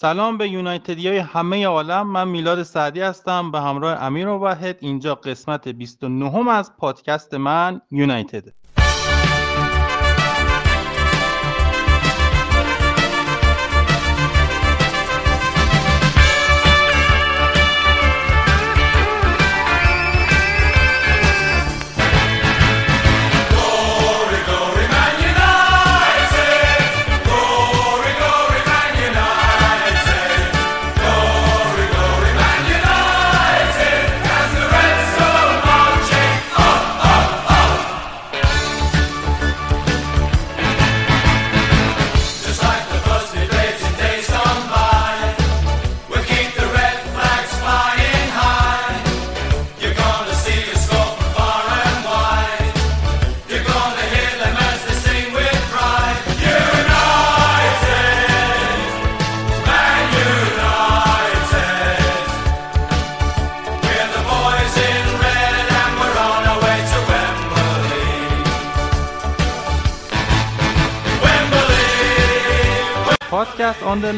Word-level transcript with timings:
سلام 0.00 0.38
به 0.38 0.48
یونایتدی 0.48 1.08
های 1.08 1.18
همه 1.18 1.66
عالم. 1.66 2.06
من 2.06 2.28
میلاد 2.28 2.62
سعدی 2.62 3.00
هستم 3.00 3.50
به 3.50 3.60
همراه 3.60 4.02
امیر 4.02 4.28
وحد 4.28 4.76
اینجا 4.80 5.14
قسمت 5.14 5.68
29 5.68 6.50
از 6.50 6.76
پادکست 6.76 7.34
من 7.34 7.80
یونایتد. 7.90 8.44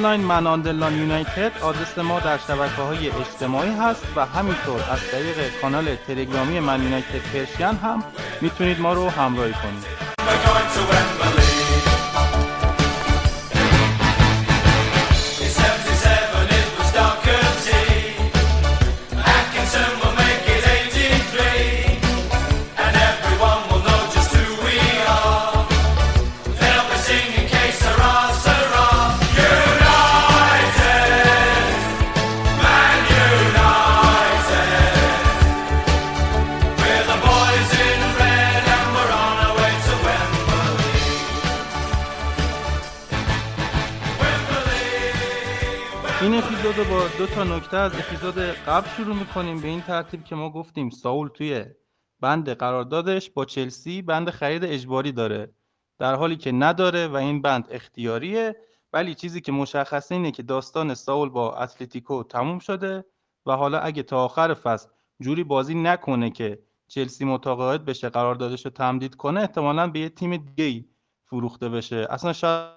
underline 0.01 0.27
Man 0.27 0.47
underline 0.47 0.99
United 0.99 1.53
آدرس 1.63 1.99
ما 1.99 2.21
در 2.21 2.39
شبکه 2.39 2.83
های 2.83 3.11
اجتماعی 3.11 3.71
هست 3.71 4.05
و 4.17 4.27
همینطور 4.27 4.81
از 4.91 4.99
طریق 5.11 5.61
کانال 5.63 5.95
تلگرامی 6.07 6.61
Man 6.61 6.83
United 6.83 7.19
Persian 7.33 7.67
هم 7.67 8.05
می‌تونید 8.41 8.81
ما 8.81 8.93
رو 8.93 9.09
همراهی 9.09 9.53
کنید. 9.53 11.10
دو 47.21 47.27
تا 47.27 47.45
نکته 47.45 47.77
از 47.77 47.93
اپیزود 47.95 48.39
قبل 48.39 48.89
شروع 48.89 49.17
می‌کنیم 49.17 49.61
به 49.61 49.69
این 49.69 49.81
ترتیب 49.81 50.25
که 50.25 50.35
ما 50.35 50.51
گفتیم 50.51 50.91
ساول 50.91 51.29
توی 51.29 51.65
بند 52.21 52.49
قراردادش 52.49 53.31
با 53.31 53.45
چلسی 53.45 54.03
بند 54.03 54.31
خرید 54.31 54.65
اجباری 54.65 55.13
داره. 55.13 55.55
در 55.99 56.15
حالی 56.15 56.37
که 56.37 56.53
نداره 56.53 57.07
و 57.07 57.17
این 57.17 57.43
بند 57.43 57.69
اختیاریه 57.71 58.57
ولی 58.93 59.15
چیزی 59.15 59.41
که 59.41 59.53
مشخصه 59.53 60.15
اینه 60.15 60.31
که 60.31 60.43
داستان 60.43 60.95
ساول 60.95 61.29
با 61.29 61.57
اتلتیکو 61.57 62.23
تموم 62.23 62.59
شده 62.59 63.05
و 63.47 63.57
حالا 63.57 63.79
اگه 63.79 64.03
تا 64.03 64.25
آخر 64.25 64.55
فصل 64.55 64.89
جوری 65.21 65.45
بازی 65.45 65.75
نکنه 65.75 66.31
که 66.31 66.59
چلسی 66.89 67.25
متقاعد 67.25 67.85
بشه 67.85 68.09
قراردادش 68.09 68.65
رو 68.65 68.71
تمدید 68.71 69.15
کنه 69.15 69.41
احتمالا 69.41 69.87
به 69.87 70.01
یه 70.01 70.09
تیم 70.09 70.37
دیگه 70.37 70.89
فروخته 71.25 71.69
بشه. 71.69 72.07
اصلا 72.11 72.33
شاید 72.33 72.71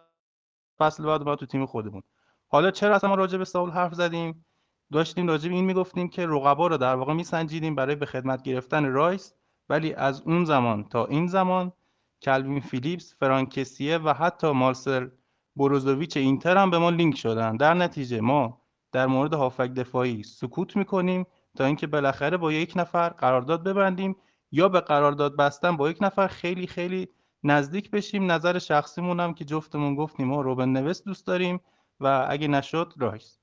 فصل 0.80 1.04
بعد 1.04 1.24
ما 1.24 1.36
تو 1.36 1.46
تیم 1.46 1.66
خودمون. 1.66 2.04
حالا 2.54 2.72
چرا 2.72 2.96
اصلا 2.96 3.10
ما 3.10 3.16
راجع 3.16 3.38
به 3.38 3.46
ساول 3.46 3.70
حرف 3.70 3.94
زدیم؟ 3.94 4.46
داشتیم 4.92 5.28
راجع 5.28 5.50
به 5.50 5.56
این 5.56 5.66
می‌گفتیم 5.66 6.10
که 6.10 6.28
رقبا 6.28 6.68
رو 6.68 6.78
در 6.78 6.96
واقع 6.96 7.14
میسنجیدیم 7.14 7.76
برای 7.76 7.96
به 7.96 8.06
خدمت 8.06 8.44
گرفتن 8.44 8.86
رایس 8.86 9.34
ولی 9.70 9.94
از 9.94 10.22
اون 10.22 10.46
زمان 10.46 10.84
تا 10.84 11.06
این 11.06 11.28
زمان 11.28 11.72
کلوین 12.22 12.60
فیلیپس 12.60 13.16
فرانک 13.20 13.59
کسیه 13.59 13.98
و 13.98 14.14
حتی 14.14 14.52
مارسل 14.52 15.08
بروزوویچ 15.56 16.18
اینتر 16.18 16.58
هم 16.58 16.70
به 16.70 16.78
ما 16.78 16.90
لینک 16.90 17.18
شدن. 17.18 17.58
در 17.58 17.74
نتیجه 17.74 18.22
ما 18.22 18.62
در 18.92 19.08
مورد 19.08 19.34
هافبک 19.34 19.70
دفاعی 19.70 20.24
سکوت 20.24 20.76
می‌کنیم 20.76 21.26
تا 21.58 21.66
اینکه 21.66 21.88
بالاخره 21.88 22.38
با 22.38 22.52
یک 22.52 22.74
نفر 22.76 23.10
قرارداد 23.10 23.64
ببندیم 23.64 24.16
یا 24.52 24.70
به 24.70 24.80
قرارداد 24.80 25.38
بستن 25.38 25.78
با 25.78 25.90
یک 25.90 25.98
نفر 26.02 26.28
خیلی 26.28 26.68
خیلی 26.68 27.08
نزدیک 27.44 27.92
بشیم. 27.92 28.32
نظر 28.32 28.60
شخصیمون 28.60 29.20
هم 29.20 29.34
که 29.34 29.46
جفتمون 29.46 29.96
گفتیم 29.96 30.28
ما 30.28 30.42
روبن 30.42 30.70
نوست 30.70 31.06
دوست 31.06 31.28
داریم. 31.28 31.60
و 32.00 32.28
اگه 32.30 32.48
نشد 32.48 32.94
رایس 32.98 33.40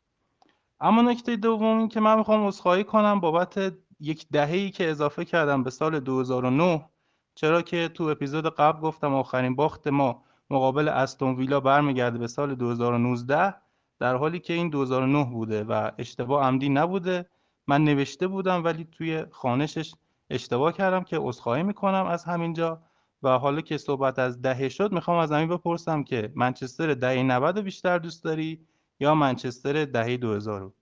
اما 0.80 1.02
نکته 1.02 1.36
دوم 1.36 1.78
این 1.78 1.88
که 1.88 2.00
من 2.00 2.18
می‌خوام 2.18 2.46
عذرخواهی 2.46 2.84
کنم 2.84 3.20
بابت 3.20 3.74
یک 4.00 4.26
دهه‌ای 4.32 4.70
که 4.70 4.90
اضافه 4.90 5.24
کردم 5.24 5.62
به 5.62 5.70
سال 5.70 6.00
2009 6.00 6.90
چرا 7.34 7.62
که 7.62 7.88
تو 7.88 8.04
اپیزود 8.04 8.54
قبل 8.54 8.80
گفتم 8.80 9.14
آخرین 9.14 9.56
باخت 9.56 9.86
ما 9.86 10.24
مقابل 10.50 10.88
استون 10.88 11.34
ویلا 11.36 11.60
برمیگرده 11.60 12.18
به 12.18 12.26
سال 12.26 12.54
2019 12.54 13.54
در 13.98 14.16
حالی 14.16 14.40
که 14.40 14.52
این 14.52 14.68
2009 14.70 15.24
بوده 15.24 15.64
و 15.64 15.90
اشتباه 15.98 16.44
عمدی 16.44 16.68
نبوده. 16.68 17.26
من 17.66 17.84
نوشته 17.84 18.26
بودم 18.28 18.64
ولی 18.64 18.84
توی 18.92 19.24
خانشش 19.30 19.94
اشتباه 20.30 20.72
کردم 20.72 21.02
که 21.04 21.18
عذرخواهی 21.20 21.62
می‌کنم 21.62 22.06
از 22.06 22.24
همینجا. 22.24 22.82
و 23.22 23.38
حالا 23.38 23.60
که 23.60 23.78
صحبت 23.78 24.18
از 24.18 24.42
دهه 24.42 24.68
شد 24.68 24.92
می‌خوام 24.92 25.18
از 25.18 25.32
همین 25.32 25.48
بپرسم 25.48 26.04
که 26.04 26.32
منچستر 26.34 26.94
دهه 26.94 27.22
90 27.22 27.58
بیشتر 27.58 27.98
دوست 27.98 28.24
داری 28.24 28.66
یا 29.00 29.14
منچستر 29.14 29.84
دهه 29.84 30.16
2000 30.16 30.72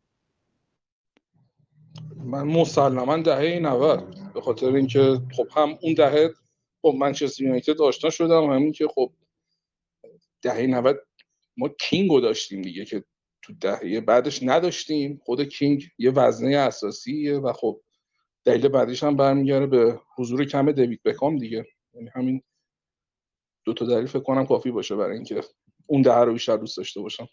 من 2.24 2.42
مسلما 2.42 3.16
دهه 3.16 3.58
90 3.62 4.14
به 4.34 4.40
خاطر 4.40 4.74
اینکه 4.74 5.20
خب 5.36 5.46
هم 5.56 5.78
اون 5.82 5.94
دهه 5.94 6.34
با 6.80 6.92
منچستر 6.92 7.42
یونایتد 7.42 7.80
آشنا 7.80 8.10
شدم 8.10 8.50
همین 8.50 8.72
که 8.72 8.88
خب 8.94 9.12
دهه 10.42 10.66
90 10.66 10.96
ما 11.56 11.68
کینگو 11.68 12.20
داشتیم 12.20 12.62
دیگه 12.62 12.84
که 12.84 13.04
تو 13.42 13.52
دهه 13.60 14.00
بعدش 14.00 14.42
نداشتیم. 14.42 15.20
خود 15.24 15.42
کینگ 15.42 15.88
یه 15.98 16.10
وزنه 16.10 16.56
اساسیه 16.56 17.38
و 17.38 17.52
خب 17.52 17.80
دلیل 18.44 18.68
بعدیش 18.68 19.02
هم 19.02 19.16
برمیگرده 19.16 19.66
به 19.66 20.00
حضور 20.16 20.44
کم 20.44 20.72
دیوید 20.72 21.02
بکام 21.02 21.38
دیگه. 21.38 21.66
یعنی 21.98 22.10
همین 22.14 22.42
دو 23.64 23.72
تا 23.72 23.86
دلیل 23.86 24.06
فکر 24.06 24.22
کنم 24.22 24.46
کافی 24.46 24.70
باشه 24.70 24.96
برای 24.96 25.16
اینکه 25.16 25.40
اون 25.86 26.02
ده 26.02 26.14
رو 26.14 26.32
بیشتر 26.32 26.56
دوست 26.56 26.76
داشته 26.76 27.00
باشم. 27.00 27.28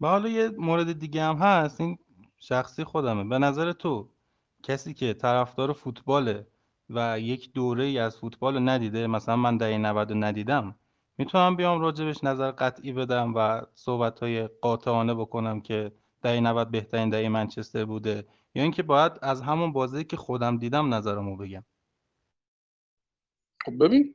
و 0.00 0.06
حالا 0.06 0.28
یه 0.28 0.48
مورد 0.48 0.98
دیگه 0.98 1.22
هم 1.22 1.36
هست 1.36 1.80
این 1.80 1.98
شخصی 2.38 2.84
خودمه. 2.84 3.24
به 3.24 3.38
نظر 3.38 3.72
تو 3.72 4.10
کسی 4.62 4.94
که 4.94 5.14
طرفدار 5.14 5.72
فوتباله 5.72 6.46
و 6.90 7.20
یک 7.20 7.52
دوره 7.52 7.84
ای 7.84 7.98
از 7.98 8.16
فوتبال 8.16 8.68
ندیده 8.68 9.06
مثلا 9.06 9.36
من 9.36 9.56
دهه 9.56 9.78
90 9.78 10.12
ندیدم 10.12 10.76
می‌تونم 11.18 11.56
بیام 11.56 11.80
راجبش 11.80 12.24
نظر 12.24 12.50
قطعی 12.50 12.92
بدم 12.92 13.32
و 13.36 13.62
صحبت 13.74 14.20
های 14.20 14.46
قاطعانه 14.46 15.14
بکنم 15.14 15.60
که 15.60 15.92
دهه 16.22 16.40
90 16.40 16.70
بهترین 16.70 17.10
دهه 17.10 17.28
منچستر 17.28 17.84
بوده 17.84 18.26
یا 18.54 18.62
اینکه 18.62 18.82
باید 18.82 19.12
از 19.22 19.42
همون 19.42 19.72
بازی 19.72 20.04
که 20.04 20.16
خودم 20.16 20.58
دیدم 20.58 20.94
نظرمو 20.94 21.36
بگم. 21.36 21.64
خب 23.66 23.84
ببین 23.84 24.14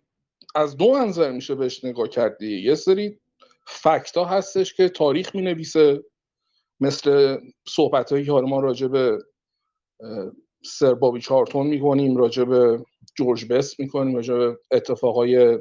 از 0.56 0.78
دو 0.78 0.92
منظر 0.94 1.32
میشه 1.32 1.56
بهش 1.56 1.86
نگاه 1.86 2.08
کردی. 2.08 2.62
یه 2.62 2.76
سری 2.76 3.20
فکتا 3.68 4.26
هستش 4.26 4.74
که 4.74 4.90
تاریخ 4.90 5.36
می 5.36 5.42
نویسه 5.42 6.04
مثل 6.80 7.38
صحبت 7.68 8.12
هایی 8.12 8.26
که 8.26 8.32
ما 8.32 8.60
راجع 8.60 8.88
به 8.88 9.18
سر 10.66 10.94
بابی 10.94 11.22
چارتون 11.22 11.68
می‌کنیم 11.68 12.18
راجع 12.18 12.44
به 12.44 12.86
جورج 13.16 13.46
بست 13.46 13.80
می‌کنیم 13.80 14.16
راجع 14.16 14.34
به 14.34 14.58
اتفاقای 14.72 15.60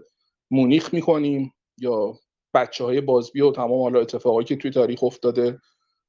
مونیخ 0.51 0.95
می‌کنیم 0.95 1.53
یا 1.79 2.15
بچه 2.55 2.85
های 2.85 3.01
بازبی 3.01 3.41
و 3.41 3.53
تمام 3.53 3.83
حالا 3.83 4.01
اتفاقایی 4.01 4.45
که 4.47 4.57
توی 4.57 4.71
تاریخ 4.71 5.05
افتاده 5.05 5.59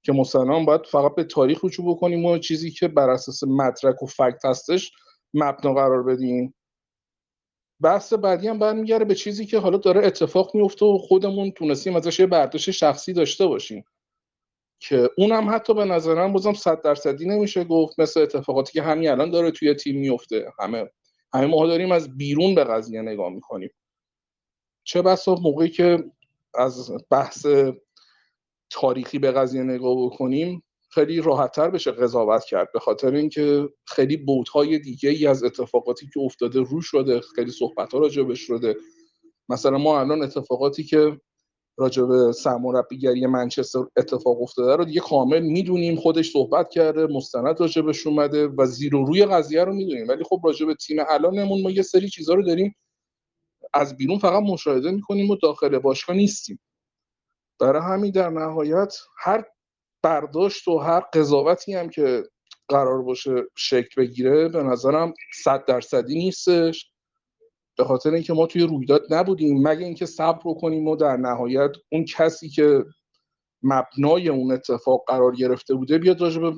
که 0.04 0.12
مستنان 0.13 0.66
باید 0.66 0.86
فقط 0.86 1.16
به 1.16 1.24
تاریخ 1.24 1.66
رجوع 1.66 1.95
بکنیم 1.95 2.25
و 2.25 2.38
چیزی 2.38 2.72
که 2.72 2.88
بر 2.88 3.10
اساس 3.10 3.44
مدرک 3.44 4.04
و 4.04 4.06
فکت 4.06 4.45
هستش 4.45 4.92
مبنا 5.34 5.74
قرار 5.74 6.04
بدیم. 6.04 6.54
بحث 7.81 8.13
بعدی 8.13 8.48
هم 8.48 8.60
برمیگرده 8.60 9.06
به 9.06 9.16
چیزی 9.16 9.45
که 9.45 9.60
حالا 9.60 9.78
داره 9.78 10.06
اتفاق 10.06 10.56
میفته 10.56 10.86
و 10.86 10.98
خودمون 10.98 11.51
تونستیم 11.51 11.95
ازش 11.95 12.19
یه 12.19 12.25
برداشت 12.25 12.72
شخصی 12.72 13.13
داشته 13.13 13.48
باشیم. 13.48 13.86
که 14.80 15.10
اونم 15.18 15.50
حتی 15.50 15.74
به 15.74 15.86
نظرم 15.86 16.33
بازم 16.33 16.54
صد 16.54 16.81
درصدی 16.81 17.25
نمیشه 17.25 17.63
گفت 17.63 18.00
مثل 18.00 18.22
اتفاقاتی 18.22 18.74
که 18.74 18.81
همین 18.81 19.10
الان 19.10 19.31
داره 19.31 19.51
توی 19.51 19.74
تیم 19.74 20.00
میفته. 20.00 20.51
همه 20.60 20.89
همه 21.33 21.45
ما 21.45 21.68
داریم 21.68 21.92
از 21.92 22.18
بیرون 22.18 22.56
به 22.56 22.63
قضیه 22.63 23.01
نگاه 23.01 23.30
می‌کنیم. 23.30 23.69
چه 24.84 25.01
بسا 25.01 25.36
موقعی 25.36 25.69
که 25.69 26.04
از 26.56 26.92
بحث 27.10 27.45
تاریخی 28.69 29.19
به 29.19 29.31
قضیه 29.31 29.63
نگاه 29.63 30.06
بکنیم 30.06 30.63
خیلی 30.93 31.21
راحتتر 31.21 31.69
بشه 31.69 31.91
قضاوت 31.91 32.45
کرد 32.45 32.71
به 32.73 32.79
خاطر 32.79 33.15
اینکه 33.15 33.69
خیلی 33.88 34.17
بوتهای 34.17 34.79
دیگه 34.79 35.09
ای 35.09 35.27
از 35.27 35.43
اتفاقاتی 35.43 36.09
که 36.13 36.19
افتاده 36.19 36.59
رو 36.59 36.81
شده 36.81 37.21
خیلی 37.35 37.51
صحبت 37.51 37.93
ها 37.93 37.99
راجبش 37.99 38.39
شده. 38.39 38.75
مثلا 39.49 39.77
ما 39.77 39.99
الان 39.99 40.21
اتفاقاتی 40.23 40.83
که 40.83 41.21
راجع 41.77 42.03
به 42.03 42.31
سرمربیگری 42.31 43.25
منچستر 43.25 43.79
اتفاق 43.97 44.41
افتاده 44.41 44.75
رو 44.75 44.85
دیگه 44.85 45.01
کامل 45.01 45.39
می‌دونیم 45.39 45.95
خودش 45.95 46.31
صحبت 46.31 46.69
کرده 46.69 47.07
مستند 47.07 47.59
راجبش 47.59 48.07
اومده 48.07 48.47
و 48.47 48.65
زیر 48.65 48.95
و 48.95 49.05
روی 49.05 49.25
قضیه 49.25 49.63
رو 49.63 49.73
می‌دونیم. 49.73 50.07
ولی 50.07 50.23
خب 50.23 50.41
راجع 50.43 50.65
به 50.65 50.75
تیم 50.75 50.97
الانمون 51.09 51.61
ما 51.61 51.71
یه 51.71 51.81
سری 51.81 52.09
چیزها 52.09 52.35
رو 52.35 52.43
داریم 52.43 52.75
از 53.73 53.97
بیرون 53.97 54.19
فقط 54.19 54.43
مشاهده 54.43 54.91
می‌کنیم 54.91 55.29
و 55.29 55.35
داخل 55.35 55.79
باشگاه 55.79 56.15
نیستیم. 56.15 56.59
برای 57.59 57.81
همین 57.81 58.11
در 58.11 58.29
نهایت 58.29 58.95
هر 59.17 59.45
برداشت 60.03 60.68
و 60.68 60.77
هر 60.77 61.00
قضاوتی 61.00 61.74
هم 61.74 61.89
که 61.89 62.24
قرار 62.68 63.01
باشه 63.01 63.31
شکل 63.56 64.01
بگیره 64.01 64.50
به 64.50 64.63
نظرم 64.63 65.13
صد 65.44 65.65
درصدی 65.65 66.15
نیستش. 66.15 66.92
به 67.77 67.83
خاطر 67.83 68.13
اینکه 68.13 68.33
ما 68.33 68.48
توی 68.48 68.62
رویداد 68.62 69.13
نبودیم. 69.13 69.68
مگه 69.68 69.86
اینکه 69.86 70.06
صبر 70.06 70.53
کنیم 70.62 70.88
و 70.88 70.95
در 70.95 71.18
نهایت 71.18 71.71
اون 71.92 72.06
کسی 72.06 72.50
که 72.50 72.86
مبنای 73.63 74.30
اون 74.30 74.51
اتفاق 74.51 75.03
قرار 75.07 75.36
گرفته 75.36 75.75
بوده 75.75 75.98
بیاد 75.98 76.21
راجع 76.21 76.42
به 76.42 76.53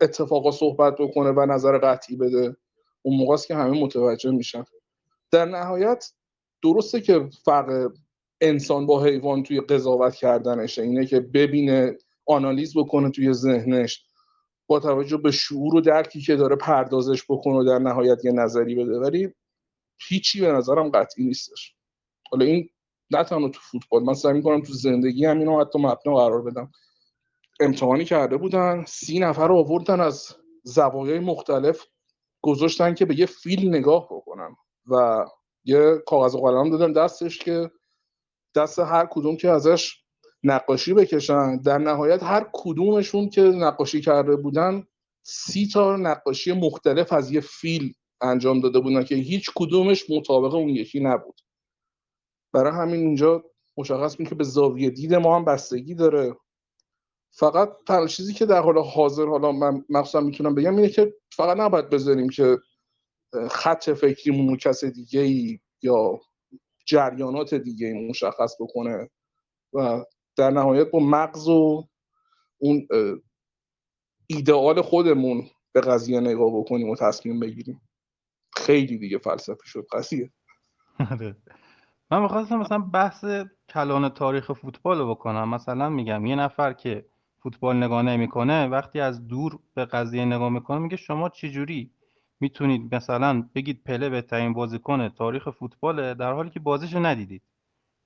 اتفاقا 0.00 0.50
صحبت 0.50 0.94
بکنه 0.98 1.30
و 1.30 1.46
نظر 1.46 1.78
قطعی 1.78 2.16
بده. 2.16 2.56
اون 3.02 3.16
موقع 3.16 3.36
که 3.36 3.54
همه 3.54 3.82
متوجه 3.82 4.30
میشن. 4.30 4.64
در 5.30 5.44
نهایت 5.44 6.12
درسته 6.62 7.00
که 7.00 7.28
فرق 7.44 7.92
انسان 8.40 8.86
با 8.86 9.04
حیوان 9.04 9.42
توی 9.42 9.60
قضاوت 9.60 10.14
کردنشه. 10.14 10.82
اینه 10.82 11.06
که 11.06 11.20
ببینه 11.20 11.98
آنالیز 12.26 12.76
بکنه 12.76 13.10
توی 13.10 13.32
ذهنش 13.32 14.04
با 14.66 14.80
توجه 14.80 15.16
به 15.16 15.30
شعور 15.30 15.74
و 15.74 15.80
درکی 15.80 16.20
که 16.20 16.36
داره 16.36 16.56
پردازش 16.56 17.24
بکنه 17.28 17.54
و 17.54 17.64
در 17.64 17.78
نهایت 17.78 18.24
یه 18.24 18.32
نظری 18.32 18.74
بده. 18.74 18.98
ولی 18.98 19.34
هیچی 20.08 20.40
به 20.40 20.52
نظرم 20.52 20.90
قطعی 20.90 21.24
نیستش. 21.24 21.74
حالا 22.30 22.44
این 22.44 22.68
نه 23.10 23.24
تنها 23.24 23.48
تو 23.48 23.60
فوتبال 23.60 24.02
من 24.02 24.14
سعی 24.14 24.32
می‌کنم 24.32 24.62
تو 24.62 24.72
زندگی 24.72 25.26
هم 25.26 25.38
اینو 25.38 25.60
حتی 25.60 25.78
مبنا 25.78 26.14
قرار 26.14 26.42
بدم. 26.42 26.70
امتحانی 27.60 28.04
کرده 28.04 28.36
بودن 28.36 28.84
سی 28.88 29.18
نفر 29.18 29.48
رو 29.48 29.56
آوردن 29.56 30.00
از 30.00 30.36
زوایای 30.62 31.18
مختلف 31.18 31.86
گذاشتن 32.42 32.94
که 32.94 33.04
به 33.04 33.18
یه 33.18 33.26
فیل 33.26 33.68
نگاه 33.68 34.08
بکنن 34.10 34.56
و 34.86 35.24
یه 35.64 36.02
کاغذ 36.06 36.34
و 36.34 36.40
قلم 36.40 36.70
دادن 36.70 36.92
دستش 36.92 37.38
که 37.38 37.70
دست 38.56 38.78
هر 38.78 39.06
کدوم 39.10 39.36
که 39.36 39.50
ازش 39.50 40.01
نقاشی 40.44 40.94
بکشن. 40.94 41.56
در 41.56 41.78
نهایت 41.78 42.22
هر 42.22 42.50
کدومشون 42.52 43.28
که 43.28 43.42
نقاشی 43.42 44.00
کرده 44.00 44.36
بودن 44.36 44.86
سی 45.22 45.68
تا 45.72 45.96
نقاشی 45.96 46.52
مختلف 46.52 47.12
از 47.12 47.30
یه 47.30 47.40
فیل 47.40 47.94
انجام 48.20 48.60
داده 48.60 48.80
بودن 48.80 49.04
که 49.04 49.14
هیچ 49.14 49.50
کدومش 49.54 50.10
مطابق 50.10 50.54
اون 50.54 50.68
یکی 50.68 51.00
نبود. 51.00 51.40
برای 52.52 52.72
همین 52.72 53.00
اینجا 53.00 53.44
مشخص 53.76 54.20
می 54.20 54.26
که 54.26 54.34
به 54.34 54.44
زاویه 54.44 54.90
دید 54.90 55.14
ما 55.14 55.36
هم 55.36 55.44
بستگی 55.44 55.94
داره. 55.94 56.36
فقط 57.34 57.72
تنها 57.86 58.06
چیزی 58.06 58.32
که 58.32 58.46
در 58.46 58.60
حال 58.60 58.78
حاضر 58.78 59.26
حالا 59.26 59.52
من 59.52 59.84
مخصوصا 59.88 60.20
می‌تونم 60.20 60.54
بگم 60.54 60.76
اینه 60.76 60.88
که 60.88 61.14
فقط 61.32 61.56
نباید 61.56 61.90
بذاریم 61.90 62.28
که 62.28 62.58
خط 63.50 63.90
فکریمون 63.90 64.56
کس 64.56 64.84
دیگه 64.84 65.20
ای 65.20 65.58
یا 65.82 66.20
جریانات 66.86 67.54
دیگه 67.54 67.86
ای 67.86 68.08
مشخص 68.08 68.56
بکنه 68.60 69.10
و 69.72 70.04
در 70.36 70.50
نهایت 70.50 70.90
با 70.90 70.98
مغز 70.98 71.48
و 71.48 71.88
اون 72.58 72.88
ایدئال 74.26 74.82
خودمون 74.82 75.44
به 75.72 75.80
قضیه 75.80 76.20
نگاه 76.20 76.50
بکنیم 76.60 76.90
و 76.90 76.96
تصمیم 76.96 77.40
بگیریم. 77.40 77.80
خیلی 78.56 78.98
دیگه 78.98 79.18
فلسفه 79.18 79.64
شد 79.64 79.86
قضیه. 79.92 80.32
آره. 81.10 81.36
من 82.10 82.22
می‌خواستم 82.22 82.56
مثلا 82.56 82.78
بحث 82.78 83.24
کلان 83.68 84.08
تاریخ 84.08 84.52
فوتبال 84.52 84.98
رو 84.98 85.10
بکنم. 85.10 85.48
مثلا 85.48 85.88
میگم 85.88 86.26
یه 86.26 86.36
نفر 86.36 86.72
که 86.72 87.06
فوتبال 87.42 87.76
نگاه 87.76 88.02
نمی‌کنه 88.02 88.66
وقتی 88.66 89.00
از 89.00 89.28
دور 89.28 89.58
به 89.74 89.84
قضیه 89.84 90.24
نگاه 90.24 90.48
می‌کنه 90.48 90.78
میگه 90.78 90.96
شما 90.96 91.28
چجوری 91.28 91.90
می‌تونید 92.40 92.94
مثلا 92.94 93.48
بگید 93.54 93.84
پله 93.84 94.08
بهترین 94.08 94.52
بازیکن 94.52 95.08
تاریخ 95.08 95.50
فوتباله 95.50 96.14
در 96.14 96.32
حالی 96.32 96.50
که 96.50 96.60
بازیشو 96.60 96.98
ندیدید. 96.98 97.42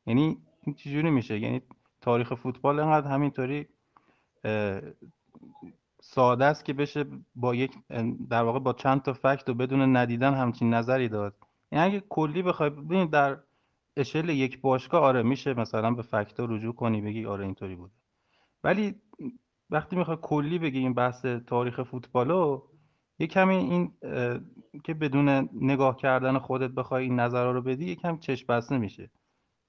یعنی 0.07 0.39
این 0.63 0.75
چجوری 0.75 1.11
میشه؟ 1.11 1.39
یعنی 1.39 1.63
تاریخ 2.07 2.35
فوتبال 2.35 2.81
انقدر 2.81 3.11
همینطوری 3.11 3.67
ساده 6.01 6.45
است 6.45 6.65
که 6.65 6.73
بشه 6.73 7.05
با 7.35 7.55
یک 7.55 7.73
در 8.31 8.43
واقع 8.43 8.59
با 8.59 8.73
چند 8.73 9.03
تا 9.03 9.13
فکت 9.13 9.49
و 9.49 9.55
بدون 9.55 9.97
ندیدن 9.97 10.35
همچین 10.35 10.75
نظری 10.75 11.09
داد. 11.09 11.35
یعنی 11.73 11.85
اگه 11.85 12.05
کلی 12.09 12.43
بخوای 12.43 12.71
ببینید 12.71 13.11
در 13.11 13.39
اشل 13.97 14.29
یک 14.29 14.61
باشگاه 14.61 15.03
آره 15.03 15.23
میشه 15.23 15.55
مثلا 15.55 15.91
به 15.91 16.03
فکت 16.03 16.35
رجوع 16.39 16.75
کنی 16.75 17.01
بگی 17.01 17.27
آره 17.27 17.45
اینطوری 17.45 17.75
بوده 17.75 17.93
ولی 18.65 18.95
وقتی 19.71 19.97
می‌خوای 19.97 20.19
کلی 20.23 20.59
بگی 20.59 20.79
این 20.79 20.95
بحث 20.95 21.27
تاریخ 21.27 21.83
فوتبالو 21.83 22.63
یه 23.19 23.27
کمی 23.27 23.57
این 23.57 23.93
که 24.85 24.95
بدون 24.95 25.49
نگاه 25.53 25.97
کردن 25.97 26.39
خودت 26.39 26.71
بخوای 26.71 27.05
این 27.05 27.21
نظر 27.21 27.53
رو 27.53 27.63
بدی 27.63 27.89
یه 27.89 27.95
کمی 27.95 28.19
چشم 28.19 28.47
بسته 28.47 28.79
میشه. 28.79 29.11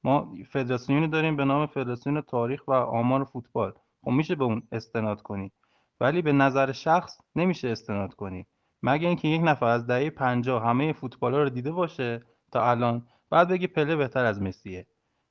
ما 0.04 0.34
فدراسیونی 0.52 1.08
داریم 1.08 1.36
به 1.36 1.46
نام 1.46 1.66
فدراسیون 1.66 2.22
تاریخ 2.22 2.68
و 2.68 2.72
آمار 2.72 3.24
فوتبال. 3.24 3.74
خب 4.02 4.12
میشه 4.12 4.36
به 4.36 4.44
اون 4.44 4.68
استناد 4.72 5.22
کنی. 5.22 5.52
ولی 6.00 6.22
به 6.22 6.32
نظر 6.32 6.72
شخص 6.72 7.18
نمیشه 7.36 7.68
استناد 7.68 8.14
کنی. 8.14 8.48
مگه 8.84 9.08
اینکه 9.08 9.28
یک 9.28 9.42
نفر 9.44 9.66
از 9.66 9.88
دهه 9.88 10.10
50 10.10 10.66
همه 10.66 10.94
فوتبالا 10.94 11.44
رو 11.44 11.50
دیده 11.50 11.72
باشه 11.72 12.24
تا 12.52 12.70
الان 12.70 13.08
بعد 13.30 13.48
بگی 13.48 13.68
پله 13.68 13.96
بهتر 13.96 14.26
از 14.26 14.42
مسیه. 14.42 14.88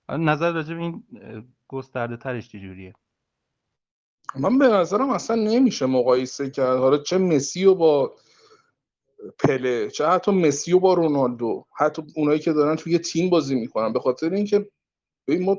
نظر 0.09 0.53
راجع 0.53 0.75
به 0.75 0.81
این 0.81 1.05
گسترده 1.69 2.17
ترش 2.17 2.49
چجوریه؟ 2.49 2.95
من 4.39 4.59
به 4.59 4.69
نظرم 4.69 5.11
اصلا 5.11 5.37
نمیشه 5.37 5.87
مقایسه 5.87 6.51
کرد. 6.51 6.79
حالا 6.79 6.99
چه 6.99 7.19
مسی 7.19 7.65
و 7.65 7.75
با 7.75 8.15
پله 9.39 9.91
چه 9.91 10.06
حتی 10.06 10.32
مسی 10.32 10.73
و 10.73 10.81
با 10.81 10.94
رونالدو 10.94 11.65
حتی 11.77 12.03
اونایی 12.17 12.39
که 12.39 12.53
دارن 12.53 12.77
توی 12.77 12.99
تیم 12.99 13.31
بازی 13.31 13.55
می‌کنن. 13.55 13.93
به 13.93 14.01
خاطر 14.01 14.31
اینکه 14.31 14.69
ما 15.41 15.58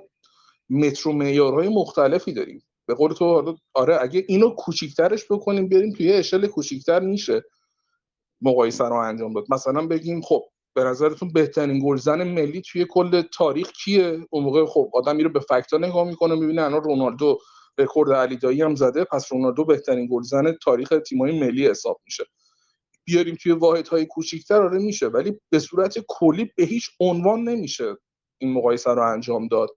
مترو 0.69 1.11
معیارهای 1.11 1.67
مختلفی 1.67 2.33
داریم. 2.33 2.63
به 2.87 2.93
قول 2.93 3.13
تو 3.13 3.55
آره 3.73 3.97
اگه 4.01 4.25
اینو 4.27 4.49
کوچیکترش 4.49 5.25
بکنیم 5.31 5.69
بریم 5.69 5.93
توی 5.93 6.13
اشل 6.13 6.47
کوچیکتر 6.47 6.99
میشه 6.99 7.43
مقایسه 8.41 8.83
رو 8.83 8.95
انجام 8.95 9.33
داد. 9.33 9.45
مثلا 9.49 9.87
بگیم 9.87 10.21
خب 10.21 10.43
به 10.75 10.83
نظرتون 10.83 11.31
بهترین 11.33 11.81
گلزن 11.85 12.23
ملی 12.23 12.61
توی 12.61 12.85
کل 12.89 13.21
تاریخ 13.21 13.71
کیه؟ 13.71 14.19
اون 14.29 14.43
موقع 14.43 14.65
خب 14.65 14.91
آدم 14.93 15.15
میره 15.15 15.29
به 15.29 15.39
فکتا 15.39 15.77
نگاه 15.77 16.07
می‌کنه 16.07 16.35
می‌بینه 16.35 16.61
الان 16.61 16.83
رونالدو 16.83 17.37
رکورد 17.77 18.11
علی 18.11 18.37
دایی 18.37 18.61
هم 18.61 18.75
زده 18.75 19.03
پس 19.03 19.31
رونالدو 19.31 19.65
بهترین 19.65 20.07
گلزن 20.11 20.53
تاریخ 20.63 20.93
تیمای 21.07 21.39
ملی 21.39 21.67
حساب 21.67 22.01
میشه. 22.05 22.25
بیاریم 23.07 23.35
توی 23.35 23.51
واحدهای 23.51 24.05
کوچیکتر 24.05 24.61
آره 24.61 24.79
میشه. 24.79 25.07
ولی 25.07 25.39
به 25.49 25.59
صورت 25.59 25.97
کلی 26.07 26.51
به 26.57 26.63
هیچ 26.63 26.89
عنوان 26.99 27.43
نمیشه 27.43 27.97
این 28.37 28.53
مقایسه 28.53 28.91
رو 28.91 29.11
انجام 29.11 29.47
داد. 29.47 29.69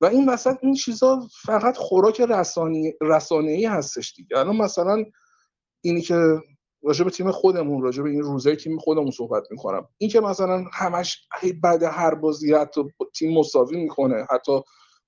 و 0.00 0.06
این 0.06 0.28
وسط 0.28 0.56
این 0.62 0.74
چیزا 0.74 1.28
فقط 1.42 1.76
خوراک 1.76 2.20
رسانه 3.00 3.52
ای 3.52 3.64
هستش 3.64 4.14
دیگه. 4.16 4.38
الان 4.38 4.56
مثلا 4.56 5.04
اینی 5.80 6.00
که 6.00 6.40
راجع 6.82 7.08
تیم 7.08 7.30
خودمون 7.30 7.82
راجع 7.82 8.02
به 8.02 8.10
این 8.10 8.22
روزای 8.22 8.56
تیم 8.56 8.78
خودمون 8.78 9.10
صحبت 9.10 9.42
می‌کنم. 9.50 9.88
این 9.98 10.10
که 10.10 10.20
مثلا 10.20 10.64
همش 10.72 11.28
بعد 11.62 11.82
هر 11.82 12.14
بازی 12.14 12.54
حتی 12.54 12.80
تیم 13.16 13.38
مساوی 13.38 13.76
می‌کنه 13.76 14.26
حتی 14.30 14.52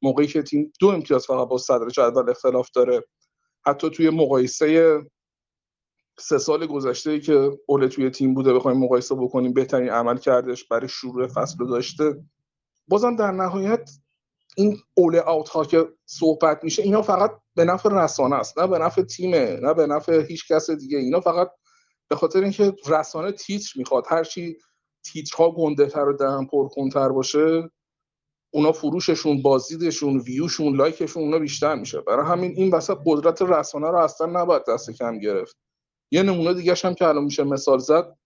موقعی 0.02 0.26
که 0.26 0.42
تیم 0.42 0.72
دو 0.80 0.88
امتیاز 0.88 1.26
فقط 1.26 1.48
با 1.48 1.58
صدر 1.58 1.88
جدول 1.88 2.30
اختلاف 2.30 2.70
داره 2.74 3.04
حتی 3.66 3.90
توی 3.90 4.10
مقایسه 4.10 4.98
سه 6.18 6.38
سال 6.38 6.66
گذشته 6.66 7.10
ای 7.10 7.20
که 7.20 7.58
اوله 7.66 7.88
توی 7.88 8.10
تیم 8.10 8.34
بوده 8.34 8.54
بخوایم 8.54 8.78
مقایسه 8.78 9.14
بکنیم. 9.14 9.52
بهترین 9.52 9.88
عمل 9.88 10.16
کردش 10.16 10.64
برای 10.64 10.88
شروع 10.88 11.26
فصل 11.26 11.58
رو 11.58 11.66
داشته. 11.66 12.24
بازم 12.88 13.16
در 13.16 13.30
نهایت 13.30 13.90
این 14.56 14.78
اول 14.94 15.18
آوت 15.18 15.48
ها 15.48 15.64
که 15.64 15.88
صحبت 16.06 16.64
میشه 16.64 16.82
اینا 16.82 17.02
فقط 17.02 17.30
به 17.54 17.64
نفع 17.64 17.88
رسانه 17.92 18.36
است. 18.36 18.58
نه 18.58 18.66
به 18.66 18.78
نفع 18.78 19.02
تیمه 19.02 19.60
نه 19.62 19.74
به 19.74 19.86
نفع 19.86 20.26
هیچ 20.26 20.52
کس 20.52 20.70
دیگه. 20.70 20.98
اینا 20.98 21.20
فقط 21.20 21.50
به 22.08 22.16
خاطر 22.16 22.42
اینکه 22.42 22.74
رسانه 22.88 23.32
تیتر 23.32 23.72
می‌خواد 23.76 24.04
هر 24.08 24.24
چی 24.24 24.56
تیترها 25.04 25.50
گنده 25.50 25.86
تر 25.86 26.08
و 26.08 26.12
دهن 26.12 26.46
پرکنتر 26.46 27.08
باشه 27.08 27.70
اونا 28.50 28.72
فروششون 28.72 29.42
بازدیدشون 29.42 30.18
view 30.18 30.47
شون 30.47 30.76
like 30.76 30.99
شون 30.99 31.22
اونا 31.22 31.38
بیشتر 31.38 31.74
میشه. 31.74 32.00
برای 32.00 32.26
همین 32.26 32.52
این 32.56 32.74
وسط 32.74 32.98
قدرت 33.06 33.42
رسانه 33.42 33.90
رو 33.90 33.98
اصلا 33.98 34.26
نباید 34.26 34.62
دست 34.68 34.90
کم 34.90 35.18
گرفت. 35.18 35.56
یه 36.12 36.22
نمونه 36.22 36.54
دیگه 36.54 36.74
هم 36.84 36.94
که 36.94 37.06
الان 37.06 37.24
میشه 37.24 37.44
مثال 37.44 37.78
زد 37.78 38.16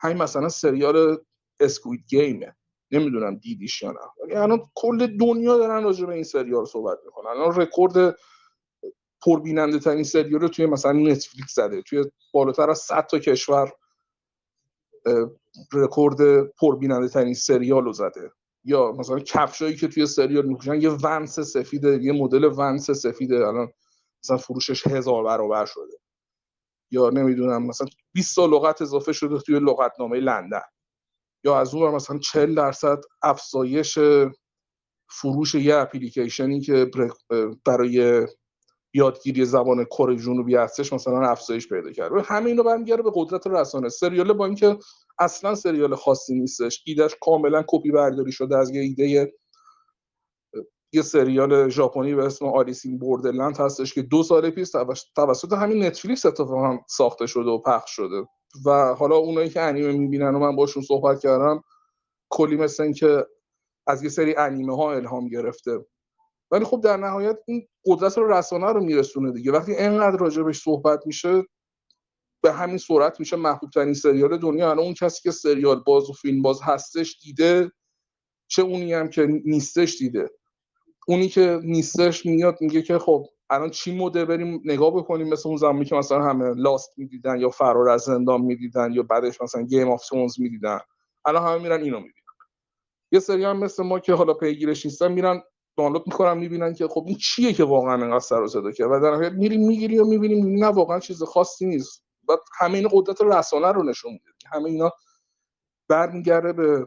همین 0.00 0.16
مثلا 0.16 0.48
سریال 0.48 1.18
Squid 1.60 2.04
Game 2.08 2.46
ه 2.46 2.56
نمی‌دونم 2.90 3.36
دیدیش 3.36 3.82
یا 3.82 3.90
نه. 3.90 3.98
ولی 4.22 4.34
الان 4.34 4.60
کل 4.74 5.06
دنیا 5.06 5.56
دارن 5.58 5.84
راجع 5.84 6.06
به 6.06 6.14
این 6.14 6.24
سریال 6.24 6.64
صحبت 6.64 6.98
می‌کنن. 7.04 7.30
الان 7.30 7.60
رکورد 7.60 8.16
پربیننده 9.26 9.78
ترین 9.78 10.04
سریال 10.04 10.40
رو 10.40 10.48
توی 10.48 10.66
مثلا 10.66 10.92
نتفلیکس 10.92 11.54
زده. 11.54 11.82
توی 11.82 12.04
بالاتر 12.32 12.70
از 12.70 12.78
100 12.78 13.06
تا 13.06 13.18
کشور 13.18 13.72
رکورد 15.72 16.42
پربیننده 16.42 17.08
ترین 17.08 17.34
سریال 17.34 17.84
رو 17.84 17.92
زده. 17.92 18.32
یا 18.64 18.92
مثلا 18.92 19.18
کفشایی 19.18 19.76
که 19.76 19.88
توی 19.88 20.06
سریال 20.06 20.46
میپوشن 20.46 20.80
یه 20.80 20.90
Vans 20.90 21.40
سفیده 21.40 22.02
یه 22.02 22.12
مدل 22.12 22.44
Vans 22.44 22.90
سفیده. 22.90 23.46
الان 23.46 23.72
مثلا 24.24 24.36
فروشش 24.36 24.86
هزار 24.86 25.24
برابر 25.24 25.64
شده. 25.64 26.03
یا 26.94 27.10
نمی‌دونم 27.10 27.66
مثلا 27.66 27.86
20 28.12 28.36
تا 28.36 28.46
لغت 28.46 28.82
اضافه 28.82 29.12
شده 29.12 29.38
توی 29.38 29.58
لغتنامه 29.58 30.20
لندن. 30.20 30.62
یا 31.44 31.60
از 31.60 31.74
اون 31.74 31.94
مثلا 31.94 32.18
40 32.18 32.54
درصد 32.54 33.00
افزایش 33.22 33.98
فروش 35.10 35.54
یه 35.54 35.76
اپلیکیشنی 35.76 36.60
که 36.60 36.90
برای 37.66 38.26
یادگیری 38.94 39.44
زبان 39.44 39.84
کره 39.84 40.16
جنوبی 40.16 40.56
هستش 40.56 40.92
مثلا 40.92 41.28
افزایش 41.28 41.68
پیدا 41.68 41.92
کرده 41.92 42.22
همه 42.22 42.46
اینو 42.46 42.62
برمیگرده 42.62 43.02
به 43.02 43.10
قدرت 43.14 43.46
رسانه. 43.46 43.88
سریال 43.88 44.32
با 44.32 44.46
اینکه 44.46 44.78
اصلا 45.18 45.54
سریال 45.54 45.94
خاصی 45.94 46.34
نیستش 46.34 46.82
ایدهش 46.86 47.16
کاملا 47.20 47.64
کپی 47.68 47.90
برداری 47.90 48.32
شده 48.32 48.56
از 48.58 48.70
یه 48.70 48.80
ایده 48.82 49.34
یه 50.94 51.02
سریال 51.02 51.68
ژاپنی 51.68 52.14
به 52.14 52.24
اسم 52.24 52.46
آلیسین 52.46 52.98
بوردرلند 52.98 53.56
هستش 53.56 53.94
که 53.94 54.02
دو 54.02 54.22
سال 54.22 54.50
پیش 54.50 54.70
توسط 55.16 55.52
همین 55.52 55.84
نتفلیکس 55.84 56.26
اتفاقا 56.26 56.78
ساخته 56.88 57.26
شده 57.26 57.50
و 57.50 57.58
پخش 57.58 57.96
شده. 57.96 58.26
و 58.66 58.94
حالا 58.94 59.16
اونایی 59.16 59.48
که 59.50 59.60
انیمه 59.60 59.92
می‌بینن 59.92 60.34
و 60.34 60.38
من 60.38 60.56
باشون 60.56 60.82
صحبت 60.82 61.20
کردم 61.20 61.62
کلی 62.30 62.56
مثل 62.56 62.92
که 62.92 63.26
از 63.86 64.02
یه 64.02 64.08
سری 64.08 64.34
انیمه 64.36 64.76
ها 64.76 64.92
الهام 64.92 65.28
گرفته. 65.28 65.86
ولی 66.50 66.64
خب 66.64 66.80
در 66.80 66.96
نهایت 66.96 67.38
این 67.46 67.68
قدرت 67.86 68.18
رو 68.18 68.32
رسانه 68.32 68.72
رو 68.72 68.84
میرسونه 68.84 69.32
دیگه. 69.32 69.52
وقتی 69.52 69.76
انقدر 69.76 70.16
راجبش 70.16 70.62
صحبت 70.62 71.06
میشه 71.06 71.42
به 72.42 72.52
همین 72.52 72.78
صورت 72.78 73.20
میشه 73.20 73.36
محبوب 73.36 73.70
ترین 73.70 73.94
سریال 73.94 74.36
دنیا. 74.36 74.70
الان 74.70 74.84
اون 74.84 74.94
کسی 74.94 75.22
که 75.22 75.30
سریال 75.30 75.82
باز 75.86 76.10
و 76.10 76.12
فیلم 76.12 76.42
باز 76.42 76.62
هستش 76.62 77.18
دیده 77.22 77.72
چه 78.46 78.62
اونی 78.62 78.92
هم 78.92 79.08
که 79.08 79.26
نیستش 79.44 79.96
دیده. 79.98 80.30
اونی 81.06 81.28
که 81.28 81.60
نیستش 81.62 82.26
میاد 82.26 82.58
میگه 82.60 82.82
که 82.82 82.98
خب 82.98 83.26
الان 83.50 83.70
چی 83.70 83.96
مده 83.98 84.24
بریم 84.24 84.60
نگاه 84.64 84.90
بکنیم 84.96 85.28
مثل 85.28 85.48
اون 85.48 85.58
زمانی 85.58 85.84
که 85.84 85.94
مثلا 85.96 86.22
همه 86.22 86.54
لاست 86.54 86.90
می‌دیدن 86.98 87.40
یا 87.40 87.50
فرار 87.50 87.88
از 87.88 88.02
زندان 88.02 88.40
می‌دیدن 88.40 88.92
یا 88.92 89.02
بعدش 89.02 89.40
مثلا 89.40 89.62
گیم 89.62 89.90
آف 89.90 90.08
ترونز 90.08 90.40
می‌دیدن. 90.40 90.80
الان 91.24 91.42
همه 91.42 91.62
میرن 91.62 91.82
اینو 91.82 91.96
می‌بینن. 91.96 92.14
یه 93.12 93.20
سری 93.20 93.44
هم 93.44 93.58
مثل 93.58 93.82
ما 93.82 93.98
که 93.98 94.14
حالا 94.14 94.34
پیگیرش 94.34 94.86
نیستن 94.86 95.12
میرن 95.12 95.42
دانلود 95.78 96.02
می‌کنن 96.06 96.38
می‌بینن 96.38 96.74
که 96.74 96.88
خب 96.88 97.04
این 97.06 97.16
چیه 97.16 97.52
که 97.52 97.64
واقعا 97.64 97.94
انقدر 97.94 98.18
سر 98.18 98.40
و 98.42 98.48
صدا 98.48 98.72
کرد. 98.72 98.90
و 98.90 99.00
در 99.00 99.10
نهایت 99.10 99.32
میریم 99.32 99.66
می‌گیری 99.66 99.98
و 99.98 100.04
می‌بینیم 100.04 100.64
نه 100.64 100.66
واقعا 100.66 101.00
چیز 101.00 101.22
خاصی 101.22 101.66
نیست. 101.66 102.04
و 102.28 102.36
همه 102.58 102.78
این 102.78 102.88
قدرت 102.92 103.22
رسانه 103.22 103.72
رو 103.72 103.82
نشون 103.82 104.12
میده. 104.12 104.24
همه 104.52 104.64
اینا 104.70 104.92
برمیگرده 105.88 106.52
به 106.52 106.86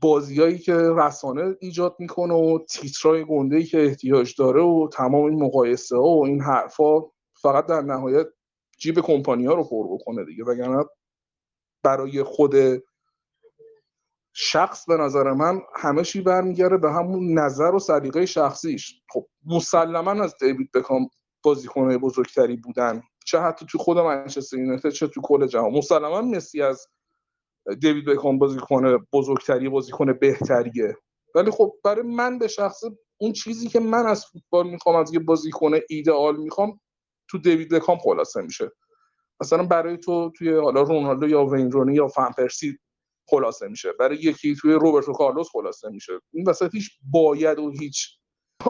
بازیایی 0.00 0.58
که 0.58 0.74
رسانه 0.74 1.56
ایجاد 1.60 1.96
می‌کنه 1.98 2.34
و 2.34 2.58
تیترای 2.68 3.24
گنده 3.24 3.56
ای 3.56 3.64
که 3.64 3.84
احتیاج 3.84 4.34
داره 4.38 4.62
و 4.62 4.88
تمام 4.92 5.24
این 5.24 5.42
مقایسه 5.42 5.96
ها 5.96 6.08
و 6.08 6.26
این 6.26 6.40
حرفا 6.40 7.00
فقط 7.42 7.66
در 7.66 7.80
نهایت 7.80 8.26
جیب 8.78 9.00
کمپانی 9.00 9.46
ها 9.46 9.54
رو 9.54 9.64
پر 9.64 9.94
بکنه 9.94 10.24
دیگه. 10.24 10.44
وگرنه 10.44 10.84
برای 11.82 12.22
خود 12.22 12.54
شخص 14.32 14.86
به 14.86 14.96
نظر 14.96 15.32
من 15.32 15.60
همه 15.76 16.04
چی 16.04 16.20
برمیگرده 16.20 16.76
به 16.76 16.92
همون 16.92 17.38
نظر 17.38 17.74
و 17.74 17.78
سلیقه 17.78 18.26
شخصیش. 18.26 19.02
خب 19.10 19.26
مسلما 19.46 20.10
از 20.10 20.34
دیوید 20.40 20.72
بکام 20.72 21.08
بازیکنهای 21.42 21.98
بزرگتری 21.98 22.56
بودن. 22.56 23.02
چه 23.26 23.40
حتی 23.40 23.66
تو 23.66 23.78
خود 23.78 23.98
منچستر 23.98 24.58
یونایتد 24.58 24.90
چه 24.90 25.06
تو 25.06 25.20
کل 25.24 25.46
جهان. 25.46 25.72
مسلما 25.72 26.22
مسی 26.22 26.62
از 26.62 26.86
دیوید 27.80 28.04
بکام 28.04 28.38
بازیکن 28.38 29.06
بزرگتری 29.12 29.68
بازیکن 29.68 30.12
بهتریه. 30.12 30.96
ولی 31.34 31.50
خب 31.50 31.72
برای 31.84 32.02
من 32.02 32.38
به 32.38 32.48
شخص 32.48 32.80
اون 33.20 33.32
چیزی 33.32 33.68
که 33.68 33.80
من 33.80 34.06
از 34.06 34.26
فوتبال 34.26 34.70
می‌خوام 34.70 34.96
از 34.96 35.12
یه 35.14 35.18
بازیکن 35.18 35.78
ایدئال 35.88 36.36
می‌خوام 36.36 36.80
تو 37.30 37.38
دیوید 37.38 37.68
بکام 37.68 37.98
خلاصه 37.98 38.42
میشه. 38.42 38.70
مثلا 39.40 39.62
برای 39.62 39.96
تو 39.96 40.30
توی 40.30 40.56
حالا 40.56 40.82
رونالدو 40.82 41.28
یا 41.28 41.44
وین 41.44 41.70
رونی 41.70 41.94
یا 41.94 42.08
فان 42.08 42.32
پرسی 42.38 42.78
خلاصه 43.28 43.68
میشه. 43.68 43.92
برای 43.92 44.16
یکی 44.16 44.54
توی 44.54 44.72
روبرتو 44.72 45.12
کارلوس 45.12 45.48
خلاصه 45.52 45.88
میشه. 45.90 46.12
این 46.32 46.48
وسط 46.48 46.74
هیچ 46.74 46.90
باید 47.12 47.58
و 47.58 47.70
هیچ 47.70 48.08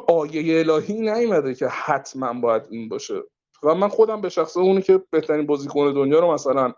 آیه 0.09 0.61
الهی 0.61 1.01
نیومده 1.01 1.55
که 1.55 1.69
حتما 1.69 2.41
باید 2.41 2.63
این 2.71 2.89
باشه. 2.89 3.23
و 3.63 3.75
من 3.75 3.89
خودم 3.89 4.21
به 4.21 4.29
شخص 4.29 4.57
اونی 4.57 4.83
که 4.83 5.03
بهترین 5.11 5.47
بازیکن 5.47 5.93
دنیا 5.93 6.21
رو 6.21 6.33
مثلا 6.33 6.73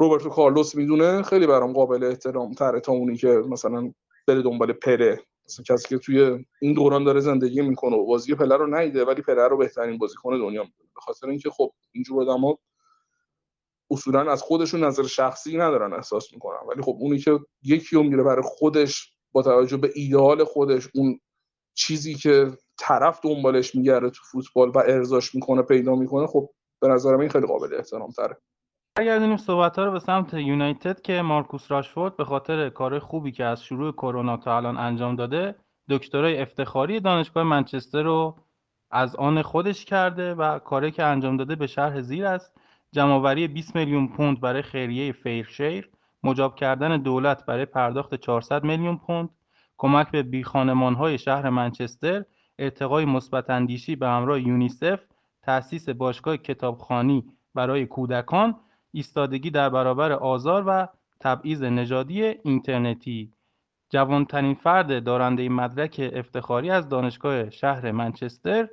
روبرتو 0.00 0.28
کارلوس 0.28 0.74
می‌دونه 0.74 1.22
خیلی 1.22 1.46
برام 1.46 1.72
قابل 1.72 2.04
احترام 2.04 2.52
تره 2.52 2.80
تا 2.80 2.92
اونی 2.92 3.16
که 3.16 3.28
مثلا 3.28 3.92
بره 4.28 4.42
دنبال 4.42 4.72
پره. 4.72 5.20
مثلا 5.46 5.64
کسی 5.68 5.88
که 5.88 5.98
توی 5.98 6.44
این 6.60 6.74
دوران 6.74 7.04
داره 7.04 7.20
زندگی 7.20 7.60
می‌کنه 7.60 7.96
و 7.96 8.06
بازی 8.06 8.34
پله 8.34 8.56
رو 8.56 8.80
نیده 8.80 9.04
ولی 9.04 9.22
پله 9.22 9.48
رو 9.48 9.56
بهترین 9.56 9.98
بازیکن 9.98 10.30
دنیا 10.30 10.62
می‌دونه. 10.62 10.90
به 10.94 11.00
خاطر 11.00 11.28
اینکه 11.28 11.50
خب 11.50 11.72
اینجور 11.92 12.22
آدما 12.22 12.58
اصولا 13.90 14.32
از 14.32 14.42
خودشون 14.42 14.84
نظر 14.84 15.02
شخصی 15.02 15.58
ندارن 15.58 15.92
احساس 15.92 16.32
می‌کنن. 16.32 16.68
ولی 16.68 16.82
خب 16.82 16.96
اونی 17.00 17.18
که 17.18 17.38
یکی 17.62 17.96
رو 17.96 18.02
میره 18.02 18.22
برای 18.22 18.44
خودش 18.44 19.12
با 19.32 19.42
توجه 19.42 19.76
به 19.76 19.90
ایدئال 19.94 20.44
خودش 20.44 20.88
اون 20.94 21.20
چیزی 21.74 22.14
که 22.14 22.50
طرف 22.78 23.20
دنبالش 23.24 23.74
میگرده 23.74 24.10
تو 24.10 24.22
فوتبال 24.32 24.68
و 24.68 24.78
ارزاش 24.78 25.34
می‌کنه 25.34 25.62
پیدا 25.62 25.94
می‌کنه 25.94 26.26
خب 26.26 26.50
به 26.80 26.88
نظر 26.88 27.16
من 27.16 27.28
خیلی 27.28 27.46
قابل 27.46 27.74
احترام 27.74 28.10
تره 28.10 28.36
برگردونیم 28.94 29.36
صحبت 29.36 29.78
ها 29.78 29.84
رو 29.84 29.92
به 29.92 29.98
سمت 29.98 30.34
یونایتد 30.34 31.00
که 31.00 31.22
مارکوس 31.22 31.70
راشفورد 31.70 32.16
به 32.16 32.24
خاطر 32.24 32.68
کار 32.68 32.98
خوبی 32.98 33.32
که 33.32 33.44
از 33.44 33.62
شروع 33.64 33.92
کرونا 33.92 34.36
تا 34.36 34.56
الان 34.56 34.76
انجام 34.76 35.16
داده 35.16 35.54
دکترای 35.88 36.42
افتخاری 36.42 37.00
دانشگاه 37.00 37.44
منچستر 37.44 38.02
رو 38.02 38.36
از 38.90 39.16
آن 39.16 39.42
خودش 39.42 39.84
کرده 39.84 40.34
و 40.34 40.58
کاری 40.58 40.90
که 40.90 41.04
انجام 41.04 41.36
داده 41.36 41.54
به 41.54 41.66
شرح 41.66 42.00
زیر 42.00 42.26
است. 42.26 42.56
جمعآوری 42.92 43.48
20 43.48 43.76
میلیون 43.76 44.08
پوند 44.08 44.40
برای 44.40 44.62
خیریه 44.62 45.12
فیرشیر 45.12 45.90
مجاب 46.22 46.54
کردن 46.54 46.96
دولت 46.96 47.46
برای 47.46 47.64
پرداخت 47.64 48.14
400 48.14 48.64
میلیون 48.64 48.96
پوند 48.96 49.30
کمک 49.78 50.10
به 50.10 50.22
بیخانمانهای 50.22 51.18
شهر 51.18 51.50
منچستر 51.50 52.24
ارتقای 52.58 53.04
مثبت 53.04 53.50
اندیشی 53.50 53.96
به 53.96 54.08
همراه 54.08 54.40
یونیسف 54.40 55.00
تأسیس 55.42 55.88
باشگاه 55.88 56.36
کتابخانی 56.36 57.24
برای 57.54 57.86
کودکان 57.86 58.56
ایستادگی 58.92 59.50
در 59.50 59.68
برابر 59.68 60.12
آزار 60.12 60.64
و 60.66 60.88
تبعیض 61.20 61.62
نژادی 61.62 62.22
اینترنتی. 62.24 63.32
جوانترین 63.90 64.54
فرد 64.54 65.04
دارنده 65.04 65.48
مدرک 65.48 66.10
افتخاری 66.14 66.70
از 66.70 66.88
دانشگاه 66.88 67.50
شهر 67.50 67.92
منچستر 67.92 68.68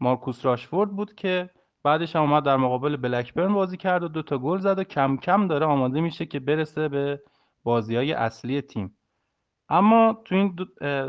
مارکوس 0.00 0.44
راشفورد 0.44 0.90
بود 0.90 1.14
که 1.14 1.50
بعدش 1.84 2.16
هم 2.16 2.22
اومد 2.22 2.42
در 2.42 2.56
مقابل 2.56 2.96
بلکبرن 2.96 3.54
بازی 3.54 3.76
کرد 3.76 4.02
و 4.02 4.08
دوتا 4.08 4.38
گل 4.38 4.58
زد 4.58 4.78
و 4.78 4.84
کم 4.84 5.16
کم 5.16 5.48
داره 5.48 5.66
آماده 5.66 6.00
میشه 6.00 6.26
که 6.26 6.40
برسه 6.40 6.88
به 6.88 7.22
بازی 7.64 7.96
های 7.96 8.12
اصلی 8.12 8.60
تیم. 8.62 8.96
اما 9.68 10.22
تو 10.24 10.34
این 10.34 10.56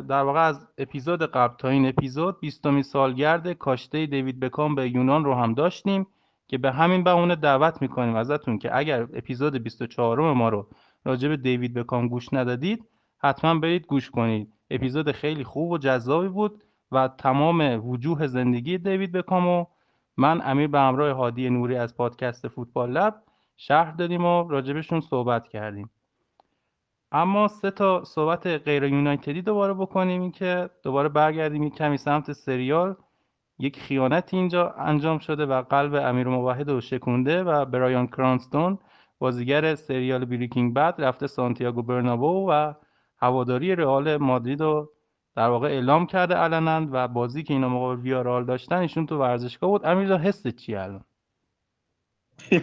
در 0.07 0.23
واقع 0.23 0.39
از 0.39 0.67
اپیزود 0.77 1.21
قبل 1.21 1.55
تا 1.55 1.69
این 1.69 1.87
اپیزود 1.87 2.39
بیستمی 2.39 2.83
سالگرد 2.83 3.51
کاشته 3.53 4.05
دیوید 4.05 4.39
بکام 4.39 4.75
به 4.75 4.89
یونان 4.89 5.25
رو 5.25 5.33
هم 5.33 5.53
داشتیم. 5.53 6.07
که 6.47 6.57
به 6.57 6.71
همین 6.71 7.03
بهونه 7.03 7.35
دعوت 7.35 7.81
می‌کنیم 7.81 8.15
ازتون 8.15 8.57
که 8.57 8.77
اگر 8.77 9.01
اپیزود 9.01 9.55
24 9.63 10.33
ما 10.33 10.49
رو 10.49 10.67
راجع 11.05 11.29
به 11.29 11.37
دیوید 11.37 11.73
بکام 11.73 12.07
گوش 12.07 12.33
ندادید 12.33 12.85
حتما 13.17 13.59
برید 13.59 13.87
گوش 13.87 14.09
کنید. 14.09 14.53
اپیزود 14.69 15.11
خیلی 15.11 15.43
خوب 15.43 15.71
و 15.71 15.77
جذابی 15.77 16.27
بود 16.27 16.63
و 16.91 17.07
تمام 17.07 17.89
وجوه 17.89 18.27
زندگی 18.27 18.77
دیوید 18.77 19.11
بکامو 19.11 19.65
من 20.17 20.41
امیر 20.43 20.67
به 20.67 20.79
همراه 20.79 21.11
هادی 21.11 21.49
نوری 21.49 21.75
از 21.75 21.97
پادکست 21.97 22.47
فوتبال 22.47 22.91
لب 22.91 23.23
شهر 23.57 23.91
دادیم 23.91 24.25
و 24.25 24.47
راجبشون 24.49 25.01
صحبت 25.01 25.47
کردیم. 25.47 25.89
اما 27.11 27.47
سه 27.47 27.71
تا 27.71 28.03
صحبت 28.03 28.47
غیر 28.47 28.83
یونایتدی 28.83 29.41
دوباره 29.41 29.73
بکنیم 29.73 30.21
این 30.21 30.31
که 30.31 30.69
دوباره 30.83 31.09
برگردیم 31.09 31.63
یک 31.63 31.75
کمی 31.75 31.97
سمت 31.97 32.31
سریال. 32.31 32.95
یک 33.59 33.79
خیانتی 33.79 34.37
اینجا 34.37 34.69
انجام 34.69 35.19
شده 35.19 35.45
و 35.45 35.61
قلب 35.61 35.93
امیر 35.93 36.27
موحد 36.27 36.69
رو 36.69 36.81
شکونده 36.81 37.43
و 37.43 37.65
برایان 37.65 38.07
کرانستون 38.07 38.79
بازیگر 39.19 39.75
سریال 39.75 40.25
بریکینگ 40.25 40.73
بد 40.73 40.95
رفته 40.97 41.27
سانتیاگو 41.27 41.81
برنابو 41.81 42.51
و 42.51 42.73
هواداری 43.17 43.75
رئال 43.75 44.17
مادرید 44.17 44.61
رو 44.61 44.91
در 45.35 45.49
واقع 45.49 45.67
اعلام 45.67 46.05
کرده 46.05 46.35
علنا 46.35 46.87
و 46.91 47.07
بازی 47.07 47.43
که 47.43 47.53
اینا 47.53 47.69
مقابل 47.69 48.01
ویارال 48.01 48.45
داشتن 48.45 48.75
ایشون 48.75 49.05
تو 49.05 49.19
ورزشگاه 49.19 49.69
بود. 49.69 49.85
امیر 49.85 50.17
حس 50.17 50.47
چی 50.47 50.75
الان؟ 50.75 51.03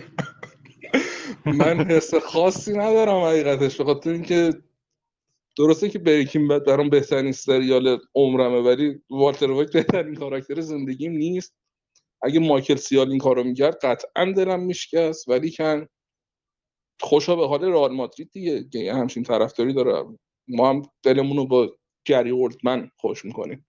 من 1.46 1.80
حس 1.90 2.14
خاصی 2.14 2.72
ندارم 2.72 3.22
حقیقتش. 3.22 3.76
به 3.76 3.84
خاطر 3.84 4.10
اینکه 4.10 4.52
درسته 5.58 5.88
که 5.88 5.99
بریکین 5.99 6.49
بد 6.49 6.64
برام 6.64 6.88
بهترین 6.88 7.32
سریال 7.32 7.99
عمرمه 8.14 8.61
ولی 8.61 9.00
والتر 9.11 9.50
وایت 9.50 9.73
بهترین 9.73 10.14
کاراکتر 10.14 10.61
زندگیم 10.61 11.12
نیست. 11.12 11.56
اگه 12.23 12.40
مایکل 12.40 12.76
سیال 12.76 13.11
این 13.11 13.18
کارو 13.18 13.44
می‌کرد 13.44 13.78
قطعا 13.82 14.32
دلم 14.32 14.61
میشکست 14.61 15.28
ولی 15.28 15.52
کن 15.52 15.87
خوشا 17.00 17.37
به 17.37 17.49
حال 17.49 17.64
رئال 17.64 17.92
مادرید 17.92 18.30
دیگه. 18.32 18.64
یه 18.73 18.94
همچین 18.94 19.23
طرفداری 19.23 19.73
داره. 19.73 20.18
ما 20.49 20.68
هم 20.68 20.82
دلمون 21.02 21.37
رو 21.37 21.46
با 21.46 21.76
گری 22.04 22.30
اولدمن 22.30 22.90
خوش 22.96 23.25
می‌کنیم. 23.25 23.66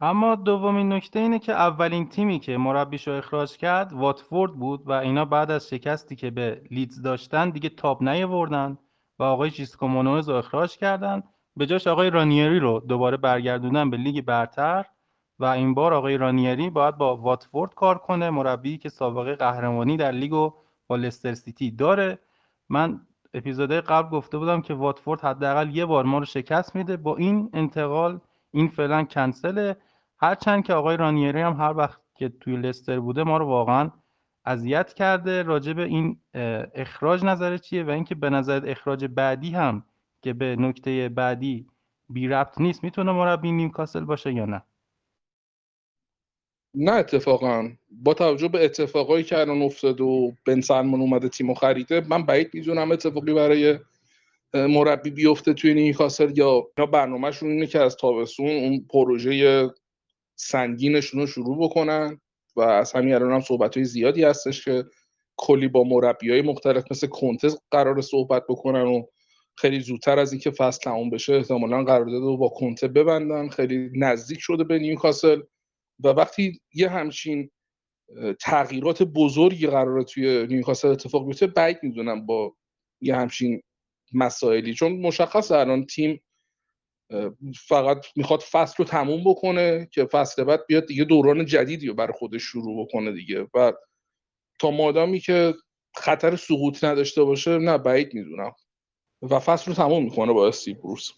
اما 0.00 0.34
دومین 0.34 0.92
نکته 0.92 1.18
اینه 1.18 1.38
که 1.38 1.52
اولین 1.52 2.08
تیمی 2.08 2.40
که 2.40 2.56
مربیش 2.56 3.08
رو 3.08 3.14
اخراج 3.14 3.56
کرد 3.56 3.92
واتفورد 3.92 4.52
بود 4.52 4.86
و 4.86 4.92
اینا 4.92 5.24
بعد 5.24 5.50
از 5.50 5.68
شکستی 5.68 6.16
که 6.16 6.30
به 6.30 6.62
لیدز 6.70 7.02
داشتن 7.02 7.50
دیگه 7.50 7.68
تاب 7.68 8.02
نیاوردن. 8.02 8.78
و 9.18 9.22
آقای 9.22 9.50
شیسکو 9.50 9.88
مونوز 9.88 10.28
رو 10.28 10.34
اخراج 10.36 10.76
کردن. 10.76 11.22
به 11.56 11.66
جاش 11.66 11.86
آقای 11.86 12.10
رانیری 12.10 12.58
رو 12.60 12.80
دوباره 12.80 13.16
برگردوندن 13.16 13.90
به 13.90 13.96
لیگ 13.96 14.24
برتر. 14.24 14.84
و 15.38 15.44
این 15.44 15.74
بار 15.74 15.94
آقای 15.94 16.16
رانیری 16.16 16.70
باید 16.70 16.96
با 16.96 17.16
واتفورد 17.16 17.74
کار 17.74 17.98
کنه 17.98 18.30
مربی 18.30 18.78
که 18.78 18.88
سابقه 18.88 19.34
قهرمانی 19.34 19.96
در 19.96 20.12
لیگ 20.12 20.32
و 20.32 20.52
با 20.86 20.96
لستر 20.96 21.34
سیتی 21.34 21.70
داره. 21.70 22.18
من 22.68 23.00
اپیزودهای 23.34 23.80
قبل 23.80 24.08
گفته 24.10 24.38
بودم 24.38 24.60
که 24.60 24.74
واتفورد 24.74 25.20
حداقل 25.20 25.76
یه 25.76 25.86
بار 25.86 26.04
ما 26.04 26.18
رو 26.18 26.24
شکست 26.24 26.76
میده. 26.76 26.96
با 26.96 27.16
این 27.16 27.50
انتقال 27.52 28.20
این 28.50 28.68
فعلا 28.68 29.04
کنسله. 29.04 29.76
هرچند 30.20 30.64
که 30.64 30.74
آقای 30.74 30.96
رانیری 30.96 31.40
هم 31.40 31.52
هر 31.52 31.76
وقت 31.76 32.00
که 32.14 32.28
توی 32.28 32.56
لستر 32.56 33.00
بوده 33.00 33.24
ما 33.24 33.36
رو 33.36 33.46
واقعا 33.46 33.90
اذیت 34.48 34.94
کرده 34.94 35.42
راجع 35.42 35.72
به 35.72 35.82
این 35.82 36.20
اخراج 36.74 37.24
نظر 37.24 37.56
چیه 37.56 37.84
و 37.84 37.90
اینکه 37.90 38.14
به 38.14 38.30
نظر 38.30 38.62
اخراج 38.66 39.04
بعدی 39.04 39.50
هم 39.50 39.84
که 40.22 40.32
به 40.32 40.56
نکته 40.56 41.08
بعدی 41.08 41.66
بی 42.08 42.28
ربط 42.28 42.60
نیست 42.60 42.84
می‌تونه 42.84 43.12
مربی 43.12 43.52
نیوکاسل 43.52 44.04
باشه 44.04 44.32
یا 44.32 44.44
نه؟ 44.44 44.62
نه 46.74 46.92
اتفاقا. 46.92 47.70
با 47.90 48.14
توجه 48.14 48.48
به 48.48 48.64
اتفاقایی 48.64 49.24
که 49.24 49.38
الان 49.38 49.62
افتاد 49.62 50.00
و 50.00 50.32
بن 50.46 50.60
سلمان 50.60 51.00
اومده 51.00 51.28
تیمو 51.28 51.54
خریده 51.54 52.02
من 52.08 52.26
بعید 52.26 52.50
می‌دونم 52.54 52.92
اتفاقی 52.92 53.34
برای 53.34 53.78
مربی 54.54 55.10
بیفته 55.10 55.54
توی 55.54 55.74
نیوکاسل 55.74 56.38
یا 56.38 56.86
برنامهشون 56.92 57.50
اینه 57.50 57.66
که 57.66 57.80
از 57.80 57.96
تابستون 57.96 58.46
اون 58.46 58.86
پروژه 58.90 59.70
سنگینشون 60.34 61.20
رو 61.20 61.26
شروع 61.26 61.68
بکنن. 61.68 62.20
و 62.58 62.60
از 62.60 62.92
همین 62.92 63.14
الان 63.14 63.32
هم 63.32 63.40
صحبت 63.40 63.76
های 63.76 63.84
زیادی 63.84 64.24
هستش 64.24 64.64
که 64.64 64.84
کلی 65.36 65.68
با 65.68 65.84
مربی 65.84 66.30
های 66.30 66.42
مختلف 66.42 66.84
مثل 66.90 67.06
کنتز 67.06 67.58
قرار 67.70 68.00
صحبت 68.00 68.44
بکنن 68.48 68.82
و 68.82 69.02
خیلی 69.58 69.80
زودتر 69.80 70.18
از 70.18 70.32
اینکه 70.32 70.50
فصل 70.50 70.80
تموم 70.80 71.10
بشه 71.10 71.34
احتمالا 71.34 71.84
قرارداد 71.84 72.22
رو 72.22 72.36
با 72.36 72.48
کنته 72.48 72.88
ببندن. 72.88 73.48
خیلی 73.48 73.90
نزدیک 73.94 74.38
شده 74.40 74.64
به 74.64 74.78
نیوکاسل 74.78 75.42
و 76.04 76.08
وقتی 76.08 76.60
یه 76.74 76.88
همچین 76.88 77.50
تغییرات 78.40 79.02
بزرگی 79.02 79.66
قراره 79.66 80.04
توی 80.04 80.46
نیوکاسل 80.46 80.88
اتفاق 80.88 81.26
بیفته 81.26 81.46
بعید 81.46 81.78
می‌دونم 81.82 82.26
با 82.26 82.56
یه 83.00 83.16
همچین 83.16 83.62
مسائلی. 84.12 84.74
چون 84.74 84.92
مشخص 84.92 85.52
الان 85.52 85.86
تیم 85.86 86.20
فقط 87.68 88.06
می‌خواد 88.16 88.40
فصل 88.40 88.74
رو 88.78 88.84
تموم 88.84 89.24
بکنه 89.24 89.88
که 89.92 90.04
فصل 90.04 90.44
بعد 90.44 90.66
بیاد 90.66 90.86
دیگه 90.86 91.04
دوران 91.04 91.44
جدیدی 91.44 91.86
رو 91.86 91.94
برای 91.94 92.12
خودش 92.18 92.42
شروع 92.42 92.84
بکنه 92.86 93.12
دیگه. 93.12 93.46
و 93.54 93.72
تا 94.58 94.70
مادامی 94.70 95.20
که 95.20 95.54
خطر 95.94 96.36
سقوط 96.36 96.84
نداشته 96.84 97.24
باشه 97.24 97.58
نه 97.58 97.78
بعید 97.78 98.14
می‌دونم. 98.14 98.52
و 99.22 99.38
فصل 99.38 99.70
رو 99.70 99.76
تموم 99.76 100.04
می‌کنه 100.04 100.32
با 100.32 100.48
استیو 100.48 100.76
بروس. 100.76 101.10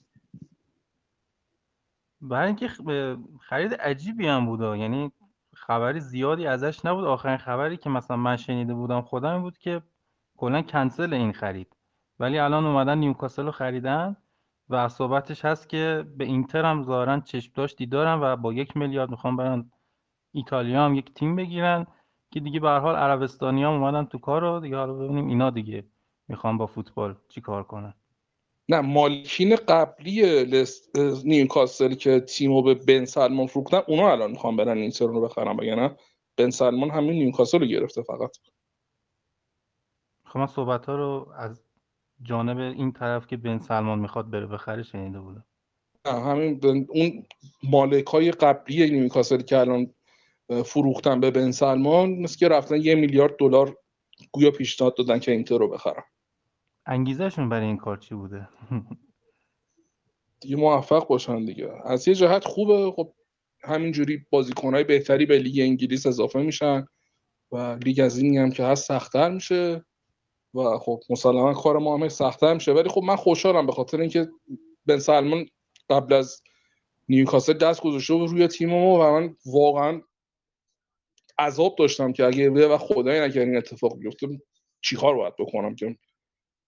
برای 2.20 2.46
اینکه 2.46 2.68
خرید 3.40 3.74
عجیبی 3.74 4.26
هم 4.26 4.46
بوده 4.46 4.78
یعنی 4.78 5.12
خبری 5.54 6.00
زیادی 6.00 6.46
ازش 6.46 6.84
نبود. 6.84 7.04
آخرین 7.04 7.36
خبری 7.36 7.76
که 7.76 7.90
مثلا 7.90 8.16
من 8.16 8.36
شنیده 8.36 8.74
بودم 8.74 9.00
خودم 9.00 9.42
بود 9.42 9.58
که 9.58 9.82
کلا 10.36 10.62
کنسل 10.62 11.14
این 11.14 11.32
خرید. 11.32 11.76
ولی 12.18 12.38
الان 12.38 12.66
اومدن 12.66 12.98
نیوکاسل 12.98 13.44
رو 13.44 13.50
خریدن. 13.50 14.16
و 14.70 14.88
صحبتش 14.88 15.44
هست 15.44 15.68
که 15.68 16.04
به 16.16 16.24
اینتر 16.24 16.64
هم 16.64 16.82
ظاهرا 16.82 17.20
چشم 17.20 17.52
داشتی 17.54 17.86
دارن 17.86 18.20
و 18.20 18.36
با 18.36 18.52
یک 18.52 18.76
میلیارد 18.76 19.10
می‌خوان 19.10 19.36
برن 19.36 19.70
ایتالیا 20.32 20.84
هم 20.84 20.94
یک 20.94 21.14
تیم 21.14 21.36
بگیرن 21.36 21.86
که 22.30 22.40
دیگه 22.40 22.60
به 22.60 22.70
حال 22.70 22.96
عربستانی 22.96 23.64
هم 23.64 23.70
اومدن 23.70 24.04
تو 24.04 24.18
کار 24.18 24.42
رو. 24.42 24.60
دیگه 24.60 24.76
حالا 24.76 24.92
ببینیم 24.92 25.28
اینا 25.28 25.50
دیگه 25.50 25.84
می‌خوان 26.28 26.58
با 26.58 26.66
فوتبال 26.66 27.16
چی 27.28 27.40
کار 27.40 27.62
کنن. 27.62 27.94
نه 28.68 28.80
مالکین 28.80 29.56
قبلی 29.56 30.44
لست 30.44 30.98
نیوکاسل 31.24 31.94
که 31.94 32.20
تیمو 32.20 32.62
به 32.62 32.74
بن 32.74 33.04
سلمان 33.04 33.46
فروختن 33.46 33.80
اونا 33.88 34.12
الان 34.12 34.30
می‌خوان 34.30 34.56
برن 34.56 34.78
اینتر 34.78 35.06
رو 35.06 35.20
بخرن 35.20 35.78
نه 35.78 35.96
بن 36.36 36.50
سلمان 36.50 36.90
همین 36.90 37.12
نیوکاسل 37.12 37.60
رو 37.60 37.66
گرفته 37.66 38.02
فقط. 38.02 38.36
خب 40.24 40.38
من 40.38 40.46
صحبت 40.46 40.86
ها 40.86 40.94
رو 40.94 41.32
از 41.36 41.69
جانب 42.22 42.58
این 42.58 42.92
طرف 42.92 43.26
که 43.26 43.36
بن 43.36 43.58
سلمان 43.58 43.98
می‌خواد 43.98 44.30
بره 44.30 44.46
بخره 44.46 44.82
شنیده 44.82 45.20
بودم. 45.20 45.44
همین 46.06 46.86
اون 46.88 47.26
مالک 47.62 48.06
های 48.06 48.30
قبلی 48.30 48.90
نیوکاسل 48.90 49.42
که 49.42 49.58
الان 49.58 49.94
فروختن 50.64 51.20
به 51.20 51.30
بن 51.30 51.50
سلمان 51.50 52.10
مثل 52.10 52.38
که 52.38 52.48
رفتن 52.48 52.76
یه 52.76 52.94
میلیارد 52.94 53.36
دلار 53.38 53.76
گویا 54.32 54.50
پیشنهاد 54.50 54.96
دادن 54.96 55.18
که 55.18 55.32
اینتر 55.32 55.58
رو 55.58 55.68
بخرن. 55.68 56.02
انگیزشون 56.86 57.48
برای 57.48 57.66
این 57.66 57.76
کار 57.76 57.96
چی 57.96 58.14
بوده؟ 58.14 58.48
دیگه 60.40 60.56
موفق 60.56 61.08
باشن 61.08 61.44
دیگه. 61.44 61.72
از 61.84 62.08
یه 62.08 62.14
جهت 62.14 62.44
خوبه. 62.44 62.92
خب 62.96 63.14
همینجوری 63.62 64.26
بازیکنهای 64.30 64.84
بهتری 64.84 65.26
به 65.26 65.38
لیگ 65.38 65.60
انگلیس 65.60 66.06
اضافه 66.06 66.42
میشن 66.42 66.86
و 67.52 67.78
لیگ 67.84 68.00
از 68.00 68.18
این 68.18 68.38
هم 68.38 68.50
که 68.50 68.64
هست 68.64 68.88
سختتر 68.88 69.30
میشه. 69.30 69.84
و 70.54 70.78
خب 70.78 71.00
مسلما 71.10 71.54
کار 71.54 71.78
ما 71.78 71.96
هم 71.96 72.08
سختتر 72.08 72.54
میشه 72.54 72.72
ولی 72.72 72.88
خب 72.88 73.02
من 73.02 73.16
خوشحالم 73.16 73.66
به 73.66 73.72
خاطر 73.72 74.00
اینکه 74.00 74.28
بن 74.86 74.98
سلمان 74.98 75.46
قبل 75.90 76.14
از 76.14 76.42
نیوکاسل 77.08 77.52
دست 77.52 77.82
گذاشته 77.82 78.14
بود 78.14 78.30
روی 78.30 78.48
تیم 78.48 78.70
ما 78.70 78.94
و 78.94 79.20
من 79.20 79.36
واقعا 79.46 80.02
عذاب 81.38 81.76
داشتم 81.78 82.12
که 82.12 82.24
اگه 82.24 82.50
و 82.50 82.78
خدای 82.78 83.20
نکرد 83.20 83.48
این 83.48 83.56
اتفاق 83.56 83.98
بیفته 83.98 84.28
چیکار 84.80 85.14
باید 85.14 85.36
بکنم 85.38 85.74
که؟ 85.74 85.96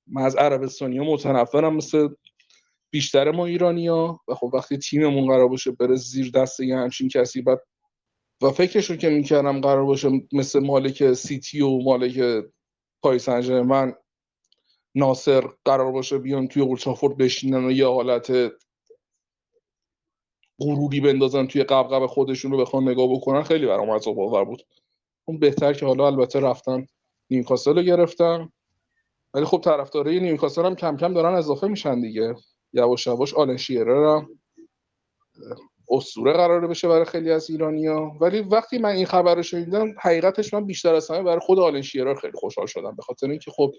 من 0.06 0.22
از 0.22 0.36
عربستانی 0.36 0.98
ها 0.98 1.04
متنفرم 1.04 1.76
مثل 1.76 2.08
بیشتر 2.90 3.30
ما 3.30 3.46
ها 3.88 4.20
و 4.28 4.34
خب 4.34 4.50
وقتی 4.54 4.78
تیممون 4.78 5.26
قرار 5.26 5.48
باشه 5.48 5.70
بره 5.70 5.96
زیر 5.96 6.30
دست 6.30 6.60
یه 6.60 6.76
همچین 6.76 7.08
کسی 7.08 7.42
بعد 7.42 7.62
و 8.42 8.50
فکرشون 8.50 8.96
که 8.96 9.08
می‌کردم 9.08 9.60
قرار 9.60 9.84
باشه 9.84 10.10
مثل 10.32 10.60
مالک 10.60 11.12
سیتی 11.12 11.60
و 11.60 11.78
مالک 11.78 12.44
پاریس 13.02 13.28
من 13.28 13.94
ناصر 14.94 15.44
قرار 15.64 15.92
باشه 15.92 16.18
بیان 16.18 16.48
توی 16.48 16.62
اولترافورد 16.62 17.16
بشینن 17.16 17.64
و 17.64 17.70
یه 17.70 17.86
حالت 17.86 18.52
غروری 20.60 21.00
بندازن 21.00 21.46
توی 21.46 21.64
قبقب 21.64 22.06
خودشون 22.06 22.50
رو 22.52 22.58
بخوان 22.58 22.88
نگاه 22.88 23.08
بکنن. 23.12 23.42
خیلی 23.42 23.66
برام 23.66 23.90
عذاب 23.90 24.20
آور 24.20 24.44
بود. 24.44 24.62
اون 25.24 25.38
بهتر 25.38 25.72
که 25.72 25.86
حالا 25.86 26.06
البته 26.06 26.40
رفتن 26.40 26.86
نیوکاسل 27.30 27.76
رو 27.76 27.82
گرفتم 27.82 28.52
ولی 29.34 29.44
خب 29.44 29.60
طرفدارای 29.64 30.20
نیوکاسل 30.20 30.66
هم 30.66 30.74
کم 30.74 30.96
کم 30.96 31.14
دارن 31.14 31.34
اضافه 31.34 31.68
میشن 31.68 32.00
دیگه. 32.00 32.36
یواش 32.72 33.06
یواش 33.06 33.34
آلن 33.34 33.56
شیرر 33.56 34.16
هم. 34.16 34.40
اسطوره 35.92 36.33
قراره 36.33 36.66
بشه 36.66 36.88
برای 36.88 37.05
خیلی 37.05 37.31
از 37.31 37.50
ایرانیا 37.50 38.12
ولی 38.20 38.40
وقتی 38.40 38.78
من 38.78 38.90
این 38.90 39.07
خبر 39.07 39.35
رو 39.35 39.42
شنیدم 39.42 39.94
حقیقتش 40.00 40.55
من 40.55 40.66
بیشتر 40.66 40.94
از 40.94 41.11
همه 41.11 41.22
برای 41.22 41.40
خود 41.40 41.59
آلن 41.59 41.83
شیرر 41.83 42.14
خیلی 42.14 42.33
خوشحال 42.35 42.66
شدم 42.66 42.96
به 42.96 43.02
خاطر 43.02 43.31
اینکه 43.31 43.50
خب 43.50 43.74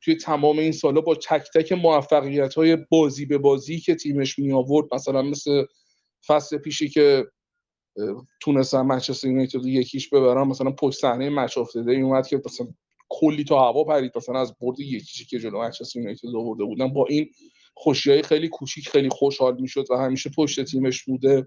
توی 0.00 0.16
تمام 0.16 0.58
این 0.58 0.72
سالا 0.72 1.00
با 1.00 1.14
تک 1.14 1.46
تک 1.54 1.72
موفقیت 1.72 2.54
های 2.54 2.76
بازی 2.90 3.26
به 3.26 3.38
بازی 3.38 3.80
که 3.80 3.94
تیمش 3.94 4.38
می 4.38 4.52
آورد 4.52 4.94
مثلا 4.94 5.22
مثل 5.22 5.64
فصل 6.26 6.58
پیشی 6.58 6.88
که 6.88 7.26
تونستن 8.40 8.82
منچستر 8.82 9.28
یونایتد 9.28 9.66
یکیش 9.66 10.08
ببرن 10.08 10.46
مثلا 10.48 10.70
پشت 10.70 10.98
صحنه 10.98 11.30
مچ 11.30 11.58
افتاده 11.58 11.92
اومد 11.92 12.26
که 12.26 12.42
مثلا 12.46 12.66
کلی 13.08 13.44
تا 13.44 13.68
هوا 13.68 13.84
پرید 13.84 14.12
مثلا 14.16 14.40
از 14.40 14.54
برد 14.60 14.80
یکیشی 14.80 15.24
که 15.24 15.38
جلو 15.38 15.58
منچستر 15.58 15.98
یونایتد 15.98 16.28
آورده 16.36 16.64
بودن. 16.64 16.92
با 16.92 17.06
این 17.08 17.30
خوشی 17.80 18.10
های 18.10 18.22
خیلی 18.22 18.48
کوچیک 18.48 18.88
خیلی 18.88 19.08
خوشحال 19.08 19.60
می‌شد 19.60 19.90
و 19.90 19.96
همیشه 19.96 20.30
پشت 20.36 20.64
تیمش 20.64 21.04
بوده. 21.04 21.46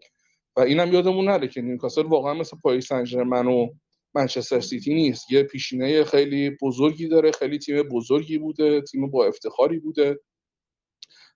و 0.56 0.62
اینم 0.62 0.94
یادمون 0.94 1.26
نره 1.26 1.48
که 1.48 1.62
نیوکاسل 1.62 2.06
واقعا 2.06 2.34
مثل 2.34 2.58
پاریس 2.58 2.88
سن 2.88 3.48
و 3.48 3.68
منچستر 4.14 4.60
سیتی 4.60 4.94
نیست. 4.94 5.32
یه 5.32 5.44
پیشینه 5.44 6.04
خیلی 6.04 6.58
بزرگی 6.62 7.08
داره 7.08 7.32
خیلی 7.32 7.60
تیم 7.60 7.84
بزرگی 7.84 8.38
بوده 8.38 8.82
تیم 8.82 9.10
با 9.10 9.26
افتخاری 9.26 9.80
بوده. 9.80 10.20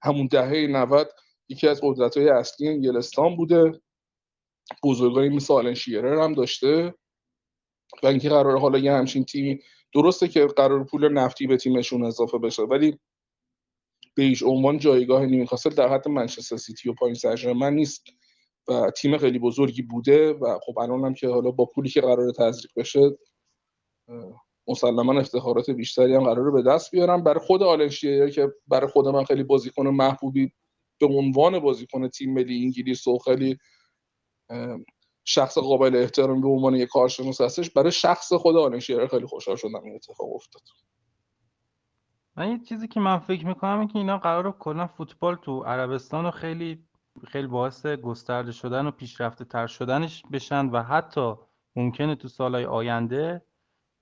همون 0.03 0.27
دهه 0.27 0.67
90 0.67 1.09
یکی 1.49 1.67
از 1.67 1.79
قدرت 1.83 2.17
های 2.17 2.29
اصلی 2.29 2.67
انگلستان 2.67 3.35
بوده. 3.35 3.81
بزرگایی 4.83 5.29
مثل 5.29 5.53
آلن 5.53 5.73
شیرر 5.73 6.23
هم 6.23 6.33
داشته. 6.33 6.93
و 8.03 8.07
اینکه 8.07 8.29
قرار 8.29 8.59
حالا 8.59 8.79
یه 8.79 8.91
همچین 8.91 9.25
تیمی 9.25 9.59
درسته 9.93 10.27
که 10.27 10.45
قرار 10.45 10.83
پول 10.83 11.13
نفتی 11.13 11.47
به 11.47 11.57
تیمشون 11.57 12.05
اضافه 12.05 12.37
بشه 12.37 12.61
ولی 12.63 12.99
به 14.15 14.23
هیچ 14.23 14.43
عنوان 14.43 14.77
جایگاه 14.77 15.25
نیوکاسل 15.25 15.69
در 15.69 15.89
حد 15.89 16.07
منچستر 16.07 16.57
سیتی 16.57 16.89
و 16.89 16.93
پاریس 16.93 17.25
سن 17.45 17.55
ژرمن 17.55 17.73
نیست 17.73 18.03
و 18.67 18.91
تیم 18.91 19.17
خیلی 19.17 19.39
بزرگی 19.39 19.81
بوده 19.81 20.33
و 20.33 20.59
خب 20.65 20.79
الان 20.79 21.05
هم 21.05 21.13
که 21.13 21.27
حالا 21.27 21.51
با 21.51 21.65
پولی 21.65 21.89
که 21.89 22.01
قرار 22.01 22.31
تزریق 22.31 22.71
بشه 22.75 23.17
مسلما 24.67 25.19
افتخارات 25.19 25.69
بیشتری 25.69 26.15
هم 26.15 26.23
قراره 26.23 26.51
به 26.51 26.61
دست 26.61 26.91
بیارم. 26.91 27.23
برای 27.23 27.39
خود 27.39 27.63
آلنشیه 27.63 28.29
که 28.29 28.53
برای 28.67 28.87
خود 28.87 29.07
من 29.07 29.23
خیلی 29.23 29.43
بازیکن 29.43 29.87
محبوبی 29.87 30.51
به 30.99 31.07
عنوان 31.07 31.59
بازیکن 31.59 32.07
تیم 32.07 32.33
ملی 32.33 32.63
انگلیس 32.63 33.07
و 33.07 33.17
خیلی 33.17 33.57
شخص 35.25 35.57
قابل 35.57 35.95
احترام 35.95 36.41
به 36.41 36.47
عنوان 36.47 36.75
یک 36.75 36.89
کارشناس 36.89 37.41
هستش 37.41 37.69
برای 37.69 37.91
شخص 37.91 38.33
خود 38.33 38.55
آلنشیه 38.55 39.07
خیلی 39.07 39.25
خوشحال 39.25 39.55
شدم 39.55 39.83
این 39.83 39.95
اتفاق 39.95 40.35
افتاد. 40.35 40.61
من 42.37 42.51
یه 42.51 42.59
چیزی 42.59 42.87
که 42.87 42.99
من 42.99 43.17
فکر 43.17 43.45
می‌کنم 43.45 43.79
این 43.79 43.87
که 43.87 43.99
اینا 43.99 44.17
قرار 44.17 44.51
کلا 44.51 44.87
فوتبال 44.87 45.35
تو 45.35 45.63
عربستان 45.63 46.25
رو 46.25 46.31
خیلی 46.31 46.85
خیلی 47.27 47.47
باعث 47.47 47.85
گسترده 47.85 48.51
شدن 48.51 48.85
و 48.85 48.91
پیشرفته 48.91 49.45
تر 49.45 49.67
شدنش 49.67 50.23
بشن 50.31 50.65
و 50.65 50.83
حتی 50.83 51.33
ممکنه 51.75 52.15
تو 52.15 52.27
سالهای 52.27 52.65
آینده 52.65 53.45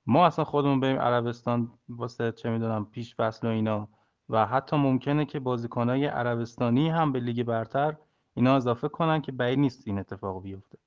ما 0.06 0.26
اصلا 0.26 0.46
خودمون 0.46 0.80
بریم 0.80 1.00
عربستان 1.00 1.72
واسه 1.90 2.32
چه 2.32 2.50
می‌دونم 2.50 2.86
پیش 2.86 3.16
فصل 3.16 3.48
و 3.48 3.50
اینا 3.50 3.90
و 4.30 4.46
حتی 4.46 4.76
ممکنه 4.76 5.26
که 5.26 5.40
بازیکنهای 5.40 6.06
عربستانی 6.06 6.90
هم 6.90 7.12
به 7.12 7.20
لیگ 7.20 7.44
برتر 7.44 7.96
اینا 8.36 8.56
اضافه 8.56 8.88
کنن 8.88 9.22
که 9.22 9.32
بعید 9.32 9.60
نیست 9.60 9.88
این 9.88 10.00
اتفاق 10.00 10.44
بیفته. 10.44 10.78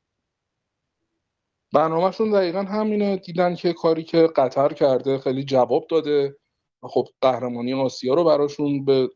برنامهشون 1.73 2.31
دقیقا 2.31 2.63
همینه. 2.63 3.17
دیدن 3.17 3.55
که 3.55 3.73
کاری 3.73 4.03
که 4.03 4.27
قطر 4.37 4.73
کرده 4.73 5.19
خیلی 5.19 5.45
جواب 5.45 5.87
داده. 5.91 6.37
خب 6.89 7.07
قهرمانی 7.21 7.75
آسیا 7.75 8.15
رو 8.15 8.25
براشون 8.25 8.85
به 8.85 9.09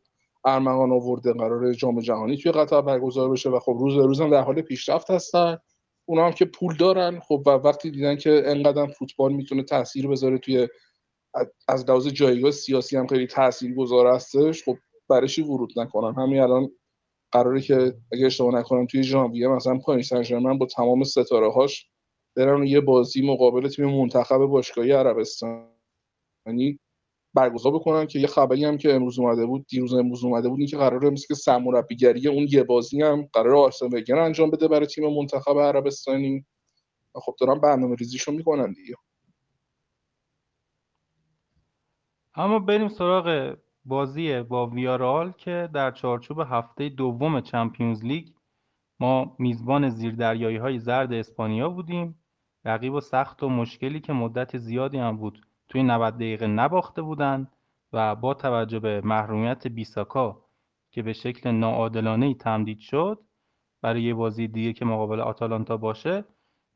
ارمغان 0.45 0.91
آورده 0.91 1.33
قرار 1.33 1.73
جام 1.73 1.99
جهانی 1.99 2.37
توی 2.37 2.51
قطر 2.51 2.81
برگزار 2.81 3.29
بشه 3.29 3.49
و 3.49 3.59
خب 3.59 3.77
روز 3.79 3.95
روز 3.97 4.21
هم 4.21 4.29
در 4.29 4.41
حال 4.41 4.61
پیشرفت 4.61 5.11
هستن. 5.11 5.57
اونا 6.05 6.25
هم 6.25 6.31
که 6.31 6.45
پول 6.45 6.77
دارن. 6.77 7.19
خب 7.19 7.43
و 7.45 7.49
وقتی 7.49 7.91
دیدن 7.91 8.15
که 8.15 8.43
انقدر 8.45 8.87
فوتبال 8.87 9.33
می‌تونه 9.33 9.63
تاثیر 9.63 10.07
بذاره 10.07 10.37
توی 10.37 10.67
از 11.67 11.89
لحاظ 11.89 12.07
جایگاه 12.07 12.51
سیاسی 12.51 12.97
هم 12.97 13.07
خیلی 13.07 13.27
تاثیر 13.27 13.75
گذار 13.75 14.07
هستش 14.07 14.63
خب 14.63 14.77
برای 15.09 15.27
ورود 15.39 15.79
نکنن؟ 15.79 16.13
همین 16.21 16.39
الان 16.39 16.71
قراره 17.31 17.61
که 17.61 17.93
اگه 18.11 18.25
اشتباه 18.25 18.55
نکنم 18.55 18.85
توی 18.85 19.03
ژانویه 19.03 19.47
مثلا 19.47 19.77
پاریس 19.77 20.13
سن 20.13 20.57
با 20.57 20.65
تمام 20.65 21.03
ستاره 21.03 21.51
هاش 21.51 21.89
برن 22.35 22.63
یه 22.63 22.81
بازی 22.81 23.21
مقابل 23.27 23.67
تیم 23.67 23.85
منتخب 23.85 24.37
باشگاهی 24.37 24.91
عربستانی 24.91 26.79
برگزار 27.33 27.73
بکنن 27.73 28.07
که 28.07 28.19
یه 28.19 28.27
خبری 28.27 28.65
هم 28.65 28.77
که 28.77 28.93
امروز 28.93 29.19
اومده 29.19 29.45
بود 29.45 29.65
دیروز 29.67 29.93
امروز 29.93 30.23
اومده 30.23 30.49
بود 30.49 30.59
اینکه 30.59 30.77
قراره 30.77 31.09
مثل 31.09 31.27
که 31.27 31.35
سرمربیگری 31.35 32.27
اون 32.27 32.47
یه 32.49 32.63
بازی 32.63 33.01
هم 33.01 33.29
قرار 33.33 33.55
آرسن 33.55 33.85
ونگر 33.85 34.19
انجام 34.19 34.49
بده 34.49 34.67
برای 34.67 34.85
تیم 34.85 35.13
منتخب 35.13 35.59
عربستانی. 35.59 36.45
خب 37.13 37.35
دارن 37.39 37.59
برنامه 37.59 37.95
ریزیشو 37.95 38.31
می‌کنن 38.31 38.73
دیگه. 38.73 38.95
اما 42.35 42.59
بریم 42.59 42.87
سراغ 42.87 43.57
بازی 43.85 44.41
با 44.41 44.67
ویارال 44.67 45.31
که 45.31 45.69
در 45.73 45.91
چارچوب 45.91 46.39
هفته 46.39 46.89
دوم 46.89 47.41
چمپیونز 47.41 48.05
لیگ 48.05 48.27
ما 48.99 49.35
میزبان 49.39 49.89
زیردریایی 49.89 50.57
های 50.57 50.79
زرد 50.79 51.13
اسپانیا 51.13 51.69
بودیم. 51.69 52.23
رقیب 52.65 52.93
و 52.93 53.01
سخت 53.01 53.43
و 53.43 53.49
مشکلی 53.49 53.99
که 53.99 54.13
مدت 54.13 54.57
زیادی 54.57 54.97
هم 54.97 55.17
بود. 55.17 55.45
توی 55.71 55.83
90 55.83 56.15
دقیقه 56.15 56.47
نباخته 56.47 57.01
بودن 57.01 57.47
و 57.93 58.15
با 58.15 58.33
توجه 58.33 58.79
به 58.79 59.01
محرومیت 59.01 59.67
بیساکا 59.67 60.41
که 60.91 61.01
به 61.01 61.13
شکل 61.13 61.51
ناعادلانه 61.51 62.33
تمدید 62.33 62.79
شد 62.79 63.19
برای 63.81 64.03
یه 64.03 64.13
بازی 64.13 64.47
دیگه 64.47 64.73
که 64.73 64.85
مقابل 64.85 65.19
آتالانتا 65.19 65.77
باشه 65.77 66.25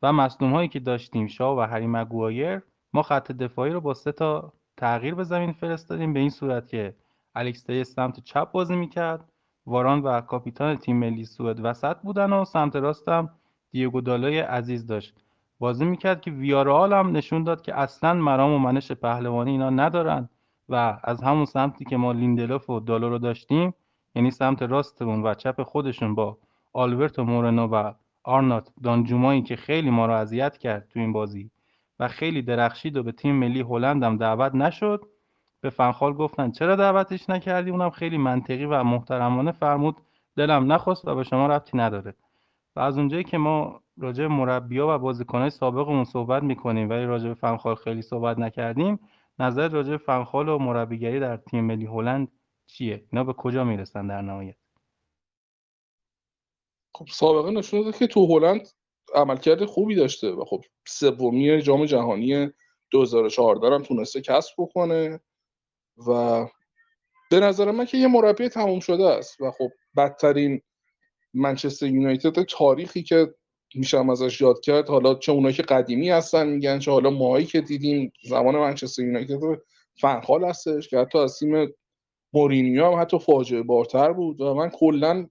و 0.01 0.13
مصدوم 0.13 0.51
هایی 0.53 0.67
که 0.67 0.79
داشتیم 0.79 1.27
شا 1.27 1.55
و 1.55 1.59
هری 1.59 1.87
مگوایر 1.87 2.61
ما 2.93 3.01
خط 3.01 3.31
دفاعی 3.31 3.71
رو 3.71 3.81
با 3.81 3.93
سه 3.93 4.11
تا 4.11 4.53
تغییر 4.77 5.15
به 5.15 5.23
زمین 5.23 5.51
فرستادیم. 5.51 6.13
به 6.13 6.19
این 6.19 6.29
صورت 6.29 6.67
که 6.67 6.95
الکس 7.35 7.71
سمت 7.71 8.19
چپ 8.19 8.51
بازی 8.51 8.75
می‌کرد. 8.75 9.31
واران 9.65 10.01
و 10.01 10.21
کاپیتان 10.21 10.75
تیم 10.75 10.97
ملی 10.97 11.25
سوئد 11.25 11.59
وسط 11.65 11.97
بودن 11.97 12.33
و 12.33 12.45
سمت 12.45 12.75
راستم 12.75 13.29
دیگو 13.71 14.01
دالای 14.01 14.39
عزیز 14.39 14.87
داشت. 14.87 15.24
بازی 15.59 15.85
می‌کرد 15.85 16.21
که 16.21 16.31
ویارال 16.31 16.93
هم 16.93 17.11
نشون 17.11 17.43
داد 17.43 17.61
که 17.61 17.79
اصلا 17.79 18.13
مرام 18.13 18.51
و 18.51 18.59
منش 18.59 18.91
پهلوانی 18.91 19.51
اینا 19.51 19.69
ندارن 19.69 20.29
و 20.69 20.99
از 21.03 21.23
همون 21.23 21.45
سمتی 21.45 21.85
که 21.85 21.97
ما 21.97 22.11
لیندلوف 22.11 22.69
و 22.69 22.79
دالو 22.79 23.09
رو 23.09 23.17
داشتیم 23.17 23.73
یعنی 24.15 24.31
سمت 24.31 24.61
راستمون 24.61 25.23
و 25.23 25.33
چپ 25.33 25.63
خودشون 25.63 26.15
با 26.15 26.37
آلبرتو 26.73 27.23
مورنو 27.23 27.67
و 27.67 27.93
آرنات 28.23 28.69
دانجومایی 28.83 29.41
که 29.41 29.55
خیلی 29.55 29.89
ما 29.89 30.05
رو 30.05 30.13
اذیت 30.13 30.57
کرد 30.57 30.87
تو 30.87 30.99
این 30.99 31.13
بازی 31.13 31.51
و 31.99 32.07
خیلی 32.07 32.41
درخشید 32.41 32.97
و 32.97 33.03
به 33.03 33.11
تیم 33.11 33.35
ملی 33.35 33.61
هلند 33.61 34.03
هم 34.03 34.17
دعوت 34.17 34.55
نشد 34.55 35.05
به 35.61 35.69
فنخال 35.69 36.13
گفتن 36.13 36.51
چرا 36.51 36.75
دعوتش 36.75 37.29
نکردی؟ 37.29 37.69
اونم 37.69 37.89
خیلی 37.89 38.17
منطقی 38.17 38.65
و 38.65 38.83
محترمانه 38.83 39.51
فرمود 39.51 39.97
دلم 40.37 40.71
نخواست 40.71 41.07
و 41.07 41.15
به 41.15 41.23
شما 41.23 41.47
ربطی 41.47 41.77
نداره. 41.77 42.15
و 42.75 42.79
از 42.79 42.97
اونجایی 42.97 43.23
که 43.23 43.37
ما 43.37 43.81
راجع 43.97 44.27
مربیا 44.27 44.87
و 44.95 44.97
بازیکنهای 44.97 45.49
سابقمون 45.49 46.03
صحبت 46.03 46.43
می‌کنیم 46.43 46.89
ولی 46.89 47.05
راجع 47.05 47.27
به 47.27 47.33
فنخال 47.33 47.75
خیلی 47.75 48.01
صحبت 48.01 48.39
نکردیم. 48.39 48.99
نظر 49.39 49.67
راجع 49.67 49.89
به 49.89 49.97
فنخال 49.97 50.49
و 50.49 50.57
مربیگری 50.57 51.19
در 51.19 51.37
تیم 51.37 51.65
ملی 51.65 51.85
هلند 51.85 52.31
چیه؟ 52.67 53.05
اینا 53.11 53.23
به 53.23 53.33
کجا 53.33 53.63
می‌رسن 53.63 54.07
در 54.07 54.21
نهایت؟ 54.21 54.55
خب 56.95 57.05
سابقه 57.07 57.51
نشون 57.51 57.81
داده 57.81 57.97
که 57.97 58.07
تو 58.07 58.25
هلند 58.25 58.67
عملکرد 59.15 59.65
خوبی 59.65 59.95
داشته 59.95 60.31
و 60.31 60.45
خب 60.45 60.63
سومی 60.87 61.61
جام 61.61 61.85
جهانی 61.85 62.49
2014 62.91 63.75
هم 63.75 63.83
تونسته 63.83 64.21
کسب 64.21 64.53
بکنه 64.57 65.19
و 66.07 66.45
به 67.31 67.39
نظر 67.39 67.71
من 67.71 67.85
که 67.85 67.97
یه 67.97 68.07
مربی 68.07 68.49
تموم 68.49 68.79
شده 68.79 69.05
است 69.05 69.41
و 69.41 69.51
خب 69.51 69.69
بدترین 69.97 70.61
منچستر 71.33 71.85
یونایتد 71.85 72.43
تاریخی 72.43 73.03
که 73.03 73.35
میشم 73.75 74.09
ازش 74.09 74.41
یاد 74.41 74.59
کرد. 74.59 74.89
حالا 74.89 75.15
چه 75.15 75.31
اونایی 75.31 75.55
که 75.55 75.63
قدیمی 75.63 76.09
هستن 76.09 76.47
میگن 76.47 76.79
چه 76.79 76.91
حالا 76.91 77.09
ماهایی 77.09 77.45
که 77.45 77.61
دیدیم 77.61 78.11
زمان 78.23 78.55
منچستر 78.55 79.03
یونایتد 79.03 79.61
فنخال 80.01 80.43
هستش 80.43 80.87
که 80.87 80.97
حتی 80.97 81.17
از 81.17 81.39
تیم 81.39 81.73
مورینیو 82.33 82.85
هم 82.85 83.01
حتی 83.01 83.19
فاجعه 83.19 83.61
بارتر 83.61 84.13
بود 84.13 84.41
و 84.41 84.53
من 84.53 84.69
کلا 84.69 85.27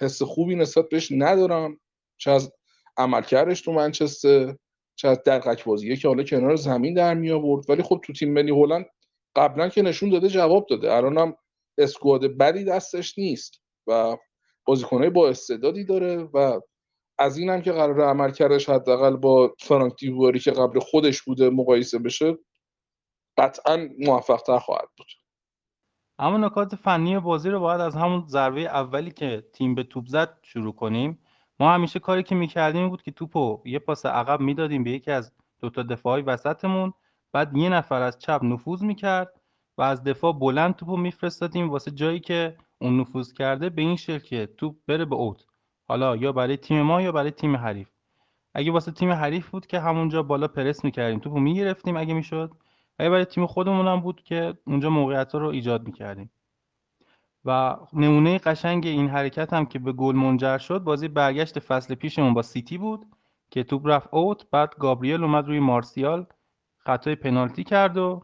حس 0.00 0.22
خوبی 0.22 0.54
نسبت 0.54 0.88
بهش 0.88 1.12
ندارم. 1.12 1.80
چه 2.16 2.30
از 2.30 2.52
عملکردش 2.96 3.60
تو 3.60 3.72
منچستر 3.72 4.56
چه 4.96 5.08
از 5.08 5.22
دقیق 5.26 5.64
بازیه 5.64 5.96
که 5.96 6.08
حالا 6.08 6.22
کنار 6.22 6.56
زمین 6.56 6.94
در 6.94 7.14
می 7.14 7.30
آورد. 7.30 7.70
ولی 7.70 7.82
خب 7.82 8.00
تو 8.04 8.12
تیم 8.12 8.32
ملی 8.32 8.50
هلند 8.50 8.86
قبلا 9.36 9.68
که 9.68 9.82
نشون 9.82 10.10
داده 10.10 10.28
جواب 10.28 10.66
داده. 10.70 10.92
الانم 10.92 11.34
اسکواد 11.78 12.24
بدی 12.24 12.64
دستش 12.64 13.18
نیست 13.18 13.62
و 13.86 14.16
بازیکنهای 14.64 15.10
با 15.10 15.28
استعدادی 15.28 15.84
داره 15.84 16.16
و 16.16 16.60
از 17.20 17.38
این 17.38 17.50
هم 17.50 17.62
که 17.62 17.72
قرار 17.72 18.00
عمل 18.00 18.30
کردش 18.30 18.68
حداقل 18.68 19.16
با 19.16 19.54
فرانک 19.58 19.96
دیواری 19.98 20.38
که 20.38 20.50
قبل 20.50 20.80
خودش 20.80 21.22
بوده 21.22 21.50
مقایسه 21.50 21.98
بشه 21.98 22.38
قطعا 23.38 23.88
موفق 23.98 24.42
تر 24.42 24.58
خواهد 24.58 24.88
بود. 24.98 25.06
اما 26.18 26.36
نکات 26.36 26.74
فنی 26.74 27.18
بازی 27.18 27.50
رو 27.50 27.60
باید 27.60 27.80
از 27.80 27.96
همون 27.96 28.24
ضربه 28.28 28.60
اولی 28.60 29.10
که 29.10 29.44
تیم 29.52 29.74
به 29.74 29.82
توپ 29.82 30.06
زد 30.06 30.38
شروع 30.42 30.74
کنیم. 30.74 31.18
ما 31.60 31.72
همیشه 31.72 31.98
کاری 31.98 32.22
که 32.22 32.34
می‌کردیم 32.34 32.88
بود 32.88 33.02
که 33.02 33.10
توپو 33.10 33.62
یه 33.64 33.78
پاس 33.78 34.06
عقب 34.06 34.40
می‌دادیم 34.40 34.84
به 34.84 34.90
یکی 34.90 35.10
از 35.10 35.32
دوتا 35.60 35.82
دفاعی 35.82 36.22
وسطمون 36.22 36.92
بعد 37.32 37.56
یه 37.56 37.68
نفر 37.68 38.02
از 38.02 38.18
چپ 38.18 38.40
نفوذ 38.42 38.82
می‌کرد 38.82 39.40
و 39.78 39.82
از 39.82 40.04
دفاع 40.04 40.32
بلند 40.32 40.76
توپو 40.76 40.96
میفرستادیم 40.96 41.70
واسه 41.70 41.90
جایی 41.90 42.20
که 42.20 42.56
اون 42.80 43.00
نفوذ 43.00 43.32
کرده 43.32 43.70
به 43.70 43.82
این 43.82 43.96
شکل 43.96 44.18
که 44.18 44.46
توپ 44.46 44.76
بره 44.86 45.04
به 45.04 45.14
اوت. 45.14 45.49
حالا 45.90 46.16
یا 46.16 46.32
برای 46.32 46.56
تیم 46.56 46.82
ما 46.82 47.02
یا 47.02 47.12
برای 47.12 47.30
تیم 47.30 47.56
حریف. 47.56 47.88
اگه 48.54 48.72
واسه 48.72 48.92
تیم 48.92 49.12
حریف 49.12 49.48
بود 49.48 49.66
که 49.66 49.80
همونجا 49.80 50.22
بالا 50.22 50.48
پرس 50.48 50.84
می‌کردیم 50.84 51.18
توپو 51.18 51.40
می‌گرفتیم 51.40 51.96
اگه 51.96 52.14
می‌شد. 52.14 52.52
اگه 52.98 53.10
برای 53.10 53.24
تیم 53.24 53.46
خودمون 53.46 53.86
هم 53.86 54.00
بود 54.00 54.22
که 54.22 54.54
اونجا 54.66 54.90
موقعیت 54.90 55.34
رو 55.34 55.48
ایجاد 55.48 55.86
می‌کردیم. 55.86 56.30
و 57.44 57.76
نمونه 57.92 58.38
قشنگ 58.38 58.86
این 58.86 59.08
حرکت 59.08 59.52
هم 59.52 59.66
که 59.66 59.78
به 59.78 59.92
گل 59.92 60.14
منجر 60.14 60.58
شد 60.58 60.78
بازی 60.78 61.08
برگشت 61.08 61.58
فصل 61.58 61.94
پیشمون 61.94 62.34
با 62.34 62.42
سیتی 62.42 62.78
بود 62.78 63.06
که 63.50 63.64
توپ 63.64 63.86
رفت 63.86 64.08
اوت 64.14 64.50
بعد 64.50 64.74
گابریل 64.78 65.24
اومد 65.24 65.46
روی 65.46 65.60
مارسیال 65.60 66.26
خطای 66.78 67.14
پنالتی 67.14 67.64
کرد 67.64 67.96
و 67.96 68.22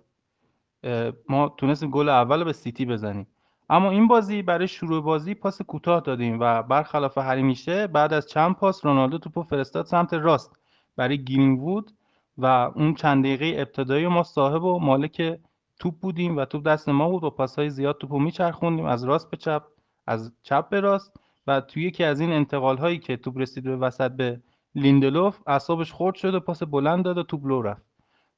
ما 1.29 1.49
تونستیم 1.49 1.91
گل 1.91 2.09
اول 2.09 2.45
به 2.45 2.53
سیتی 2.53 2.87
بزنیم. 2.87 3.27
اما 3.69 3.91
این 3.91 4.09
بازی 4.09 4.43
برای 4.43 4.69
شروع 4.69 5.03
بازی 5.03 5.35
پاس 5.35 5.63
کوتاه 5.63 6.01
دادیم 6.01 6.41
و 6.41 6.63
برخلاف 6.63 7.19
همیشه 7.19 7.87
بعد 7.87 8.13
از 8.13 8.27
چند 8.27 8.55
پاس 8.55 8.85
رونالدو 8.85 9.19
توپو 9.19 9.43
فرستاد 9.43 9.87
سمت 9.87 10.15
راست 10.15 10.59
برای 10.97 11.19
گرین‌وود 11.37 11.93
و 12.39 12.47
اون 12.47 12.95
چند 12.95 13.25
دقیقه 13.25 13.61
ابتدایی 13.61 14.07
ما 14.07 14.23
صاحب 14.23 14.65
و 14.65 14.79
مالک 14.79 15.39
توپ 15.79 15.95
بودیم 16.01 16.37
و 16.37 16.45
توپ 16.45 16.67
دست 16.67 16.89
ما 16.89 17.09
بود 17.09 17.25
و 17.25 17.31
پاسهای 17.31 17.71
زیاد 17.71 17.99
توپو 17.99 18.19
میچرخوندیم. 18.19 18.87
از 18.87 19.05
راست 19.05 19.31
به 19.31 19.37
چپ 19.37 19.63
از 20.07 20.33
چپ 20.43 20.69
به 20.69 20.81
راست 20.81 21.13
و 21.47 21.61
توی 21.61 21.83
یکی 21.83 22.05
از 22.05 22.21
این 22.21 22.33
انتقال 22.33 22.77
هایی 22.77 22.99
که 22.99 23.17
توپ 23.17 23.39
رسید 23.39 23.65
به 23.65 23.77
وسط 23.77 24.11
به 24.11 24.41
لیندلوف 24.75 25.39
اعصابش 25.47 25.93
خورد 25.93 26.15
شد 26.15 26.35
و 26.35 26.41
پاس 26.41 26.63
بلند 26.63 27.05
داد 27.05 27.19
و 27.19 27.23
توپ 27.23 27.47
لو 27.47 27.63
رفت. 27.63 27.87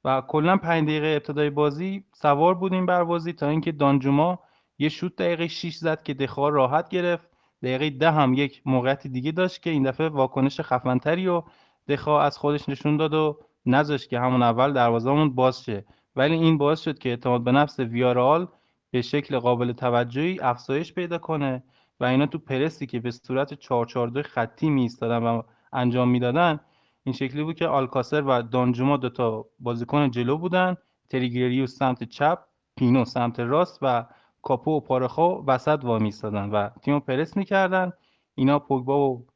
و 0.04 0.20
کلا 0.20 0.56
پنج 0.56 0.84
دقیقه 0.84 1.06
ابتدای 1.06 1.50
بازی 1.50 2.04
سوار 2.12 2.54
بودیم 2.54 2.86
بر 2.86 3.04
بازی 3.04 3.32
تا 3.32 3.48
اینکه 3.48 3.72
دانجوما 3.72 4.38
یه 4.78 4.88
شوت 4.88 5.16
دقیقه 5.16 5.48
6 5.48 5.76
زد 5.76 6.02
که 6.02 6.14
دخواه 6.14 6.50
راحت 6.50 6.88
گرفت. 6.88 7.28
دقیقه 7.62 7.90
ده 7.90 8.10
هم 8.10 8.34
یک 8.34 8.62
موقعیت 8.64 9.06
دیگه 9.06 9.32
داشت 9.32 9.62
که 9.62 9.70
این 9.70 9.82
دفعه 9.82 10.08
واکنش 10.08 10.60
خفنتری 10.60 11.28
و 11.28 11.42
دخواه 11.88 12.24
از 12.24 12.38
خودش 12.38 12.68
نشون 12.68 12.96
داد 12.96 13.14
و 13.14 13.38
نذاشت 13.66 14.08
که 14.10 14.20
همون 14.20 14.42
اول 14.42 14.72
دروازه‌مون 14.72 15.34
باز 15.34 15.64
شه. 15.64 15.84
ولی 16.16 16.34
این 16.34 16.58
باعث 16.58 16.80
شد 16.80 16.98
که 16.98 17.08
اعتماد 17.08 17.44
به 17.44 17.52
نفس 17.52 17.78
ویارال 17.80 18.48
به 18.90 19.02
شکل 19.02 19.38
قابل 19.38 19.72
توجهی 19.72 20.40
افزایش 20.40 20.94
پیدا 20.94 21.18
کنه 21.18 21.62
و 22.00 22.04
اینا 22.04 22.26
تو 22.26 22.38
پرسی 22.38 22.86
که 22.86 23.00
به 23.00 23.10
صورت 23.10 23.54
442 23.54 24.22
خطی 24.22 24.70
می 24.70 24.90
و 25.00 25.42
انجام 25.72 26.08
می‌دادن 26.08 26.60
این 27.04 27.12
شکلی 27.12 27.42
بود 27.42 27.56
که 27.56 27.66
آلکاسر 27.66 28.22
و 28.22 28.42
دانجوما 28.42 28.96
دوتا 28.96 29.46
بازیکن 29.58 30.10
جلو 30.10 30.38
بودن 30.38 30.76
تریگریوس 31.10 31.76
سمت 31.76 32.04
چپ 32.04 32.38
پینو 32.76 33.04
سمت 33.04 33.40
راست 33.40 33.78
و 33.82 34.06
کاپو 34.48 34.76
و 34.76 34.80
پارخا 34.80 35.42
وسط 35.46 35.84
وا 35.84 35.98
میستادن 35.98 36.50
و 36.50 36.68
تیم 36.82 36.98
پرس 37.00 37.36
می‌کردن. 37.36 37.92
اینا 38.34 38.58
پوگبا 38.58 39.10
و 39.10 39.26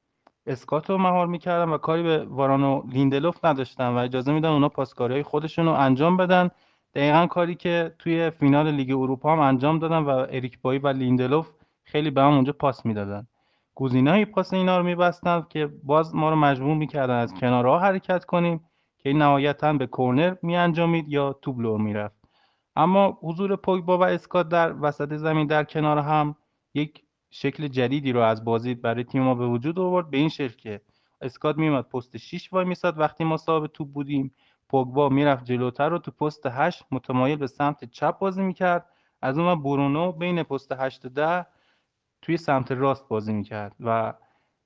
اسکات 0.46 0.90
رو 0.90 0.98
مهار 0.98 1.26
می‌کردن 1.26 1.72
و 1.72 1.78
کاری 1.78 2.02
به 2.02 2.24
وارانو 2.24 2.82
لیندلوف 2.88 3.44
نداشتن 3.44 3.88
و 3.88 3.96
اجازه 3.96 4.32
میدن 4.32 4.48
اونا 4.48 4.68
پاسکاری 4.68 5.14
های 5.14 5.22
خودشون 5.22 5.66
رو 5.66 5.72
انجام 5.72 6.16
بدن. 6.16 6.50
دقیقا 6.94 7.26
کاری 7.26 7.54
که 7.54 7.94
توی 7.98 8.30
فینال 8.30 8.70
لیگ 8.70 8.90
اروپا 8.90 9.32
هم 9.32 9.40
انجام 9.40 9.78
دادن 9.78 9.98
و 9.98 10.08
اریک 10.08 10.60
بایی 10.62 10.78
و 10.78 10.88
لیندلوف 10.88 11.50
خیلی 11.84 12.10
به 12.10 12.22
هم 12.22 12.34
اونجا 12.34 12.52
پاس 12.52 12.86
می‌دادن. 12.86 13.26
گزینه 13.74 14.24
پاس 14.24 14.52
اینا 14.52 14.78
رو 14.78 14.84
میبستن 14.84 15.46
که 15.48 15.70
باز 15.84 16.14
ما 16.14 16.30
رو 16.30 16.36
مجبور 16.36 16.74
می‌کردن 16.74 17.14
از 17.14 17.34
کنارها 17.34 17.78
حرکت 17.78 18.24
کنیم 18.24 18.60
که 18.98 19.12
نهایتا 19.12 19.72
به 19.72 19.86
کرنر 19.86 20.36
میانجامید 20.42 21.08
یا 21.08 21.32
تو 21.32 21.52
بلور 21.52 21.80
می‌رفت. 21.80 22.21
اما 22.76 23.18
حضور 23.22 23.56
پوگبا 23.56 23.98
و 23.98 24.04
اسکات 24.04 24.48
در 24.48 24.74
وسط 24.80 25.14
زمین 25.16 25.46
در 25.46 25.64
کنار 25.64 25.98
هم 25.98 26.36
یک 26.74 27.02
شکل 27.30 27.68
جدیدی 27.68 28.12
رو 28.12 28.20
از 28.20 28.44
بازی 28.44 28.74
برای 28.74 29.04
تیم 29.04 29.22
ما 29.22 29.34
به 29.34 29.46
وجود 29.46 29.78
آورد. 29.78 30.10
به 30.10 30.16
این 30.16 30.28
شکل 30.28 30.56
که 30.56 30.80
اسکات 31.20 31.58
میومد 31.58 31.88
پست 31.88 32.16
6 32.16 32.52
وای 32.52 32.64
میساد. 32.64 32.98
وقتی 32.98 33.24
ما 33.24 33.36
صاحب 33.36 33.66
توپ 33.66 33.92
بودیم 33.92 34.34
پوگبا 34.68 35.08
می‌رفت 35.08 35.44
جلوتر 35.44 35.92
و 35.92 35.98
تو 35.98 36.10
پست 36.10 36.46
8 36.46 36.84
متمایل 36.90 37.38
به 37.38 37.46
سمت 37.46 37.84
چپ 37.84 38.18
بازی 38.18 38.42
می‌کرد. 38.42 38.86
از 39.22 39.38
اون 39.38 39.62
برونو 39.62 40.12
بین 40.12 40.42
پست 40.42 40.72
8 40.72 41.04
و 41.04 41.08
10 41.08 41.46
توی 42.22 42.36
سمت 42.36 42.72
راست 42.72 43.08
بازی 43.08 43.32
می‌کرد 43.32 43.76
و 43.80 44.14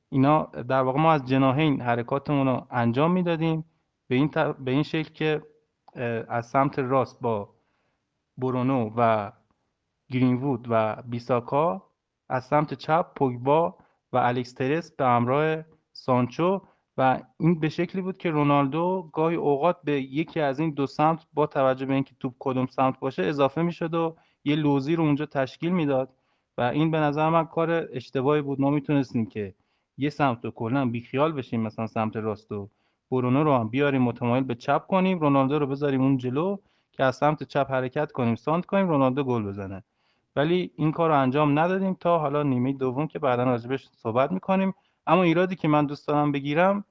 اینا 0.09 0.43
در 0.43 0.83
واقع 0.83 1.01
ما 1.01 1.13
از 1.13 1.27
جناهین 1.27 1.81
حرکاتمون 1.81 2.47
رو 2.47 2.67
انجام 2.71 3.13
می‌دادیم. 3.13 3.65
به 4.09 4.15
این, 4.15 4.31
به 4.59 4.71
این 4.71 4.83
شکل 4.83 5.13
که 5.13 5.43
از 6.29 6.47
سمت 6.47 6.79
راست 6.79 7.21
با 7.21 7.56
برونو 8.39 8.91
و 8.97 9.33
گرینوود 10.11 10.67
و 10.71 11.03
بیساکا 11.07 11.83
از 12.29 12.45
سمت 12.45 12.75
چپ 12.75 13.15
پوگبا 13.15 13.79
و 14.13 14.17
الکس 14.17 14.53
ترس 14.53 14.93
به 14.93 15.05
همراه 15.05 15.65
سانچو 15.93 16.61
و 16.99 17.23
این 17.41 17.61
به 17.61 17.69
شکلی 17.69 18.03
بود 18.03 18.19
که 18.19 18.31
رونالدو 18.31 19.11
گاهی 19.13 19.37
اوقات 19.37 19.77
به 19.85 20.03
یکی 20.03 20.41
از 20.41 20.61
این 20.61 20.71
دو 20.71 20.87
سمت 20.87 21.27
با 21.35 21.47
توجه 21.47 21.87
به 21.87 21.95
اینکه 21.95 22.15
توپ 22.21 22.35
کدوم 22.39 22.67
سمت 22.67 23.01
باشه 23.01 23.23
اضافه 23.23 23.63
می‌شد 23.63 23.95
و 23.95 24.17
یه 24.45 24.57
لوزی 24.57 24.97
رو 24.97 25.05
اونجا 25.05 25.27
تشکیل 25.27 25.73
می‌داد 25.73 26.15
و 26.59 26.63
این 26.63 26.91
به 26.91 26.99
نظر 26.99 27.29
من 27.29 27.45
کار 27.45 27.89
اشتباهی 27.93 28.43
بود. 28.43 28.61
ما 28.61 28.71
می‌تونستیم 28.71 29.27
که 29.27 29.55
یه 29.97 30.11
سمت 30.11 30.45
رو 30.45 30.51
کلا 30.51 30.87
بیخیال 30.87 31.33
بشیم 31.33 31.61
مثلا 31.61 31.87
سمت 31.87 32.17
راست 32.17 32.53
و 32.53 32.71
برونو 33.11 33.45
رو 33.45 33.55
هم 33.55 33.69
بیاریم 33.69 34.03
متمایل 34.03 34.45
به 34.45 34.55
چپ 34.55 34.87
کنیم 34.87 35.19
رونالدو 35.19 35.59
رو 35.59 35.67
بذاریم 35.67 36.03
اون 36.03 36.17
جلو 36.17 36.57
که 36.97 37.05
از 37.05 37.17
سمت 37.17 37.43
چپ 37.43 37.71
حرکت 37.71 38.13
کنیم 38.13 38.35
سانت 38.35 38.67
کنیم 38.67 38.89
رونالدو 38.89 39.25
گل 39.25 39.43
بزنه. 39.43 39.85
ولی 40.37 40.71
این 40.77 40.93
کار 40.93 41.11
رو 41.11 41.19
انجام 41.19 41.59
ندادیم 41.59 41.95
تا 41.95 42.19
حالا 42.19 42.43
نیمه 42.43 42.73
دوم 42.73 43.07
که 43.07 43.19
بعدا 43.19 43.45
راجبش 43.45 43.89
صحبت 43.89 44.33
می‌کنیم. 44.33 44.75
اما 45.07 45.23
ایرادی 45.23 45.57
که 45.57 45.69
من 45.69 45.87
دوست 45.87 46.09
دارم 46.09 46.33
بگیرم 46.33 46.85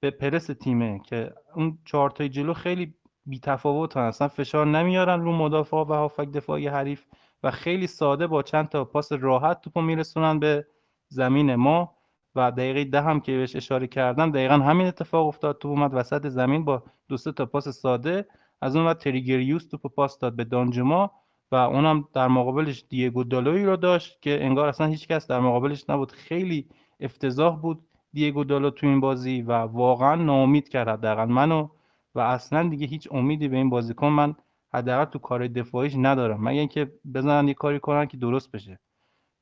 به 0.00 0.10
پرس 0.10 0.46
تیمه 0.46 1.00
که 1.06 1.34
اون 1.54 1.78
چهار 1.84 2.10
تای 2.10 2.28
جلو 2.28 2.54
خیلی 2.54 2.94
بی 3.26 3.38
تفاوت 3.38 3.96
اصلا 3.96 4.28
فشار 4.28 4.66
نمیارن 4.66 5.20
رو 5.20 5.32
مدافع 5.32 5.76
و 5.76 5.84
هافک 5.84 6.28
دفاعی 6.32 6.66
حریف 6.68 7.04
و 7.42 7.50
خیلی 7.50 7.86
ساده 7.86 8.26
با 8.26 8.42
چند 8.42 8.68
تا 8.68 8.84
پاس 8.84 9.12
راحت 9.12 9.60
توپو 9.60 9.80
میرسونن 9.80 10.38
به 10.38 10.66
زمین 11.08 11.54
ما 11.54 11.94
و 12.34 12.50
دقیقه 12.50 12.84
ده 12.84 13.02
هم 13.02 13.20
که 13.20 13.32
بهش 13.32 13.56
اشاره 13.56 13.86
کردم 13.86 14.30
دقیقا 14.30 14.54
همین 14.54 14.86
اتفاق 14.86 15.26
افتاد. 15.26 15.58
تو 15.58 15.68
اومد 15.68 15.94
وسط 15.94 16.28
زمین 16.28 16.64
با 16.64 16.82
دو 17.08 17.16
تا 17.16 17.46
پاس 17.46 17.68
ساده. 17.68 18.26
از 18.62 18.76
اون 18.76 18.86
وقت 18.86 18.98
تریگریوس 18.98 19.66
توپ 19.66 19.94
پاس 19.94 20.18
داد 20.18 20.36
به 20.36 20.44
دانجما 20.44 21.10
و 21.52 21.54
اونم 21.54 22.08
در 22.14 22.28
مقابلش 22.28 22.84
دیگو 22.88 23.24
دالوی 23.24 23.64
رو 23.64 23.76
داشت 23.76 24.22
که 24.22 24.44
انگار 24.44 24.68
اصلا 24.68 24.86
هیچ 24.86 25.08
کس 25.08 25.26
در 25.26 25.40
مقابلش 25.40 25.90
نبود. 25.90 26.12
خیلی 26.12 26.68
افتضاح 27.00 27.60
بود 27.60 27.86
دیگو 28.12 28.44
دالو 28.44 28.70
تو 28.70 28.86
این 28.86 29.00
بازی 29.00 29.42
و 29.42 29.52
واقعا 29.52 30.14
ناامید 30.14 30.68
کرد 30.68 30.88
حداقل 30.88 31.24
منو 31.24 31.68
و 32.14 32.20
اصلا 32.20 32.68
دیگه 32.68 32.86
هیچ 32.86 33.08
امیدی 33.10 33.48
به 33.48 33.56
این 33.56 33.70
بازیکن 33.70 34.08
من 34.08 34.34
حداقل 34.74 35.04
تو 35.04 35.18
کار 35.18 35.46
دفاعیش 35.46 35.94
ندارم. 35.96 36.44
مگه 36.44 36.58
اینکه 36.58 36.92
بزنن 37.14 37.48
یه 37.48 37.54
کاری 37.54 37.80
کنن 37.80 38.06
که 38.06 38.16
درست 38.16 38.52
بشه. 38.52 38.78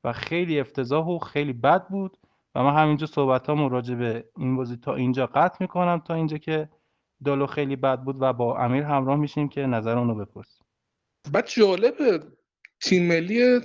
و 0.03 0.13
خیلی 0.13 0.59
افتضاح 0.59 1.07
و 1.07 1.19
خیلی 1.19 1.53
بد 1.53 1.87
بود 1.87 2.17
و 2.55 2.63
من 2.63 2.75
همینجا 2.75 3.07
صحبت 3.07 3.49
راجع 3.49 3.95
به 3.95 4.25
این 4.37 4.55
بازی 4.55 4.77
تا 4.77 4.95
اینجا 4.95 5.25
قطع 5.25 5.57
می‌کنم 5.59 5.99
تا 5.99 6.13
اینجا 6.13 6.37
که 6.37 6.69
دالو 7.25 7.47
خیلی 7.47 7.75
بد 7.75 7.99
بود 7.99 8.15
و 8.19 8.33
با 8.33 8.57
امیر 8.57 8.83
همراه 8.83 9.19
میشیم 9.19 9.49
که 9.49 9.61
نظر 9.61 9.97
اونو 9.97 10.15
بپرسیم 10.15 10.65
بعد 11.31 11.47
جالبه 11.47 12.23
تیم 12.81 13.07
ملی 13.07 13.59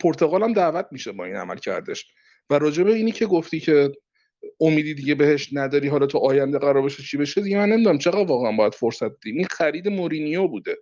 پرتغال 0.00 0.42
هم 0.42 0.52
دعوت 0.52 0.86
میشه 0.90 1.12
با 1.12 1.24
این 1.24 1.36
عمل 1.36 1.56
کردش. 1.56 2.06
و 2.50 2.58
راجع 2.58 2.82
به 2.82 2.94
اینی 2.94 3.12
که 3.12 3.26
گفتی 3.26 3.60
که 3.60 3.92
امیدی 4.60 4.94
دیگه 4.94 5.14
بهش 5.14 5.48
نداری 5.52 5.88
حالا 5.88 6.06
تو 6.06 6.18
آینده 6.18 6.58
قرار 6.58 6.82
باشه 6.82 7.02
چی 7.02 7.16
بشه 7.16 7.40
دیگه 7.40 7.58
من 7.58 7.68
نمی‌دونم 7.68 7.98
چقدر 7.98 8.26
واقعا 8.26 8.52
باید 8.52 8.74
فرصت 8.74 9.20
دیم 9.20 9.36
این 9.36 9.46
خرید 9.50 9.88
مورینیو 9.88 10.48
بوده. 10.48 10.76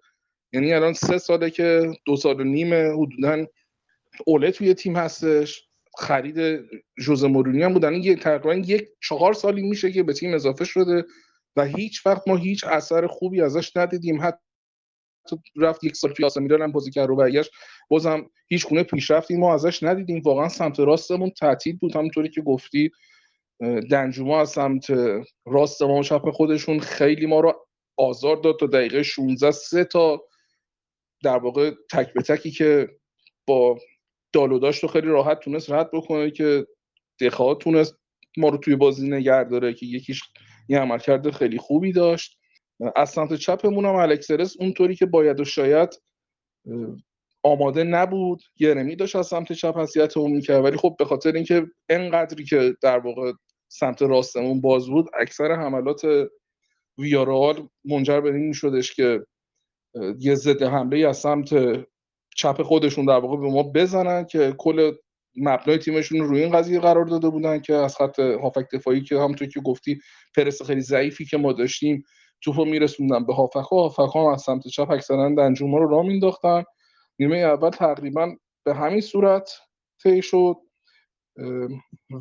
یعنی 0.53 0.73
الان 0.73 0.93
سه 0.93 1.19
ساله 1.19 1.51
که 1.51 1.93
دو 2.07 2.17
سال 2.17 2.41
و 2.41 2.45
نیم 2.45 2.75
حدودا 2.75 3.47
اوله 4.27 4.51
توی 4.51 4.75
تیم 4.75 4.97
هستش. 4.97 5.69
خرید 5.99 6.65
جوز 6.99 7.25
مورینیو 7.25 7.65
هم 7.65 7.73
بودن. 7.73 7.95
یه 7.95 8.17
تقریبا 8.17 8.55
یک 8.55 8.89
چهار 9.03 9.33
سالی 9.33 9.63
میشه 9.63 9.93
که 9.93 10.03
به 10.03 10.13
تیم 10.13 10.35
اضافه 10.35 10.65
شده. 10.65 11.05
و 11.57 11.65
هیچ 11.65 12.07
وقت 12.07 12.29
ما 12.29 12.37
هیچ 12.37 12.65
اثر 12.65 13.07
خوبی 13.07 13.43
ازش 13.43 13.77
ندیدیم. 13.77 14.23
حتی 14.23 14.39
رفت 15.57 15.85
یک 15.85 15.97
سال 15.97 16.15
آسا 16.25 16.41
هم 16.41 16.73
بازی 16.73 16.91
کرد 16.91 17.09
رو 17.09 17.45
بازم 17.89 18.31
هیچ 18.49 18.69
گونه 18.69 18.83
پیشرفتی 18.83 19.37
ما 19.37 19.55
ازش 19.55 19.83
ندیدیم. 19.83 20.23
واقعا 20.25 20.49
سمت 20.49 20.81
راستمون 20.81 21.31
تعطیل 21.31 21.77
بود. 21.77 21.97
همونطوری 21.97 22.29
که 22.29 22.43
گفتی 22.43 22.91
دنجوما 23.91 24.41
از 24.41 24.51
سمت 24.51 24.87
راست 25.47 25.83
ما 25.83 26.03
چپ 26.03 26.31
خودشون 26.31 26.81
خیلی 26.81 27.27
ما 27.27 27.41
رو 27.41 27.67
آزار 27.97 28.37
داد 28.37 28.59
تا 28.61 28.67
دقیقه 28.67 29.03
16 29.03 29.51
سه 29.51 29.85
تا 29.85 30.25
در 31.23 31.37
واقع 31.37 31.71
تک 31.91 32.13
به 32.13 32.23
تکی 32.23 32.51
که 32.51 32.89
با 33.47 33.79
دالو 34.33 34.59
داشت 34.59 34.85
و 34.85 34.87
خیلی 34.87 35.07
راحت 35.07 35.41
تونست 35.41 35.71
رد 35.71 35.91
بکنه 35.93 36.31
که 36.31 36.67
دخواه 37.21 37.59
تونست 37.59 37.95
ما 38.37 38.49
رو 38.49 38.59
توی 38.59 38.77
بازی 38.77 39.09
نگه 39.09 39.45
داره 39.45 39.75
که 39.75 39.87
یکیش 39.87 40.23
یه 40.69 40.79
عملکرد 40.79 41.31
خیلی 41.31 41.59
خوبی 41.59 41.93
داشت. 41.93 42.39
از 42.97 43.11
سمت 43.11 43.35
چپمون 43.35 43.85
هم 43.85 43.95
الکسرس 43.95 44.57
اونطوری 44.61 44.97
که 44.97 45.07
باید 45.07 45.41
و 45.41 45.45
شاید 45.45 46.03
آماده 47.43 47.85
نبود. 47.85 48.43
یرمی 48.61 48.97
داشت 48.97 49.17
از 49.17 49.27
سمت 49.27 49.53
چپ 49.53 49.79
حسیت 49.79 50.17
اون 50.17 50.31
می‌کرد. 50.31 50.65
ولی 50.65 50.77
خب 50.77 50.97
به 50.99 51.05
خاطر 51.05 51.33
اینکه 51.33 51.67
انقدری 51.89 52.45
که 52.45 52.77
در 52.83 52.99
واقع 52.99 53.33
سمت 53.69 54.03
راستمون 54.03 54.61
باز 54.61 54.87
بود 54.87 55.07
اکثر 55.21 55.53
حملات 55.53 56.07
ویارال 56.99 57.69
منجر 57.85 58.21
به 58.21 58.35
این 58.35 58.53
شدش 58.53 58.95
که 58.95 59.27
یه 60.19 60.35
ضد 60.35 60.63
حمله 60.63 61.09
از 61.09 61.17
سمت 61.19 61.49
چپ 62.37 62.63
خودشون 62.63 63.05
در 63.05 63.19
واقع 63.19 63.37
به 63.37 63.47
ما 63.51 63.63
بزنن 63.63 64.25
که 64.25 64.55
کل 64.59 64.93
مبنای 65.37 65.79
تیمشون 65.79 66.21
رو 66.21 66.27
روی 66.27 66.43
این 66.43 66.53
قضیه 66.53 66.81
قرار 66.81 67.05
داده 67.05 67.29
بودن 67.29 67.61
که 67.61 67.75
از 67.75 67.97
خط 67.97 68.21
هافک 68.21 68.67
دفاعی 68.73 69.03
که 69.03 69.17
همونطور 69.17 69.49
که 69.49 69.61
گفتی 69.61 70.01
پرس 70.37 70.63
خیلی 70.63 70.81
ضعیفی 70.81 71.25
که 71.25 71.37
ما 71.37 71.53
داشتیم 71.53 72.05
توپو 72.41 72.65
میرسوندن 72.65 73.27
به 73.27 73.35
هافک 73.35 73.57
ها 73.57 73.89
هافک 73.89 74.15
ها 74.15 74.33
از 74.33 74.43
سمت 74.43 74.69
چپ 74.69 74.91
اکثرا 74.91 75.35
دنجوما 75.35 75.79
رو 75.79 75.89
راه 75.89 76.07
مینداختن 76.07 76.63
نیمه 77.19 77.37
اول 77.37 77.71
تقریبا 77.71 78.37
به 78.65 78.75
همین 78.75 79.01
صورت 79.01 79.51
طی 80.03 80.23
شد 80.23 80.57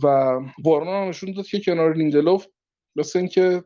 و 0.04 0.40
وارنا 0.64 1.02
هم 1.02 1.10
نشون 1.10 1.32
داد 1.32 1.46
که 1.46 1.60
کنار 1.60 1.96
لیندلوف 1.96 2.48
مثل 2.96 3.20
اینکه 3.20 3.64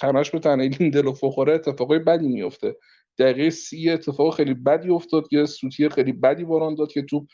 تنش 0.00 0.30
به 0.30 0.38
تنه 0.38 0.68
لیندلوف 0.68 1.24
بخوره 1.24 1.54
اتفاقای 1.54 1.98
بدی 1.98 2.28
میفته 2.28 2.76
دقیقه 3.18 3.50
سی 3.50 3.90
اتفاق 3.90 4.34
خیلی 4.36 4.54
بدی 4.54 4.90
افتاد 4.90 5.32
یه 5.32 5.44
سوتی 5.44 5.88
خیلی 5.88 6.12
بدی 6.12 6.44
باران 6.44 6.74
داد 6.74 6.92
که 6.92 7.02
توپ 7.02 7.26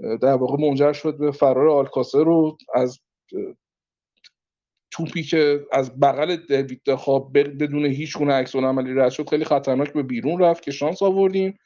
در 0.00 0.34
واقع 0.34 0.66
منجر 0.66 0.92
شد 0.92 1.18
به 1.18 1.30
فرار 1.30 1.68
آلکاسه 1.68 2.18
رو 2.18 2.56
از 2.74 3.00
توپی 4.90 5.22
که 5.22 5.66
از 5.72 6.00
بغل 6.00 6.36
دوید 6.36 6.94
خواب 6.94 7.38
بدون 7.38 7.86
هیچ 7.86 8.18
گونه 8.18 8.32
عکس 8.32 8.56
عملی 8.56 8.94
رد 8.94 9.10
شد 9.10 9.30
خیلی 9.30 9.44
خطرناک 9.44 9.92
به 9.92 10.02
بیرون 10.02 10.40
رفت 10.40 10.62
که 10.62 10.70
شانس 10.70 11.02
آوردیم. 11.02 11.58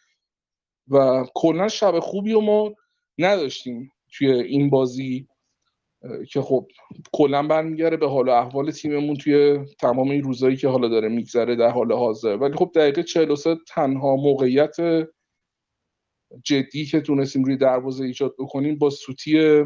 و 0.90 1.24
کلا 1.34 1.68
شب 1.68 2.00
خوبی 2.00 2.32
رو 2.32 2.40
ما 2.40 2.74
نداشتیم 3.18 3.92
توی 4.12 4.32
این 4.32 4.70
بازی 4.70 5.28
که 6.30 6.42
خب 6.42 6.68
کلا 7.12 7.42
برمیگره 7.42 7.96
به 7.96 8.08
حال 8.08 8.28
و 8.28 8.32
احوال 8.32 8.70
تیممون 8.70 9.16
توی 9.16 9.58
تمام 9.80 10.10
این 10.10 10.22
روزایی 10.22 10.56
که 10.56 10.68
حالا 10.68 10.88
داره 10.88 11.08
میگذره 11.08 11.56
در 11.56 11.70
حال 11.70 11.92
حاضر. 11.92 12.36
ولی 12.36 12.56
خب 12.56 12.70
دقیقه 12.74 13.02
43 13.02 13.56
تنها 13.68 14.16
موقعیت 14.16 14.76
جدی 16.44 16.84
که 16.84 17.00
تونستیم 17.00 17.44
روی 17.44 17.56
دروازه 17.56 18.04
ایجاد 18.04 18.34
بکنیم 18.38 18.78
با 18.78 18.90
سوتی 18.90 19.64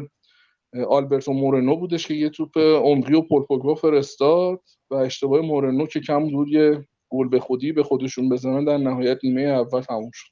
آلبرتو 0.89 1.33
مورنو 1.33 1.75
بودش 1.75 2.07
که 2.07 2.13
یه 2.13 2.29
توپ 2.29 2.57
عمقی 2.57 3.13
و 3.13 3.21
پول 3.21 3.75
فرستاد 3.75 4.61
و 4.89 4.95
اشتباه 4.95 5.41
مورنو 5.41 5.85
که 5.85 5.99
کم 5.99 6.31
بود 6.31 6.47
یه 6.47 6.87
گل 7.09 7.27
به 7.27 7.39
خودی 7.39 7.71
به 7.71 7.83
خودشون 7.83 8.29
بزنن 8.29 8.65
در 8.65 8.77
نهایت 8.77 9.19
نیمه 9.23 9.41
اول 9.41 9.81
تموم 9.81 10.11
شد. 10.13 10.29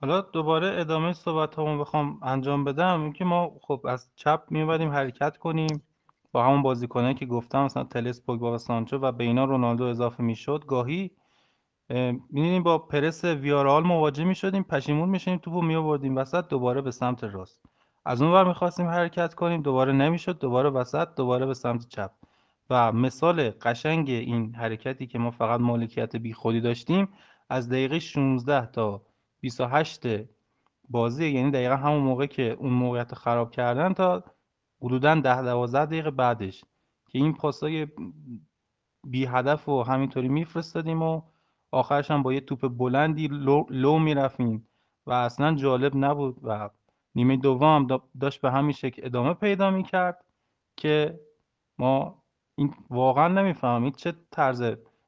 حالا 0.00 0.20
دوباره 0.20 0.80
ادامه 0.80 1.12
صحبت 1.12 1.58
همون 1.58 1.78
بخوام 1.78 2.20
انجام 2.22 2.64
بدم 2.64 3.02
اینکه 3.02 3.24
ما 3.24 3.58
خب 3.62 3.86
از 3.88 4.10
چپ 4.16 4.42
میومدیم 4.50 4.90
حرکت 4.90 5.36
کنیم. 5.36 5.82
با 6.32 6.44
همون 6.44 6.62
بازیکنایی 6.62 7.14
که 7.14 7.26
گفتم 7.26 7.64
مثلا 7.64 7.84
تلس 7.84 8.22
پوگبا 8.22 8.54
و 8.54 8.58
سانچو 8.58 8.98
و 8.98 9.12
به 9.12 9.24
اینا 9.24 9.44
رونالدو 9.44 9.84
اضافه 9.84 10.22
می‌شد 10.22 10.64
گاهی 10.66 11.10
می‌دونیم 12.30 12.62
با 12.62 12.78
پرس 12.78 13.24
ویارال 13.24 13.82
مواجه 13.84 14.24
می‌شدیم 14.24 14.62
پشیمون 14.62 15.08
می‌شدیم 15.08 15.38
توپو 15.38 15.62
میآوردیم 15.62 16.16
وسط 16.16 16.48
دوباره 16.48 16.80
به 16.80 16.90
سمت 16.90 17.24
راست. 17.24 17.60
از 18.04 18.22
اون 18.22 18.32
ور 18.32 18.44
می‌خواستیم 18.44 18.86
حرکت 18.86 19.34
کنیم 19.34 19.62
دوباره 19.62 19.92
نمی‌شد 19.92 20.38
دوباره 20.38 20.70
وسط 20.70 21.08
دوباره 21.16 21.46
به 21.46 21.54
سمت 21.54 21.88
چپ. 21.88 22.10
و 22.70 22.92
مثال 22.92 23.50
قشنگ 23.50 24.10
این 24.10 24.54
حرکتی 24.54 25.06
که 25.06 25.18
ما 25.18 25.30
فقط 25.30 25.60
مالکیت 25.60 26.16
بی 26.16 26.32
خودی 26.32 26.60
داشتیم 26.60 27.08
از 27.48 27.68
دقیقه 27.68 27.98
16 27.98 28.66
تا 28.66 29.02
28 29.40 30.06
بازی 30.88 31.28
یعنی 31.28 31.50
دقیقا 31.50 31.76
همون 31.76 32.00
موقع 32.00 32.26
که 32.26 32.56
اون 32.58 32.72
موقعیت 32.72 33.14
خراب 33.14 33.50
کردن 33.50 33.92
تا 33.92 34.24
حدودا 34.82 35.14
10 35.14 35.42
12 35.42 35.86
دقیقه 35.86 36.10
بعدش 36.10 36.64
که 37.08 37.18
این 37.18 37.34
پاسای 37.34 37.86
بی 39.04 39.26
هدف 39.26 39.68
و 39.68 39.82
همینطوری 39.82 40.28
میفرستادیم 40.28 41.02
و 41.02 41.22
آخرش 41.70 42.10
هم 42.10 42.22
با 42.22 42.32
یه 42.32 42.40
توپ 42.40 42.68
بلندی 42.68 43.28
لو, 43.28 43.64
لو 43.70 43.98
می‌رفتیم 43.98 44.68
و 45.06 45.12
اصلا 45.12 45.54
جالب 45.54 45.96
نبود 45.96 46.36
و 46.42 46.70
نیمه 47.14 47.36
دوم 47.36 47.86
داشت 48.20 48.40
به 48.40 48.50
همین 48.50 48.72
شکل 48.72 49.02
ادامه 49.04 49.34
پیدا 49.34 49.70
می‌کرد 49.70 50.24
که 50.76 51.20
ما 51.78 52.22
این 52.54 52.74
واقعا 52.90 53.28
نمی‌فهمید 53.28 53.96
چه 53.96 54.12
طرز 54.30 54.62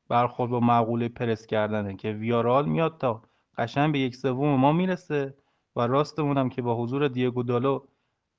برخورد 0.08 0.50
با 0.50 0.60
معقوله 0.60 1.08
پرس 1.08 1.46
کردنه 1.46 1.96
که 1.96 2.12
ویارال 2.12 2.68
میاد 2.68 2.98
تا 2.98 3.22
قشنگ 3.58 3.92
به 3.92 3.98
یک 3.98 4.16
سوم 4.16 4.60
ما 4.60 4.72
می‌رسه 4.72 5.34
و 5.76 5.86
راستمون 5.86 6.38
هم 6.38 6.48
که 6.48 6.62
با 6.62 6.76
حضور 6.76 7.08
دیگو 7.08 7.42
دالو 7.42 7.80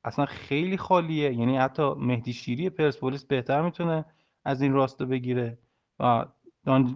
اصلا 0.03 0.25
خیلی 0.25 0.77
خالیه. 0.77 1.33
یعنی 1.33 1.57
حتی 1.57 1.93
مهدی 1.93 2.33
شیری 2.33 2.69
پرسپولیس 2.69 3.25
بهتر 3.25 3.61
می‌تونه 3.61 4.05
از 4.45 4.61
این 4.61 4.73
راستو 4.73 5.05
بگیره 5.05 5.57
و 5.99 6.25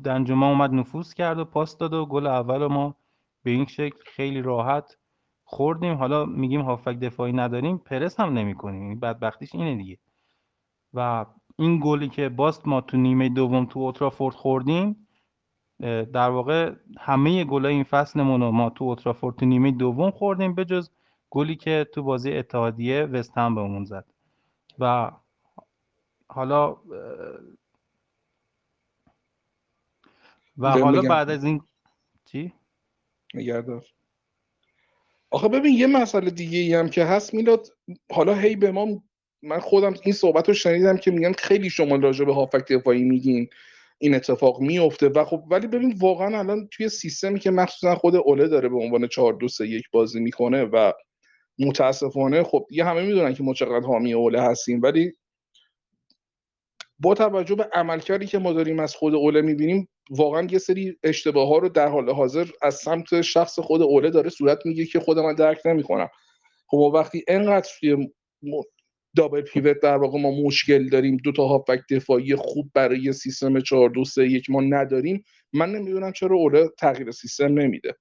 دنجما 0.04 0.50
اومد 0.50 0.74
نفوذ 0.74 1.14
کرد 1.14 1.40
و 1.40 1.46
پاس 1.46 1.78
داد 1.78 1.94
و 1.94 2.06
گل 2.06 2.28
اول 2.28 2.68
ما 2.68 2.96
به 3.44 3.52
این 3.52 3.66
شکل 3.66 3.98
خیلی 4.06 4.42
راحت 4.42 4.98
خوردیم. 5.44 5.94
حالا 5.94 6.26
میگیم 6.26 6.62
هافک 6.62 7.00
دفاعی 7.00 7.34
نداریم 7.34 7.78
پرس 7.78 8.20
هم 8.20 8.34
نمی‌کنیم. 8.34 8.82
این 8.82 8.88
یعنی 8.88 9.00
بدبختیش 9.00 9.56
اینه 9.56 9.76
دیگه. 9.76 9.98
و 10.94 11.26
این 11.60 11.80
گلی 11.84 12.10
که 12.10 12.30
باست 12.30 12.68
ما 12.68 12.82
تو 12.82 12.98
نیمه 12.98 13.30
دوم 13.30 13.66
تو 13.66 13.80
اوترافورد 13.80 14.36
خوردیم 14.36 15.08
در 16.14 16.30
واقع 16.30 16.74
همه 17.00 17.44
گلای 17.44 17.74
این 17.74 17.84
فصلمون 17.84 18.42
رو 18.42 18.52
ما 18.52 18.70
تو 18.70 18.84
اوترافورد 18.84 19.36
تو 19.36 19.46
نیمه 19.46 19.72
دوم 19.72 20.12
خوردیم 20.12 20.56
به 20.56 20.66
جز 20.66 20.90
گلی 21.30 21.56
که 21.56 21.88
تو 21.94 22.04
بازی 22.04 22.34
اتحادیه 22.34 23.04
وست 23.04 23.38
هم 23.38 23.56
بهمون 23.56 23.86
زد. 23.86 24.06
و 24.80 25.12
حالا 26.28 26.78
و 30.58 30.70
حالا 30.70 31.02
بعد 31.02 31.30
از 31.30 31.44
این 31.44 31.62
چی؟ 32.26 32.54
نگردار 33.34 33.86
آخه 35.32 35.48
ببین 35.48 35.74
یه 35.74 35.88
مسئله 35.88 36.30
دیگه 36.30 36.60
ای 36.60 36.74
هم 36.74 36.90
که 36.90 37.06
هست 37.06 37.34
میلاد 37.34 37.68
حالا 38.12 38.36
هی 38.36 38.56
به 38.56 38.72
ما 38.72 39.04
من 39.42 39.60
خودم 39.60 39.94
این 40.04 40.14
صحبت 40.14 40.48
رو 40.48 40.54
شنیدم 40.54 40.98
که 40.98 41.12
میگن 41.12 41.34
خیلی 41.34 41.70
شما 41.70 41.96
راجع 41.96 42.26
به 42.26 42.34
هافک 42.34 42.72
دفاعی 42.72 43.04
میگین 43.04 43.50
این 43.98 44.16
اتفاق 44.16 44.62
میفته 44.62 45.10
و 45.10 45.26
خب 45.26 45.44
ولی 45.50 45.68
ببین 45.68 45.96
واقعا 46.00 46.40
الان 46.40 46.68
توی 46.72 46.90
سیستمی 46.90 47.40
که 47.40 47.52
مخصوصا 47.52 47.96
خود 47.96 48.16
اوله 48.16 48.48
داره 48.48 48.70
به 48.70 48.78
عنوان 48.78 49.08
4 49.08 49.34
2 49.34 49.48
3 49.48 49.68
1 49.68 49.84
بازی 49.92 50.20
می‌کنه 50.20 50.64
و 50.64 50.92
متاسفانه 51.60 52.44
خب 52.44 52.68
یه 52.72 52.86
همه 52.86 53.02
می‌دونن 53.02 53.34
که 53.34 53.44
ما 53.44 53.54
چقدر 53.54 53.86
حامی 53.86 54.14
اوله 54.14 54.42
هستیم 54.42 54.82
ولی 54.82 55.14
با 57.00 57.14
توجه 57.14 57.56
به 57.56 57.70
عملکردی 57.74 58.26
که 58.26 58.40
ما 58.40 58.54
داریم 58.54 58.80
از 58.80 58.96
خود 58.96 59.16
اوله 59.16 59.42
می‌بینیم 59.42 59.90
واقعا 60.10 60.48
یه 60.52 60.60
سری 60.60 60.98
اشتباه 61.04 61.48
ها 61.50 61.58
رو 61.58 61.70
در 61.70 61.88
حال 61.88 62.10
حاضر 62.10 62.46
از 62.62 62.76
سمت 62.76 63.22
شخص 63.22 63.60
خود 63.60 63.82
اوله 63.82 64.10
داره 64.10 64.30
صورت 64.30 64.66
میگه 64.66 64.86
که 64.86 65.00
خود 65.00 65.20
من 65.20 65.36
درک 65.36 65.62
نمی‌کنم 65.66 66.10
خب 66.68 66.78
وقتی 66.78 67.24
انقدر 67.28 67.70
توی 67.80 68.10
دابل 69.16 69.42
پیوت 69.42 69.80
در 69.80 69.98
واقع 69.98 70.20
ما 70.20 70.32
مشکل 70.32 70.90
داریم 70.90 71.18
دو 71.18 71.32
تا 71.32 71.48
هافبک 71.48 71.80
دفاعی 71.92 72.36
خوب 72.36 72.72
برای 72.74 73.14
سیستم 73.14 73.60
4 73.60 73.90
2 73.90 74.06
3 74.06 74.28
1 74.28 74.50
ما 74.50 74.62
نداریم 74.62 75.24
من 75.54 75.72
نمی‌دونم 75.72 76.12
چرا 76.12 76.36
اوله 76.36 76.70
تغییر 76.78 77.12
سیستم 77.12 77.60
نمیده. 77.60 77.96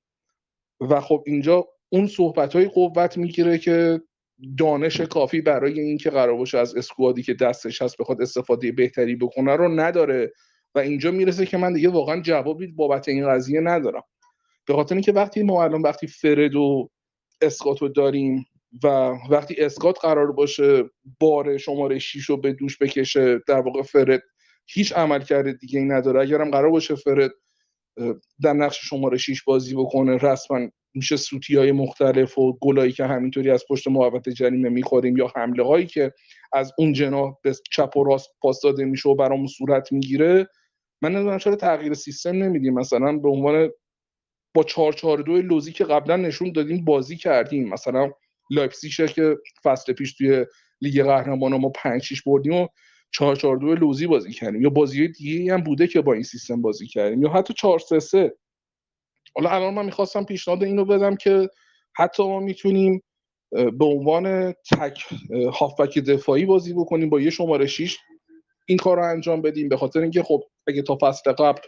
و 0.81 1.01
خب 1.01 1.25
اینجا 1.27 1.69
اون 1.89 2.07
صحبت 2.07 2.57
های 2.57 2.69
قوت 2.69 3.19
می‌گیره 3.19 3.59
که 3.59 4.01
دانش 4.59 5.01
کافی 5.01 5.40
برای 5.40 5.81
اینکه 5.81 6.11
قرار 6.11 6.37
باشه 6.37 6.59
از 6.59 6.77
اسکوادی 6.77 7.22
که 7.22 7.35
دستش 7.35 7.83
هست 7.83 7.96
بخواد 7.99 8.22
استفاده 8.22 8.72
بهتری 8.72 9.16
بکنه 9.16 9.57
رو 9.57 9.68
نداره. 9.68 10.33
و 10.75 10.79
اینجا 10.79 11.11
می‌رسه 11.11 11.46
که 11.46 11.57
من 11.57 11.72
دیگه 11.72 11.88
واقعا 11.88 12.20
جوابی 12.20 12.66
بابت 12.66 13.09
این 13.09 13.29
قضیه 13.29 13.61
ندارم. 13.61 14.03
به 14.66 14.75
خاطر 14.75 14.94
اینکه 14.94 15.12
وقتی 15.12 15.42
ما 15.42 15.64
الان 15.64 15.83
وقتی 15.83 16.07
فرد 16.07 16.55
و 16.55 16.90
اسکاتو 17.40 17.88
داریم 17.88 18.46
و 18.85 18.88
وقتی 19.31 19.55
اسکات 19.59 19.99
قرار 20.03 20.33
باشه 20.33 20.85
بار 21.20 21.59
شماره 21.59 21.99
6 21.99 22.25
رو 22.25 22.37
به 22.37 22.53
دوش 22.53 22.79
بکشه 22.79 23.40
در 23.49 23.61
واقع 23.61 23.83
فرد 23.83 24.22
هیچ 24.66 24.92
عمل 24.92 25.22
کرده 25.22 25.53
دیگه 25.53 25.79
این 25.79 25.92
نداره. 25.92 26.20
اگرم 26.20 26.51
قرار 26.51 26.70
باشه 26.70 26.94
فرد 26.94 27.31
در 28.42 28.53
نقش 28.53 28.88
شماره 28.88 29.16
6 29.16 29.42
بازی 29.42 29.75
بکنه 29.75 30.16
رسما 30.16 30.68
میشه 30.97 31.17
سوتی 31.17 31.57
های 31.57 31.73
مختلف 31.73 32.39
و 32.39 32.59
گلایی 32.61 32.93
که 32.93 33.05
همینطوری 33.05 33.51
از 33.51 33.65
پشت 33.71 33.89
محوطه 33.89 34.33
جریمه 34.33 34.69
می‌خوریم 34.69 35.17
یا 35.17 35.33
حمله 35.37 35.65
هایی 35.65 35.87
که 35.87 36.13
از 36.53 36.73
اون 36.79 36.93
جناح 36.93 37.35
به 37.43 37.55
چپ 37.71 37.97
و 37.97 38.05
راست 38.05 38.31
پاس 38.41 38.61
داده 38.61 38.85
میشه 38.85 39.09
و 39.09 39.15
برامون 39.15 39.47
صورت 39.47 39.93
می‌گیره 39.93 40.49
من 41.03 41.13
نمی‌دونم 41.13 41.39
چرا 41.39 41.57
تغییر 41.57 41.95
سیستم 41.95 42.43
نمیدیم. 42.43 42.75
مثلا 42.75 43.19
به 43.19 43.29
عنوان 43.29 43.71
با 44.55 44.63
442 44.63 45.37
لوزی 45.37 45.73
که 45.73 45.85
قبلا 45.85 46.17
نشون 46.17 46.53
دادیم 46.53 46.85
بازی 46.85 47.17
کردیم. 47.17 47.69
مثلا 47.69 48.11
لایپزیگ 48.51 49.07
که 49.07 49.37
فصل 49.65 49.92
پیش 49.92 50.15
توی 50.15 50.47
لیگ 50.81 51.03
قهرمانان 51.03 51.61
ما 51.61 51.69
5 51.69 52.03
6 52.03 52.23
بردیم 52.23 52.55
و 52.55 52.69
4 53.13 53.37
4 53.37 53.57
2 53.57 53.75
لوزی 53.75 54.07
بازی 54.07 54.33
کردیم. 54.33 54.63
یا 54.63 54.71
بازی 54.71 55.09
دیگه 55.09 55.53
هم 55.55 55.63
بوده 55.63 55.87
که 55.87 56.01
با 56.01 56.13
این 56.13 56.23
سیستم 56.23 56.63
بازی 56.63 56.87
کردیم. 56.87 57.23
یا 57.23 57.29
حتی 57.29 57.55
4 57.55 57.79
3 57.79 58.01
3 58.01 58.33
حالا 59.37 59.51
الان 59.51 59.75
من 59.75 59.85
می‌خواستم 59.85 60.25
پیشنهاد 60.25 60.65
اینو 60.65 60.85
بدم 60.85 61.17
که 61.17 61.49
حتی 61.97 62.23
ما 62.23 62.41
می‌تونیم 62.41 63.03
به 63.51 63.85
عنوان 63.85 64.53
تک 64.53 65.05
هافبک 65.53 65.99
دفاعی 65.99 66.45
بازی 66.45 66.73
بکنیم 66.73 67.11
با 67.11 67.21
یه 67.21 67.31
شماره 67.31 67.67
6 67.67 67.97
این 68.69 68.79
کار 68.79 68.97
رو 68.97 69.11
انجام 69.11 69.43
بدیم. 69.43 69.69
به 69.69 69.77
خاطر 69.77 70.01
اینکه 70.01 70.23
خب 70.23 70.43
اگه 70.67 70.83
تا 70.83 70.99
فصل 71.01 71.33
قبل 71.33 71.61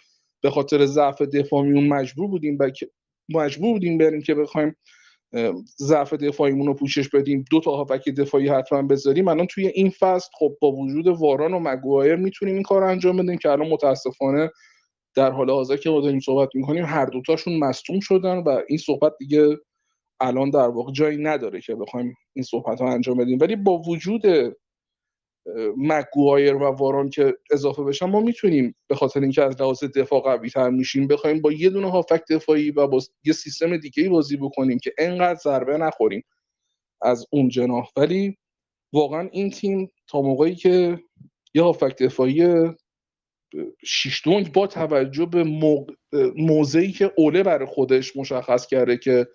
به 0.43 0.51
خاطر 0.51 0.87
ضعف 0.87 1.23
دفاعیمون 1.23 1.89
مجبور 1.89 2.29
بودیم 2.29 2.59
مجبور 3.29 3.73
بودیم 3.73 3.99
بریم 3.99 4.23
که 4.23 4.35
بخوایم 4.35 4.77
ضعف 5.79 6.13
دفاعیمون 6.13 6.67
رو 6.67 6.75
پوشش 6.75 7.09
بدیم. 7.09 7.45
دو 7.51 7.61
تا 7.61 7.77
هافک 7.77 8.09
دفاعی 8.09 8.49
حتما 8.49 8.83
بذاریم. 8.83 9.29
الان 9.29 9.47
توی 9.47 9.67
این 9.67 9.91
فصل 9.91 10.29
خب 10.39 10.57
با 10.61 10.73
وجود 10.73 11.07
واران 11.07 11.55
و 11.55 11.59
مگوایر 11.59 12.17
می‌تونیم 12.17 12.55
این 12.55 12.63
کار 12.63 12.83
رو 12.83 12.89
انجام 12.89 13.17
بدیم 13.17 13.39
که 13.39 13.51
الان 13.51 13.69
متاسفانه 13.69 14.51
در 15.15 15.31
حال 15.31 15.51
حاضر 15.51 15.77
که 15.77 15.91
ما 15.91 16.01
داریم 16.01 16.21
صحبت 16.21 16.49
می‌کنیم 16.55 16.85
هر 16.85 17.07
دوتاشون 17.07 17.59
مصدوم 17.59 18.01
شدن 18.01 18.39
و 18.39 18.63
این 18.69 18.79
صحبت 18.79 19.13
دیگه 19.19 19.57
الان 20.21 20.51
در 20.51 20.69
واقع 20.69 20.93
جایی 20.93 21.19
نداره 21.19 21.61
که 21.61 21.75
بخوایم 21.75 22.15
این 22.37 22.43
صحبت 22.43 22.81
ها 22.81 22.93
انجام 22.93 23.17
بدیم. 23.17 23.39
ولی 23.41 23.57
با 23.57 23.79
وجود 23.79 24.23
مگوایر 25.77 26.55
و 26.55 26.65
واران 26.65 27.11
که 27.11 27.35
اضافه 27.51 27.83
بشن 27.83 28.07
ما 28.07 28.21
می‌تونیم 28.21 28.75
به 28.89 28.95
خاطر 28.95 29.21
اینکه 29.21 29.43
از 29.43 29.61
لحاظ 29.61 29.85
دفاع 29.85 30.21
قوی 30.21 30.51
تر 30.51 30.71
میشیم 30.71 31.07
بخوایم 31.07 31.41
با 31.43 31.53
یه 31.53 31.71
دونه 31.71 31.91
هافک 31.91 32.23
دفاعی 32.31 32.71
و 32.71 32.87
با 32.87 33.01
یه 33.25 33.33
سیستم 33.33 33.77
دیگه 33.77 34.09
بازی 34.09 34.37
بکنیم 34.37 34.79
که 34.79 34.93
انقدر 34.99 35.39
ضربه 35.39 35.79
نخوریم 35.79 36.25
از 37.03 37.27
اون 37.33 37.49
جناح. 37.49 37.89
ولی 37.97 38.37
واقعا 38.93 39.29
این 39.33 39.51
تیم 39.51 39.91
تا 40.09 40.23
موقعی 40.23 40.55
که 40.55 41.01
یه 41.55 41.63
هافک 41.63 42.03
دفاعی 42.03 42.43
شیش 43.85 44.23
با 44.55 44.67
توجه 44.67 45.27
به 45.27 45.45
موضعی 46.37 46.93
که 46.93 47.13
اوله 47.17 47.43
برای 47.43 47.67
خودش 47.67 48.17
مشخص 48.17 48.67
کرده 48.67 48.97
که 48.97 49.27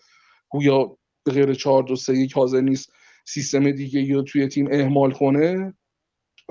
گویا 0.49 0.97
غیر 1.25 1.53
4 1.53 1.83
2 1.83 1.95
3 1.95 2.17
1 2.17 2.33
حاضر 2.33 2.61
نیست 2.61 2.93
سیستم 3.27 3.71
دیگه 3.71 4.01
یا 4.01 4.21
توی 4.21 4.47
تیم 4.47 4.67
اهمال 4.71 5.11
کنه 5.11 5.73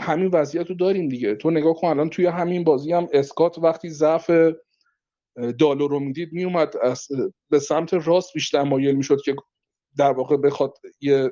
همین 0.00 0.30
وضعیت 0.32 0.68
رو 0.70 0.74
داریم 0.74 1.08
دیگه. 1.08 1.34
تو 1.34 1.50
نگاه 1.50 1.74
کن 1.74 1.88
الان 1.88 2.10
توی 2.10 2.26
همین 2.26 2.64
بازی 2.64 2.92
هم 2.92 3.08
اسکات 3.12 3.58
وقتی 3.58 3.88
ضعف 3.90 4.30
دالو 5.58 5.88
رو 5.88 6.00
می‌دید 6.00 6.32
میومد 6.32 6.74
به 7.50 7.58
سمت 7.58 7.94
راست 7.94 8.34
بیشتر 8.34 8.62
مایل 8.62 8.94
می‌شد 8.94 9.18
که 9.24 9.36
در 9.98 10.12
واقع 10.12 10.36
بخواد 10.36 10.74
یه 11.00 11.30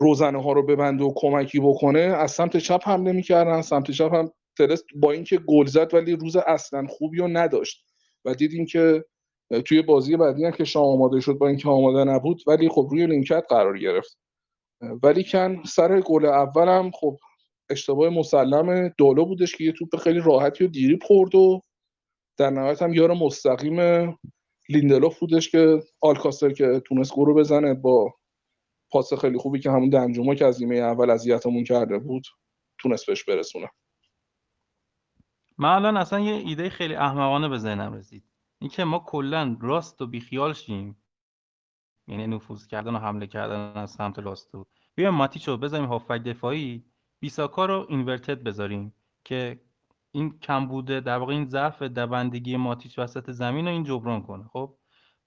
روزنه 0.00 0.42
ها 0.42 0.52
رو 0.52 0.66
ببنده 0.66 1.04
و 1.04 1.12
کمکی 1.16 1.60
بکنه. 1.60 2.00
از 2.00 2.30
سمت 2.30 2.56
چپ 2.56 2.80
حمله 2.84 3.12
می‌کردن 3.12 3.62
سمت 3.62 3.90
چپ 3.90 4.14
هم 4.14 4.32
ترست 4.66 4.84
با 4.94 5.12
اینکه 5.12 5.38
گل 5.38 5.66
زد 5.66 5.94
ولی 5.94 6.16
روز 6.16 6.36
اصلا 6.36 6.86
خوبی 6.86 7.18
رو 7.18 7.28
نداشت. 7.28 7.84
و 8.24 8.34
دیدیم 8.34 8.66
که 8.66 9.04
توی 9.64 9.82
بازی 9.82 10.16
بعدی 10.16 10.44
هم 10.44 10.50
که 10.50 10.64
شام 10.64 10.84
آماده 10.84 11.20
شد 11.20 11.32
با 11.32 11.48
اینکه 11.48 11.68
آماده 11.68 12.04
نبود 12.10 12.42
ولی 12.46 12.68
خب 12.68 12.88
روی 12.90 13.06
نیمکت 13.06 13.44
قرار 13.48 13.78
گرفت. 13.78 14.18
ولی 15.02 15.24
کن 15.24 15.62
سر 15.64 16.00
گل 16.00 16.24
اولم 16.24 16.90
خب 16.90 17.16
اشتباه 17.70 18.08
مسلم 18.08 18.88
دولو 18.88 19.24
بودش 19.24 19.56
که 19.56 19.64
یه 19.64 19.72
توپ 19.72 19.96
خیلی 19.96 20.20
راحتی 20.20 20.64
و 20.64 20.68
دیری 20.68 20.98
خورد 21.02 21.34
و 21.34 21.60
در 22.38 22.50
نهایت 22.50 22.82
هم 22.82 22.94
یار 22.94 23.14
مستقیم 23.14 23.78
لیندلوف 24.68 25.18
بودش 25.18 25.50
که 25.50 25.82
آلکاستر 26.00 26.52
که 26.52 26.82
تونست 26.84 27.14
گل 27.14 27.32
بزنه 27.32 27.74
با 27.74 28.14
پاس 28.90 29.14
خیلی 29.14 29.38
خوبی 29.38 29.60
که 29.60 29.70
همون 29.70 29.90
دنجوما 29.90 30.34
که 30.34 30.46
از 30.46 30.62
نیمه 30.62 30.76
اول 30.76 31.10
اذیتمون 31.10 31.64
کرده 31.64 31.98
بود 31.98 32.26
تونست 32.78 33.06
بهش 33.06 33.24
برسونه. 33.24 33.70
من 35.60 35.68
الان 35.68 35.96
اصلا 35.96 36.20
یه 36.20 36.32
ایده 36.32 36.70
خیلی 36.70 36.94
احمقانه 36.94 37.48
به 37.48 37.58
ذهنم 37.58 37.92
رسید. 37.92 38.24
اینکه 38.58 38.84
ما 38.84 38.98
کلا 38.98 39.56
راست 39.60 40.02
و 40.02 40.06
بیخیال 40.06 40.52
شیم. 40.52 40.96
یعنی 42.06 42.26
نفوذ 42.26 42.66
کردن 42.66 42.94
و 42.94 42.98
حمله 42.98 43.26
کردن 43.26 43.72
از 43.76 43.90
سمت 43.90 44.18
راست 44.18 44.52
بود 44.52 44.66
بیایم 44.94 45.14
ماتیچو 45.14 45.56
بزنیم 45.56 45.84
هافک 45.84 46.22
دفاعی 46.22 46.84
بیساکا 47.20 47.66
رو 47.66 47.86
اینورتد 47.88 48.42
بذاریم 48.42 48.94
که 49.24 49.60
این 50.12 50.38
کم 50.38 50.66
بوده 50.66 51.00
در 51.00 51.18
واقع 51.18 51.32
این 51.32 51.44
ضعف 51.44 51.82
دوندگی 51.82 52.56
ماتیچ 52.56 52.98
وسط 52.98 53.30
زمین 53.30 53.66
رو 53.66 53.72
این 53.72 53.84
جبران 53.84 54.22
کنه. 54.22 54.44
خب؟ 54.52 54.76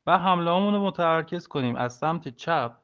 و 0.06 0.18
حمله 0.18 0.52
رو 0.52 0.86
متمرکز 0.86 1.48
کنیم 1.48 1.76
از 1.76 1.98
سمت 1.98 2.28
چپ 2.28 2.78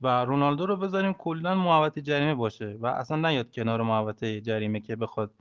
و 0.00 0.24
رونالدو 0.24 0.66
رو 0.66 0.76
بذاریم 0.76 1.12
کلا 1.12 1.54
محوطه 1.54 2.02
جریمه 2.02 2.34
باشه. 2.34 2.76
و 2.80 2.86
اصلا 2.86 3.30
نیاد 3.30 3.52
کنار 3.52 3.82
محوطه 3.82 4.40
جریمه 4.40 4.80
که 4.80 4.96
بخواد 4.96 5.34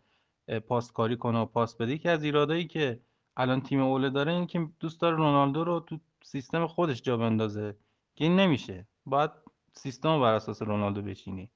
پاسکاری 0.67 1.17
کنه 1.17 1.39
و 1.39 1.45
پاس 1.45 1.75
بده. 1.75 1.97
که 1.97 2.09
از 2.09 2.23
ایرادایی 2.23 2.67
که 2.67 2.99
الان 3.37 3.61
تیم 3.61 3.81
اوله 3.81 4.09
داره 4.09 4.31
این 4.31 4.47
که 4.47 4.67
دوست 4.79 5.01
داره 5.01 5.15
رونالدو 5.15 5.63
رو 5.63 5.79
تو 5.79 5.99
سیستم 6.23 6.67
خودش 6.67 7.01
جا 7.01 7.17
بندازه 7.17 7.75
که 8.15 8.23
این 8.25 8.35
نمیشه. 8.35 8.87
باید 9.05 9.31
سیستم 9.73 10.21
بر 10.21 10.33
اساس 10.33 10.61
رونالدو 10.61 11.01
بشینی 11.01 11.51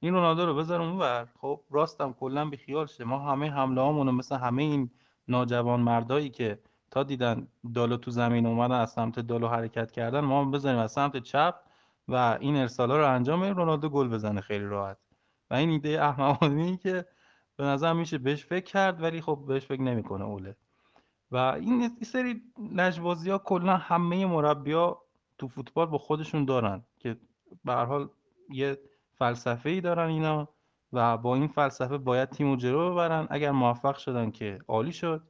این 0.00 0.14
رونالدو 0.14 0.46
رو 0.46 0.54
بذار 0.54 0.82
اونور 0.82 1.28
خب 1.40 1.64
راستم 1.70 2.12
کلا 2.12 2.44
بی 2.50 2.56
خیال 2.56 2.86
شه. 2.86 3.04
ما 3.04 3.18
همه 3.18 3.50
حمله 3.50 3.80
هامون 3.80 4.10
مثل 4.10 4.36
همه 4.36 4.62
این 4.62 4.90
ناجوان 5.28 5.80
مردایی 5.80 6.30
که 6.30 6.62
تا 6.90 7.02
دیدن 7.02 7.48
دالو 7.74 7.96
تو 7.96 8.10
زمین 8.10 8.46
اومدن 8.46 8.74
از 8.74 8.92
سمت 8.92 9.20
دالو 9.20 9.48
حرکت 9.48 9.90
کردن 9.90 10.20
ما 10.20 10.44
بذاریم 10.44 10.78
از 10.78 10.92
سمت 10.92 11.16
چپ 11.16 11.54
و 12.08 12.38
این 12.40 12.56
ارسالا 12.56 12.96
رو 12.96 13.14
انجام 13.14 13.40
بدیم. 13.40 13.54
رونالدو 13.54 13.88
گل 13.88 14.08
بزنه 14.08 14.40
خیلی 14.40 14.64
راحت. 14.64 14.98
و 15.50 15.54
این 15.54 15.70
ایده 15.70 16.04
احمقانه 16.04 16.76
که 16.76 17.06
به 17.56 17.64
نظر 17.64 17.92
میشه 17.92 18.18
بهش 18.18 18.44
فکر 18.44 18.64
کرد 18.64 19.02
ولی 19.02 19.20
خب 19.20 19.44
بهش 19.48 19.66
فکر 19.66 19.80
نمی‌کنه 19.80 20.24
اوله. 20.24 20.56
و 21.30 21.36
این 21.36 21.88
سری 21.88 22.42
لجبازی 22.72 23.30
ها 23.30 23.38
کلا 23.38 23.76
همه 23.76 24.26
مربی 24.26 24.72
تو 25.38 25.48
فوتبال 25.48 25.86
با 25.86 25.98
خودشون 25.98 26.44
دارن 26.44 26.84
که 26.98 27.16
به 27.64 27.74
حال 27.74 28.08
یه 28.50 28.78
فلسفه 29.18 29.70
ای 29.70 29.80
دارن 29.80 30.08
اینا 30.08 30.48
و 30.92 31.18
با 31.18 31.34
این 31.34 31.48
فلسفه 31.48 31.98
باید 31.98 32.30
تیم 32.30 32.50
رو 32.50 32.56
جلو 32.56 32.90
ببرن. 32.92 33.26
اگر 33.30 33.50
موفق 33.50 33.96
شدن 33.96 34.30
که 34.30 34.58
عالی 34.68 34.92
شد 34.92 35.22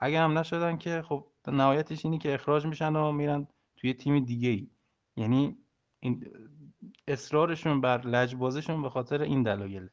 اگر 0.00 0.24
هم 0.24 0.38
نشدن 0.38 0.76
که 0.76 1.02
خب 1.02 1.26
نهایتش 1.48 2.04
اینی 2.04 2.18
که 2.18 2.34
اخراج 2.34 2.66
میشن 2.66 2.96
و 2.96 3.12
میرن 3.12 3.48
توی 3.76 3.94
تیم 3.94 4.24
دیگه 4.24 4.48
ای 4.48 4.70
یعنی 5.16 5.56
این 6.00 6.26
اصرارشون 7.08 7.80
بر 7.80 8.06
لجبازیشون 8.06 8.82
به 8.82 8.90
خاطر 8.90 9.22
این 9.22 9.42
دلایله 9.42 9.90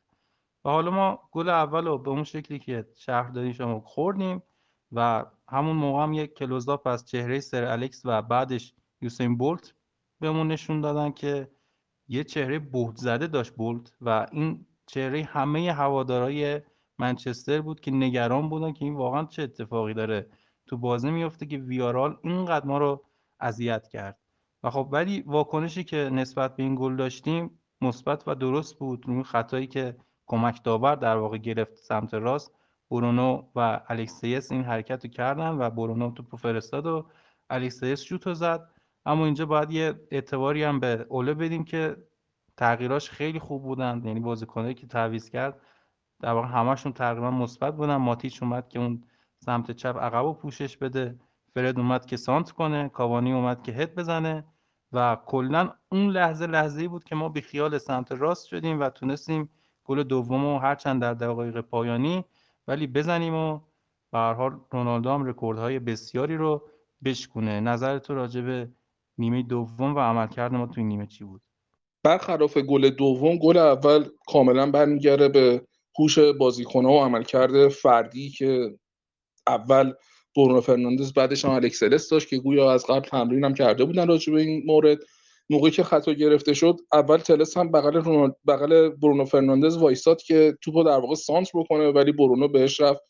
و 0.66 0.70
حالا 0.70 0.92
ما 0.92 1.20
گل 1.32 1.50
اول 1.50 1.88
رو 1.88 1.98
به 1.98 2.10
اون 2.10 2.24
شکلی 2.24 2.60
که 2.60 2.88
شهر 2.96 3.30
دادیم 3.30 3.52
شما 3.52 3.80
خوردیم 3.80 4.44
و 4.92 5.26
همون 5.50 5.76
موقع 5.76 6.04
هم 6.04 6.14
یک 6.14 6.34
کلوزاپ 6.34 6.88
از 6.88 7.06
چهره 7.06 7.40
سر 7.40 7.64
الکس 7.64 8.02
و 8.06 8.22
بعدش 8.22 8.74
یوسین 9.02 9.38
بولت 9.38 9.74
بهمون 10.20 10.48
نشون 10.48 10.82
دادن 10.82 11.12
که 11.12 11.52
یه 12.08 12.24
چهره 12.24 12.60
بهت 12.60 12.96
زده 12.96 13.28
داشت 13.28 13.52
بولت 13.52 13.92
و 14.02 14.28
این 14.32 14.66
چهره 14.86 15.24
همه 15.24 15.74
هوادارای 15.74 16.62
منچستر 17.00 17.62
بود 17.62 17.80
که 17.80 17.92
نگران 17.92 18.50
بودن 18.50 18.74
که 18.74 18.86
این 18.86 18.96
واقعا 18.96 19.26
چه 19.26 19.44
اتفاقی 19.44 19.94
داره 19.94 20.30
تو 20.68 20.78
بازی 20.78 21.12
میفته 21.12 21.46
که 21.46 21.58
ویارال 21.58 22.18
اینقدر 22.24 22.66
ما 22.66 22.78
رو 22.78 23.06
اذیت 23.40 23.88
کرد. 23.88 24.20
و 24.64 24.70
خب 24.70 24.90
ولی 24.92 25.22
واکنشی 25.22 25.84
که 25.84 25.98
نسبت 25.98 26.56
به 26.56 26.64
این 26.64 26.76
گل 26.76 26.96
داشتیم 26.96 27.60
مثبت 27.82 28.28
و 28.28 28.36
درست 28.36 28.80
بود. 28.80 29.04
اون 29.08 29.24
خطایی 29.24 29.68
که 29.68 29.98
کمک 30.28 30.64
داور 30.64 30.96
در 30.96 31.18
واقع 31.18 31.38
گرفت 31.38 31.76
سمت 31.76 32.14
راست. 32.14 32.52
برونو 32.92 33.44
و 33.56 33.82
الکسیس 33.88 34.52
این 34.52 34.64
حرکت 34.64 35.06
رو 35.06 35.12
کردن 35.12 35.50
و 35.50 35.70
برونو 35.70 36.12
تو 36.12 36.38
فرستاد 36.38 36.86
و 36.86 37.06
الکسیس 37.50 38.02
شوت 38.02 38.34
زد. 38.34 38.70
اما 39.06 39.26
اینجا 39.26 39.46
باید 39.46 39.72
یه 39.72 39.94
اعتباری 40.12 40.64
هم 40.64 40.80
به 40.80 41.06
اوله 41.10 41.34
بدیم 41.34 41.64
که 41.64 41.98
تغییراش 42.58 43.10
خیلی 43.10 43.40
خوب 43.40 43.64
بودن. 43.64 44.02
یعنی 44.06 44.20
بازیکنایی 44.20 44.74
که 44.74 44.88
تعویض 44.88 45.30
کرد 45.30 45.62
در 46.22 46.34
واقع 46.34 46.48
همشون 46.48 46.94
تقریبا 46.94 47.32
مثبت 47.32 47.76
بودن. 47.76 47.96
ماتیچ 47.96 48.44
اومد 48.44 48.70
که 48.70 48.80
اون 48.80 49.04
سمت 49.40 49.72
چپ 49.72 49.98
عقب 49.98 50.26
و 50.26 50.34
پوشش 50.34 50.78
بده. 50.78 51.20
فرد 51.54 51.80
اومد 51.80 52.06
که 52.06 52.18
سانتر 52.18 52.52
کنه. 52.52 52.90
کاوانی 52.90 53.34
اومد 53.34 53.64
که 53.64 53.72
هد 53.72 53.96
بزنه. 53.96 54.46
و 54.92 55.18
کلا 55.26 55.74
اون 55.92 56.10
لحظه 56.10 56.48
لحظه 56.48 56.88
بود 56.88 57.04
که 57.04 57.16
ما 57.16 57.30
بی 57.30 57.42
خیال 57.42 57.78
سمت 57.78 58.12
راست 58.12 58.48
شدیم 58.48 58.80
و 58.80 58.90
تونستیم 58.90 59.50
گل 59.88 60.04
دوم 60.04 60.46
و 60.46 60.60
هرچند 60.60 61.02
در 61.02 61.14
دقایق 61.14 61.62
پایانی. 61.62 62.26
ولی 62.68 62.88
بزنیم 62.88 63.34
و 63.34 63.60
به 64.12 64.18
هر 64.18 64.34
حال 64.34 64.60
رونالدو 64.72 65.10
هم 65.10 65.26
رکوردهای 65.26 65.80
بسیاری 65.80 66.38
رو 66.38 66.62
بشکونه. 67.04 67.60
نظر 67.60 68.00
تو 68.00 68.16
راجع 68.16 68.42
به 68.42 68.70
نیمه 69.18 69.44
دوم 69.44 69.96
و 69.96 70.00
عملکرد 70.00 70.54
ما 70.54 70.68
توی 70.68 70.84
نیمه 70.84 71.08
چی 71.08 71.24
بود؟ 71.24 71.42
برخلاف 72.04 72.58
گل 72.58 72.90
دوم 72.90 73.38
گل 73.38 73.58
اول 73.58 74.06
کاملا 74.28 74.72
برمیگرده 74.72 75.30
به 75.30 75.62
هوش 76.00 76.20
بازیکنها 76.20 76.92
و 76.92 77.04
عملکرد 77.04 77.68
فردی 77.68 78.30
که 78.30 78.80
اول 79.48 79.94
برونو 80.36 80.62
فرناندز 80.62 81.14
بعدش 81.14 81.46
هم 81.46 81.52
الکس 81.52 81.85
تلس 81.85 82.10
داشت 82.10 82.30
که 82.30 82.38
گویا 82.38 82.72
از 82.72 82.86
قبل 82.86 83.00
تمرین 83.00 83.44
هم 83.44 83.54
کرده 83.54 83.86
بودن 83.86 84.08
راجع 84.08 84.34
به 84.34 84.42
این 84.42 84.64
مورد. 84.66 84.98
موقعی 85.50 85.72
که 85.72 85.84
خطا 85.84 86.14
گرفته 86.14 86.54
شد 86.54 86.78
اول 86.94 87.18
تلس 87.18 87.58
هم 87.58 87.72
بغل 87.72 88.30
بغل 88.48 88.90
برونو 88.90 89.26
فرناندز 89.26 89.78
وایساد 89.78 90.22
که 90.22 90.58
توپو 90.62 90.84
در 90.84 91.00
واقع 91.00 91.16
سانتر 91.16 91.50
بکنه 91.54 91.92
ولی 91.92 92.12
برونو 92.12 92.48
بهش 92.48 92.82
رفت. 92.82 93.02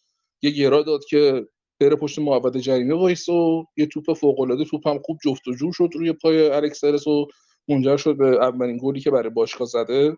یه 0.41 0.51
گرا 0.51 0.83
داد 0.83 1.01
که 1.09 1.47
بره 1.79 1.95
پشت 1.95 2.19
محوطه 2.19 2.59
جریمه 2.59 2.95
وایسه 2.95 3.29
و 3.29 3.65
یه 3.77 3.85
توپ 3.85 4.13
فوق 4.13 4.39
العاده 4.39 4.65
توپ 4.65 4.87
هم 4.87 4.99
خوب 4.99 5.17
جفت 5.23 5.47
و 5.47 5.53
جور 5.53 5.73
شد 5.73 5.89
روی 5.93 6.13
پای 6.13 6.49
الکس 6.49 6.82
تلس 6.82 7.07
و 7.07 7.27
منجر 7.67 7.97
شد 7.97 8.17
به 8.17 8.45
اولین 8.45 8.79
گلی 8.83 8.99
که 8.99 9.11
برای 9.11 9.29
باشگاه 9.29 9.67
زده. 9.67 10.17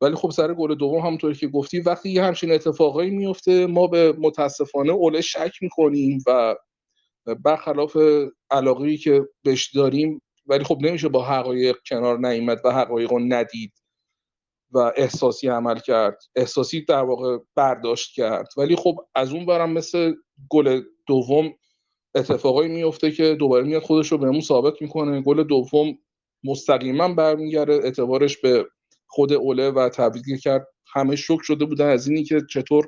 ولی 0.00 0.14
خب 0.14 0.30
سر 0.30 0.54
گل 0.54 0.74
دوم 0.74 0.98
همونطوری 0.98 1.34
که 1.34 1.48
گفتی 1.48 1.80
وقتی 1.80 2.10
یه 2.10 2.24
همچین 2.24 2.52
اتفاقایی 2.52 3.10
میفته 3.10 3.66
ما 3.66 3.86
به 3.86 4.14
متاسفانه 4.18 4.92
اوله 4.92 5.20
شک 5.20 5.52
می‌کنیم 5.60 6.18
و 6.26 6.56
برخلاف 7.44 7.96
علاقه 8.50 8.96
که 8.96 9.28
بهش 9.44 9.70
داریم 9.74 10.22
ولی 10.46 10.64
خب 10.64 10.78
نمیشه 10.80 11.08
با 11.08 11.24
حقایق 11.24 11.76
کنار 11.86 12.18
نیامد 12.18 12.60
و 12.64 12.70
حقایق 12.72 13.12
رو 13.12 13.18
ندید 13.18 13.72
و 14.72 14.92
احساسی 14.96 15.48
عمل 15.48 15.78
کرد. 15.78 16.18
احساسی 16.36 16.84
در 16.84 17.02
واقع 17.02 17.38
برداشت 17.54 18.14
کرد. 18.14 18.48
ولی 18.56 18.76
خب 18.76 18.96
از 19.14 19.32
اون 19.32 19.46
برم 19.46 19.72
مثل 19.72 20.14
گل 20.50 20.82
دوم 21.06 21.54
اتفاقایی 22.14 22.68
میفته 22.68 23.10
که 23.10 23.34
دوباره 23.34 23.64
میاد 23.64 23.82
خودش 23.82 24.12
رو 24.12 24.18
بهمون 24.18 24.40
ثابت 24.40 24.82
می‌کنه. 24.82 25.20
گل 25.20 25.42
دوم 25.42 25.98
مستقیما 26.44 27.14
برمیگرده 27.14 27.72
اعتبارش 27.72 28.36
به 28.36 28.66
خود 29.06 29.32
اوله 29.32 29.70
و 29.70 29.88
تبریک 29.88 30.42
کرد. 30.42 30.66
همه 30.94 31.16
شک 31.16 31.38
شده 31.42 31.64
بودن 31.64 31.88
از 31.88 32.08
اینی 32.08 32.24
که 32.24 32.42
چطور 32.50 32.86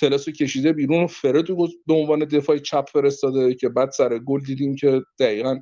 تلسو 0.00 0.32
کشیده 0.32 0.72
بیرون. 0.72 1.06
فرد 1.06 1.46
به 1.86 1.94
عنوان 1.94 2.18
دفاع 2.24 2.58
چپ 2.58 2.88
فرستاده 2.92 3.54
که 3.54 3.68
بعد 3.68 3.90
سر 3.90 4.18
گل 4.18 4.40
دیدیم 4.40 4.76
که 4.76 5.02
دقیقا 5.18 5.60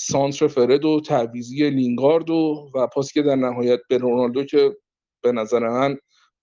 سانتر 0.00 0.48
فرد 0.48 0.84
و 0.84 1.00
تعویزی 1.00 1.70
لینگارد 1.70 2.30
و, 2.30 2.70
و 2.74 2.86
پاس 2.86 3.12
که 3.12 3.22
در 3.22 3.36
نهایت 3.36 3.80
به 3.88 3.98
رونالدو 3.98 4.44
که 4.44 4.76
به 5.22 5.32
نظر 5.32 5.68
من 5.68 5.98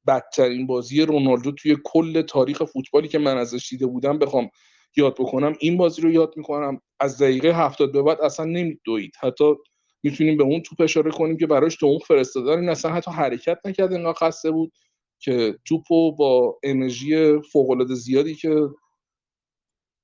بدترین 0.08 0.68
بازی 0.68 1.02
رونالدو 1.02 1.52
توی 1.52 1.78
کل 1.84 2.22
تاریخ 2.22 2.64
فوتبالی 2.64 3.08
که 3.08 3.20
من 3.20 3.38
ازش 3.38 3.70
دیده 3.70 3.86
بودم 3.86 4.20
بخوام 4.20 4.50
یاد 4.98 5.14
بکنم 5.14 5.54
این 5.60 5.78
بازی 5.78 6.02
رو 6.02 6.12
یاد 6.12 6.34
می‌کنم. 6.38 6.82
از 7.00 7.18
دقیقه 7.18 7.50
هفتاد 7.50 7.92
به 7.92 8.02
بعد 8.02 8.22
اصلا 8.22 8.46
نمیدوید. 8.46 9.14
حتی 9.20 9.54
می‌تونیم 10.04 10.38
به 10.38 10.44
اون 10.44 10.62
توپ 10.62 10.82
اشاره 10.82 11.12
کنیم 11.12 11.38
که 11.38 11.48
براش 11.48 11.76
تو 11.76 11.86
اون 11.86 12.00
فرستادن 12.00 12.60
این 12.60 12.70
اصلا 12.70 12.92
حتی 12.92 13.12
حرکت 13.12 13.58
نکرد 13.66 14.14
خسته 14.14 14.52
بود 14.52 14.72
که 15.20 15.58
توپو 15.66 16.16
با 16.16 16.60
انرژی 16.64 17.42
فوق 17.52 17.94
زیادی 17.94 18.36
که 18.36 18.70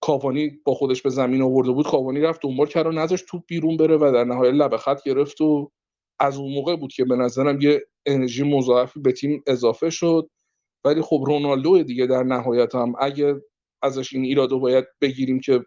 کاوانی 0.01 0.59
با 0.65 0.73
خودش 0.73 1.01
به 1.01 1.09
زمین 1.09 1.41
آورده 1.41 1.71
بود 1.71 1.87
کاوانی 1.87 2.21
رفت 2.21 2.41
دنبال 2.43 2.67
کرد 2.67 2.87
و 2.87 2.91
نذاشت 2.91 3.25
توپ 3.25 3.43
بیرون 3.47 3.77
بره 3.77 3.97
و 3.97 4.11
در 4.13 4.23
نهایت 4.23 4.53
لب 4.53 4.77
خط 4.77 5.03
گرفت 5.03 5.41
و 5.41 5.71
از 6.19 6.37
اون 6.37 6.53
موقع 6.53 6.75
بود 6.75 6.93
که 6.93 7.05
به 7.05 7.15
نظرم 7.15 7.61
یه 7.61 7.81
انرژی 8.05 8.43
مضاعفی 8.43 8.99
به 8.99 9.11
تیم 9.11 9.43
اضافه 9.47 9.89
شد. 9.89 10.29
ولی 10.85 11.01
خب 11.01 11.23
رونالدو 11.27 11.83
دیگه 11.83 12.07
در 12.07 12.23
نهایت 12.23 12.75
هم 12.75 12.93
اگه 12.99 13.41
ازش 13.81 14.13
این 14.13 14.23
ایرادو 14.23 14.59
باید 14.59 14.85
بگیریم 15.01 15.39
که 15.39 15.65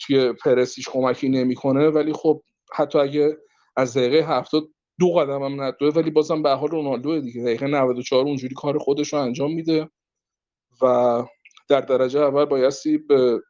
توی 0.00 0.32
پرسیش 0.32 0.88
کمکی 0.88 1.28
نمی‌کنه 1.28 1.88
ولی 1.88 2.12
خب 2.12 2.42
حتی 2.74 2.98
اگه 2.98 3.36
از 3.76 3.96
دقیقه 3.96 4.26
هفتاد 4.26 4.68
دو 5.00 5.12
قدم 5.12 5.42
هم 5.42 5.62
ندوه 5.62 5.94
ولی 5.94 6.10
بازم 6.10 6.42
به 6.42 6.50
حال 6.50 6.68
رونالدو 6.70 7.20
دیگه. 7.20 7.42
دقیقه 7.42 7.66
94 7.66 8.24
اونجوری 8.24 8.54
کار 8.54 8.78
خودش 8.78 9.12
رو 9.12 9.18
انجام 9.18 9.54
میده 9.54 9.88
و 10.82 10.86
در 11.68 11.80
درجه 11.80 12.20
اول 12.20 12.44
بایستی 12.44 12.98
به 12.98 13.42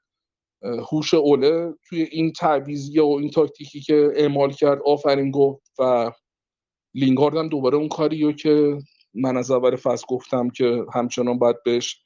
هوش 0.91 1.14
اوله 1.14 1.75
توی 1.89 2.03
این 2.03 2.33
تعویزی 2.33 3.01
و 3.01 3.07
این 3.07 3.31
تاکتیکی 3.31 3.81
که 3.81 4.12
اعمال 4.14 4.53
کرد 4.53 4.83
آفرین 4.85 5.31
گفت 5.31 5.73
و 5.79 6.12
لینگارد 6.95 7.37
هم 7.37 7.49
دوباره 7.49 7.77
اون 7.77 7.89
کاریو 7.89 8.33
که 8.33 8.79
من 9.14 9.37
از 9.37 9.51
اول 9.51 9.77
فصل 9.77 10.05
گفتم 10.09 10.51
که 10.51 10.85
همچنان 10.95 11.39
باید 11.39 11.57
بهش 11.64 12.05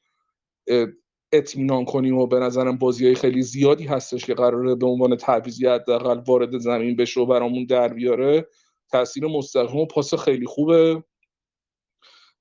اطمینان 1.32 1.84
کنیم 1.84 2.18
و 2.18 2.26
به 2.26 2.38
نظرم 2.38 2.78
بازی 2.78 3.06
های 3.06 3.14
خیلی 3.14 3.42
زیادی 3.42 3.84
هستش 3.84 4.24
که 4.24 4.34
قراره 4.34 4.74
به 4.74 4.86
عنوان 4.86 5.16
تعویزی 5.16 5.66
حداقل 5.66 6.22
وارد 6.26 6.58
زمین 6.58 6.96
بشه 6.96 7.20
و 7.20 7.26
برامون 7.26 7.64
در 7.64 7.88
بیاره. 7.88 8.48
تاثیر 8.90 9.26
مستقیم 9.26 9.80
و 9.80 9.86
پاس 9.86 10.14
خیلی 10.14 10.46
خوبه. 10.46 11.04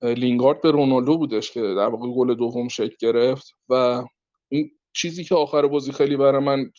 لینگارد 0.02 0.62
به 0.62 0.72
رونالدو 0.72 1.18
بودش 1.18 1.52
که 1.52 1.62
در 1.62 1.88
واقع 1.88 2.08
گل 2.08 2.34
دوم 2.34 2.68
شکل 2.68 2.95
گرفت 2.99 3.54
و 3.70 4.04
این 4.49 4.72
چیزی 4.93 5.24
که 5.24 5.36
آخر 5.36 5.68
بازی 5.68 5.91
خیلی 5.91 6.18
برای 6.18 6.43
من 6.43 6.72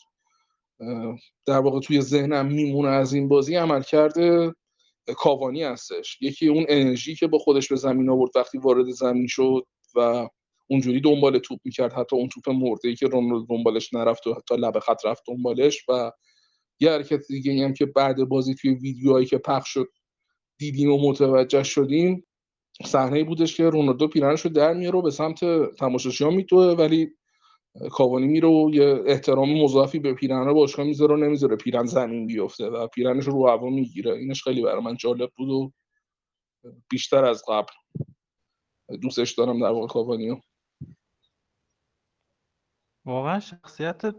در 1.47 1.59
واقع 1.59 1.81
توی 1.81 2.01
ذهنم 2.01 2.47
میمونه 2.47 2.89
از 2.89 3.13
این 3.13 3.29
بازی 3.29 3.57
عمل 3.57 3.83
کرده 3.83 4.53
کاوانی 5.17 5.63
هستش. 5.63 6.19
یکی 6.21 6.49
اون 6.49 6.67
انرژی 6.69 7.15
که 7.15 7.27
با 7.27 7.39
خودش 7.39 7.69
به 7.69 7.77
زمین 7.77 8.11
آورد 8.11 8.31
وقتی 8.37 8.59
وارد 8.59 8.91
زمین 8.91 9.27
شد 9.27 9.67
و 9.95 10.29
اونجوری 10.67 11.01
دنبال 11.01 11.39
توپ 11.39 11.61
می‌کرد 11.65 11.93
حتی 11.93 12.17
اون 12.17 12.29
توپ 12.29 12.51
مرده 12.51 12.89
ای 12.89 12.95
که 12.95 13.07
رونالدو 13.07 13.47
دنبالش 13.57 13.95
نرفت 13.95 14.27
و 14.27 14.35
حتی 14.35 14.57
لب 14.57 14.79
خط 14.79 15.07
رفت 15.07 15.23
دنبالش 15.27 15.85
و 15.89 16.13
یه 16.81 16.91
حرکت 16.91 17.27
دیگه 17.29 17.65
هم 17.65 17.75
که 17.75 17.87
بعد 17.87 18.25
بازی 18.25 18.55
توی 18.55 18.75
ویدیوهایی 18.75 19.27
که 19.27 19.39
پخش 19.39 19.69
شد 19.69 19.89
دیدیم 20.59 20.93
و 20.93 21.11
متوجه 21.11 21.63
شدیم 21.63 22.27
صحنه 22.85 23.25
بودش 23.25 23.57
که 23.57 23.71
رونالدو 23.71 24.09
پیرنش 24.09 24.41
رو 24.41 24.51
در 24.51 24.75
میاره 24.75 24.99
و 24.99 25.03
به 25.03 25.11
سمت 25.11 25.45
تماشاشیان 25.79 26.35
میتوه 26.35 26.65
ولی 26.65 27.11
کاوانی 27.91 28.27
میره 28.27 28.49
و 28.49 28.71
یه 28.73 29.03
احترام 29.07 29.63
مضافی 29.63 29.99
به 29.99 30.15
پیرن 30.15 30.53
باشگاه 30.53 30.87
می‌ذاره 30.87 31.15
و 31.15 31.17
نمی‌ذاره 31.17 31.57
پیرن 31.57 31.85
زمین 31.85 32.27
بیفته 32.27 32.67
و 32.67 32.87
پیرنش 32.87 33.25
رو 33.25 33.49
هوا 33.49 33.71
می‌گیره. 33.71 34.13
اینش 34.13 34.43
خیلی 34.43 34.63
برای 34.63 34.83
من 34.83 34.97
جالب 34.97 35.31
بود 35.37 35.49
و 35.49 35.73
بیشتر 36.91 37.25
از 37.25 37.45
قبل. 37.49 37.73
دوستش 39.03 39.33
دارم 39.33 39.61
در 39.61 39.71
واقع 39.71 39.87
کاوانیو 39.87 40.37
واقعا 43.05 43.41
شخصیت 43.41 44.15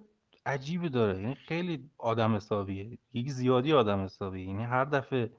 عجیبی 0.45 0.89
داره. 0.89 1.21
یعنی 1.21 1.35
خیلی 1.35 1.89
آدم 1.97 2.35
حسابیه. 2.35 2.97
یک 3.13 3.29
زیادی 3.29 3.73
آدم 3.73 4.03
حسابیه. 4.03 4.45
یعنی 4.45 4.63
هر 4.63 4.85
دفعه 4.85 5.31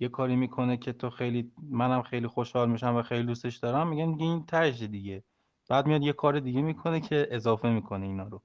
یه 0.00 0.08
کاری 0.08 0.36
می‌کنه 0.36 0.76
که 0.76 0.92
تو 0.92 1.10
خیلی 1.10 1.52
منم 1.70 2.02
خیلی 2.02 2.26
خوشحال 2.26 2.70
میشم 2.70 2.96
و 2.96 3.02
خیلی 3.02 3.26
دوستش 3.26 3.56
دارم 3.56 3.88
میگن 3.88 4.12
دیگه 4.12 4.24
این 4.24 4.46
تهش 4.46 4.82
دیگه. 4.82 5.24
بعد 5.68 5.86
میاد 5.86 6.02
یه 6.02 6.12
کار 6.12 6.40
دیگه 6.40 6.62
می‌کنه 6.62 7.00
که 7.00 7.28
اضافه 7.30 7.70
می‌کنه 7.70 8.06
اینا 8.06 8.28
رو. 8.28 8.42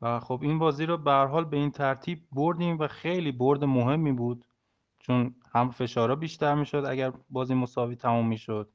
و 0.00 0.20
خب 0.20 0.38
این 0.42 0.58
بازی 0.58 0.86
رو 0.86 0.96
به 0.96 1.12
حال 1.12 1.44
به 1.44 1.56
این 1.56 1.70
ترتیب 1.70 2.22
بردیم 2.32 2.78
و 2.78 2.88
خیلی 2.88 3.32
برد 3.32 3.64
مهمی 3.64 4.12
بود 4.12 4.44
چون 4.98 5.34
هم 5.54 5.70
فشارا 5.70 6.16
بیشتر 6.16 6.54
می‌شد 6.54 6.84
اگر 6.88 7.12
بازی 7.30 7.54
مساوی 7.54 7.96
تموم 7.96 8.28
می‌شد. 8.28 8.70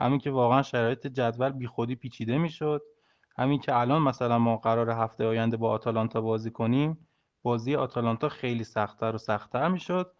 همین 0.00 0.18
که 0.18 0.30
واقعا 0.30 0.62
شرایط 0.62 1.06
جدول 1.06 1.50
بیخودی 1.50 1.94
پیچیده 1.94 2.38
می‌شد. 2.38 2.82
همین 3.36 3.58
که 3.60 3.76
الان 3.76 4.02
مثلا 4.02 4.38
ما 4.38 4.56
قرار 4.56 4.90
هفته 4.90 5.26
آینده 5.26 5.56
با 5.56 5.70
آتالانتا 5.70 6.20
بازی 6.20 6.50
کنیم 6.50 7.08
بازی 7.42 7.74
آتالانتا 7.74 8.28
خیلی 8.28 8.64
سختتر 8.64 9.14
و 9.14 9.18
سختتر 9.18 9.68
می‌شد. 9.68 10.12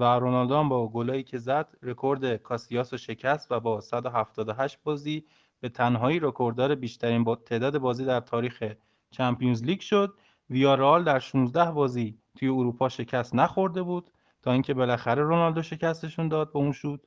و 0.00 0.04
رونالدو 0.04 0.56
هم 0.56 0.68
با 0.68 0.88
گلایی 0.88 1.22
که 1.22 1.38
زد 1.38 1.76
رکورد 1.82 2.36
کاسیاس 2.36 2.92
رو 2.92 2.98
شکست 2.98 3.52
و 3.52 3.60
با 3.60 3.80
178 3.80 4.78
بازی 4.82 5.24
به 5.60 5.68
تنهایی 5.68 6.18
رکورددار 6.20 6.74
بیشترین 6.74 7.24
با 7.24 7.36
تعداد 7.36 7.78
بازی 7.78 8.04
در 8.04 8.20
تاریخ 8.20 8.72
چمپیونز 9.10 9.62
لیگ 9.62 9.80
شد. 9.80 10.14
ویارال 10.50 11.04
در 11.04 11.18
16 11.18 11.70
بازی 11.70 12.18
توی 12.38 12.48
اروپا 12.48 12.88
شکست 12.88 13.34
نخورده 13.34 13.82
بود 13.82 14.10
تا 14.42 14.52
اینکه 14.52 14.74
بالاخره 14.74 15.22
رونالدو 15.22 15.62
شکستشون 15.62 16.28
داد 16.28 16.52
به 16.52 16.58
اون 16.58 16.72
شد 16.72 17.06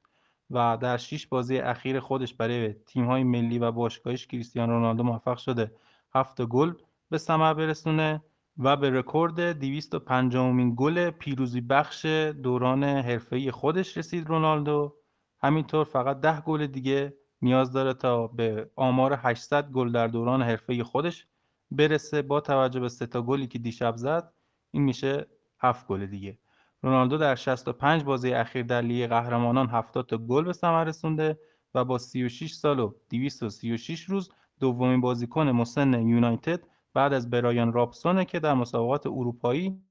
و 0.50 0.78
در 0.82 0.98
6 0.98 1.28
بازی 1.28 1.58
اخیر 1.58 2.00
خودش 2.00 2.34
برای 2.34 2.74
تیم‌های 2.74 3.24
ملی 3.24 3.60
و 3.60 3.72
باشگاهیش 3.72 4.28
کریستیانو 4.28 4.74
رونالدو 4.74 5.04
موفق 5.04 5.38
شده. 5.38 5.72
7 6.16 6.41
گل 6.41 6.74
به 7.10 7.18
ثمر 7.18 7.54
برسونه. 7.54 8.22
و 8.58 8.78
به 8.78 8.89
رکورد 8.89 9.60
250 9.60 10.51
مین 10.51 10.74
گل 10.78 11.10
پیروزی 11.10 11.62
بخش 11.62 12.06
دوران 12.43 12.84
حرفه‌ای 12.84 13.51
خودش 13.51 13.97
رسید 13.97 14.28
رونالدو. 14.28 14.95
همینطور 15.43 15.84
فقط 15.84 16.20
10 16.20 16.41
گل 16.41 16.68
دیگه 16.68 17.14
نیاز 17.41 17.72
داره 17.72 17.93
تا 17.93 18.28
به 18.28 18.70
آمار 18.76 19.14
800 19.14 19.72
گل 19.72 19.91
در 19.91 20.08
دوران 20.08 20.41
حرفه 20.41 20.84
خودش 20.84 21.28
برسه. 21.72 22.22
با 22.22 22.39
توجه 22.39 22.80
به 22.80 22.89
سه 22.89 23.06
تا 23.06 23.22
گلی 23.22 23.47
که 23.47 23.60
دیشب 23.60 23.95
زد 23.97 24.34
این 24.72 24.84
میشه 24.84 25.28
7 25.60 25.88
گل 25.88 26.06
دیگه. 26.06 26.38
رونالدو 26.82 27.18
در 27.18 27.36
65 27.36 28.04
بازی 28.04 28.34
اخیر 28.34 28.64
در 28.64 28.82
لیگ 28.82 29.10
قهرمانان 29.10 29.70
70 29.70 30.06
تا 30.06 30.18
گل 30.18 30.43
به 30.43 30.54
ثمر 30.54 30.84
رسونده 30.84 31.39
و 31.76 31.86
با 31.86 31.97
36 31.97 32.54
سال 32.54 32.80
و 32.80 32.93
236 33.10 34.04
روز 34.04 34.32
دومین 34.60 35.01
بازیکن 35.01 35.49
مسن 35.49 36.08
یونایتد 36.08 36.60
بعد 36.94 37.14
از 37.14 37.30
برایان 37.30 37.74
رابسونه 37.74 38.26
که 38.26 38.39
در 38.39 38.54
مسابقات 38.54 39.08
اروپایی 39.08 39.82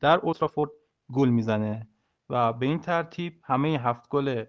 در 0.00 0.18
اولترافورد 0.18 0.70
گل 1.12 1.28
می‌زنه 1.28 1.88
و 2.28 2.52
به 2.52 2.66
این 2.66 2.78
ترتیب 2.78 3.40
همه 3.44 3.68
هفت 3.68 4.08
گل 4.08 4.44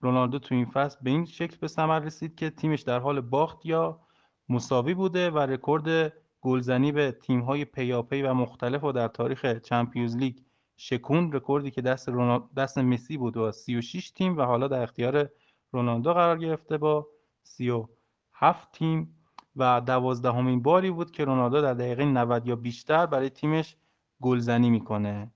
رونالدو 0.00 0.38
تو 0.38 0.54
این 0.54 0.66
فصل 0.66 0.98
به 1.02 1.10
این 1.10 1.24
شکل 1.24 1.56
به 1.60 1.68
ثمر 1.68 1.98
رسید 1.98 2.34
که 2.34 2.50
تیمش 2.50 2.82
در 2.82 2.98
حال 2.98 3.20
باخت 3.20 3.66
یا 3.66 4.00
مساوی 4.48 4.94
بوده 4.94 5.30
و 5.30 5.38
رکورد 5.38 6.12
گلزنی 6.40 6.92
به 6.92 7.12
تیم‌های 7.12 7.64
پیاپی 7.64 8.22
و 8.22 8.34
مختلف 8.34 8.84
و 8.84 8.92
در 8.92 9.08
تاریخ 9.08 9.58
Champions 9.58 10.16
League 10.16 10.38
شکوند 10.76 11.32
رکوردی 11.32 11.70
که 11.70 11.82
دست, 11.82 12.08
دست 12.56 12.78
مسی 12.78 13.16
بود 13.16 13.36
و 13.36 13.52
36 13.52 14.10
تیم 14.10 14.36
و 14.36 14.42
حالا 14.42 14.68
در 14.68 14.82
اختیار 14.82 15.30
رونالدو 15.72 16.12
قرار 16.12 16.38
گرفته 16.38 16.78
با 16.78 17.08
37 17.42 18.72
تیم 18.72 19.17
و 19.58 19.80
دوازدهمین 19.80 20.62
باری 20.62 20.90
بود 20.90 21.10
که 21.10 21.24
رونالدو 21.24 21.62
در 21.62 21.74
دقیقه 21.74 22.04
90 22.04 22.46
یا 22.46 22.56
بیشتر 22.56 23.06
برای 23.06 23.30
تیمش 23.30 23.76
گلزنی 24.22 24.70
می‌کنه. 24.70 25.32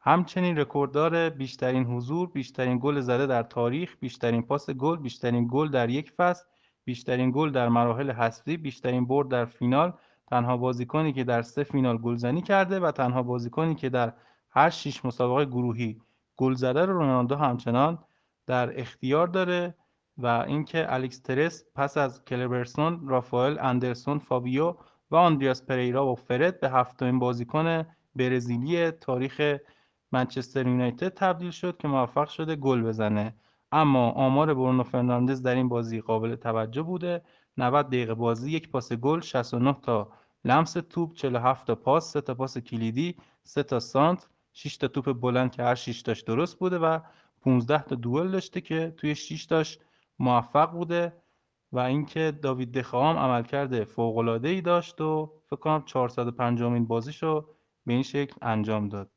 همچنین 0.00 0.58
رکورددار 0.58 1.30
بیشترین 1.30 1.84
حضور، 1.84 2.28
بیشترین 2.28 2.78
گل 2.82 3.00
زده 3.00 3.26
در 3.26 3.42
تاریخ، 3.42 3.96
بیشترین 4.00 4.42
پاس 4.42 4.70
گل، 4.70 4.96
بیشترین 4.96 5.48
گل 5.50 5.68
در 5.68 5.90
یک 5.90 6.10
فصل، 6.10 6.44
بیشترین 6.84 7.30
گل 7.30 7.50
در 7.50 7.68
مراحل 7.68 8.10
حذفی، 8.10 8.56
بیشترین 8.56 9.06
برد 9.06 9.28
در 9.28 9.44
فینال، 9.44 9.92
تنها 10.26 10.56
بازیکنی 10.56 11.12
که 11.12 11.24
در 11.24 11.42
سه 11.42 11.62
فینال 11.62 11.98
گلزنی 11.98 12.42
کرده 12.42 12.80
و 12.80 12.90
تنها 12.90 13.22
بازیکنی 13.22 13.74
که 13.74 13.88
در 13.88 14.12
هر 14.50 14.70
شش 14.70 15.04
مسابقه 15.04 15.44
گروهی 15.44 16.00
گل 16.36 16.54
زده 16.54 16.84
رو 16.84 16.98
رونالدو 16.98 17.36
همچنان 17.36 17.98
در 18.46 18.80
اختیار 18.80 19.26
داره. 19.26 19.74
و 20.18 20.26
اینکه 20.26 20.94
الکس 20.94 21.20
ترس 21.20 21.64
پس 21.74 21.96
از 21.96 22.24
کلبرسون، 22.24 23.08
رافائل 23.08 23.58
اندرسون، 23.58 24.18
فابیو 24.18 24.76
و 25.10 25.16
آندریاس 25.16 25.62
پریرا 25.62 26.06
و 26.06 26.14
فرد 26.14 26.60
به 26.60 26.70
هفتمین 26.70 27.18
بازیکن 27.18 27.84
برزیلی 28.16 28.90
تاریخ 28.90 29.58
منچستر 30.12 30.66
یونایتد 30.66 31.08
تبدیل 31.08 31.50
شد 31.50 31.76
که 31.76 31.88
موفق 31.88 32.28
شده 32.28 32.56
گل 32.56 32.82
بزنه. 32.82 33.34
اما 33.72 34.10
آمار 34.10 34.54
برونو 34.54 34.82
فرناندز 34.82 35.42
در 35.42 35.54
این 35.54 35.68
بازی 35.68 36.00
قابل 36.00 36.34
توجه 36.34 36.82
بوده. 36.82 37.22
90 37.58 37.86
دقیقه 37.86 38.14
بازی 38.14 38.50
یک 38.50 38.70
پاس 38.70 38.92
گل 38.92 39.20
69 39.20 39.76
تا 39.82 40.08
لمس 40.44 40.72
توپ 40.72 41.14
47 41.14 41.66
تا 41.66 41.74
پاس 41.74 42.12
3 42.12 42.20
تا 42.20 42.34
پاس 42.34 42.58
کلیدی 42.58 43.16
3 43.42 43.62
تا 43.62 43.80
سانت 43.80 44.28
6 44.52 44.76
تا 44.76 44.88
توپ 44.88 45.12
بلند 45.12 45.50
که 45.50 45.62
هر 45.62 45.74
6 45.74 46.02
تاش 46.02 46.22
درست 46.22 46.58
بوده 46.58 46.78
و 46.78 46.98
15 47.40 47.82
تا 47.82 47.94
دوئل 47.94 48.30
داشته 48.30 48.60
که 48.60 48.94
توی 48.96 49.14
6 49.14 49.46
تاش 49.46 49.78
موفق 50.18 50.70
بوده 50.70 51.12
و 51.72 51.78
اینکه 51.78 52.38
داوید 52.42 52.72
دخام 52.72 53.16
عملکرد 53.16 53.84
فوق 53.84 54.16
العاده 54.18 54.48
ای 54.48 54.60
داشت 54.60 55.00
و 55.00 55.32
فکر 55.46 55.56
کنم 55.56 55.82
450 55.82 56.68
امین 56.68 56.86
بازیشو 56.86 57.46
به 57.86 57.92
این 57.92 58.02
شکل 58.02 58.34
انجام 58.42 58.88
داد. 58.88 59.10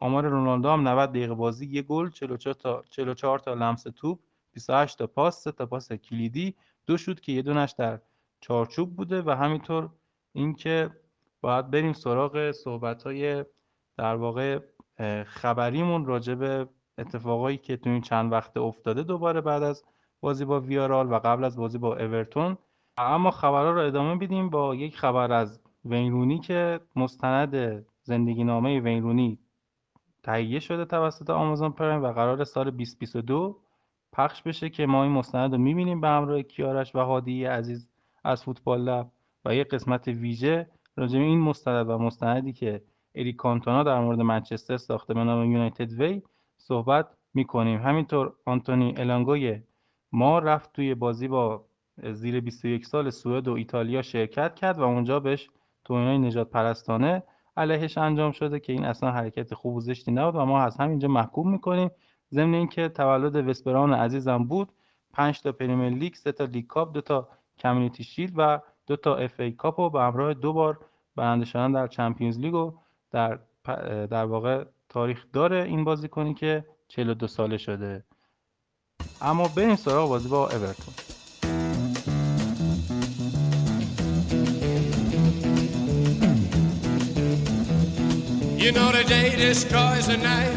آمار 0.00 0.28
رونالدو 0.28 0.68
هم 0.68 0.88
90 0.88 1.10
دقیقه 1.10 1.34
بازی 1.34 1.66
یه 1.66 1.82
گل 1.82 2.10
44 2.10 2.54
تا 2.54 2.84
44 2.90 3.38
تا 3.38 3.54
لمس 3.54 3.82
توپ 3.82 4.18
28 4.52 4.98
تا 4.98 5.06
پاس 5.06 5.42
3 5.42 5.52
تا 5.52 5.66
پاس 5.66 5.92
کلیدی 5.92 6.54
دو 6.86 6.96
شد 6.96 7.20
که 7.20 7.32
یه 7.32 7.42
دونش 7.42 7.72
در 7.72 8.00
چارچوب 8.40 8.96
بوده 8.96 9.22
و 9.22 9.30
همینطور 9.30 9.90
اینکه 10.32 10.90
باید 11.40 11.70
بریم 11.70 11.92
سراغ 11.92 12.50
صحبت 12.50 13.02
های 13.02 13.44
در 13.96 14.14
واقع 14.14 14.60
خبریمون 15.26 16.06
راجع 16.06 16.34
به 16.34 16.68
اتفاقایی 16.98 17.56
که 17.56 17.76
تو 17.76 17.90
این 17.90 18.00
چند 18.00 18.32
وقت 18.32 18.56
افتاده 18.56 19.02
دوباره 19.02 19.40
بعد 19.40 19.62
از 19.62 19.84
بازی 20.22 20.44
با 20.44 20.60
ویارال 20.60 21.12
و 21.12 21.18
قبل 21.18 21.44
از 21.44 21.56
بازی 21.56 21.78
با 21.78 21.96
اورتون. 21.96 22.58
اما 22.96 23.30
خبرها 23.30 23.70
رو 23.70 23.80
ادامه 23.80 24.16
بیدیم 24.16 24.50
با 24.50 24.74
یک 24.74 24.96
خبر 24.96 25.32
از 25.32 25.60
وینرونی 25.84 26.38
که 26.38 26.80
مستند 26.96 27.84
زندگی 28.02 28.44
نامه 28.44 28.80
وینرونی 28.80 29.38
تهیه 30.22 30.60
شده 30.60 30.84
توسط 30.84 31.30
آمازون 31.30 31.70
پرایم 31.70 32.02
و 32.02 32.12
قرار 32.12 32.44
سال 32.44 32.70
2022 32.70 33.56
پخش 34.12 34.42
بشه 34.42 34.70
که 34.70 34.86
ما 34.86 35.02
این 35.02 35.12
مستند 35.12 35.52
رو 35.52 35.58
می‌بینیم 35.58 36.00
به 36.00 36.08
همراه 36.08 36.42
کیارش 36.42 36.94
و 36.94 36.98
هادی 36.98 37.44
عزیز 37.44 37.88
از 38.24 38.44
فوتبال 38.44 38.80
لب 38.80 39.10
و 39.44 39.54
یک 39.54 39.68
قسمت 39.68 40.08
ویژه 40.08 40.70
راجع 40.96 41.18
این 41.18 41.40
مستند 41.40 41.88
و 41.88 41.98
مستندی 41.98 42.52
که 42.52 42.82
اریک 43.14 43.36
کانتونا 43.36 43.82
در 43.82 44.00
مورد 44.00 44.20
منچستر 44.20 44.76
ساخته 44.76 45.14
به 45.14 45.24
نام 45.24 45.52
یونایتد 45.52 45.92
وی 45.92 46.22
صحبت 46.56 47.06
می‌کنیم. 47.34 47.80
همینطور 47.80 48.32
آنتونی 48.46 48.94
الانگوی 48.96 49.60
ما 50.12 50.38
رفت 50.38 50.72
توی 50.72 50.94
بازی 50.94 51.28
با 51.28 51.64
زیر 52.12 52.40
21 52.40 52.86
سال 52.86 53.10
سوئد 53.10 53.48
و 53.48 53.52
ایتالیا 53.52 54.02
شرکت 54.02 54.54
کرد 54.54 54.78
و 54.78 54.82
اونجا 54.82 55.20
بهش 55.20 55.50
توهینهای 55.84 56.18
نژاد 56.18 56.50
پرستانه 56.50 57.22
علیهش 57.56 57.98
انجام 57.98 58.32
شده 58.32 58.60
که 58.60 58.72
این 58.72 58.84
اصلا 58.84 59.10
حرکت 59.10 59.54
خوب 59.54 59.74
و 59.74 59.80
زشتی 59.80 60.12
نبود 60.12 60.36
و 60.36 60.44
ما 60.44 60.62
از 60.62 60.76
همینجا 60.76 61.08
محکوم 61.08 61.52
می‌کنیم. 61.52 61.90
ضمن 62.32 62.54
اینکه 62.54 62.88
تولد 62.88 63.48
وس 63.48 63.63
براون 63.63 63.92
عزیزم 63.92 64.44
بود 64.44 64.72
5 65.12 65.40
تا 65.40 65.52
Premier 65.52 65.88
League 65.88 66.14
3 66.14 66.32
تا 66.32 66.44
League 66.44 66.66
Cup 66.66 66.92
2 66.92 67.00
تا 67.00 67.28
Community 67.58 68.04
Shield 68.04 68.32
و 68.36 68.60
دو 68.86 68.96
تا 68.96 69.16
FA 69.16 69.40
Cup 69.40 69.78
و 69.78 69.90
به 69.90 70.00
همراه 70.00 70.34
دو 70.34 70.52
بار 70.52 70.78
برنده 71.16 71.44
شدن 71.44 71.72
در 71.72 71.86
Champions 71.86 72.38
League 72.38 72.54
و 72.54 72.72
در 73.10 73.38
در 74.06 74.24
واقع 74.24 74.64
تاریخ 74.88 75.26
داره 75.32 75.62
این 75.62 75.84
بازیکنی 75.84 76.34
که 76.34 76.64
42 76.88 77.26
ساله 77.26 77.56
شده. 77.56 78.04
اما 79.21 79.47
بریم 79.47 79.75
سراغ 79.75 80.09
بازی 80.09 80.27
با 80.27 80.49
اورتون 80.49 80.93
You 88.63 88.73
know 88.73 88.91
the 88.91 89.05
day 89.05 89.29
destroys 89.37 90.07
the 90.07 90.17
night, 90.17 90.55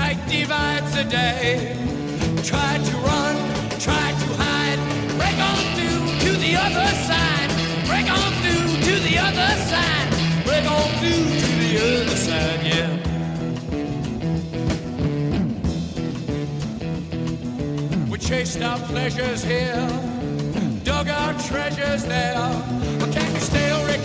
night 0.00 0.20
divides 0.28 0.92
the 0.98 1.04
day. 1.04 1.74
Try 2.50 2.72
to 2.88 2.94
run, 3.08 3.36
try 3.86 4.08
to 4.22 4.28
hide, 4.42 4.80
break 5.18 5.38
on 5.50 5.62
through 5.76 6.02
to 6.24 6.30
the 6.44 6.52
other 6.66 6.90
side, 7.08 7.50
break 7.88 8.08
on 8.18 8.30
through 8.42 8.70
to 8.86 8.94
the 9.08 9.16
other 9.28 9.52
side, 9.70 10.08
break 10.46 10.66
on 10.76 10.88
through 11.00 11.24
to 11.42 11.48
the 11.62 11.72
other 11.86 12.16
side, 12.26 12.60
yeah. 12.66 13.03
Chased 18.27 18.59
our 18.63 18.79
pleasures 18.87 19.43
here, 19.43 19.87
dug 20.83 21.07
our 21.07 21.33
treasures 21.41 22.03
there. 22.05 22.33
But 22.99 23.11
can 23.13 23.31
you 23.31 23.39
still 23.39 23.85
recall 23.85 24.04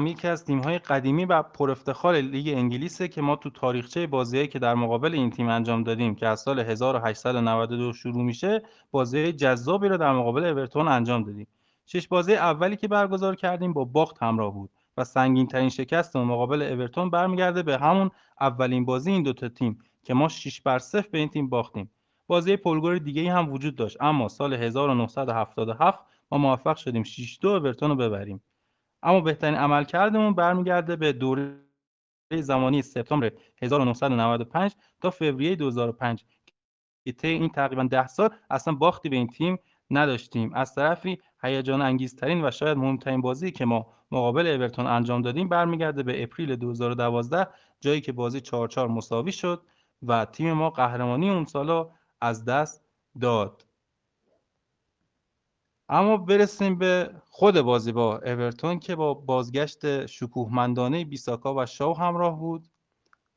هم 0.00 0.06
یکی 0.06 0.28
از 0.28 0.44
تیم‌های 0.44 0.78
قدیمی 0.78 1.24
و 1.24 1.42
پرافتخار 1.42 2.14
لیگ 2.14 2.48
انگلیسه 2.48 3.08
که 3.08 3.22
ما 3.22 3.36
تو 3.36 3.50
تاریخچه 3.50 4.06
بازیایی 4.06 4.48
که 4.48 4.58
در 4.58 4.74
مقابل 4.74 5.14
این 5.14 5.30
تیم 5.30 5.48
انجام 5.48 5.82
دادیم 5.82 6.14
که 6.14 6.26
از 6.26 6.40
سال 6.40 6.60
1892 6.60 7.92
شروع 7.92 8.22
میشه 8.22 8.62
بازی 8.90 9.32
جذابی 9.32 9.88
رو 9.88 9.96
در 9.96 10.12
مقابل 10.12 10.44
اورتون 10.44 10.88
انجام 10.88 11.22
دادیم. 11.22 11.46
شش 11.86 12.08
بازی 12.08 12.34
اولی 12.34 12.76
که 12.76 12.88
برگزار 12.88 13.36
کردیم 13.36 13.72
با 13.72 13.84
باخت 13.84 14.22
همراه 14.22 14.54
بود 14.54 14.70
و 14.96 15.04
سنگین 15.04 15.46
ترین 15.46 15.68
شکست 15.68 16.16
مقابل 16.16 16.62
اورتون 16.62 17.10
برمیگرده 17.10 17.62
به 17.62 17.78
همون 17.78 18.10
اولین 18.40 18.84
بازی 18.84 19.10
این 19.10 19.22
دوتا 19.22 19.48
تیم 19.48 19.78
که 20.02 20.14
ما 20.14 20.28
6 20.28 20.60
بر 20.60 20.78
0 20.78 21.04
به 21.12 21.18
این 21.18 21.28
تیم 21.28 21.48
باختیم. 21.48 21.90
بازی 22.26 22.56
پولگور 22.56 22.98
دیگه 22.98 23.32
هم 23.32 23.52
وجود 23.52 23.76
داشت 23.76 23.96
اما 24.00 24.28
سال 24.28 24.54
1977 24.54 25.98
ما 26.32 26.38
موفق 26.38 26.76
شدیم 26.76 27.02
6 27.02 27.38
2 27.40 27.48
اورتون 27.48 27.90
رو 27.90 27.96
ببریم. 27.96 28.42
اما 29.02 29.20
بهترین 29.20 29.54
عملکردمون 29.54 30.34
برمیگرده 30.34 30.96
به 30.96 31.12
دوره 31.12 31.60
زمانی 32.32 32.82
سپتامبر 32.82 33.32
1995 33.62 34.72
تا 35.00 35.10
فوریه 35.10 35.56
2005 35.56 36.24
که 37.04 37.12
طی 37.12 37.28
این 37.28 37.48
تقریبا 37.48 37.82
ده 37.82 38.06
سال 38.06 38.30
اصلا 38.50 38.74
باختی 38.74 39.08
به 39.08 39.16
این 39.16 39.26
تیم 39.26 39.58
نداشتیم. 39.90 40.54
از 40.54 40.74
طرفی 40.74 41.18
هیجان 41.42 41.82
انگیزترین 41.82 42.44
و 42.44 42.50
شاید 42.50 42.78
مهمترین 42.78 43.20
بازی 43.20 43.50
که 43.50 43.64
ما 43.64 43.86
مقابل 44.10 44.46
اورتون 44.46 44.86
انجام 44.86 45.22
دادیم 45.22 45.48
برمیگرده 45.48 46.02
به 46.02 46.22
اپریل 46.22 46.56
2012 46.56 47.48
جایی 47.80 48.00
که 48.00 48.12
بازی 48.12 48.40
4 48.40 48.68
4 48.68 48.88
مساوی 48.88 49.32
شد 49.32 49.62
و 50.02 50.24
تیم 50.24 50.52
ما 50.52 50.70
قهرمانی 50.70 51.30
اون 51.30 51.44
سالا 51.44 51.90
از 52.20 52.44
دست 52.44 52.84
داد. 53.20 53.66
اما 55.88 56.16
برسیم 56.16 56.78
به 56.78 57.10
خود 57.40 57.60
بازی 57.60 57.92
با 57.92 58.18
اورتون 58.18 58.78
که 58.78 58.96
با 58.96 59.14
بازگشت 59.14 60.06
شکوهمندانه 60.06 61.04
بیساکا 61.04 61.54
و 61.54 61.66
شاو 61.66 61.98
همراه 61.98 62.38
بود. 62.38 62.68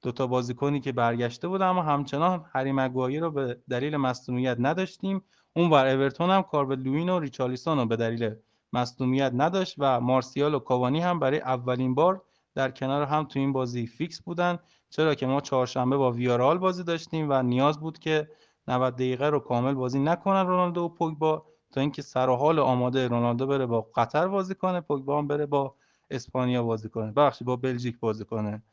دوتا 0.01 0.27
بازیکنی 0.27 0.79
که 0.79 0.91
برگشته 0.91 1.47
بود 1.47 1.61
اما 1.61 1.81
همچنان 1.81 2.45
هری 2.53 2.71
مگوایر 2.71 3.21
رو 3.21 3.31
به 3.31 3.61
دلیل 3.69 3.97
مصونیت 3.97 4.57
نداشتیم. 4.59 5.23
اون 5.55 5.69
بر 5.69 5.87
اورتون 5.87 6.29
هم 6.29 6.41
کاربل 6.41 6.79
لوین 6.79 7.09
و 7.09 7.19
ریچالیسون 7.19 7.77
رو 7.77 7.85
به 7.85 7.95
دلیل 7.95 8.35
مصونیت 8.73 9.31
نداشت 9.35 9.75
و 9.77 9.99
مارسیال 9.99 10.53
و 10.53 10.59
کاوانی 10.59 10.99
هم 10.99 11.19
برای 11.19 11.39
اولین 11.39 11.95
بار 11.95 12.21
در 12.55 12.71
کنار 12.71 13.03
هم 13.03 13.23
تو 13.23 13.39
این 13.39 13.53
بازی 13.53 13.87
فیکس 13.87 14.21
بودن. 14.21 14.59
چرا 14.89 15.15
که 15.15 15.27
ما 15.27 15.41
چهارشنبه 15.41 15.97
با 15.97 16.11
ویارال 16.11 16.57
بازی 16.57 16.83
داشتیم 16.83 17.27
و 17.29 17.43
نیاز 17.43 17.79
بود 17.79 17.99
که 17.99 18.29
90 18.67 18.93
دقیقه 18.93 19.29
رو 19.29 19.39
کامل 19.39 19.73
بازی 19.73 19.99
نکنن 19.99 20.47
رونالدو 20.47 20.81
و 20.81 20.89
پوگبا. 20.89 21.52
تا 21.73 21.81
اینکه 21.81 22.01
سر 22.01 22.29
و 22.29 22.35
حال 22.35 22.59
آماده 22.59 23.07
رونالدو 23.07 23.47
بره 23.47 23.65
با 23.65 23.81
قطر 23.81 24.27
بازی 24.27 24.55
کنه 24.55 24.81
پوگبا 24.81 25.17
هم 25.17 25.27
بره 25.27 25.45
با 25.45 25.75
اسپانیا 26.09 26.63
بازی 26.63 26.89
کنه. 26.89 27.11
بخشی 27.11 27.43
با 27.43 27.55
بلژیک 27.55 27.99
بازی 27.99 28.25
کنه. 28.25 28.63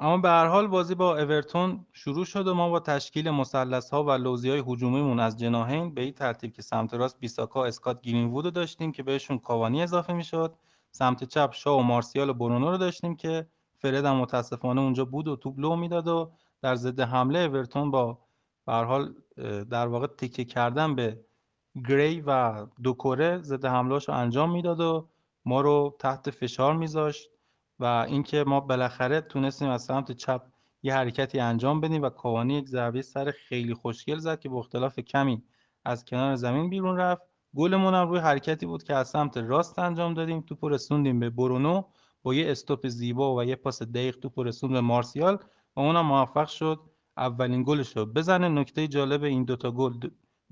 اما 0.00 0.18
به 0.18 0.28
هر 0.28 0.46
حال 0.46 0.66
بازی 0.66 0.94
با 0.94 1.18
اورتون 1.18 1.86
شروع 1.92 2.24
شد 2.24 2.48
و 2.48 2.54
ما 2.54 2.68
با 2.68 2.80
تشکیل 2.80 3.30
مثلث 3.30 3.90
ها 3.90 4.04
و 4.04 4.10
لوزی 4.10 4.50
های 4.50 4.62
هجومیمون 4.66 5.20
از 5.20 5.36
جناهین 5.36 5.94
به 5.94 6.02
این 6.02 6.12
ترتیب 6.12 6.52
که 6.52 6.62
سمت 6.62 6.94
راست 6.94 7.20
بیساکا 7.20 7.64
اسکات 7.64 8.00
گرینوود 8.00 8.44
رو 8.44 8.50
داشتیم 8.50 8.92
که 8.92 9.02
بهشون 9.02 9.38
کاوانی 9.38 9.82
اضافه 9.82 10.12
می‌شد. 10.12 10.54
سمت 10.90 11.24
چپ 11.24 11.52
شا 11.52 11.78
و 11.78 11.82
مارسیال 11.82 12.30
و 12.30 12.34
برونو 12.34 12.70
رو 12.70 12.78
داشتیم 12.78 13.16
که 13.16 13.46
فرد 13.78 14.04
هم 14.04 14.16
متاسفانه 14.16 14.80
اونجا 14.80 15.04
بود 15.04 15.28
و 15.28 15.36
توپ 15.36 15.58
لو 15.58 15.76
می‌داد 15.76 16.08
و 16.08 16.32
در 16.62 16.74
ضد 16.74 17.00
حمله 17.00 17.38
اورتون 17.38 17.90
با 17.90 18.18
به 18.66 18.72
حال 18.72 19.14
در 19.70 19.86
واقع 19.86 20.06
تکه 20.06 20.44
کردن 20.44 20.94
به 20.94 21.20
گری 21.88 22.20
و 22.20 22.66
دوکوره 22.82 23.38
ضد 23.42 23.64
حملهاش 23.64 24.08
رو 24.08 24.14
انجام 24.14 24.52
می‌داد 24.52 24.80
و 24.80 25.08
ما 25.44 25.60
رو 25.60 25.96
تحت 25.98 26.30
فشار 26.30 26.76
میذاشت 26.76 27.30
و 27.78 27.84
اینکه 27.84 28.44
ما 28.44 28.60
بالاخره 28.60 29.20
تونستیم 29.20 29.68
از 29.68 29.82
سمت 29.82 30.12
چپ 30.12 30.42
یه 30.82 30.94
حرکتی 30.94 31.40
انجام 31.40 31.80
بدیم 31.80 32.02
و 32.02 32.08
کاوانی 32.08 32.54
یک 32.54 32.68
ضربه 32.68 33.02
سر 33.02 33.30
خیلی 33.30 33.74
خوشگل 33.74 34.18
زد 34.18 34.40
که 34.40 34.48
با 34.48 34.58
اختلاف 34.58 34.98
کمی 34.98 35.42
از 35.84 36.04
کنار 36.04 36.34
زمین 36.34 36.70
بیرون 36.70 36.96
رفت. 36.96 37.22
گلمون 37.56 37.94
هم 37.94 38.08
روی 38.08 38.18
حرکتی 38.18 38.66
بود 38.66 38.82
که 38.82 38.94
از 38.94 39.08
سمت 39.08 39.36
راست 39.36 39.78
انجام 39.78 40.14
دادیم. 40.14 40.40
توپ 40.40 40.64
رسوندیم 40.64 41.20
به 41.20 41.30
برونو 41.30 41.82
با 42.22 42.34
یه 42.34 42.50
استوپ 42.50 42.88
زیبا 42.88 43.36
و 43.36 43.44
یه 43.44 43.56
پاس 43.56 43.82
دقیق 43.82 44.16
توپ 44.16 44.38
رسوند 44.38 44.72
به 44.72 44.80
مارسیال 44.80 45.38
و 45.76 45.80
اونم 45.80 46.06
موفق 46.06 46.48
شد 46.48 46.80
اولین 47.16 47.62
گلش 47.62 47.96
رو 47.96 48.06
بزنه. 48.06 48.48
نکته 48.48 48.88
جالب 48.88 49.22
این 49.22 49.44
دوتا 49.44 49.70
گل 49.70 49.92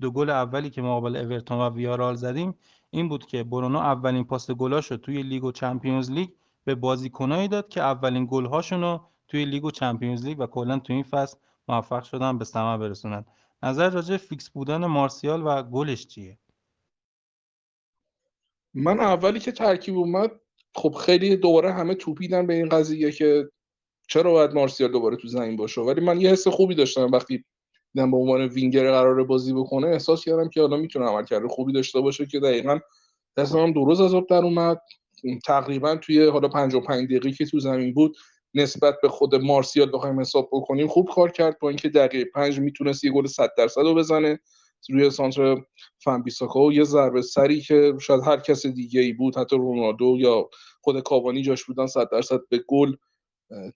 دو 0.03 0.11
گل 0.11 0.29
اولی 0.29 0.69
که 0.69 0.81
مقابل 0.81 1.15
اورتون 1.15 1.57
و 1.59 1.69
ویارئال 1.69 2.15
زدیم 2.15 2.55
این 2.89 3.09
بود 3.09 3.25
که 3.25 3.43
برونو 3.43 3.79
اولین 3.79 4.23
پاس 4.23 4.51
گلاش 4.51 4.91
رو 4.91 4.97
توی 4.97 5.23
لیگ 5.23 5.43
و 5.43 5.51
Champions 5.51 6.11
League 6.11 6.29
به 6.65 6.75
بازیکنایی 6.75 7.47
داد 7.47 7.69
که 7.69 7.81
اولین 7.81 8.27
گل‌هاشون 8.31 8.81
رو 8.81 9.01
توی 9.27 9.45
لیگ 9.45 9.65
و 9.65 9.71
Champions 9.71 10.25
League 10.25 10.39
و 10.39 10.45
کلا 10.45 10.79
توی 10.79 10.95
این 10.95 11.03
فصل 11.03 11.37
موفق 11.67 12.03
شدن 12.03 12.37
به 12.37 12.45
ثمر 12.45 12.77
برسونن. 12.77 13.25
نظر 13.63 13.89
راجع 13.89 14.17
فیکس 14.17 14.49
بودن 14.49 14.85
مارسیال 14.85 15.47
و 15.47 15.63
گلش 15.63 16.07
چیه؟ 16.07 16.37
من 18.73 18.99
اولی 18.99 19.39
که 19.39 19.51
ترکیب 19.51 19.97
اومد 19.97 20.31
خب 20.75 20.91
خیلی 20.93 21.37
دوباره 21.37 21.73
همه 21.73 21.95
توپیدن 21.95 22.47
به 22.47 22.53
این 22.53 22.69
قضیه 22.69 23.11
که 23.11 23.49
چرا 24.07 24.31
باید 24.31 24.51
مارسیال 24.51 24.91
دوباره 24.91 25.15
تو 25.15 25.27
زمین 25.27 25.55
باشه. 25.55 25.81
ولی 25.81 26.01
من 26.01 26.21
یه 26.21 26.29
حس 26.29 26.47
خوبی 26.47 26.75
داشتم 26.75 27.11
وقتی 27.11 27.45
دیدم 27.93 28.11
به 28.11 28.17
عنوان 28.17 28.41
وینگر 28.41 28.91
قرار 28.91 29.23
بازی 29.23 29.53
بکنه 29.53 29.87
احساس 29.87 30.25
کردم 30.25 30.49
که 30.49 30.61
حالا 30.61 30.77
می‌تونه 30.77 31.05
عملکرد 31.05 31.47
خوبی 31.47 31.73
داشته 31.73 32.01
باشه 32.01 32.25
که 32.25 32.39
دقیقا 32.39 32.79
دستم 33.37 33.71
دو 33.71 33.85
روز 33.85 34.01
از 34.01 34.13
آب 34.13 34.27
در 34.27 34.43
اومد. 34.43 34.81
تقریبا 35.45 35.95
توی 35.95 36.27
حالا 36.27 36.47
55 36.47 37.05
دقیقه 37.07 37.31
که 37.31 37.45
تو 37.45 37.59
زمین 37.59 37.93
بود 37.93 38.15
نسبت 38.53 38.95
به 39.01 39.09
خود 39.09 39.35
مارسیال 39.35 39.91
بخوایم 39.93 40.19
حساب 40.19 40.49
بکنیم 40.51 40.87
خوب 40.87 41.09
کار 41.15 41.31
کرد 41.31 41.59
با 41.59 41.69
اینکه 41.69 41.89
دقیقه 41.89 42.25
5 42.25 42.59
می‌تونست 42.59 43.03
یه 43.03 43.11
گل 43.11 43.25
100 43.25 43.51
درصد 43.57 43.81
رو 43.81 43.95
بزنه. 43.95 44.39
روی 44.89 45.09
سانتر 45.09 45.61
فنبیساکا 45.97 46.59
و 46.59 46.73
یه 46.73 46.83
ضربه 46.83 47.21
سری 47.21 47.61
که 47.61 47.93
شاید 48.01 48.23
هر 48.23 48.37
کس 48.37 48.65
دیگه 48.65 49.01
ای 49.01 49.13
بود 49.13 49.37
حتی 49.37 49.57
رونالدو 49.57 50.17
یا 50.19 50.49
خود 50.81 50.99
کاوانی 50.99 51.41
جاش 51.41 51.63
بودن 51.63 51.87
100 51.87 52.09
درصد 52.11 52.39
به 52.49 52.63
گل 52.67 52.95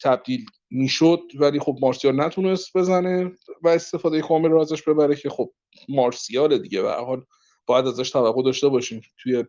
تبدیل 0.03 0.45
می‌شد 0.69 1.21
ولی 1.39 1.59
خب 1.59 1.77
مارسیال 1.81 2.21
نتونست 2.21 2.77
بزنه 2.77 3.31
و 3.63 3.67
استفاده 3.67 4.21
کامل 4.21 4.49
رو 4.49 4.61
ازش 4.61 4.83
ببره 4.83 5.15
که 5.15 5.29
خب 5.29 5.51
مارسیال 5.89 6.57
دیگه. 6.57 6.81
و 6.83 6.87
حال 6.87 7.25
باید 7.65 7.87
ازش 7.87 8.09
توقع 8.09 8.43
داشته 8.43 8.67
باشیم 8.69 9.01
توی 9.17 9.43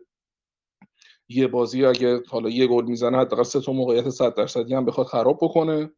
یه 1.29 1.47
بازی 1.47 1.85
اگه 1.85 2.23
حالا 2.27 2.49
یه 2.49 2.67
گل 2.67 2.85
می‌زنه 2.85 3.17
حداقل 3.17 3.43
سه 3.43 3.61
تا 3.61 3.71
موقعیت 3.71 4.09
100 4.09 4.35
درصدی 4.35 4.73
هم 4.73 4.85
بخواد 4.85 5.07
خراب 5.07 5.39
بکنه. 5.41 5.91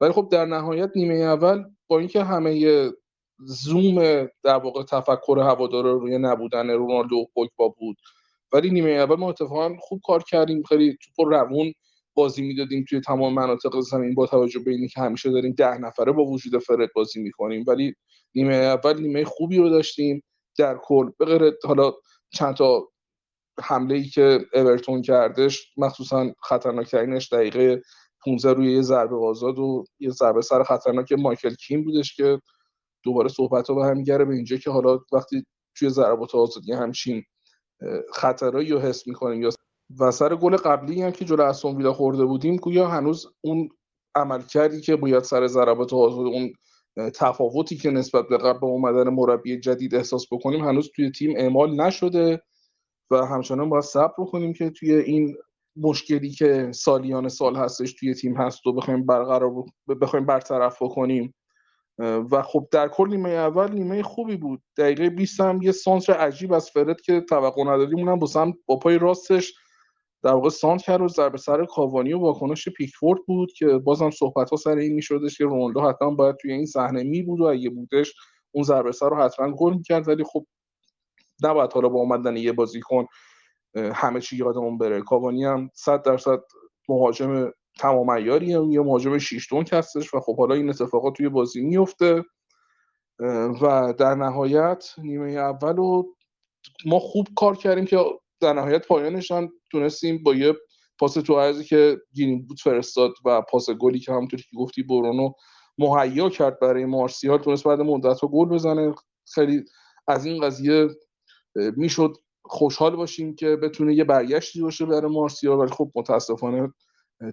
ولی 0.00 0.12
خب 0.12 0.28
در 0.32 0.44
نهایت 0.44 0.90
نیمه 0.96 1.14
اول 1.14 1.64
با 1.88 1.98
اینکه 1.98 2.24
همه 2.24 2.90
زوم 3.38 4.24
در 4.42 4.56
واقع 4.56 4.82
تفکر 4.82 5.38
هوادار 5.38 5.84
روی 5.84 6.18
نبودن 6.18 6.70
رونالدو 6.70 7.16
و 7.16 7.24
پوگبا 7.34 7.68
بود 7.68 7.96
ولی 8.52 8.70
نیمه 8.70 8.90
اول 8.90 9.16
ما 9.16 9.28
اتفاقا 9.28 9.76
خوب 9.80 10.00
کار 10.04 10.22
کردیم. 10.22 10.62
خیلی 10.62 10.98
توپ 11.16 11.28
روون 11.28 11.72
بازی 12.14 12.42
می‌دادیم 12.42 12.84
توی 12.88 13.00
تمام 13.00 13.34
مناطق 13.34 13.80
زمین 13.80 14.14
با 14.14 14.26
توجه 14.26 14.60
به 14.60 14.70
اینکه 14.70 15.00
همیشه 15.00 15.30
داریم 15.30 15.52
ده 15.52 15.78
نفره 15.78 16.12
با 16.12 16.24
وجود 16.24 16.62
فرد 16.62 16.92
بازی 16.94 17.22
می‌کنیم. 17.22 17.64
ولی 17.66 17.94
نیمه 18.34 18.54
اول 18.54 19.00
نیمه 19.00 19.24
خوبی 19.24 19.56
رو 19.58 19.68
داشتیم 19.68 20.22
در 20.58 20.78
کل. 20.82 21.10
به 21.18 21.24
غیر 21.24 21.52
حالا 21.64 21.92
چند 22.32 22.54
تا 22.54 22.88
حمله 23.60 23.94
ای 23.94 24.04
که 24.04 24.46
اورتون 24.54 25.02
کردش 25.02 25.72
مخصوصا 25.76 26.32
خطرناکترینش 26.42 27.32
دقیقه 27.32 27.82
15 28.24 28.52
روی 28.52 28.72
یه 28.72 28.82
ضربه 28.82 29.16
آزاد 29.16 29.58
و 29.58 29.84
یه 29.98 30.10
ضربه 30.10 30.42
سر 30.42 30.62
خطرناک 30.62 31.12
مایکل 31.12 31.54
کیم 31.54 31.84
بودش 31.84 32.16
که 32.16 32.40
دوباره 33.04 33.28
صحبت 33.28 33.68
ها 33.68 33.74
به 33.74 33.84
هم 33.84 34.02
گره 34.02 34.24
به 34.24 34.34
اینجا 34.34 34.56
که 34.56 34.70
حالا 34.70 34.98
وقتی 35.12 35.44
توی 35.76 35.88
ضربات 35.88 36.34
آزادی 36.34 36.72
همچین 36.72 37.24
خطرهایی 38.14 38.70
رو 38.70 38.78
حس 38.78 39.06
می‌کنیم 39.08 39.42
یا 39.42 39.50
و 39.98 40.10
سر 40.10 40.34
گل 40.34 40.56
قبلی 40.56 41.02
هم 41.02 41.10
که 41.10 41.24
جلو 41.24 41.42
استون 41.42 41.76
ویلا 41.76 41.92
خورده 41.92 42.24
بودیم 42.24 42.56
گویا 42.56 42.88
هنوز 42.88 43.26
اون 43.40 43.68
عمل 44.14 44.42
کردی 44.42 44.80
که 44.80 44.96
باید 44.96 45.22
سر 45.22 45.46
ضربات 45.46 45.92
آزاد 45.92 46.26
اون 46.26 46.52
تفاوتی 47.14 47.76
که 47.76 47.90
نسبت 47.90 48.28
به 48.28 48.38
قبل 48.38 48.66
اومدن 48.66 49.08
مربی 49.08 49.60
جدید 49.60 49.94
احساس 49.94 50.26
بکنیم 50.32 50.64
هنوز 50.64 50.90
توی 50.96 51.10
تیم 51.10 51.34
اعمال 51.36 51.80
نشده 51.80 52.42
و 53.10 53.16
همچنان 53.16 53.68
باید 53.68 53.84
صبر 53.84 54.14
بکنیم 54.18 54.52
که 54.52 54.70
توی 54.70 54.94
این 54.94 55.36
مشکلی 55.76 56.30
که 56.30 56.72
سالیان 56.72 57.28
سال 57.28 57.56
هستش 57.56 57.92
توی 57.92 58.14
تیم 58.14 58.36
هست 58.36 58.66
و 58.66 58.72
بخوایم 58.72 59.06
برقرار 59.06 59.52
بخوایم 60.00 60.26
برطرف 60.26 60.82
بکنیم. 60.82 61.34
و 61.98 62.42
خب 62.42 62.68
در 62.70 62.88
کل 62.88 63.08
نیمه 63.08 63.30
اول 63.30 63.72
نیمه 63.72 64.02
خوبی 64.02 64.36
بود. 64.36 64.62
دقیقه 64.76 65.10
20 65.10 65.40
هم 65.40 65.62
یه 65.62 65.72
سانتر 65.72 66.12
عجیب 66.12 66.52
از 66.52 66.70
فرد 66.70 67.00
که 67.00 67.20
توقع 67.20 67.64
ندادیم 67.64 67.98
اونم 67.98 68.18
با 68.18 68.52
با 68.66 68.76
پای 68.76 68.98
راستش 68.98 69.54
در 70.22 70.32
واقع 70.32 70.48
سانت 70.48 70.82
کرد 70.82 71.00
و 71.00 71.08
ضربه 71.08 71.38
سر 71.38 71.64
کاوانی 71.64 72.12
و 72.12 72.18
واکنش 72.18 72.68
پیکفورد 72.68 73.20
بود 73.26 73.52
که 73.52 73.66
بازم 73.66 74.10
صحبت 74.10 74.50
ها 74.50 74.56
سر 74.56 74.76
این 74.76 74.92
میشدش 74.92 75.38
که 75.38 75.44
رونالدو 75.44 75.80
حتما 75.80 76.10
باید 76.10 76.36
توی 76.36 76.52
این 76.52 76.66
صحنه 76.66 77.02
می 77.02 77.22
بود 77.22 77.40
و 77.40 77.44
اگه 77.44 77.70
بودش 77.70 78.14
اون 78.52 78.64
ضربه 78.64 78.92
سر 78.92 79.08
رو 79.08 79.16
حتما 79.16 79.50
گل 79.50 79.74
می‌کرد. 79.74 80.08
ولی 80.08 80.24
خب 80.24 80.46
نباید 81.42 81.72
حالا 81.72 81.88
با 81.88 82.00
اومدن 82.00 82.36
یه 82.36 82.52
بازیکن 82.52 83.06
همه 83.74 84.20
چی 84.20 84.36
یادمون 84.36 84.78
بره. 84.78 85.02
کاوانی 85.02 85.44
هم 85.44 85.70
100 85.74 86.02
درصد 86.02 86.40
مهاجم 86.88 87.52
تمام 87.78 88.10
عیاریه 88.10 88.60
یه 88.70 88.80
مهاجم 88.80 89.18
شیش 89.18 89.50
دونک 89.50 89.72
هستش 89.72 90.14
و 90.14 90.20
خب 90.20 90.36
حالا 90.36 90.54
این 90.54 90.68
اتفاقات 90.68 91.16
توی 91.16 91.28
بازی 91.28 91.60
میفته 91.60 92.24
و 93.62 93.94
در 93.98 94.14
نهایت 94.14 94.84
نیمه 94.98 95.30
اول 95.30 95.76
رو 95.76 96.16
ما 96.86 96.98
خوب 96.98 97.28
کار 97.36 97.56
کردیم 97.56 97.84
که 97.84 97.98
در 98.42 98.52
نهایت 98.52 98.86
پایانش 98.86 99.30
هم 99.30 99.48
تونستیم 99.70 100.22
با 100.22 100.34
یه 100.34 100.54
پاس 100.98 101.14
تو 101.14 101.40
عرضی 101.40 101.64
که 101.64 102.00
گیرین 102.12 102.46
بود 102.46 102.60
فرستاد 102.60 103.12
و 103.24 103.42
پاس 103.42 103.70
گلی 103.70 103.98
که 103.98 104.12
همونطوری 104.12 104.42
که 104.42 104.56
گفتی 104.56 104.82
برونو 104.82 105.32
مهیا 105.78 106.30
کرد 106.30 106.60
برای 106.60 106.84
مارسیال 106.84 107.38
تونست 107.38 107.64
بعد 107.64 107.80
مدت 107.80 108.20
گل 108.20 108.48
بزنه. 108.48 108.94
خیلی 109.34 109.64
از 110.08 110.26
این 110.26 110.40
قضیه 110.40 110.88
می‌شد 111.76 112.16
خوشحال 112.44 112.96
باشیم 112.96 113.34
که 113.34 113.56
بتونه 113.56 113.94
یه 113.94 114.04
برگشتی 114.04 114.60
باشه 114.60 114.86
برای 114.86 115.12
مارسیال 115.12 115.58
ولی 115.58 115.70
خب 115.70 115.92
متاسفانه 115.94 116.72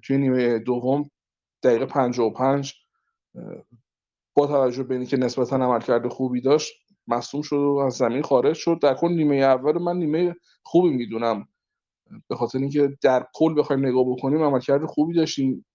توی 0.03 0.18
نیمه 0.18 0.60
دوم 0.60 1.10
دقیقه 1.64 1.86
55 1.86 2.74
با 4.34 4.47
توجه 4.47 4.84
به 4.84 4.95
اینکه 4.95 5.18
نسبتا 5.18 5.55
عملکرد 5.55 6.07
خوبی 6.07 6.41
داشت 6.41 6.74
مصوم 7.10 7.41
شد 7.41 7.55
و 7.55 7.78
از 7.86 7.93
زمین 7.93 8.22
خارج 8.22 8.55
شد. 8.55 8.80
در 8.82 8.93
کل 8.93 9.12
نیمه 9.12 9.36
اول 9.36 9.78
من 9.82 9.97
نیمه 9.97 10.36
خوبی 10.64 10.89
می‌دونم. 10.89 11.47
به 12.28 12.36
خاطر 12.36 12.60
اینکه 12.60 12.97
در 13.01 13.28
کل 13.34 13.60
بخوایم 13.60 13.86
نگاه 13.86 14.05
بکنیم 14.12 14.43
عملکرد 14.43 14.86
خوبی 14.86 15.14
داشتیم. 15.14 15.66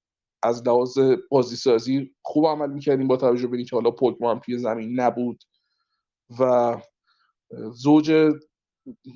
از 0.43 0.69
لحاظ 0.69 0.99
بازی 1.31 1.57
سازی 1.57 2.15
خوب 2.23 2.47
عمل 2.47 2.71
می‌کردیم 2.71 3.09
با 3.09 3.17
توجه 3.17 3.47
به 3.47 3.57
اینکه 3.57 3.77
حالا 3.77 3.91
پوگبا 3.91 4.31
هم 4.31 4.39
توی 4.39 4.59
زمین 4.59 5.01
نبود. 5.01 5.45
و 6.41 6.77
زوج 7.73 8.33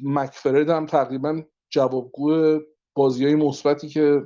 مکفرد 0.02 0.70
هم 0.70 0.86
تقریبا 0.86 1.42
جوابگو 1.70 2.58
بازی 2.94 3.24
های 3.24 3.34
مثبتی 3.34 3.88
که 3.88 4.22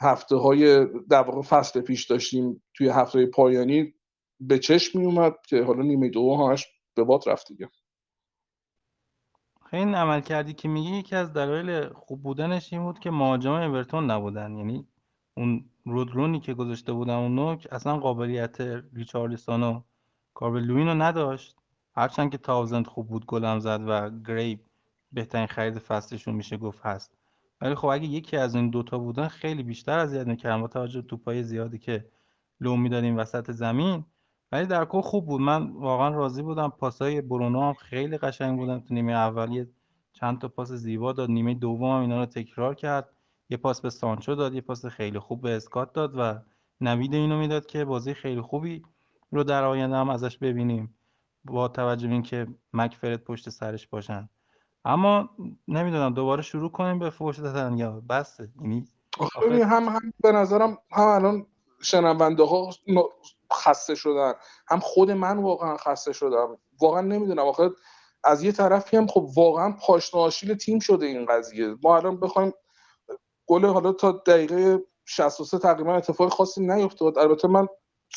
هفته 0.00 0.36
های 0.36 0.86
در 1.10 1.22
واقع 1.22 1.42
فصل 1.42 1.80
پیش 1.80 2.06
داشتیم 2.06 2.62
توی 2.74 2.88
هفته 2.88 3.26
پایانی 3.26 3.94
به 4.40 4.58
چشم 4.58 4.98
می 4.98 5.06
اومد 5.06 5.34
که 5.48 5.62
حالا 5.62 5.82
نیمه 5.82 6.08
دو 6.08 6.34
همش 6.36 6.66
به 7.00 7.04
باد 7.04 7.28
رفت 7.28 7.48
دیگه. 7.48 7.68
این 9.72 9.94
عمل 9.94 10.20
کردی 10.20 10.52
که 10.52 10.68
میگی 10.68 10.90
یکی 10.90 11.16
از 11.16 11.32
دلایل 11.32 11.88
خوب 11.88 12.22
بودنش 12.22 12.72
این 12.72 12.82
بود 12.82 12.98
که 12.98 13.10
مهاجم 13.10 13.52
اورتون 13.52 14.10
نبودن. 14.10 14.56
یعنی 14.56 14.86
اون 15.36 15.70
رودرونی 15.84 16.40
که 16.40 16.54
گذاشته 16.54 16.92
بودن 16.92 17.14
اون 17.14 17.34
نوک 17.34 17.68
اصلا 17.70 17.98
قابلیت 17.98 18.60
ریچارلیسون 18.92 19.62
و 19.62 19.82
کاربلوین 20.34 20.86
رو 20.86 20.94
نداشت. 20.94 21.56
هرچند 21.94 22.30
که 22.30 22.38
تاوزند 22.38 22.86
خوب 22.86 23.08
بود 23.08 23.26
گلم 23.26 23.58
زد 23.58 23.80
و 23.86 24.10
گریب 24.10 24.60
بهترین 25.12 25.46
خرید 25.46 25.78
فصلشون 25.78 26.34
میشه 26.34 26.56
گفت 26.56 26.80
هست. 26.86 27.16
ولی 27.60 27.74
خب 27.74 27.86
اگه 27.86 28.06
یکی 28.06 28.36
از 28.36 28.54
این 28.54 28.70
دوتا 28.70 28.98
بودن 28.98 29.28
خیلی 29.28 29.62
بیشتر 29.62 29.98
اذیت 29.98 30.26
می‌کردن. 30.26 30.60
با 30.60 30.68
توجه 30.68 31.02
توپای 31.02 31.42
زیادی 31.42 31.78
که 31.78 32.10
لو 32.60 32.76
می‌دادیم 32.76 33.16
وسط 33.16 33.50
زمین 33.50 34.04
ولی 34.52 34.66
در 34.66 34.84
کل 34.84 35.00
خوب 35.00 35.26
بود. 35.26 35.40
من 35.40 35.70
واقعا 35.70 36.08
راضی 36.08 36.42
بودم. 36.42 36.68
پاسای 36.68 37.20
برونو 37.20 37.62
هم 37.62 37.72
خیلی 37.72 38.18
قشنگ 38.18 38.58
بودن 38.58 38.80
تو 38.80 38.94
نیمه 38.94 39.12
اولی 39.12 39.66
چند 40.12 40.40
تا 40.40 40.48
پاس 40.48 40.72
زیبا 40.72 41.12
داد. 41.12 41.30
نیمه 41.30 41.54
دوم 41.54 41.90
هم 41.90 42.00
اینا 42.00 42.18
رو 42.18 42.26
تکرار 42.26 42.74
کرد. 42.74 43.08
یه 43.48 43.56
پاس 43.56 43.80
به 43.80 43.90
سانچو 43.90 44.34
داد. 44.34 44.54
یه 44.54 44.60
پاس 44.60 44.86
خیلی 44.86 45.18
خوب 45.18 45.40
به 45.40 45.56
اسکات 45.56 45.92
داد 45.92 46.14
و 46.18 46.34
نوید 46.80 47.14
اینو 47.14 47.38
می‌داد 47.38 47.66
که 47.66 47.84
بازی 47.84 48.14
خیلی 48.14 48.40
خوبی 48.40 48.82
رو 49.32 49.44
در 49.44 49.64
آینده 49.64 49.96
هم 49.96 50.10
ازش 50.10 50.38
ببینیم. 50.38 50.94
با 51.44 51.68
توجه 51.68 52.06
به 52.06 52.12
اینکه 52.12 52.46
مکفرد 52.72 53.24
پشت 53.24 53.48
سرش 53.48 53.86
باشن. 53.86 54.28
اما 54.84 55.30
نمی‌دونم. 55.68 56.14
دوباره 56.14 56.42
شروع 56.42 56.70
کنیم 56.70 56.98
به 56.98 57.12
دادن 57.20 57.76
یا 57.76 58.02
بسه. 58.08 58.48
یعنی 58.60 58.84
هم 59.62 59.84
هم 59.84 60.12
به 60.22 60.32
نظرم 60.32 60.78
هم 60.90 61.06
الان 61.08 61.46
شنونده 61.82 62.42
ها 62.42 62.70
خسته 63.52 63.94
شدن. 63.94 64.34
هم 64.68 64.80
خود 64.80 65.10
من 65.10 65.38
واقعا 65.38 65.76
خسته 65.76 66.12
شدم. 66.12 66.58
واقعا 66.80 67.00
نمی‌دونم. 67.00 67.42
آخه 67.42 67.70
از 68.24 68.42
یه 68.44 68.52
طرفی 68.52 68.96
هم 68.96 69.06
خب 69.06 69.26
واقعا 69.36 69.72
پاشناشیل 69.72 70.54
تیم 70.54 70.78
شده 70.78 71.06
این 71.06 71.26
قضیه. 71.26 71.76
ما 71.82 71.96
الان 71.96 72.20
بخوایم 72.20 72.52
گل 73.46 73.66
حالا 73.66 73.92
تا 73.92 74.12
دقیقه 74.12 74.78
63 75.04 75.58
تقریبا 75.58 75.96
اتفاق 75.96 76.32
خاصی 76.32 76.66
نیفتاد. 76.66 77.18
البته 77.18 77.48
من 77.48 77.66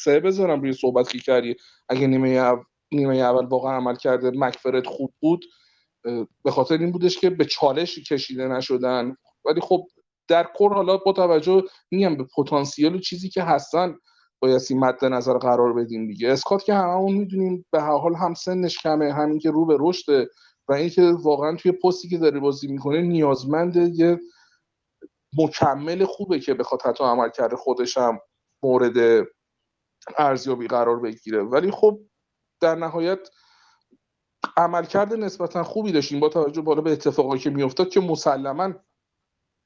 سه 0.04 0.20
بذارم 0.20 0.62
روی 0.62 0.74
صحبت 0.74 1.10
که 1.10 1.20
کردی. 1.20 1.56
اگه 1.90 2.08
نیمه 2.08 2.56
نیمه 2.92 3.18
اول 3.18 3.46
واقعا 3.46 3.76
عمل 3.78 3.96
کرده 3.96 4.32
مکفرد 4.36 4.86
خوب 4.86 5.14
بود 5.20 5.46
به 6.44 6.52
خاطر 6.52 6.78
این 6.78 6.92
بودش 6.92 7.20
که 7.20 7.30
به 7.30 7.46
چالش 7.46 8.00
کشیده 8.00 8.48
نشدن. 8.48 9.16
ولی 9.46 9.62
خب 9.62 9.88
در 10.28 10.48
کل 10.56 10.74
حالا 10.74 10.98
با 10.98 11.14
توجه 11.14 11.64
میگم 11.92 12.18
به 12.18 12.24
پتانسیل 12.38 12.96
و 12.96 13.00
چیزی 13.00 13.30
که 13.30 13.44
هستن 13.44 13.96
بایستی 14.40 14.76
مد 14.76 15.06
نظر 15.06 15.38
قرار 15.38 15.74
بدیم 15.74 16.08
دیگه. 16.08 16.32
اسکات 16.32 16.64
که 16.64 16.74
هممون 16.74 17.14
می‌دونیم 17.14 17.66
به 17.72 17.82
هر 17.82 17.98
حال 17.98 18.16
هم 18.16 18.34
سنش 18.34 18.78
کمه 18.78 19.14
همین 19.14 19.40
که 19.40 19.52
رو 19.52 19.66
به 19.66 19.78
رشده 19.80 20.30
و 20.68 20.74
اینکه 20.74 21.02
واقعا 21.02 21.56
توی 21.56 21.72
پستی 21.72 22.10
که 22.10 22.18
داره 22.18 22.40
بازی 22.40 22.68
می‌کنه 22.68 23.02
نیازمند 23.02 23.76
یه 23.76 24.20
مکمل 25.38 26.06
خوبه 26.06 26.40
که 26.40 26.54
بخواد 26.54 26.82
حتی 26.82 27.04
عمل 27.04 27.30
کرده 27.30 27.56
خودش 27.56 27.98
هم 27.98 28.20
مورد 28.64 29.28
ارزیابی 30.18 30.68
قرار 30.68 31.00
بگیره. 31.00 31.44
ولی 31.44 31.72
خب 31.72 32.00
در 32.62 32.76
نهایت 32.76 33.30
عملکرد 34.58 35.14
نسبتا 35.14 35.64
خوبی 35.64 35.92
داشتیم 35.92 36.20
با 36.20 36.30
توجه 36.30 36.62
بالا 36.62 36.82
به 36.82 36.92
اتفاقایی 36.92 37.42
که 37.42 37.50
میافتاد 37.50 37.90
که 37.90 38.00
مسلما 38.00 38.74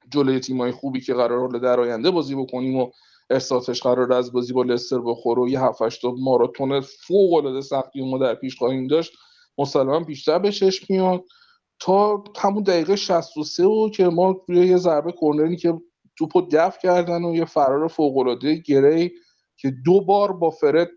جلوی 0.10 0.39
تیمای 0.39 0.72
خوبی 0.72 1.01
که 1.01 1.14
قرار 1.14 1.49
در 1.49 1.80
آینده 1.80 2.12
بازی 2.12 2.36
بکنیم 2.36 2.80
و 2.80 2.91
احساسش 3.30 3.82
قرار 3.82 4.14
از 4.14 4.32
بازی 4.32 4.53
با 4.53 4.64
لستر 4.64 4.99
بخوره 4.99 5.41
و 5.41 5.47
یه 5.47 5.62
هفت 5.62 5.82
هشت 5.82 6.05
ماراتون 6.05 6.82
فوق 6.82 7.34
العاده 7.34 7.62
سختی 7.62 8.12
ما 8.12 8.18
در 8.18 8.36
پیش 8.36 8.55
خواهیم 8.55 8.88
داشت 8.88 9.14
مسلما 9.58 9.99
بیشتر 9.99 10.39
به 10.39 10.51
چشم 10.51 10.86
میاد. 10.89 11.24
تا 11.80 12.24
همون 12.38 12.64
دقیقه 12.64 12.95
63 12.95 13.64
و 13.64 13.89
که 13.89 14.08
ما 14.08 14.41
روی 14.47 14.68
یه 14.68 14.78
ضربه 14.78 15.12
کرنری 15.12 15.55
که 15.55 15.74
توپو 16.18 16.41
دفع 16.51 16.80
کردن 16.80 17.24
و 17.24 17.36
یه 17.36 17.45
فرار 17.45 17.88
فوق 17.88 18.18
العاده 18.18 18.55
گری 18.55 19.12
که 19.58 19.74
دو 19.86 20.01
بار 20.01 20.34
با 20.34 20.49
فرد 20.49 20.89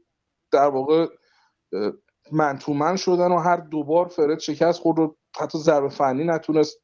در 0.52 0.68
واقع 0.68 1.06
منتومن 2.32 2.96
شدن 2.96 3.32
و 3.32 3.38
هر 3.38 3.56
دوبار 3.56 4.08
فرد 4.08 4.38
شکست 4.38 4.80
خود 4.80 4.98
رو 4.98 5.16
حتی 5.40 5.58
ضربه 5.58 5.88
فنی 5.88 6.24
نتونست 6.24 6.82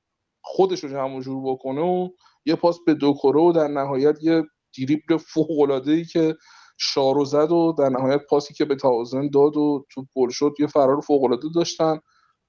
خودش 0.48 0.84
رو 0.84 0.90
جمع 0.90 1.20
جور 1.20 1.52
بکنه 1.52 1.80
و 1.80 2.08
یه 2.44 2.54
پاس 2.54 2.78
به 2.86 2.94
دو 2.94 3.14
و 3.24 3.52
در 3.52 3.68
نهایت 3.68 4.18
یه 4.22 4.42
دریبل 4.78 5.16
فوق 5.16 5.82
ای 5.86 6.04
که 6.04 6.34
شارو 6.78 7.24
زد 7.24 7.52
و 7.52 7.74
در 7.78 7.88
نهایت 7.88 8.20
پاسی 8.30 8.54
که 8.54 8.64
به 8.64 8.76
تاوزن 8.76 9.30
داد 9.30 9.56
و 9.56 9.86
تو 9.90 10.06
گل 10.16 10.28
شد 10.30 10.54
یه 10.60 10.66
فرار 10.66 11.00
فوق 11.00 11.24
العاده 11.24 11.48
داشتن. 11.54 11.98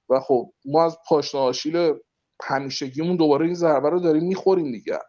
و 0.10 0.20
خب 0.20 0.52
ما 0.66 0.86
از 0.86 0.98
پاشنه 1.10 1.42
آشیل 1.42 1.94
همیشگیمون 2.44 3.16
دوباره 3.16 3.46
این 3.46 3.56
ضربه 3.56 3.90
رو 3.90 4.00
داریم 4.00 4.24
می‌خوریم 4.24 4.72
دیگه. 4.72 5.00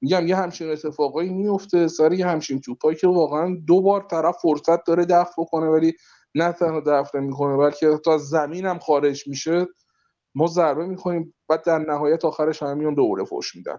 میگم 0.00 0.26
یه 0.26 0.36
همچین 0.36 0.70
اتفاقایی 0.70 1.30
میفته 1.30 1.88
سر 1.88 2.12
یه 2.12 2.26
همچین 2.26 2.60
توپایی 2.60 2.96
که 2.96 3.06
واقعا 3.06 3.56
دو 3.66 3.82
بار 3.82 4.06
طرف 4.10 4.36
فرصت 4.42 4.84
داره 4.84 5.04
دفع 5.04 5.32
بکنه 5.38 5.66
ولی 5.66 5.92
نه 6.34 6.52
تنها 6.52 6.80
دفع 6.86 7.18
می‌کنه 7.20 7.56
بلکه 7.56 7.98
تا 8.04 8.18
زمین 8.18 8.66
هم 8.66 8.78
خارج 8.78 9.28
میشه. 9.28 9.66
ما 10.38 10.46
ضربه 10.46 10.86
می‌کنیم 10.86 11.34
بعد 11.48 11.64
در 11.64 11.78
نهایت 11.78 12.24
آخرش 12.24 12.62
هم 12.62 12.78
میان 12.78 12.94
دوباره 12.94 13.24
فوش 13.24 13.56
میدن. 13.56 13.78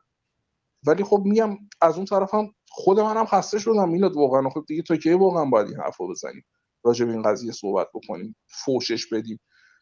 ولی 0.88 1.03
خب 1.03 1.22
میگم 1.26 1.57
از 1.82 1.95
اون 1.95 2.05
طرف 2.05 2.34
هم 2.34 2.53
خود 2.70 2.99
منم 2.99 3.26
خسته 3.26 3.60
شدم 3.60 3.89
میلاد 3.89 4.16
واقعا 4.16 4.49
خب 4.49 4.64
دیگه 4.68 4.82
تا 4.82 4.95
کی 4.95 5.14
واقعا 5.14 5.45
باید 5.45 5.68
این 5.68 5.78
حرفو 5.78 6.07
بزنیم؟ 6.07 6.45
راجع 6.84 7.05
به 7.05 7.12
این 7.12 7.22
قضیه 7.22 7.51
صحبت 7.51 7.88
بکنیم 7.93 8.36
فوشش 8.66 9.07
بدیم. 9.14 9.39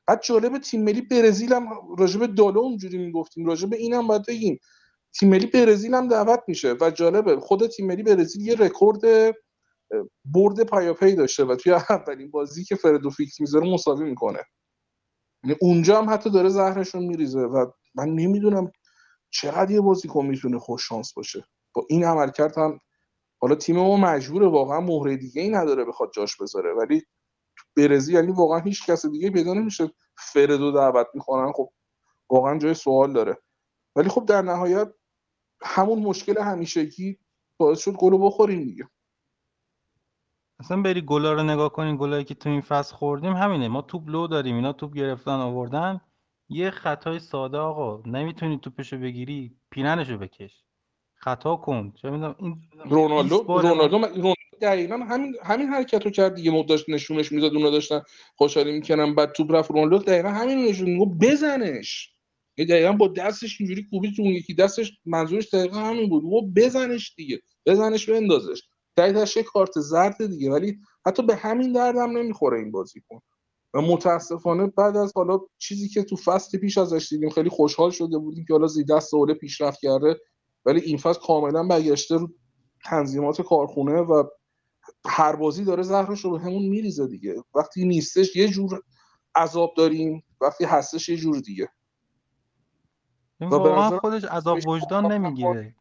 بعد 0.08 0.22
جالب 0.24 0.58
تیم 0.58 0.84
ملی 0.84 1.02
برزیل 1.02 1.54
هم 1.54 1.70
راجع 1.98 2.20
به 2.20 2.28
دالو 2.28 2.60
اونجوری 2.60 2.98
می‌گفتیم 2.98 3.46
راجع 3.46 3.70
به 3.70 3.78
اینم 3.78 4.08
باید 4.08 4.26
بگیم. 4.28 4.60
تیم 5.20 5.30
ملی 5.30 5.46
برزیل 5.46 5.94
هم 5.94 6.08
دعوت 6.08 6.44
میشه 6.48 6.76
و 6.82 6.92
جالبه 6.92 7.40
خود 7.40 7.68
تیم 7.68 7.88
ملی 7.88 8.04
برزیل 8.04 8.48
یه 8.48 8.56
رکورد 8.56 9.02
برد 10.26 10.64
پیاپی 10.64 11.16
داشته 11.16 11.46
و 11.46 11.56
توی 11.56 11.72
اولین 11.74 12.32
بازی 12.32 12.64
که 12.64 12.76
فردو 12.76 13.10
فیکس 13.10 13.42
می‌ذاره 13.42 13.74
مساوی 13.74 14.10
می‌کنه. 14.10 14.40
اونجا 15.62 16.02
هم 16.02 16.10
حتی 16.14 16.30
داره 16.30 16.50
زهرشون 16.50 17.04
میریزه 17.04 17.40
و 17.40 17.72
من 17.96 18.10
نمی‌دونم 18.10 18.72
چقدر 19.30 19.72
یه 19.72 19.82
بازیکن 19.82 20.26
می‌تونه 20.26 20.60
خوش 20.60 20.88
شانس 20.88 21.14
باشه. 21.14 21.46
با 21.74 21.86
این 21.90 22.06
عملکرد 22.06 22.58
هم 22.58 22.80
حالا 23.42 23.56
تیم 23.56 23.76
ما 23.76 23.98
مجبوره 23.98 24.48
واقعا 24.48 24.80
مهره 24.80 25.18
دیگه 25.18 25.42
ای 25.42 25.50
نداره 25.50 25.86
بخواد 25.86 26.12
جاش 26.14 26.38
بذاره. 26.38 26.74
ولی 26.74 27.04
برزیل 27.78 28.16
یعنی 28.16 28.32
واقعا 28.32 28.60
هیچ 28.60 28.86
کس 28.86 29.06
دیگه 29.06 29.30
پیدا 29.32 29.54
نمیشه. 29.54 29.92
فردو 30.18 30.72
دعوت 30.72 31.08
می‌کنن 31.14 31.52
خب 31.52 31.70
واقعا 32.30 32.58
جای 32.58 32.74
سوال 32.74 33.14
داره. 33.14 33.38
ولی 33.96 34.10
خب 34.10 34.26
در 34.26 34.42
نهایت 34.42 34.88
همون 35.64 36.00
مشکل 36.00 36.42
همیشگی 36.42 37.20
باعث 37.60 37.80
شد 37.80 37.94
گلو 37.94 38.18
بخوریم 38.18 38.64
دیگه. 38.66 38.90
اصلا 40.60 40.82
بری 40.82 41.02
گلا 41.02 41.34
رو 41.34 41.44
نگاه 41.44 41.74
کنین 41.74 41.98
گلایی 41.98 42.24
که 42.24 42.36
تو 42.36 42.50
این 42.50 42.62
فصل 42.62 42.96
خوردیم 42.96 43.34
همینه. 43.34 43.68
ما 43.68 43.82
توپ 43.82 44.10
لو 44.10 44.28
داریم 44.28 44.56
اینا 44.56 44.74
توپ 44.74 44.94
گرفتن 44.94 45.32
آوردن. 45.32 46.02
یه 46.50 46.70
خطای 46.70 47.20
ساده 47.20 47.58
آقا 47.58 48.10
نمی‌تونی 48.10 48.58
توپشو 48.58 48.98
بگیری 48.98 49.56
پیننشو 49.72 50.18
بکش. 50.18 50.64
خطا 51.16 51.56
کن. 51.56 51.94
چه 52.02 52.10
می‌دونم 52.10 52.36
این 52.40 52.62
رونالدو 52.86 53.46
رونالدو 53.48 53.98
رونالدو 53.98 54.34
دقیقا 54.62 54.98
همین 54.98 55.36
همین 55.44 55.68
حرکت 55.68 56.06
رو 56.06 56.12
کرد 56.12 56.36
دیگه. 56.36 56.64
داشت 56.64 56.90
نشونش 56.90 57.32
می‌داد 57.32 57.54
اونا 57.54 57.70
داشتن 57.70 58.02
خوشحالی 58.36 58.72
می‌کنن 58.72 59.16
بعد 59.16 59.32
توپ 59.32 59.52
رفت. 59.52 59.72
رونالدو 59.72 59.98
دقیقا 59.98 60.30
همین 60.30 60.66
نشون 60.66 60.90
می‌گفت. 60.90 61.12
بزنش. 61.22 62.14
دقیقا 62.58 62.92
با 62.92 63.08
دستش 63.08 63.62
اینجوری 63.62 63.84
کوبید 63.90 64.16
تو 64.16 64.22
اون 64.22 64.32
یکی. 64.32 64.54
دستش 64.54 64.92
منظورش 65.06 65.54
دقیقا 65.54 65.80
همین 65.80 66.10
بود. 66.10 66.24
و 66.24 66.42
بزنش 66.56 67.14
دیگه. 67.18 67.40
بزنش 67.66 68.10
بندازش. 68.10 68.62
دقیقش 68.98 69.38
یه 69.38 69.44
کارت 69.44 69.80
زرد 69.80 70.28
دیگه 70.28 70.52
ولی 70.52 70.80
حتی 71.06 71.24
به 71.24 71.36
همین 71.36 71.72
دردم 71.72 72.18
نمی‌خوره 72.18 72.60
این 72.60 72.72
بازیکن. 72.72 73.20
و 73.74 73.82
متاسفانه 73.82 74.68
بعد 74.68 74.98
از 74.98 75.12
حالا 75.16 75.40
چیزی 75.58 75.90
که 75.90 76.04
تو 76.04 76.16
فصل 76.16 76.58
پیش 76.58 76.78
ازش 76.78 77.10
دیدیم 77.10 77.30
خیلی 77.30 77.50
خوشحال 77.50 77.92
شده 77.92 78.18
بودیم 78.18 78.46
که 78.46 78.54
حالا 78.54 78.68
زیدست 78.68 79.14
اوله 79.14 79.34
پیشرفت 79.34 79.80
کرده 79.80 80.20
ولی 80.66 80.82
این 80.82 80.98
فصل 80.98 81.20
کاملا 81.28 81.68
برگشته 81.68 82.16
رو 82.16 82.30
تنظیمات 82.86 83.42
کارخونه 83.42 84.02
و 84.02 84.24
هر 85.06 85.36
بازی 85.36 85.66
داره 85.66 85.84
زهرش 85.84 86.26
رو 86.26 86.32
به 86.32 86.40
همون 86.40 86.66
میریزه 86.70 87.08
دیگه. 87.08 87.44
وقتی 87.56 87.86
نیستش 87.86 88.36
یه 88.36 88.48
جور 88.48 88.82
عذاب 89.36 89.74
داریم 89.78 90.24
وقتی 90.42 90.66
هستش 90.66 91.10
یه 91.10 91.18
جور 91.18 91.40
دیگه. 91.40 91.70
واقعا 93.42 94.00
خودش 94.00 94.24
عذاب 94.24 94.60
وجدان 94.68 95.12
نمی‌گیره. 95.14 95.76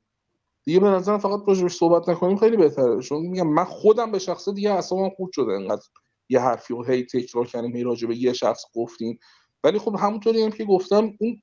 دیگه 0.66 0.80
به 0.80 0.86
نظرم 0.86 1.18
فقط 1.18 1.40
راجبش 1.46 1.74
صحبت 1.74 2.08
نکنیم 2.08 2.36
خیلی 2.36 2.56
بهتره. 2.56 3.02
چون 3.02 3.26
میگم 3.26 3.46
من 3.46 3.64
خودم 3.64 4.12
به 4.12 4.18
شخصه 4.18 4.52
دیگه 4.52 4.72
اصلا 4.72 5.08
خود 5.08 5.32
شده. 5.32 5.52
انقدر 5.52 5.82
یه 6.28 6.40
حرفی 6.40 6.74
و 6.74 6.82
هی 6.82 7.04
تکرار 7.04 7.46
کردیم 7.46 7.76
هی 7.76 7.82
راجع 7.82 8.08
به 8.08 8.16
یه 8.16 8.32
شخص 8.32 8.62
گفتیم. 8.74 9.18
ولی 9.64 9.78
خب 9.78 9.96
همونطوری 9.98 10.42
هم 10.42 10.50
که 10.50 10.64
گفتم 10.64 11.12
این 11.20 11.42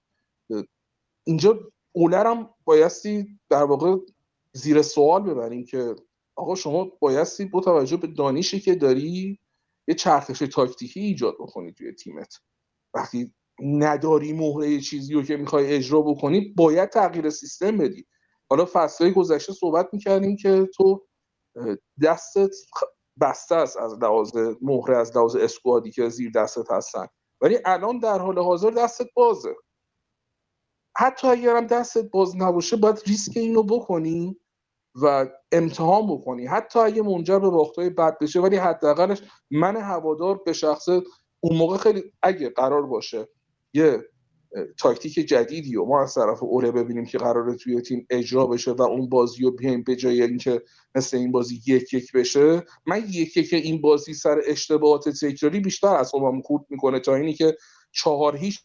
اینجا 1.23 1.59
اولرم 1.91 2.49
بایستی 2.65 3.39
در 3.49 3.63
واقع 3.63 3.95
زیر 4.53 4.81
سوال 4.81 5.23
ببریم 5.23 5.65
که 5.65 5.95
آقا 6.35 6.55
شما 6.55 6.91
بایستی 6.99 7.45
با 7.45 7.61
توجه 7.61 7.97
به 7.97 8.07
دانشی 8.07 8.59
که 8.59 8.75
داری 8.75 9.39
یه 9.87 9.95
چرخش 9.95 10.39
تاکتیکی 10.39 10.99
ایجاد 10.99 11.35
بکنی 11.39 11.73
توی 11.73 11.93
تیمت. 11.93 12.33
وقتی 12.93 13.33
نداری 13.59 14.33
مهره 14.33 14.79
چیزی 14.79 15.13
رو 15.13 15.23
که 15.23 15.37
می‌خوای 15.37 15.73
اجرا 15.73 16.01
بکنی 16.01 16.53
باید 16.57 16.89
تغییر 16.89 17.29
سیستم 17.29 17.77
بدی. 17.77 18.05
حالا 18.49 18.65
فصلهای 18.73 19.13
گذشته 19.13 19.53
صحبت 19.53 19.89
می‌کردیم 19.93 20.35
که 20.35 20.69
تو 20.75 21.07
دستت 22.03 22.55
بسته 23.21 23.55
است 23.55 23.77
از 23.77 23.93
لحاظ 23.93 24.31
مهره 24.61 24.97
از 24.97 25.17
لحاظ 25.17 25.35
اسکوادی 25.35 25.91
که 25.91 26.09
زیر 26.09 26.31
دستت 26.35 26.71
هستن. 26.71 27.07
ولی 27.41 27.59
الان 27.65 27.99
در 27.99 28.19
حال 28.19 28.39
حاضر 28.39 28.69
دستت 28.71 29.07
بازه. 29.15 29.55
حتی 30.97 31.27
اگرم 31.27 31.67
دستت 31.67 32.09
باز 32.11 32.35
نباشه 32.37 32.77
باید 32.77 33.01
ریسک 33.07 33.37
اینو 33.37 33.63
بکنی 33.63 34.39
و 34.95 35.25
امتحان 35.51 36.07
بکنی. 36.07 36.45
حتی 36.45 36.79
اگه 36.79 37.01
منجر 37.01 37.39
به 37.39 37.49
باختای 37.49 37.89
بد 37.89 38.17
بشه 38.19 38.39
ولی 38.41 38.55
حداقلش 38.55 39.21
من 39.51 39.77
هوادار 39.77 40.41
به 40.45 40.53
شخص 40.53 40.89
اون 41.39 41.57
موقع 41.57 41.77
خیلی 41.77 42.03
اگه 42.21 42.49
قرار 42.49 42.81
باشه 42.81 43.27
یه 43.73 44.12
تاکتیک 44.77 45.13
جدیدی 45.13 45.75
و 45.75 45.85
ما 45.85 46.03
از 46.03 46.13
طرف 46.13 46.43
اوله 46.43 46.71
ببینیم 46.71 47.05
که 47.05 47.17
قراره 47.17 47.55
توی 47.55 47.81
تیم 47.81 48.07
اجرا 48.09 48.47
بشه 48.47 48.71
و 48.71 48.81
اون 48.81 49.09
بازی 49.09 49.43
رو 49.43 49.51
بیایم 49.51 49.83
به 49.83 49.95
جای 49.95 50.21
اینکه 50.21 50.61
مثل 50.95 51.17
این 51.17 51.31
بازی 51.31 51.61
یک 51.65 51.93
یک 51.93 52.11
بشه 52.11 52.63
من 52.85 53.03
یک 53.09 53.37
یک 53.37 53.53
این 53.53 53.81
بازی 53.81 54.13
سر 54.13 54.41
اشتباهات 54.47 55.09
تکراری 55.09 55.59
بیشتر 55.59 55.87
اصابم 55.87 56.41
خورد 56.41 56.65
می‌کنه 56.69 56.99
تا 56.99 57.15
اینی 57.15 57.33
که 57.33 57.57
چهار 57.91 58.37
هیچ 58.37 58.63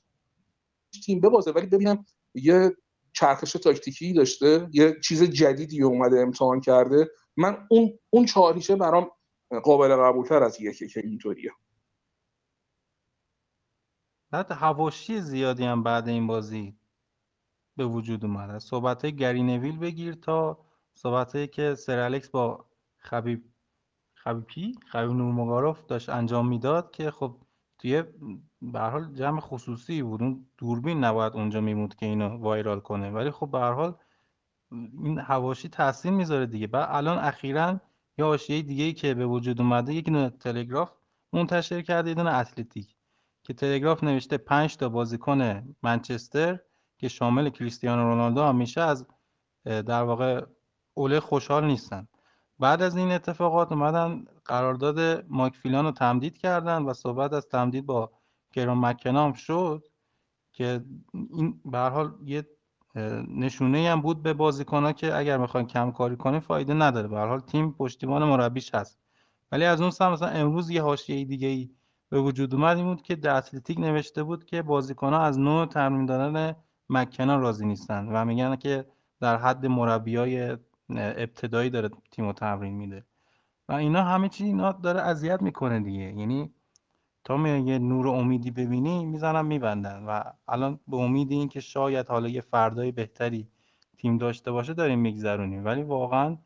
تیم 1.05 1.21
ببازه. 1.21 1.51
ولی 1.51 1.67
ببینم 1.67 2.05
یه 2.35 2.77
چرخش 3.13 3.53
تاکتیکی 3.53 4.13
داشته 4.13 4.69
یه 4.73 4.97
چیز 5.05 5.23
جدیدی 5.23 5.83
اومده 5.83 6.21
امتحان 6.21 6.61
کرده. 6.61 7.11
من 7.37 7.67
اون 7.71 7.99
اون 8.11 8.25
چهار 8.25 8.59
برام 8.81 9.11
قابل 9.65 9.97
قبولتر 9.97 10.43
از 10.43 10.61
یکی 10.61 10.89
که 10.89 11.01
اینطوریه. 11.01 11.51
حتی 14.33 14.55
هواشی 14.55 15.21
زیادی 15.21 15.65
هم 15.65 15.83
بعد 15.83 16.09
این 16.09 16.27
بازی 16.27 16.79
به 17.77 17.87
وجود 17.87 18.25
اومده. 18.25 18.59
صحبت 18.59 19.05
های 19.05 19.17
گری 19.17 19.43
نویل 19.43 19.79
بگیر 19.79 20.15
تا 20.15 20.65
صحبت 20.95 21.53
که 21.53 21.75
سر 21.75 21.99
الکس 21.99 22.29
با 22.29 22.67
خبیب 22.97 23.45
خبیبی 24.15 24.75
خبیب 24.87 25.11
نورمگاروف 25.11 25.87
داشت 25.87 26.09
انجام 26.09 26.49
می‌داد 26.49 26.91
که 26.91 27.11
خب 27.11 27.37
توی 27.79 28.03
به 28.63 28.81
حال 28.81 29.15
جمع 29.15 29.41
خصوصی 29.41 30.03
بود. 30.03 30.23
اون 30.23 30.47
دوربین 30.59 31.05
نباید 31.05 31.33
اونجا 31.33 31.61
میمود 31.61 31.95
که 31.95 32.07
اینو 32.07 32.39
وایرال 32.39 32.81
کنه. 32.81 33.11
ولی 33.11 33.31
خب 33.31 33.51
به 33.51 33.59
حال 33.59 33.97
این 34.73 35.19
هواشی 35.19 35.69
تاثیر 35.69 36.11
می‌ذاره 36.11 36.47
دیگه. 36.47 36.67
بعد 36.67 36.89
الان 36.91 37.19
اخیرا 37.19 37.81
یه 38.19 38.25
حاشیه 38.25 38.63
دیگه 38.63 38.85
ای 38.85 38.93
که 38.93 39.15
به 39.15 39.27
وجود 39.27 39.61
اومده 39.61 39.95
یک 39.95 40.11
تلگراف 40.39 40.93
منتشر 41.33 41.83
کرده 41.83 42.11
یه 42.11 42.21
اتلتیک. 42.21 42.98
که 43.49 43.55
تلگراف 43.55 44.05
نوشته 44.05 44.39
5 44.39 44.77
تا 44.77 44.89
بازیکن 44.89 45.69
منچستر 45.83 46.61
که 46.99 47.09
شامل 47.09 47.49
کریستیانو 47.49 48.03
رونالدو 48.03 48.43
هم 48.43 48.57
میشه 48.57 48.81
از 48.81 49.07
در 49.65 50.03
واقع 50.03 50.45
اوله 50.95 51.21
خوشحال 51.21 51.65
نیستن. 51.65 52.09
بعد 52.59 52.83
از 52.83 52.97
این 52.97 53.13
اتفاقات 53.13 53.73
اومدن 53.73 54.25
قرارداد 54.45 55.25
مایک 55.29 55.57
فیلان 55.57 55.85
رو 55.85 55.93
تمدید 55.93 56.39
کردن 56.39 56.83
و 56.83 56.93
صحبت 56.93 57.33
از 57.33 57.49
تمدید 57.49 57.87
با 57.87 58.13
کرون 58.53 58.79
مکنام 58.79 59.33
شد 59.33 59.85
که 60.53 60.85
این 61.13 61.61
به 61.65 61.79
حال 61.79 62.15
یه 62.25 62.47
نشونه 63.29 63.91
هم 63.91 64.01
بود 64.01 64.23
به 64.23 64.33
بازیکن 64.33 64.93
که 64.93 65.17
اگر 65.17 65.37
می‌خواین 65.37 65.67
کم 65.67 65.93
کاری 65.93 66.17
کنه 66.17 66.41
فایده 66.41 66.75
نداره. 66.75 67.09
به 67.09 67.19
حال 67.19 67.41
تیم 67.41 67.73
پشتیبان 67.73 68.25
مربیش 68.25 68.75
هست. 68.75 68.99
ولی 69.53 69.65
از 69.65 69.81
اون 69.81 69.91
سم 69.91 70.13
مثلا 70.13 70.29
امروز 70.29 70.71
یه 70.71 70.83
حاشیه 70.83 71.25
دیگه 71.25 71.49
ای 71.49 71.71
به 72.11 72.21
وجود 72.21 72.55
اومد 72.55 72.77
این 72.77 72.87
بود 72.87 73.03
که 73.03 73.17
در 73.17 73.37
اتلتیک 73.37 73.79
نوشته 73.79 74.23
بود 74.23 74.45
که 74.45 74.63
بازیکن 74.63 75.13
ها 75.13 75.21
از 75.21 75.39
نوع 75.39 75.67
تمرین 75.67 76.07
دادن 76.07 76.57
مکنا 76.89 77.37
راضی 77.37 77.67
نیستن 77.67 78.09
و 78.09 78.25
میگن 78.25 78.57
که 78.57 78.87
در 79.21 79.37
حد 79.37 79.67
مربیای 79.67 80.57
ابتدایی 80.91 81.71
داره 81.71 81.91
تیم 82.11 82.33
تمرین 82.33 82.75
میده. 82.75 83.05
و 83.69 83.73
اینا 83.73 84.03
همه 84.03 84.29
چی 84.29 84.45
اینا 84.45 84.73
داره 84.73 85.01
اذیت 85.01 85.43
می‌کنه 85.43 85.81
دیگه. 85.81 86.13
یعنی 86.13 86.53
تا 87.25 87.49
یه 87.49 87.79
نور 87.79 88.09
امیدی 88.09 88.51
ببینی 88.51 89.05
می‌زنم 89.05 89.47
میبندن. 89.47 90.05
و 90.05 90.23
الان 90.49 90.81
به 90.89 90.97
امید 90.97 91.33
این 91.33 91.49
که 91.49 91.61
شاید 91.61 92.09
حالا 92.09 92.29
یه 92.29 92.41
فردای 92.41 92.93
بهتری 92.93 93.49
تیم 93.99 94.19
داشته 94.19 94.51
باشه 94.51 94.75
داریم 94.75 94.99
میگذرونیم. 94.99 95.65
ولی 95.65 95.83
واقعا 95.83 96.37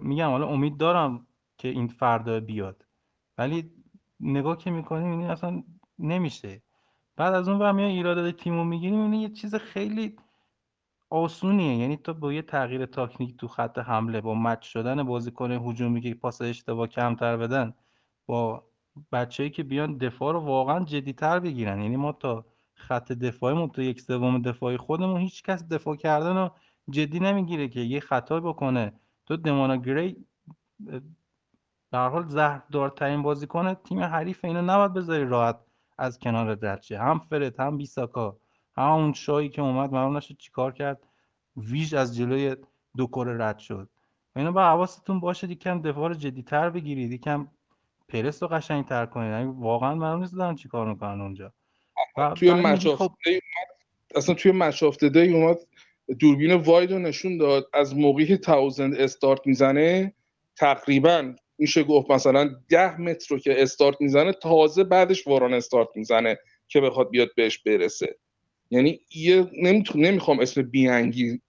میگم 0.00 0.30
حالا 0.30 0.46
امید 0.46 0.76
دارم 0.76 1.26
که 1.58 1.68
این 1.68 1.88
فردا 1.88 2.40
بیاد. 2.40 2.86
ولی 3.38 3.70
نگاه 4.22 4.58
که 4.58 4.70
می‌کنیم 4.70 5.20
این 5.20 5.30
اصلا 5.30 5.62
نمیشه. 5.98 6.62
بعد 7.16 7.34
از 7.34 7.48
اون 7.48 7.58
ور 7.58 7.72
میای 7.72 7.92
ایرادات 7.92 8.36
تیمو 8.36 8.64
می‌گیریم 8.64 9.00
این 9.00 9.14
یه 9.14 9.28
چیز 9.28 9.54
خیلی 9.54 10.16
آسونیه. 11.10 11.76
یعنی 11.76 11.96
تو 11.96 12.14
با 12.14 12.32
یه 12.32 12.42
تغییر 12.42 12.86
تاکنیک 12.86 13.36
تو 13.36 13.48
خط 13.48 13.78
حمله 13.78 14.20
با 14.20 14.34
مچ 14.34 14.62
شدن 14.64 15.02
بازیکن 15.02 15.52
هجومی 15.52 16.00
که 16.00 16.14
پاس 16.14 16.42
اشتباه 16.42 16.86
کمتر 16.86 17.36
بدن 17.36 17.74
با 18.26 18.64
بچه‌ای 19.12 19.50
که 19.50 19.62
بیان 19.62 19.96
دفاع 19.96 20.32
رو 20.32 20.40
واقعا 20.40 20.84
جدیتر 20.84 21.40
بگیرن. 21.40 21.82
یعنی 21.82 21.96
ما 21.96 22.12
تا 22.12 22.44
خط 22.74 23.12
دفاعیمون 23.12 23.68
تو 23.68 23.82
یک 23.82 24.00
سوم 24.00 24.42
دفاعی 24.42 24.76
خودمون 24.76 25.20
هیچ 25.20 25.42
کس 25.42 25.68
دفاع 25.68 25.96
کردن 25.96 26.36
رو 26.36 26.50
جدی 26.90 27.20
نمی‌گیره 27.20 27.68
که 27.68 27.80
یه 27.80 28.00
خطا 28.00 28.40
بکنه. 28.40 28.92
تو 29.26 29.36
دمانا 29.36 29.76
گری 29.76 30.16
در 31.92 32.08
حال 32.08 32.28
زهردارترین 32.28 33.22
بازیکن 33.22 33.74
تیم 33.74 34.00
حریف 34.00 34.44
اینو 34.44 34.62
نباید 34.62 34.92
بذاری 34.92 35.24
راحت 35.24 35.58
از 35.98 36.18
کنار 36.18 36.54
درچه 36.54 36.98
هم 36.98 37.18
فرد 37.18 37.60
هم 37.60 37.76
بیساکا 37.76 38.36
هم 38.76 38.88
اون 38.88 39.12
شایی 39.12 39.48
که 39.48 39.62
اومد 39.62 39.92
معلوم 39.92 40.16
نشد 40.16 40.36
چیکار 40.36 40.72
کرد. 40.72 40.98
ویژ 41.56 41.94
از 41.94 42.16
جلوی 42.16 42.56
دو 42.96 43.06
کره 43.06 43.46
رد 43.46 43.58
شد. 43.58 43.88
اینو 44.36 44.52
با 44.52 44.62
حواستون 44.62 45.20
باشه 45.20 45.50
یکم 45.50 45.82
دفاع 45.82 46.08
رو 46.08 46.14
جدیتر 46.14 46.70
بگیرید 46.70 47.12
یکم 47.12 47.48
پرس 48.08 48.42
رو 48.42 48.48
قشنگ 48.48 48.84
تر 48.84 49.06
کنید. 49.06 49.30
یعنی 49.30 49.52
واقعا 49.58 49.94
معلوم 49.94 50.20
نیست 50.20 50.36
دارن 50.36 50.54
چیکار 50.54 50.86
می‌کنن 50.86 51.20
اونجا. 51.20 51.52
توی 52.36 52.52
مچ 52.52 52.86
خب... 52.86 53.12
اصلا 54.14 54.34
توی 54.34 54.52
مچ 54.52 54.84
دی 54.84 55.34
اومد 55.34 55.58
دوربین 56.18 56.54
واید 56.54 56.92
رو 56.92 56.98
نشون 56.98 57.38
داد 57.38 57.70
از 57.74 57.96
موقعی 57.96 58.26
که 58.26 58.36
تاوزند 58.36 58.94
استارت 58.94 59.46
می‌زنه 59.46 60.12
تقریبا 60.56 61.34
میشه 61.62 61.82
گفت 61.82 62.10
مثلا 62.10 62.50
ده 62.68 63.00
متر 63.00 63.26
رو 63.34 63.38
که 63.38 63.62
استارت 63.62 64.00
می‌زنه 64.00 64.32
تازه 64.32 64.84
بعدش 64.84 65.26
واران 65.26 65.54
استارت 65.54 65.88
می‌زنه 65.94 66.38
که 66.68 66.80
بخواد 66.80 67.10
بیاد 67.10 67.28
بهش 67.36 67.58
برسه. 67.58 68.16
یعنی 68.70 69.00
یه 69.14 69.46
نمی‌خوام 69.94 70.40
اسم 70.40 70.70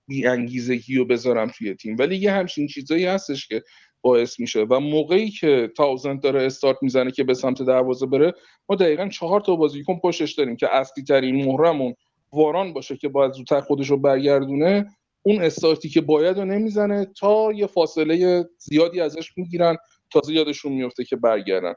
بیانگیزگی 0.07 0.95
رو 0.95 1.05
بذارم 1.05 1.51
توی 1.57 1.73
تیم 1.73 1.95
ولی 1.99 2.15
یه 2.15 2.31
همچین 2.31 2.67
چیزایی 2.67 3.05
هستش 3.05 3.47
که 3.47 3.63
باعث 4.01 4.39
میشه. 4.39 4.59
و 4.69 4.79
موقعی 4.79 5.29
که 5.29 5.71
تاوزند 5.77 6.21
داره 6.21 6.43
استارت 6.43 6.77
می‌زنه 6.81 7.11
که 7.11 7.23
به 7.23 7.33
سمت 7.33 7.61
دروازه 7.61 8.05
بره 8.05 8.33
ما 8.69 8.75
دقیقا 8.75 9.07
چهار 9.07 9.41
تا 9.41 9.55
بازیکن 9.55 9.99
پشتش 9.99 10.33
داریم 10.33 10.55
که 10.55 10.75
اصلی 10.75 11.03
ترین 11.03 11.45
مهرمون 11.45 11.95
واران 12.33 12.73
باشه 12.73 12.97
که 12.97 13.09
باید 13.09 13.31
زودتر 13.31 13.61
خودش 13.61 13.89
رو 13.89 13.97
برگردونه 13.97 14.85
اون 15.25 15.41
استارتی 15.41 15.89
که 15.89 16.01
باید 16.01 16.37
رو 16.37 16.45
نمی‌زنه 16.45 17.07
تا 17.19 17.51
یه 17.55 17.67
فاصله 17.67 18.45
زیادی 18.57 19.01
ازش 19.01 19.37
می‌گیرن 19.37 19.77
تازه 20.13 20.33
یادشون 20.33 20.71
میفته 20.71 21.03
که 21.03 21.15
برگردن. 21.15 21.73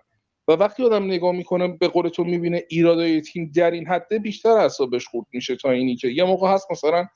و 0.49 0.53
وقتی 0.53 0.83
آدم 0.83 1.05
نگاه 1.05 1.33
می‌کنه 1.33 1.69
به 1.69 1.89
قول 1.89 2.09
تو 2.09 2.25
می‌بینه 2.25 2.65
ایرادای 2.69 3.21
تیم 3.21 3.53
در 3.55 3.71
این 3.71 3.87
حده 3.87 4.19
بیشتر 4.19 4.49
اعصابش 4.49 5.07
خورد 5.07 5.27
میشه 5.33 5.57
تا 5.57 5.71
اینی 5.71 5.97
که 5.97 6.09
یه 6.09 6.25
موقع 6.25 6.49
هست 6.49 6.71
مثلا 6.71 7.07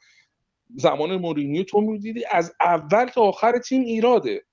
زمان 0.77 1.17
مورینیو 1.17 1.63
تو 1.65 1.81
می‌دیدی 1.81 2.25
از 2.31 2.55
اول 2.61 3.07
تا 3.07 3.23
آخر 3.23 3.59
تیم 3.59 3.83
ایراده. 3.83 4.45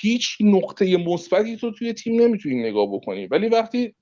هیچ 0.00 0.36
نقطه 0.40 0.96
مثبتی 0.96 1.56
تو 1.56 1.70
توی 1.70 1.92
تیم 1.92 2.22
نمی‌تونی 2.22 2.62
نگاه 2.62 2.86
بکنی. 2.92 3.26
ولی 3.26 3.48
وقتی 3.48 3.94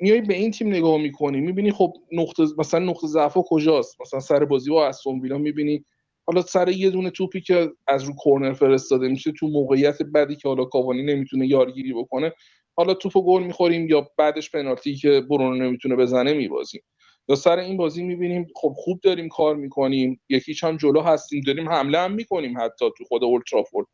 میای 0.00 0.20
به 0.20 0.34
این 0.34 0.50
تیم 0.50 0.68
نگاه 0.68 0.98
می‌کنی 0.98 1.40
می‌بینی 1.40 1.72
خب 1.72 1.92
نقطه 2.12 2.44
مثلا 2.58 2.80
نقطه 2.80 3.06
ضعف 3.06 3.38
کجاست؟ 3.48 4.00
مثلا 4.00 4.20
سر 4.20 4.44
بازی 4.44 4.70
با 4.70 4.88
استون 4.88 5.20
ویلا 5.20 5.38
می‌بینی 5.38 5.84
حالا 6.30 6.42
سر 6.42 6.68
یه 6.68 6.90
دونه 6.90 7.10
توپی 7.10 7.40
که 7.40 7.72
از 7.86 8.04
رو 8.04 8.14
کورنر 8.14 8.52
فرستاده 8.52 9.08
میشه 9.08 9.32
تو 9.32 9.48
موقعیت 9.48 10.02
بدی 10.02 10.36
که 10.36 10.48
حالا 10.48 10.64
کاوانی 10.64 11.02
نمی‌تونه 11.02 11.46
یارگیری 11.46 11.92
بکنه 11.92 12.32
حالا 12.76 12.94
توپو 12.94 13.22
گل 13.22 13.42
می‌خوریم 13.42 13.88
یا 13.88 14.10
بعدش 14.18 14.50
پنالتی 14.50 14.96
که 14.96 15.20
برونو 15.30 15.54
نمی‌تونه 15.64 15.96
بزنه 15.96 16.32
میبازیم. 16.32 16.82
یا 17.28 17.34
سر 17.34 17.58
این 17.58 17.76
بازی 17.76 18.02
می‌بینیم 18.02 18.46
خب 18.56 18.74
خوب 18.76 19.00
داریم 19.00 19.28
کار 19.28 19.56
می‌کنیم 19.56 20.20
یکیچ 20.28 20.64
هم 20.64 20.76
جلو 20.76 21.00
هستیم 21.00 21.40
داریم 21.46 21.68
حمله 21.68 21.98
هم 21.98 22.12
می‌کنیم 22.12 22.58
حتی 22.58 22.90
تو 22.98 23.04
خود 23.04 23.24
اولترافورد 23.24 23.86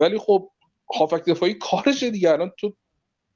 ولی 0.00 0.18
خب 0.18 0.50
هافک 0.94 1.24
دفاعی 1.24 1.54
کارش 1.54 2.02
دیگه 2.02 2.30
الان 2.30 2.52
تو 2.58 2.76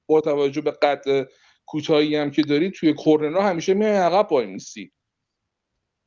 با 0.07 0.21
توجه 0.21 0.61
به 0.61 0.71
قد 0.71 1.29
کوتاهی 1.67 2.17
هم 2.17 2.31
که 2.31 2.43
داری 2.43 2.71
توی 2.71 2.93
کورنرها 2.93 3.49
همیشه 3.49 3.75
میای 3.75 3.97
عقب 3.97 4.33
وای 4.33 4.47
میسی. 4.47 4.93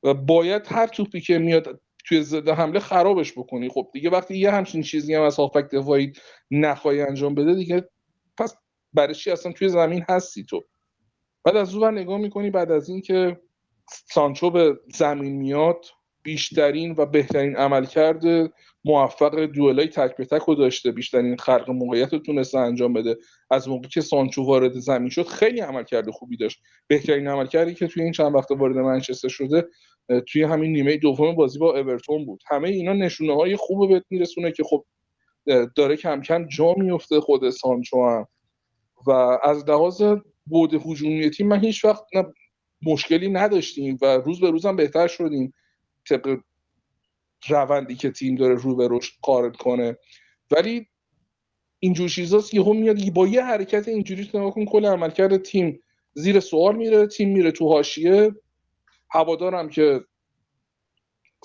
و 0.03 0.13
باید 0.13 0.61
هر 0.67 0.87
توپی 0.87 1.21
که 1.21 1.37
میاد 1.37 1.81
توی 2.05 2.23
ضد 2.23 2.49
حمله 2.49 2.79
خرابش 2.79 3.31
بکنی. 3.31 3.69
خب 3.69 3.89
دیگه 3.93 4.09
وقتی 4.09 4.37
یه 4.37 4.51
همچین 4.51 4.81
چیزی 4.81 5.13
هم 5.13 5.21
از 5.21 5.35
هافک 5.35 5.69
دفاعی 5.71 6.13
نخواهی 6.51 7.01
انجام 7.01 7.35
بده 7.35 7.53
دیگه 7.53 7.89
پس 8.37 8.55
برای 8.93 9.15
چی 9.15 9.31
اصلا 9.31 9.51
توی 9.51 9.69
زمین 9.69 10.05
هستی 10.09 10.43
تو؟ 10.43 10.63
بعد 11.43 11.55
از 11.55 11.75
اون 11.75 11.97
نگاه 11.97 12.17
می‌کنی 12.17 12.49
بعد 12.49 12.71
از 12.71 12.89
اینکه 12.89 13.41
سانچو 13.89 14.49
به 14.49 14.79
زمین 14.95 15.35
میاد 15.35 15.85
بیشترین 16.23 16.95
و 16.97 17.05
بهترین 17.05 17.55
عمل 17.55 17.85
کرده 17.85 18.49
موفق 18.85 19.45
دوئلای 19.45 19.87
تک 19.87 20.17
به 20.17 20.25
تک 20.25 20.41
رو 20.41 20.55
داشته 20.55 20.91
بیشترین 20.91 21.37
خلق 21.37 21.69
موقعیت 21.69 22.13
رو 22.13 22.19
تونسته 22.19 22.57
انجام 22.57 22.93
بده. 22.93 23.17
از 23.51 23.69
موقعی 23.69 23.89
که 23.89 24.01
سانچو 24.01 24.43
وارد 24.43 24.73
زمین 24.73 25.09
شد 25.09 25.27
خیلی 25.27 25.59
عمل 25.59 25.83
کرده 25.83 26.11
خوبی 26.11 26.37
داشت. 26.37 26.61
بهترین 26.87 27.27
عمل 27.27 27.47
کردی 27.47 27.73
که 27.73 27.87
توی 27.87 28.03
این 28.03 28.11
چند 28.11 28.35
وقت 28.35 28.51
وارد 28.51 28.77
منچستر 28.77 29.27
شده 29.27 29.67
توی 30.27 30.43
همین 30.43 30.71
نیمه 30.71 30.97
دوم 30.97 31.35
بازی 31.35 31.59
با 31.59 31.79
اورتون 31.79 32.25
بود. 32.25 32.43
همه 32.47 32.69
اینا 32.69 32.93
نشونه 32.93 33.35
های 33.35 33.55
خوب 33.55 33.89
بهت 33.89 34.03
میرسونه 34.09 34.51
که 34.51 34.63
خب 34.63 34.85
داره 35.75 35.95
کم 35.95 36.21
کم 36.21 36.47
جا 36.47 36.73
میفته 36.73 37.19
خود 37.19 37.49
سانچو 37.49 38.05
هم. 38.05 38.27
و 39.07 39.11
از 39.43 39.69
لحاظ 39.69 40.03
بود 40.45 40.73
هجومی 40.73 41.29
تیم 41.29 41.47
من 41.47 41.59
هیچ 41.59 41.85
وقت 41.85 42.03
مشکلی 42.81 43.29
نداشتیم 43.29 43.97
و 44.01 44.05
روز 44.05 44.39
به 44.39 44.51
روزم 44.51 44.75
بهتر 44.75 45.07
شدیم. 45.07 45.53
طبق 46.09 46.37
روندی 47.49 47.95
که 47.95 48.11
تیم 48.11 48.35
داره 48.35 48.55
رو 48.55 48.75
به 48.75 48.87
رشد 48.91 49.13
قارب 49.21 49.55
کنه. 49.55 49.97
ولی 50.51 50.87
اینجور 51.79 52.09
چیزاست 52.09 52.53
یهو 52.53 52.73
میاد 52.73 53.09
با 53.13 53.27
یه 53.27 53.43
حرکت 53.43 53.87
اینجوری 53.87 54.23
نگاه 54.33 54.53
کن 54.53 54.65
کل 54.65 54.85
عملکرد 54.85 55.37
تیم 55.37 55.83
زیر 56.13 56.39
سوال 56.39 56.75
میره 56.75 57.07
تیم 57.07 57.29
میره 57.29 57.51
تو 57.51 57.67
حاشیه. 57.67 58.31
هوادارم 59.11 59.69
که 59.69 60.01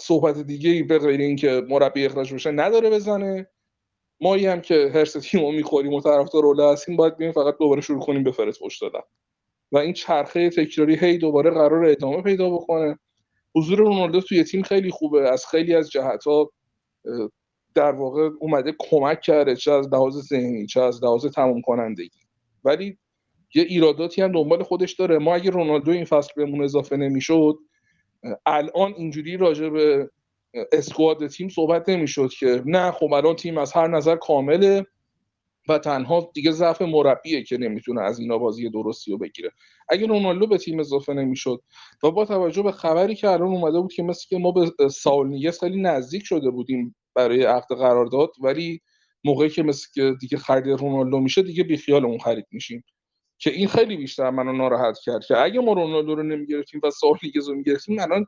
صحبت 0.00 0.38
دیگه 0.38 0.70
ای 0.70 0.82
به 0.82 0.98
غیر 0.98 1.20
اینکه 1.20 1.62
مربی 1.68 2.07
اخراج 2.07 2.34
بشه 2.34 2.50
نداره 2.50 2.90
بزنه. 2.90 3.46
ما 4.20 4.34
هم 4.34 4.61
که 4.61 4.90
هرس 4.94 5.12
تیمو 5.12 5.52
می‌خوریم 5.52 5.92
و 5.92 6.00
طرفدار 6.00 6.42
روله 6.42 6.72
هستیم 6.72 6.96
باید 6.96 7.16
بیایم 7.16 7.32
فقط 7.32 7.57
دوباره 7.59 7.80
شروع 7.80 8.00
کنیم 8.00 8.22
به 8.22 8.32
فرست 8.32 8.61
پشت 8.61 8.80
دادن 8.80 9.00
و 9.72 9.78
این 9.78 9.92
چرخه 9.92 10.50
تکراری 10.50 10.96
هی 10.96 11.18
دوباره 11.18 11.50
قرار 11.50 11.84
ادامه 11.84 12.22
پیدا 12.22 12.50
بکنه. 12.50 12.98
حضور 13.55 13.78
رونالدو 13.78 14.20
توی 14.20 14.44
تیم 14.44 14.62
خیلی 14.62 14.90
خوبه. 14.90 15.30
از 15.30 15.46
خیلی 15.46 15.74
از 15.74 15.90
جهت 15.90 16.24
ها 16.24 16.50
در 17.74 17.92
واقع 17.92 18.30
اومده 18.40 18.74
کمک 18.78 19.20
کرده 19.20 19.57
چه 19.57 19.72
از 19.72 19.88
لحاظ 19.92 20.16
ذهنی 20.16 20.66
چه 20.66 20.80
از 20.80 21.05
لحاظ 21.05 21.26
تمام 21.26 21.61
کنندگی 21.61 22.20
ولی 22.64 22.98
یه 23.55 23.62
ایراداتی 23.62 24.22
هم 24.22 24.32
دنبال 24.32 24.62
خودش 24.62 24.92
داره. 24.92 25.18
ما 25.18 25.34
اگه 25.34 25.50
رونالدو 25.50 25.90
این 25.90 26.05
فصل 26.05 26.32
بهمون 26.36 26.64
اضافه 26.64 26.96
نمی‌شد 26.96 27.59
الان 28.46 28.94
اینجوری 28.96 29.36
راجع 29.36 29.68
به 29.68 30.11
اسکواد 30.72 31.26
تیم 31.26 31.48
صحبت 31.48 31.88
نمی‌شد 31.88 32.28
که 32.38 32.62
نه 32.66 32.90
خب 32.90 33.12
الان 33.12 33.36
تیم 33.36 33.59
از 33.59 33.72
هر 33.72 33.88
نظر 33.88 34.16
کامله 34.16 34.86
و 35.69 35.79
تنها 35.79 36.31
دیگه 36.35 36.51
ضعف 36.51 36.83
مربیه 36.83 37.43
که 37.43 37.59
نمی‌تونه 37.59 38.01
از 38.03 38.19
اینا 38.19 38.39
بازی 38.39 38.71
درستی 38.71 39.11
رو 39.11 39.19
بگیره. 39.19 39.51
اگه 39.89 40.07
رونالدو 40.07 40.47
به 40.47 40.59
تیم 40.59 40.81
اضافه 40.81 41.15
نمی‌شد 41.15 41.62
و 42.03 42.11
با 42.11 42.25
توجه 42.25 42.62
به 42.62 42.73
خبری 42.73 43.15
که 43.15 43.29
الان 43.29 43.49
اومده 43.49 43.81
بود 43.81 43.93
که 43.93 44.03
مثل 44.03 44.27
که 44.29 44.39
ما 44.39 44.53
به 44.53 44.89
ساول 44.89 45.29
نیگس 45.29 45.61
خیلی 45.61 45.83
نزدیک 45.83 46.23
شده 46.27 46.51
بودیم 46.51 46.97
برای 47.15 47.45
عقد 47.45 47.69
قرارداد 47.77 48.31
ولی 48.41 48.81
موقعی 49.25 49.49
که 49.51 49.62
مثل 49.62 49.89
که 49.95 50.15
دیگه 50.21 50.39
خرید 50.39 50.69
رونالدو 50.81 51.21
میشه 51.21 51.43
دیگه 51.43 51.65
بیخیال 51.65 52.05
اون 52.05 52.19
خرید 52.19 52.47
میشیم. 52.51 52.85
که 53.39 53.51
این 53.51 53.69
خیلی 53.69 53.97
بیشتر 53.97 54.31
منو 54.31 54.53
ناراحت 54.53 54.99
کرد 55.05 55.25
که 55.25 55.39
اگه 55.43 55.61
ما 55.61 55.73
رونالدو 55.73 56.15
رو 56.15 56.23
نمی‌گرفتیم 56.23 56.81
و 56.85 56.91
ساول 56.91 57.19
نیگز 57.23 57.49
رو 57.49 57.55
می‌گرفتیم 57.55 58.01
الان 58.01 58.27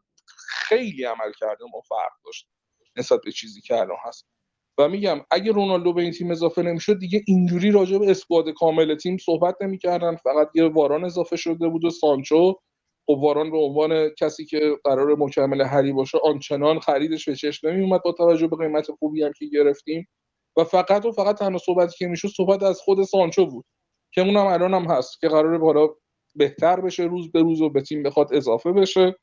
خیلی 0.68 1.04
عمل 1.04 1.32
کرده 1.40 1.64
ما 1.72 1.80
فرق 1.80 2.12
داشت 2.24 2.48
نسبت 2.96 3.20
به 3.24 3.32
چیزی 3.32 3.60
که 3.60 3.74
الان 3.76 3.96
هست. 4.04 4.26
و 4.78 4.88
میگم 4.88 5.20
اگه 5.30 5.52
رونالدو 5.52 5.92
به 5.92 6.02
این 6.02 6.10
تیم 6.12 6.30
اضافه 6.30 6.62
نمی‌شد 6.62 6.98
دیگه 6.98 7.22
اینجوری 7.26 7.70
راجع 7.70 7.98
به 7.98 8.10
اسکواد 8.10 8.50
کامل 8.50 8.94
تیم 8.94 9.16
صحبت 9.16 9.56
نمی‌کردن. 9.62 10.16
فقط 10.16 10.48
یه 10.54 10.64
واران 10.68 11.04
اضافه 11.04 11.36
شده 11.36 11.68
بود 11.68 11.84
و 11.84 11.90
سانچو. 11.90 12.54
خب 13.06 13.18
واران 13.18 13.50
به 13.50 13.58
عنوان 13.58 14.08
کسی 14.20 14.44
که 14.44 14.60
قرار 14.84 15.16
مکمل 15.18 15.60
هری 15.62 15.92
باشه 15.92 16.18
آنچنان 16.24 16.80
خریدش 16.80 17.28
به 17.28 17.34
چشم 17.36 17.68
نمیومد 17.68 18.02
با 18.04 18.12
توجه 18.12 18.46
به 18.46 18.56
قیمت 18.56 18.86
خوبی 18.98 19.22
هم 19.22 19.32
که 19.38 19.46
گرفتیم. 19.46 20.08
و 20.56 20.64
فقط 20.64 21.06
و 21.06 21.12
فقط 21.12 21.38
تنها 21.38 21.58
صحبتی 21.58 21.96
که 21.98 22.06
می‌شد 22.06 22.28
صحبت 22.28 22.62
از 22.62 22.80
خود 22.80 23.02
سانچو 23.02 23.46
بود 23.46 23.64
که 24.14 24.20
اونم 24.20 24.46
الان 24.46 24.74
هم 24.74 24.84
هست 24.84 25.20
که 25.20 25.28
قرار 25.28 25.58
بالا 25.58 25.88
بهتر 26.36 26.80
بشه 26.80 27.02
روز 27.02 27.32
به 27.32 27.40
روز 27.42 27.60
و 27.60 27.70
به 27.70 27.80
تیم 27.82 28.02
بخواد 28.02 28.34
اضافه 28.34 28.72
بشه. 28.72 29.16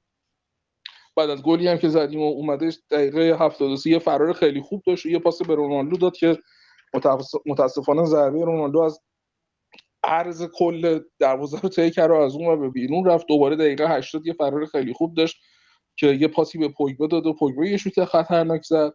بعد 1.15 1.29
از 1.29 1.43
گلی 1.43 1.67
هم 1.67 1.77
که 1.77 1.89
زدیم 1.89 2.19
و 2.19 2.23
اومده 2.23 2.69
دقیقه 2.91 3.37
73 3.45 3.89
یه 3.89 3.99
فرار 3.99 4.33
خیلی 4.33 4.61
خوب 4.61 4.83
داشت 4.87 5.05
و 5.05 5.09
یه 5.09 5.19
پاس 5.19 5.41
به 5.41 5.55
رونالدو 5.55 5.97
داد 5.97 6.17
که 6.17 6.37
متاسفانه 7.45 8.05
ضربه 8.05 8.45
رونالدو 8.45 8.79
از 8.79 8.99
عرض 10.03 10.47
کل 10.53 10.99
دروازه 11.19 11.59
رو 11.59 11.69
طی 11.69 11.91
کرد 11.91 12.11
و 12.11 12.13
از 12.13 12.35
اون 12.35 12.47
و 12.47 12.57
به 12.57 12.69
بیرون 12.69 13.05
رفت. 13.05 13.27
دوباره 13.27 13.55
دقیقه 13.55 13.89
80 13.89 14.27
یه 14.27 14.33
فرار 14.33 14.65
خیلی 14.65 14.93
خوب 14.93 15.13
داشت 15.13 15.37
که 15.95 16.07
یه 16.07 16.27
پاسی 16.27 16.57
به 16.57 16.67
پوگبا 16.67 17.07
داد 17.07 17.25
و 17.25 17.33
پوگبا 17.33 17.65
یه 17.65 17.77
شوت 17.77 18.05
خطرناک 18.05 18.61
زد. 18.63 18.93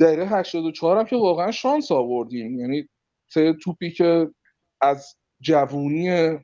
دقیقه 0.00 0.26
84 0.26 0.98
هم 0.98 1.04
که 1.04 1.16
واقعا 1.16 1.50
شانس 1.50 1.92
آوردیم. 1.92 2.60
یعنی 2.60 2.88
توپی 3.62 3.90
که 3.90 4.30
از 4.80 5.16
جوونی 5.40 6.38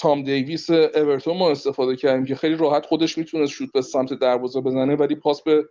تام 0.00 0.22
دیویس 0.22 0.70
اورتون 0.70 1.36
ما 1.36 1.50
استفاده 1.50 1.96
کردیم 1.96 2.24
که 2.24 2.34
خیلی 2.34 2.56
راحت 2.56 2.86
خودش 2.86 3.18
می‌تونست 3.18 3.52
شوت 3.52 3.72
به 3.72 3.82
سمت 3.82 4.12
دروازه 4.12 4.60
بزنه 4.60 4.96
ولی 4.96 5.14
پاس 5.14 5.42
به 5.42 5.64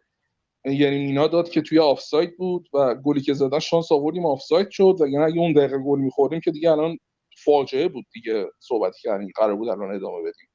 یعنی 0.65 1.05
مینا 1.05 1.27
داد 1.27 1.49
که 1.49 1.61
توی 1.61 1.79
آفساید 1.79 2.37
بود 2.37 2.69
و 2.73 2.95
گلی 2.95 3.21
که 3.21 3.33
زدن 3.33 3.59
شانس 3.59 3.91
آوردیم 3.91 4.25
آفساید 4.25 4.69
شد. 4.69 4.95
و 4.99 5.07
یعنی 5.07 5.25
اگه 5.25 5.39
اون 5.39 5.53
دقیقه 5.53 5.77
گل 5.77 5.99
میخوردیم 5.99 6.39
که 6.39 6.51
دیگه 6.51 6.71
الان 6.71 6.97
فاجعه 7.43 7.87
بود 7.87 8.05
دیگه 8.13 8.45
صحبت 8.59 8.93
کردیم 9.01 9.31
قرار 9.35 9.55
بود 9.55 9.69
الان 9.69 9.95
ادامه 9.95 10.21
بدیم. 10.21 10.49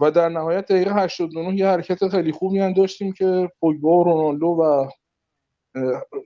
و 0.00 0.10
در 0.10 0.28
نهایت 0.28 0.66
دقیقه 0.66 0.94
89 0.94 1.58
یه 1.58 1.66
حرکت 1.66 2.08
خیلی 2.08 2.32
خوبی 2.32 2.58
هم 2.58 2.72
داشتیم 2.72 3.12
که 3.12 3.50
پوگبا 3.60 4.00
و 4.00 4.04
رونالدو 4.04 4.46
و 4.46 4.88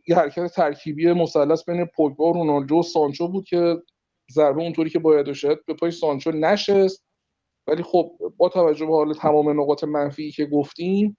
یه 0.09 0.16
حرکت 0.16 0.47
ترکیبی 0.47 1.12
مثلث 1.12 1.65
بین 1.65 1.85
پوگبا 1.85 2.31
رونالدو 2.31 2.78
و 2.78 2.82
سانچو 2.82 3.28
بود 3.28 3.44
که 3.44 3.77
ضربه 4.33 4.63
اونطوری 4.63 4.91
که 4.91 4.99
باید 4.99 5.33
شد 5.33 5.65
به 5.67 5.75
پای 5.75 5.91
سانچو 5.91 6.31
نشست. 6.31 7.09
ولی 7.67 7.83
خب 7.83 8.19
با 8.37 8.49
توجه 8.49 8.87
به 8.87 8.93
حال 8.93 9.15
تمام 9.15 9.61
نقاط 9.61 9.85
منفی 9.85 10.31
که 10.31 10.47
گفتیم 10.47 11.17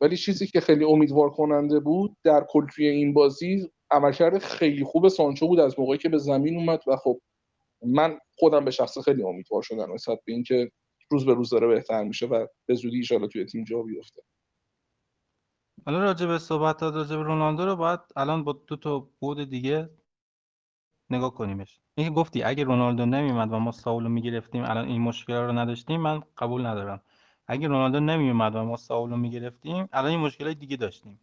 ولی 0.00 0.16
چیزی 0.16 0.46
که 0.46 0.60
خیلی 0.60 0.84
امیدوار 0.84 1.30
کننده 1.30 1.80
بود 1.80 2.16
در 2.22 2.46
کل 2.48 2.66
توی 2.66 2.88
این 2.88 3.14
بازی 3.14 3.70
عملکرد 3.90 4.38
خیلی 4.38 4.84
خوب 4.84 5.08
سانچو 5.08 5.48
بود 5.48 5.60
از 5.60 5.78
موقعی 5.78 5.98
که 5.98 6.08
به 6.08 6.18
زمین 6.18 6.56
اومد 6.56 6.82
و 6.86 6.96
خب 6.96 7.20
من 7.86 8.18
خودم 8.38 8.64
به 8.64 8.70
شخص 8.70 8.98
خیلی 8.98 9.22
امیدوار 9.22 9.62
شدم 9.62 9.92
نسبت 9.94 10.18
به 10.24 10.32
اینکه 10.32 10.70
روز 11.10 11.26
به 11.26 11.34
روز 11.34 11.50
داره 11.50 11.66
بهتر 11.66 12.04
میشه 12.04 12.26
و 12.26 12.46
به 12.66 12.74
زودی 12.74 13.02
ان 13.10 13.28
توی 13.28 13.44
تیم 13.44 13.64
جا 13.64 13.82
بیفته. 13.82 14.22
حالا 15.86 15.98
راجع 15.98 16.26
به 16.26 16.38
صحبت 16.38 16.82
راجع 16.82 17.16
به 17.16 17.22
رونالدو 17.22 17.64
رو 17.64 17.76
باید 17.76 18.00
الان 18.16 18.44
با 18.44 18.52
دو 18.52 18.76
تا 18.76 19.08
بود 19.20 19.50
دیگه 19.50 19.90
نگاه 21.10 21.34
کنیمش. 21.34 21.78
اینکه 21.94 22.12
گفتی 22.14 22.42
اگه 22.42 22.64
رونالدو 22.64 23.06
نمیومد 23.06 23.52
و 23.52 23.58
ما 23.58 23.72
ساولو 23.72 24.08
می‌گرفتیم 24.08 24.64
الان 24.64 24.88
این 24.88 25.02
مشکل 25.02 25.34
رو 25.34 25.52
نداشتیم 25.52 26.00
من 26.00 26.22
قبول 26.38 26.66
ندارم. 26.66 27.00
اگه 27.46 27.68
رونالدو 27.68 28.00
نمیومد 28.00 28.56
و 28.56 28.64
ما 28.64 28.76
ساولو 28.76 29.16
می‌گرفتیم 29.16 29.88
الان 29.92 30.10
این 30.10 30.20
مشکل 30.20 30.54
دیگه 30.54 30.76
داشتیم. 30.76 31.20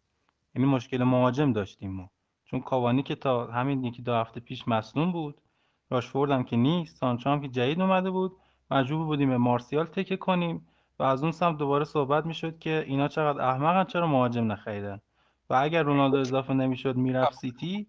یعنی 0.56 0.68
مشکل 0.68 1.04
مهاجم 1.04 1.54
داشتیم 1.54 1.92
ما. 1.92 2.10
چون 2.46 2.60
کاوانی 2.60 3.04
که 3.04 3.16
تا 3.16 3.48
همین 3.48 3.84
یکی 3.84 4.02
دو 4.02 4.14
هفته 4.14 4.40
پیش 4.40 4.68
مصدوم 4.68 5.12
بود 5.12 5.42
راشفورد 5.90 6.32
هم 6.32 6.44
که 6.44 6.56
نیست 6.56 6.98
سانچو 6.98 7.30
هم 7.30 7.42
که 7.42 7.48
جدید 7.48 7.82
اومده 7.82 8.12
بود 8.12 8.38
مجبور 8.72 9.06
بودیم 9.06 9.30
به 9.30 9.38
مارسیال 9.38 9.86
تکه 9.86 10.18
کنیم 10.18 10.68
و 11.00 11.04
از 11.04 11.24
اون 11.24 11.32
سمت 11.32 11.58
دوباره 11.58 11.86
صحبت 11.86 12.26
می‌شد 12.26 12.60
که 12.60 12.84
اینا 12.88 13.08
چقدر 13.08 13.42
احمقن 13.42 13.84
چرا 13.84 14.08
مهاجم 14.08 14.52
نخریدن؟ 14.52 15.02
و 15.50 15.54
اگر 15.54 15.84
رونالدو 15.84 16.18
اضافه 16.18 16.54
نمی‌شد 16.54 16.96
می‌رفت 16.96 17.34
سیتی. 17.34 17.88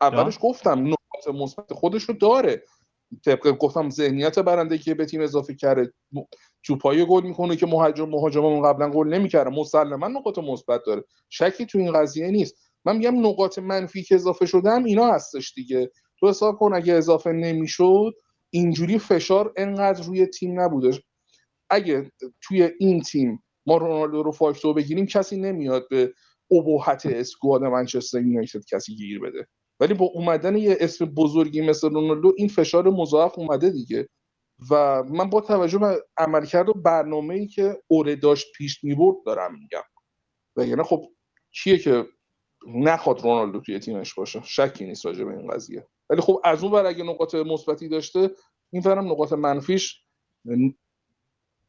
اولش 0.00 0.38
گفتم 0.40 0.86
نقاط 0.86 1.34
مثبت 1.34 1.72
خودش 1.72 2.02
رو 2.02 2.14
داره. 2.14 2.64
طبق 3.24 3.50
گفتم 3.58 3.90
ذهنیت 3.90 4.38
برنده 4.38 4.78
که 4.78 4.94
به 4.94 5.04
تیم 5.04 5.20
اضافه 5.20 5.54
کرده 5.54 5.92
توپای 6.62 7.06
گل 7.06 7.22
می‌کنه 7.22 7.56
که 7.56 7.66
مهاجم 7.66 8.08
مهاجممون 8.08 8.62
قبلا 8.62 8.90
گل 8.90 9.08
نمی‌کرده. 9.08 9.50
مسلما 9.50 10.08
نقاط 10.08 10.38
مثبت 10.38 10.80
داره. 10.86 11.04
شکی 11.28 11.66
تو 11.66 11.78
این 11.78 11.92
قضیه 11.92 12.30
نیست. 12.30 12.54
من 12.84 12.96
میگم 12.96 13.26
نقاط 13.26 13.58
منفی 13.58 14.02
که 14.02 14.14
اضافه 14.14 14.46
شدم 14.46 14.84
اینا 14.84 15.06
هستش 15.06 15.52
دیگه. 15.54 15.90
تو 16.20 16.28
حساب 16.28 16.58
کن 16.58 16.74
اگه 16.74 16.94
اضافه 16.94 17.32
نمی‌شد 17.32 18.12
اینجوری 18.50 18.98
فشار 18.98 19.52
انقدر 19.56 20.04
روی 20.04 20.26
تیم 20.26 20.60
نبودش 20.60 21.02
اگه 21.70 22.12
توی 22.42 22.70
این 22.78 23.02
تیم 23.02 23.44
ما 23.66 23.76
رونالدو 23.76 24.22
رو 24.22 24.32
فاکتور 24.32 24.74
بگیریم 24.74 25.06
کسی 25.06 25.36
نمیاد 25.36 25.88
به 25.90 26.14
ابهت 26.50 27.06
اسکواد 27.06 27.64
منچستر 27.64 28.20
یونایتد 28.20 28.64
کسی 28.70 28.96
گیر 28.96 29.20
بده. 29.20 29.46
ولی 29.80 29.94
با 29.94 30.06
اومدن 30.06 30.56
یه 30.56 30.76
اسم 30.80 31.04
بزرگی 31.04 31.60
مثل 31.60 31.90
رونالدو 31.90 32.32
این 32.36 32.48
فشار 32.48 32.90
مضاعف 32.90 33.38
اومده 33.38 33.70
دیگه. 33.70 34.08
و 34.70 35.02
من 35.02 35.30
با 35.30 35.40
توجه 35.40 35.78
به 35.78 36.04
عملکرد 36.16 36.68
و 36.68 36.72
برنامه 36.74 37.34
ای 37.34 37.46
که 37.46 37.82
اوره 37.88 38.16
داشت 38.16 38.46
پیش 38.56 38.84
می‌برد 38.84 39.16
دارم 39.26 39.54
میگم. 39.54 39.82
و 40.56 40.66
یعنی 40.66 40.82
خب 40.82 41.04
کیه 41.52 41.78
که 41.78 42.06
نخواد 42.66 43.22
رونالدو 43.22 43.60
توی 43.60 43.78
تیمش 43.78 44.14
باشه؟ 44.14 44.42
شکی 44.44 44.86
نیست 44.86 45.06
راجع 45.06 45.24
به 45.24 45.38
این 45.38 45.50
قضیه. 45.50 45.86
ولی 46.10 46.20
خب 46.20 46.40
از 46.44 46.64
اون 46.64 46.72
ور 46.72 46.86
اگه 46.86 47.04
نقاط 47.04 47.34
مثبتی 47.34 47.88
داشته 47.88 48.30
این 48.70 48.82
فرم 48.82 49.12
نقاط 49.12 49.32
منفیش 49.32 50.04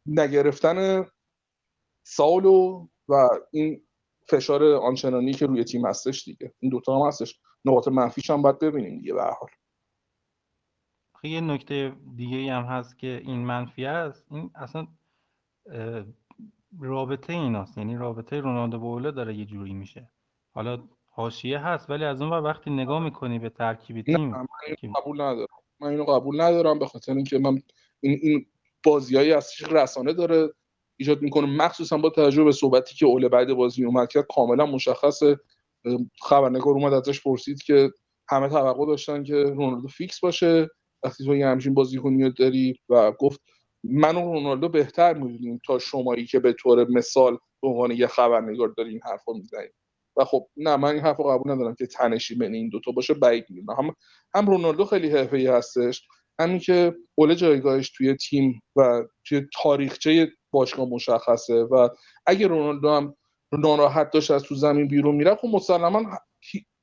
نگرفتن 0.06 1.06
سالو 2.04 2.88
و 3.10 3.28
این 3.52 3.88
فشار 4.30 4.64
آنچنانی 4.64 5.34
که 5.34 5.46
روی 5.46 5.64
تیم 5.64 5.86
هستش 5.86 6.24
دیگه. 6.24 6.54
این 6.60 6.72
دوتا 6.72 7.00
هم 7.00 7.08
هستش. 7.08 7.40
نقاط 7.66 7.88
منفیش 7.88 8.30
هم 8.30 8.42
باید 8.42 8.60
ببینیم 8.60 8.98
دیگه 8.98 9.14
به 9.14 9.22
حال. 9.24 9.50
یه 11.24 11.42
نکته 11.42 11.94
دیگه 12.16 12.54
هم 12.54 12.64
هست 12.64 13.00
که 13.00 13.22
این 13.26 13.46
منفی 13.46 13.86
است. 13.86 14.26
این 14.32 14.52
اصلا 14.56 14.88
رابطه 16.80 17.34
ایناست. 17.34 17.78
یعنی 17.78 17.98
رابطه 17.98 18.40
رونالدو 18.40 18.80
با 18.80 19.12
داره 19.12 19.36
یه 19.36 19.46
جوری 19.46 19.74
میشه. 19.74 20.10
حالا 20.52 20.84
حاشیه 21.10 21.60
هست 21.60 21.90
ولی 21.90 22.06
از 22.06 22.22
اون 22.22 22.32
وقتی 22.32 22.70
نگاه 22.70 23.04
می‌کنی 23.04 23.40
به 23.40 23.50
ترکیب 23.50 24.02
تیم 24.02 24.30
من 24.30 24.48
اینو 24.82 24.94
قبول 24.94 25.22
ندارم. 25.22 25.58
من 25.80 25.88
اینو 25.88 26.04
قبول 26.04 26.42
ندارم 26.42 26.80
به 26.80 26.86
خاطر 26.86 27.14
اینکه 27.14 27.40
من 27.40 27.62
این, 28.00 28.20
این 28.22 28.46
بازیایی 28.84 29.34
از 29.34 29.52
رسانه 29.72 30.14
داره 30.14 30.50
ایجاد 30.98 31.22
می‌کنه. 31.22 31.46
مخصوصا 31.46 31.98
با 31.98 32.10
توجه 32.10 32.44
به 32.44 32.52
صحبتی 32.52 32.96
که 32.96 33.06
اوله 33.06 33.30
بعد 33.30 33.54
بازی 33.54 33.86
اومد 33.86 34.10
کرد 34.10 34.26
کاملا 34.36 34.66
مشخصه. 34.66 35.40
خبرنگار 36.22 36.74
اومد 36.74 36.94
ازش 36.94 37.22
پرسید 37.24 37.62
که 37.64 37.92
همه 38.30 38.50
توقع 38.50 38.86
داشتن 38.86 39.24
که 39.24 39.34
رونالدو 39.36 39.88
فیکس 39.88 40.20
باشه. 40.20 40.68
وقتی 41.04 41.26
تو 41.26 41.36
یه 41.36 41.48
همچین 41.48 41.74
بازیکنی 41.74 42.32
داری 42.32 42.80
و 42.90 43.12
گفت 43.12 43.42
من 43.84 44.16
و 44.16 44.34
رونالدو 44.34 44.70
بهتر 44.70 45.14
می‌دونیم 45.14 45.60
تا 45.66 45.80
شمایی 45.80 46.26
که 46.26 46.40
به 46.40 46.54
طور 46.54 46.88
مثال 46.90 47.38
به 47.62 47.68
عنوان 47.68 47.92
یه 47.92 48.08
خبرنگار 48.08 48.74
داری 48.78 48.90
این 48.90 49.02
حرفا 49.06 49.34
می‌زنید 49.34 49.74
و 50.18 50.26
خب 50.26 50.48
نه 50.58 50.76
من 50.76 50.90
این 50.90 51.00
حرفو 51.00 51.24
قبول 51.24 51.52
ندارم 51.52 51.76
که 51.76 51.88
تنشی 51.88 52.36
بین 52.36 52.54
این 52.54 52.70
دوتا 52.70 52.92
باشه 52.92 53.14
بعید 53.14 53.46
می‌دونم. 53.50 53.80
هم 53.80 53.96
هم 54.36 54.48
رونالدو 54.48 54.86
خیلی 54.86 55.10
حرفه‌ای 55.10 55.48
هستش 55.48 56.08
همین 56.40 56.60
که 56.60 56.96
اوله 57.16 57.36
جایگاهش 57.36 57.92
توی 57.98 58.16
تیم 58.16 58.62
و 58.76 59.04
توی 59.26 59.42
تاریخچه 59.62 60.32
باشگاه 60.52 60.90
مشخصه 60.90 61.64
و 61.64 61.90
اگه 62.26 62.48
رونالدو 62.48 62.90
هم 62.90 63.16
ناراحت 63.52 64.12
داشت 64.12 64.32
از 64.32 64.44
تو 64.44 64.56
زمین 64.56 64.88
بیرون 64.88 65.16
میره 65.16 65.36
خب 65.36 65.48
مسلما 65.48 66.04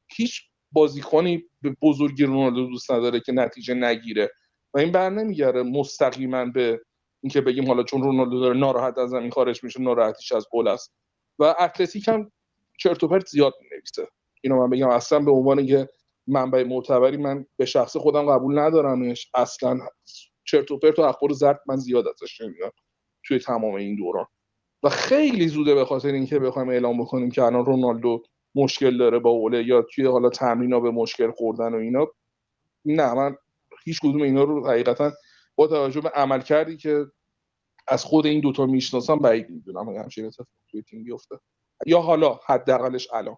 هیچ 0.09 0.43
بازیکنی 0.73 1.45
به 1.63 1.77
بزرگی 1.83 2.25
رونالدو 2.25 2.67
دوست 2.67 2.91
نداره 2.91 3.21
که 3.21 3.33
نتیجه 3.33 3.75
نگیره. 3.75 4.31
و 4.75 4.79
این 4.79 4.93
بر 4.93 5.11
نمیگره 5.11 5.63
مستقیما 5.63 6.45
به 6.45 6.81
اینکه 7.21 7.41
بگیم 7.41 7.67
حالا 7.67 7.83
چون 7.83 8.03
رونالدو 8.03 8.41
داره 8.41 8.59
ناراحت 8.59 8.99
از 8.99 9.11
زمین 9.11 9.31
خارج 9.31 9.65
میشه 9.65 9.81
ناراحتیش 9.81 10.33
از 10.33 10.47
گل 10.51 10.69
است. 10.69 10.95
و 11.39 11.55
اتلتیک 11.61 12.09
هم 12.09 12.33
چرت 12.79 13.05
و 13.05 13.09
پرت 13.09 13.27
زیاد 13.27 13.55
می‌نویسه. 13.61 14.09
اینو 14.43 14.59
من 14.61 14.71
بگم 14.71 14.89
اصلا 14.89 15.19
به 15.19 15.31
عنوان 15.31 15.59
یه 15.59 15.89
منبع 16.27 16.65
معتبری 16.65 17.17
من 17.17 17.47
به 17.57 17.65
شخص 17.65 17.97
خودم 17.97 18.27
قبول 18.33 18.59
ندارمش. 18.59 19.31
اصلا 19.35 19.79
چرت 20.45 20.71
و 20.71 20.79
پرت 20.79 20.99
و 20.99 21.03
اخبار 21.03 21.33
زرد 21.33 21.61
من 21.67 21.77
زیاد 21.77 22.05
ازش 22.09 22.37
شنیدم 22.37 22.73
توی 23.25 23.39
تمام 23.39 23.75
این 23.75 23.97
دوران. 23.97 24.27
و 24.83 24.89
خیلی 24.89 25.49
زوده 25.49 25.75
به 25.75 25.85
خاطر 25.85 26.09
اینکه 26.09 26.39
بخوایم 26.39 26.69
اعلام 26.69 27.01
بکنیم 27.01 27.31
که 27.31 27.43
الان 27.43 27.65
رونالدو 27.65 28.23
مشکل 28.55 28.99
داره 28.99 29.19
با 29.19 29.31
اوله 29.31 29.65
یا 29.65 29.83
توی 29.83 30.07
حالا 30.07 30.31
تمرینا 30.31 30.81
به 30.81 30.91
مشکل 30.91 31.31
خوردن 31.31 31.75
و 31.75 31.77
اینا. 31.77 32.07
نه 32.85 33.15
من 33.15 33.37
هیچ 33.85 34.01
کدوم 34.01 34.23
اینا 34.23 34.43
رو 34.43 34.69
حقیقتا 34.69 35.13
با 35.55 35.67
توجه 35.67 36.01
به 36.01 36.09
عمل 36.09 36.41
کردی 36.41 36.77
که 36.77 37.07
از 37.89 38.05
خود 38.05 38.27
این 38.27 38.41
دوتا 38.41 38.67
می‌شناسم 38.67 39.19
بعید 39.19 39.51
می‌دونم 39.51 39.89
همچین 39.89 40.27
اتفاق 40.27 40.47
توی 40.71 40.83
تیم 40.83 41.05
بیفته. 41.05 41.37
یا 41.87 42.01
حالا 42.01 42.41
حداقلش 42.47 43.09
الان. 43.13 43.37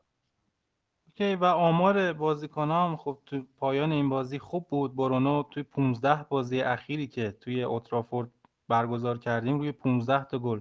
اوکی 1.06 1.35
و 1.35 1.44
آمار 1.44 2.12
بازیکنام 2.12 2.97
خب 2.97 3.19
تو 3.27 3.43
پایان 3.56 3.93
این 3.93 4.09
بازی 4.09 4.39
خوب 4.39 4.69
بود. 4.69 4.97
برونو 4.97 5.43
توی 5.43 5.62
15 5.62 6.27
بازی 6.28 6.60
اخیری 6.60 7.06
که 7.06 7.31
توی 7.40 7.62
اوترافورد 7.62 8.31
برگزار 8.69 9.19
کردیم 9.19 9.59
روی 9.59 9.73
15 9.73 10.24
تا 10.24 10.39
گل 10.39 10.60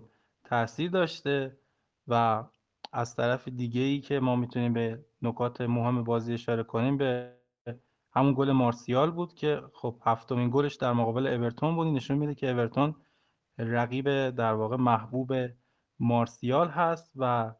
تاثیر 0.49 0.91
داشته 0.91 1.57
و 2.07 2.43
از 2.93 3.15
طرف 3.15 3.47
دیگه 3.47 3.81
ای 3.81 3.99
که 4.01 4.19
ما 4.19 4.35
می‌تونیم 4.35 4.73
به 4.73 5.05
نکات 5.21 5.61
مهم 5.61 6.03
بازی 6.03 6.33
اشاره 6.33 6.63
کنیم 6.63 6.97
به 6.97 7.33
همون 8.15 8.33
گل 8.33 8.51
مارسیال 8.51 9.11
بود 9.11 9.33
که 9.33 9.61
خب 9.73 10.01
هفتمین 10.05 10.49
گلش 10.49 10.75
در 10.75 10.93
مقابل 10.93 11.27
اورتون 11.27 11.75
بود. 11.75 11.87
نشون 11.87 12.17
میده 12.17 12.35
که 12.35 12.51
اورتون 12.51 12.95
رقیب 13.57 14.29
در 14.29 14.53
واقع 14.53 14.75
محبوب 14.75 15.33
مارسیال 15.99 16.67
هست 16.67 17.11
و 17.15 17.53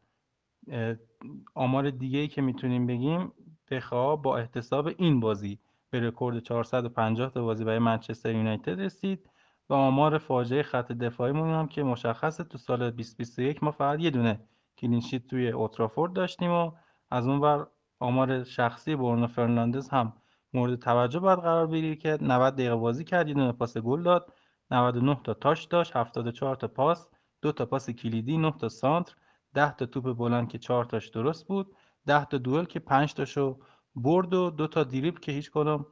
آمار 1.56 1.90
دیگه 1.90 2.20
ای 2.20 2.28
که 2.28 2.42
می‌تونیم 2.42 2.88
بگیم 2.88 3.32
دخئا 3.72 4.16
با 4.16 4.38
احتساب 4.38 4.88
این 4.98 5.20
بازی 5.20 5.60
به 5.90 6.00
رکورد 6.00 6.40
450 6.40 7.30
تا 7.30 7.44
بازی 7.44 7.64
برای 7.64 7.80
منچستر 7.80 8.36
یونایتد 8.36 8.82
رسید. 8.82 9.30
و 9.70 9.74
آمار 9.74 10.18
فاجعه 10.18 10.64
خط 10.64 10.92
دفاعیمون 10.92 11.50
هم 11.50 11.68
که 11.68 11.84
مشخصه 11.84 12.44
تو 12.44 12.58
سال 12.58 12.78
2021 12.78 13.64
ما 13.64 13.72
فقط 13.72 14.00
یه 14.00 14.10
دونه 14.10 14.40
clean 14.78 15.03
sheet 15.03 15.28
توی 15.28 15.50
اولدترافورد 15.50 16.14
داشتیم 16.14 16.52
و 16.52 16.72
از 17.12 17.28
اون 17.28 17.40
ور 17.40 17.68
آمار 18.00 18.44
شخصی 18.44 18.96
برونو 18.96 19.28
فرناندز 19.28 19.90
هم 19.90 20.14
مورد 20.54 20.80
توجه 20.80 21.20
باید 21.20 21.40
قرار 21.40 21.68
بگیره 21.68 21.96
که 21.96 22.18
90 22.22 22.54
دقیقه 22.54 22.76
بازی 22.76 23.04
کرد 23.04 23.28
یه 23.28 23.34
دونه 23.34 23.52
پاس 23.52 23.78
گل 23.78 24.04
داد 24.04 24.34
99 24.72 25.20
تا 25.24 25.34
تاش 25.34 25.66
داشت 25.66 25.96
74 25.96 26.56
تا 26.56 26.68
پاس 26.68 27.08
دو 27.42 27.52
تا 27.52 27.66
پاس 27.66 27.90
کلیدی 27.90 28.38
9 28.38 28.52
تا 28.52 28.70
سانتر 28.70 29.16
10 29.54 29.72
تا 29.76 29.86
توپ 29.86 30.18
بلند 30.18 30.50
که 30.50 30.58
4 30.58 30.86
تاش 30.86 31.10
درست 31.10 31.48
بود 31.48 31.76
10 32.06 32.26
تا 32.26 32.38
دوئل 32.38 32.66
که 32.66 32.80
5 32.80 33.14
تاشو 33.14 33.60
برد 33.96 34.34
و 34.34 34.50
دو 34.50 34.68
تا 34.68 34.84
دریبل 34.84 35.20
که 35.20 35.32
هیچ 35.32 35.52
کدوم 35.52 35.86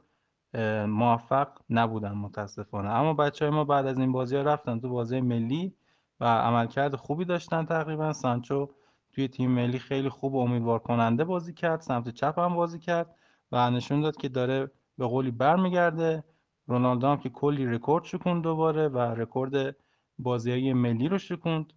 موفق 0.88 1.48
نبودن 1.70 2.12
متاسفانه. 2.12 2.88
اما 2.88 3.14
بچه 3.14 3.44
های 3.44 3.54
ما 3.54 3.64
بعد 3.64 3.86
از 3.86 3.98
این 3.98 4.12
بازی 4.12 4.36
ها 4.36 4.42
رفتن 4.42 4.80
تو 4.80 4.88
بازی 4.88 5.20
ملی 5.20 5.74
و 6.20 6.24
عملکرد 6.24 6.96
خوبی 6.96 7.24
داشتن 7.24 7.64
تقریبا. 7.64 8.12
سانچو 8.12 8.68
توی 9.12 9.28
تیم 9.28 9.50
ملی 9.50 9.78
خیلی 9.78 10.08
خوب 10.08 10.34
و 10.34 10.38
امیدوار 10.38 10.78
کننده 10.78 11.24
بازی 11.24 11.52
کرد 11.52 11.80
سمت 11.80 12.08
چپ 12.08 12.38
هم 12.38 12.54
بازی 12.54 12.78
کرد 12.78 13.14
و 13.52 13.70
نشون 13.70 14.00
داد 14.00 14.16
که 14.16 14.28
داره 14.28 14.70
به 14.98 15.06
قولی 15.06 15.30
برمیگرده. 15.30 16.24
رونالدو 16.66 17.06
هم 17.06 17.16
که 17.16 17.28
کلی 17.28 17.66
رکورد 17.66 18.04
شکوند 18.04 18.42
دوباره 18.42 18.88
و 18.88 18.98
رکورد 18.98 19.76
بازی 20.18 20.72
ملی 20.72 21.08
رو 21.08 21.18
شکوند. 21.18 21.72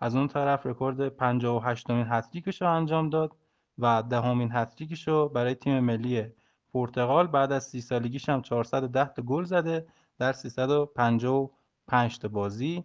از 0.00 0.16
اون 0.16 0.28
طرف 0.28 0.66
رکورد 0.66 1.08
58 1.08 1.90
مین 1.90 2.06
هتریکش 2.08 2.62
رو 2.62 2.72
انجام 2.72 3.10
داد 3.10 3.36
و 3.78 4.02
دهمین 4.02 4.48
هتریکش 4.52 5.08
رو 5.08 5.28
برای 5.28 5.54
تیم 5.54 5.80
ملی 5.80 6.32
پرتغال 6.72 7.26
بعد 7.26 7.52
از 7.52 7.64
سی 7.64 7.80
سالگیش 7.80 8.28
هم 8.28 8.42
410 8.42 9.04
تا 9.04 9.22
گل 9.22 9.44
زده 9.44 9.86
در 10.18 10.32
355 10.32 12.18
تا 12.18 12.28
بازی 12.28 12.84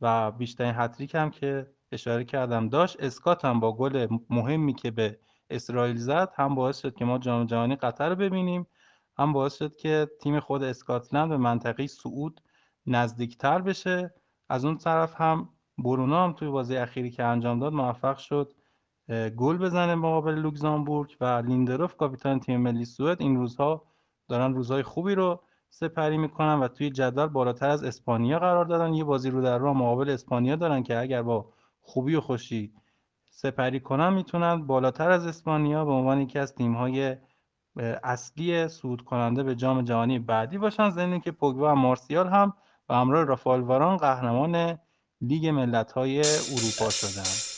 و 0.00 0.30
بیشترین 0.30 0.74
هتریک 0.76 1.14
هم 1.14 1.30
که 1.30 1.66
اشاره 1.92 2.24
کردم 2.24 2.68
داشت. 2.68 2.96
اسکات 3.00 3.44
هم 3.44 3.60
با 3.60 3.72
گل 3.72 4.06
مهمی 4.30 4.74
که 4.74 4.90
به 4.90 5.18
اسرائیل 5.50 5.96
زد 5.96 6.32
هم 6.36 6.54
باعث 6.54 6.78
شد 6.78 6.94
که 6.94 7.04
ما 7.04 7.18
جام 7.18 7.46
جهانی 7.46 7.76
قطر 7.76 8.08
رو 8.08 8.16
ببینیم 8.16 8.66
هم 9.18 9.32
باعث 9.32 9.56
شد 9.56 9.76
که 9.76 10.10
تیم 10.20 10.40
خود 10.40 10.62
اسکاتلند 10.62 11.28
به 11.28 11.36
منطقه 11.36 11.86
سعود 11.86 12.40
نزدیکتر 12.86 13.60
بشه. 13.60 14.14
از 14.48 14.64
اون 14.64 14.78
طرف 14.78 15.20
هم 15.20 15.48
برونو 15.78 16.16
هم 16.16 16.32
توی 16.32 16.48
بازی 16.48 16.76
اخیری 16.76 17.10
که 17.10 17.24
انجام 17.24 17.58
داد 17.58 17.72
موفق 17.72 18.16
شد. 18.16 18.52
گل 19.12 19.58
بزنه 19.58 19.94
مقابل 19.94 20.34
لوکزامبورگ 20.34 21.16
و 21.20 21.24
لیندروف 21.24 21.96
کاپیتان 21.96 22.40
تیم 22.40 22.60
ملی 22.60 22.84
سوئد. 22.84 23.20
این 23.20 23.36
روزها 23.36 23.84
دارن 24.28 24.54
روزهای 24.54 24.82
خوبی 24.82 25.14
رو 25.14 25.40
سپری 25.68 26.18
می‌کنن 26.18 26.58
و 26.58 26.68
توی 26.68 26.90
جدول 26.90 27.26
بالاتر 27.26 27.68
از 27.68 27.84
اسپانیا 27.84 28.38
قرار 28.38 28.64
دادن. 28.64 28.94
یه 28.94 29.04
بازی 29.04 29.30
رو 29.30 29.42
در 29.42 29.58
راه 29.58 29.76
مقابل 29.76 30.10
اسپانیا 30.10 30.56
دارن 30.56 30.82
که 30.82 30.98
اگر 30.98 31.22
با 31.22 31.52
خوبی 31.80 32.14
و 32.14 32.20
خوشی 32.20 32.72
سپری 33.30 33.80
کنن 33.80 34.12
می‌تونن 34.12 34.66
بالاتر 34.66 35.10
از 35.10 35.26
اسپانیا 35.26 35.84
به 35.84 35.92
عنوان 35.92 36.20
یکی 36.20 36.38
از 36.38 36.54
تیم‌های 36.54 37.16
اصلی 38.04 38.68
صعود 38.68 39.04
کننده 39.04 39.42
به 39.42 39.54
جام 39.54 39.82
جهانی 39.82 40.18
بعدی 40.18 40.58
باشن. 40.58 40.90
ضمن 40.90 41.20
که 41.20 41.30
پوگبا 41.30 41.72
و 41.72 41.74
مارسیال 41.74 42.28
هم 42.28 42.54
و 42.88 42.94
همراه 42.94 43.24
رافال 43.24 43.60
واران 43.60 43.96
قهرمان 43.96 44.78
لیگ 45.20 45.46
ملت‌های 45.46 46.18
اروپا 46.18 46.90
شدند 46.90 47.52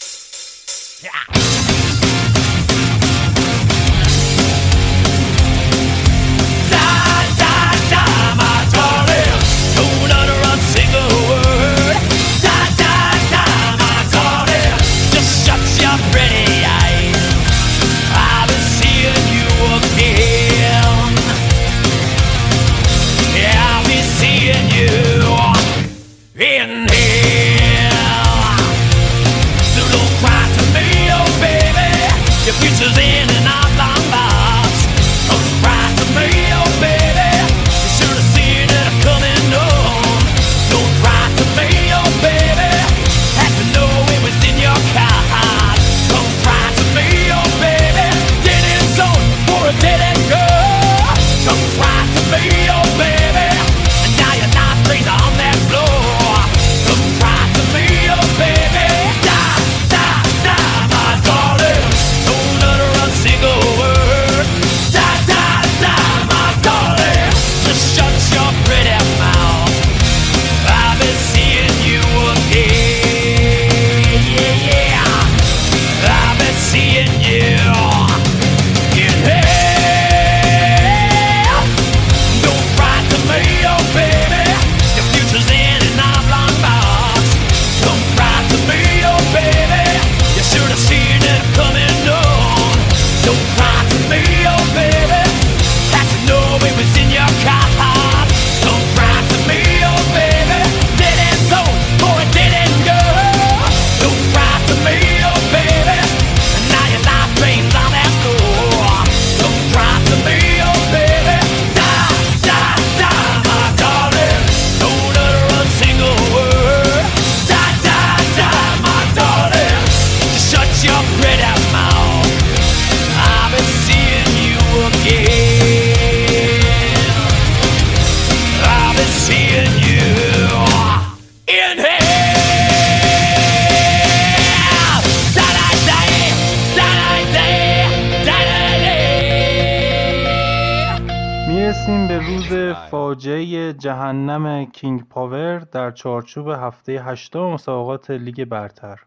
چارچوب 146.35 146.53
هفته 146.53 146.93
هشتم 147.05 147.41
مسابقات 147.41 148.11
لیگ 148.11 148.45
برتر. 148.45 149.01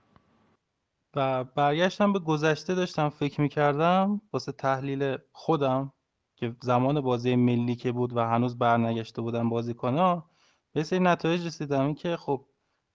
و 1.16 1.44
برگشتم 1.44 2.14
به 2.14 2.20
گذشته 2.20 2.76
داشتم 2.76 3.10
فکر 3.10 3.42
می‌کردم 3.42 4.22
واسه 4.34 4.52
تحلیل 4.52 5.18
خودم 5.32 5.94
که 6.36 6.56
زمان 6.62 7.02
بازی 7.02 7.36
ملی 7.36 7.76
که 7.76 7.92
بود 7.92 8.18
و 8.18 8.20
هنوز 8.20 8.58
برنگشته 8.58 9.22
بودن 9.22 9.50
بازیکنها 9.50 10.30
یه 10.74 10.84
سری 10.84 11.00
نتایج 11.00 11.46
رسیدم. 11.46 11.94
که 11.94 12.18
خب 12.18 12.46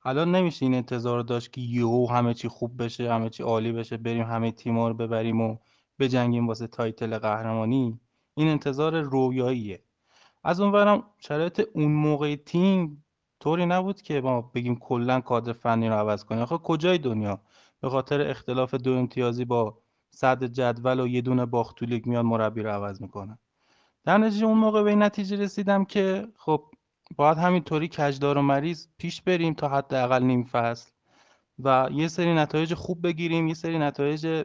الان 0.04 0.34
نمیشه 0.34 0.66
این 0.66 0.74
انتظار 0.74 1.20
داشت 1.20 1.52
که 1.52 1.60
یهو 1.60 2.06
همه 2.10 2.34
چی 2.34 2.48
خوب 2.48 2.82
بشه 2.82 3.12
همه 3.12 3.30
چی 3.30 3.42
عالی 3.42 3.72
بشه 3.72 3.96
بریم 3.96 4.26
همه 4.26 4.52
تیما 4.52 4.88
رو 4.88 4.94
ببریم 4.94 5.40
و 5.40 5.56
بجنگیم 5.98 6.48
واسه 6.48 6.66
title 6.66 7.18
قهرمانی. 7.18 8.00
این 8.34 8.48
انتظار 8.48 9.00
رویاییه. 9.00 9.82
از 10.44 10.60
اونورم 10.60 11.02
شرایط 11.18 11.68
اون 11.74 11.92
موقع 11.92 12.36
تیم 12.36 13.01
طوری 13.42 13.66
نبود 13.66 14.02
که 14.02 14.20
ما 14.20 14.40
بگیم 14.40 14.76
کلا 14.76 15.20
کادر 15.20 15.52
فنی 15.52 15.88
رو 15.88 15.94
عوض 15.94 16.24
کنیم. 16.24 16.42
آخه 16.42 16.58
کجای 16.58 16.98
دنیا؟ 16.98 17.40
به 17.80 17.90
خاطر 17.90 18.30
اختلاف 18.30 18.74
دو 18.74 18.92
امتیازی 18.92 19.44
با 19.44 19.78
صد 20.10 20.44
جدول 20.44 21.00
و 21.00 21.06
یه 21.06 21.20
دونه 21.20 21.46
باخت 21.46 21.76
تو 21.76 21.86
میاد 21.86 22.24
مربی 22.24 22.62
رو 22.62 22.70
عوض 22.70 23.02
می‌کنه 23.02 23.38
در 24.04 24.18
نتیجه 24.18 24.46
اون 24.46 24.58
موقع 24.58 24.82
به 24.82 24.90
این 24.90 25.02
نتیجه 25.02 25.36
رسیدم 25.36 25.84
که 25.84 26.28
خب 26.36 26.64
باید 27.16 27.38
همینطوری 27.38 27.88
کجدار 27.88 28.38
و 28.38 28.42
مریض 28.42 28.86
پیش 28.98 29.22
بریم 29.22 29.54
تا 29.54 29.68
حداقل 29.68 30.22
نیم 30.22 30.44
فصل 30.44 30.90
و 31.58 31.88
یه 31.92 32.08
سری 32.08 32.34
نتایج 32.34 32.74
خوب 32.74 33.06
بگیریم 33.06 33.48
یه 33.48 33.54
سری 33.54 33.78
نتایج 33.78 34.44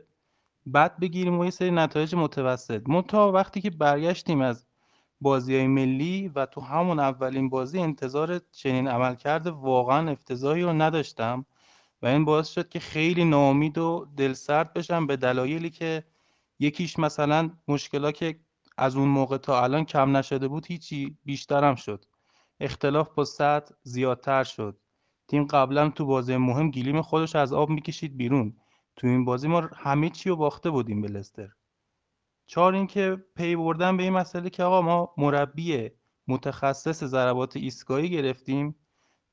بد 0.74 1.00
بگیریم 1.00 1.40
و 1.40 1.46
یه 1.46 1.52
سری 1.52 1.72
نتایج 1.72 2.16
متوسط. 2.16 2.90
منتها 2.90 3.32
وقتی 3.32 3.62
که 3.62 3.70
برگشتیم 3.70 4.42
از 4.42 4.66
بازی 5.22 5.56
های 5.56 5.68
ملی 5.68 6.28
و 6.36 6.46
تو 6.46 6.62
همون 6.62 7.00
اولین 7.00 7.50
بازی 7.50 7.80
انتظار 7.80 8.42
چنین 8.52 8.88
عملکرد 8.88 9.48
واقعا 9.48 10.12
افتضاحی 10.12 10.62
رو 10.62 10.74
نداشتم 10.74 11.46
و 12.02 12.08
این 12.08 12.26
باعث 12.26 12.50
شد 12.50 12.70
که 12.70 12.80
خیلی 12.80 13.26
ناامید 13.26 13.78
و 13.78 14.08
دلسرد 14.18 14.74
بشم 14.74 15.08
به 15.08 15.18
دلایلی 15.18 15.70
که 15.70 16.04
یکیش 16.60 17.00
مثلا 17.00 17.50
مشکلا 17.68 18.12
که 18.12 18.40
از 18.78 18.96
اون 18.96 19.08
موقع 19.08 19.38
تا 19.38 19.64
الان 19.64 19.86
کم 19.86 20.18
نشده 20.18 20.48
بود 20.48 20.66
هیچی 20.66 21.18
بیشترم 21.26 21.76
شد. 21.76 22.06
اختلاف 22.60 23.10
با 23.10 23.26
سطح 23.26 23.76
زیادتر 23.84 24.44
شد. 24.44 24.80
تیم 25.28 25.46
قبلا 25.46 25.90
تو 25.90 26.06
بازی 26.06 26.38
مهم 26.38 26.72
گیلیم 26.72 27.02
خودش 27.02 27.36
از 27.36 27.54
آب 27.54 27.70
می‌کشید 27.70 28.18
بیرون. 28.18 28.58
تو 28.96 29.08
این 29.08 29.26
بازی 29.26 29.48
ما 29.48 29.70
همه 29.76 30.10
چی 30.10 30.30
رو 30.30 30.36
باخته 30.36 30.70
بودیم 30.70 31.02
به 31.02 31.08
لستر. 31.08 31.57
چهار 32.48 32.74
اینکه 32.74 33.24
پی 33.36 33.56
بردن 33.56 33.98
به 33.98 34.04
این 34.04 34.14
مسئله 34.14 34.50
که 34.50 34.64
آقا 34.64 34.82
ما 34.82 35.14
مربی 35.18 35.90
متخصص 36.28 37.04
ضربات 37.04 37.58
ایستگاهی 37.58 38.10
گرفتیم 38.10 38.76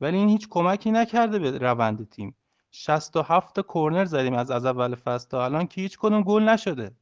ولی 0.00 0.16
این 0.16 0.28
هیچ 0.28 0.48
کمکی 0.50 0.90
نکرده 0.90 1.38
به 1.38 1.58
روند 1.58 2.08
تیم. 2.08 2.36
67 2.70 3.54
تا 3.54 3.62
کورنر 3.62 4.04
زدیم 4.04 4.34
از 4.34 4.66
اول 4.66 4.94
فصل 4.94 5.28
تا 5.28 5.44
الان 5.44 5.66
که 5.66 5.80
هیچ 5.80 5.98
کدوم 5.98 6.22
گل 6.22 6.42
نشده 6.42 6.92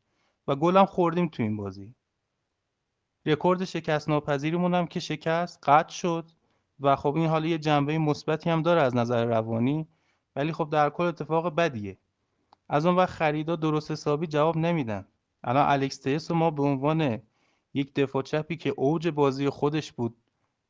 و 0.49 0.57
گل 0.57 0.77
هم 0.77 0.87
خوردیم 0.87 1.29
تو 1.29 1.43
این 1.43 1.57
بازی. 1.57 1.95
رکورد 3.27 3.65
شکست 3.65 4.09
ناپذیریمون 4.09 4.75
هم 4.75 4.87
که 4.87 5.01
شکست 5.01 5.59
قطع 5.63 5.93
شد 5.93 6.31
و 6.81 6.97
خب 6.97 7.17
این 7.17 7.27
حالا 7.27 7.47
یه 7.47 7.59
جنبه 7.59 7.99
مثبتی 7.99 8.51
هم 8.51 8.63
داره 8.63 8.83
از 8.83 8.97
نظر 8.97 9.25
روانی 9.25 9.89
ولی 10.37 10.53
خب 10.53 10.71
در 10.71 10.91
کل 10.91 11.05
اتفاق 11.05 11.55
بدیه. 11.55 11.99
از 12.69 12.87
اون 12.87 12.97
وقت 12.97 13.11
خریدا 13.11 13.57
درست 13.57 13.91
حسابی 13.91 14.27
جواب 14.27 14.57
نمیدن. 14.57 15.05
الان 15.45 15.69
الکس 15.69 15.99
تلس 15.99 16.31
ما 16.31 16.51
به 16.51 16.63
عنوان 16.63 17.19
یک 17.75 17.95
دفاع 17.95 18.23
چپی 18.23 18.57
که 18.57 18.71
اوج 18.77 19.09
بازی 19.09 19.49
خودش 19.49 19.93
بود 19.93 20.17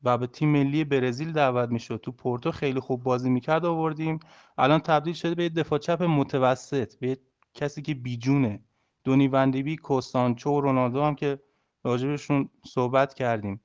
و 0.03 0.19
به 0.19 0.27
تیم 0.27 0.49
ملی 0.49 0.85
برزیل 0.85 1.33
دعوت 1.33 1.69
می‌شد 1.69 2.01
تو 2.03 2.13
پورتو 2.13 2.51
خیلی 2.51 2.81
خوب 2.81 3.03
بازی 3.03 3.31
می‌کرد 3.31 3.65
آوردیم. 3.65 4.19
الان 4.59 4.81
تبدیل 4.81 5.15
شده 5.15 5.35
به 5.35 5.49
دفاع 5.49 5.79
چپ 5.79 6.03
متوسط 6.03 6.95
به 6.99 7.19
کسی 7.55 7.83
که 7.83 7.95
بیجونه. 7.95 8.65
دونی 9.05 9.29
ون‌دیبیک 9.29 9.77
و 9.77 9.89
سانچو 9.89 10.51
و 10.51 10.61
رونالدو 10.61 11.03
هم 11.03 11.15
که 11.15 11.39
راجبشون 11.85 12.49
صحبت 12.67 13.15
کردیم. 13.15 13.61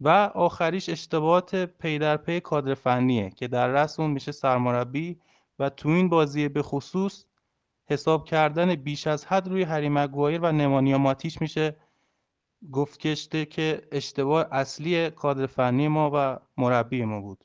و 0.00 0.08
آخریش 0.34 0.88
اشتباهات 0.88 1.54
پی 1.54 1.98
در 1.98 2.16
پی 2.16 2.40
کادر 2.40 2.74
فنیه 2.74 3.30
که 3.30 3.48
در 3.48 3.68
رأس 3.68 4.00
اون 4.00 4.10
میشه 4.10 4.32
سرمربی 4.32 5.20
و 5.58 5.70
تو 5.70 5.88
این 5.88 6.08
بازی 6.08 6.48
به 6.48 6.62
خصوص 6.62 7.24
حساب 7.90 8.24
کردن 8.24 8.74
بیش 8.74 9.06
از 9.06 9.26
حد 9.26 9.48
روی 9.48 9.62
هری 9.62 9.88
مگوایر 9.88 10.40
و 10.40 10.52
نمانیا 10.52 10.98
ماتیچ 10.98 11.40
میشه. 11.40 11.76
گفت 12.72 13.00
کشته 13.00 13.44
که 13.44 13.82
اشتباه 13.92 14.46
اصلی 14.52 15.10
کادر 15.10 15.46
فنی 15.46 15.88
ما 15.88 16.10
و 16.14 16.38
مربی 16.56 17.04
ما 17.04 17.20
بود. 17.20 17.44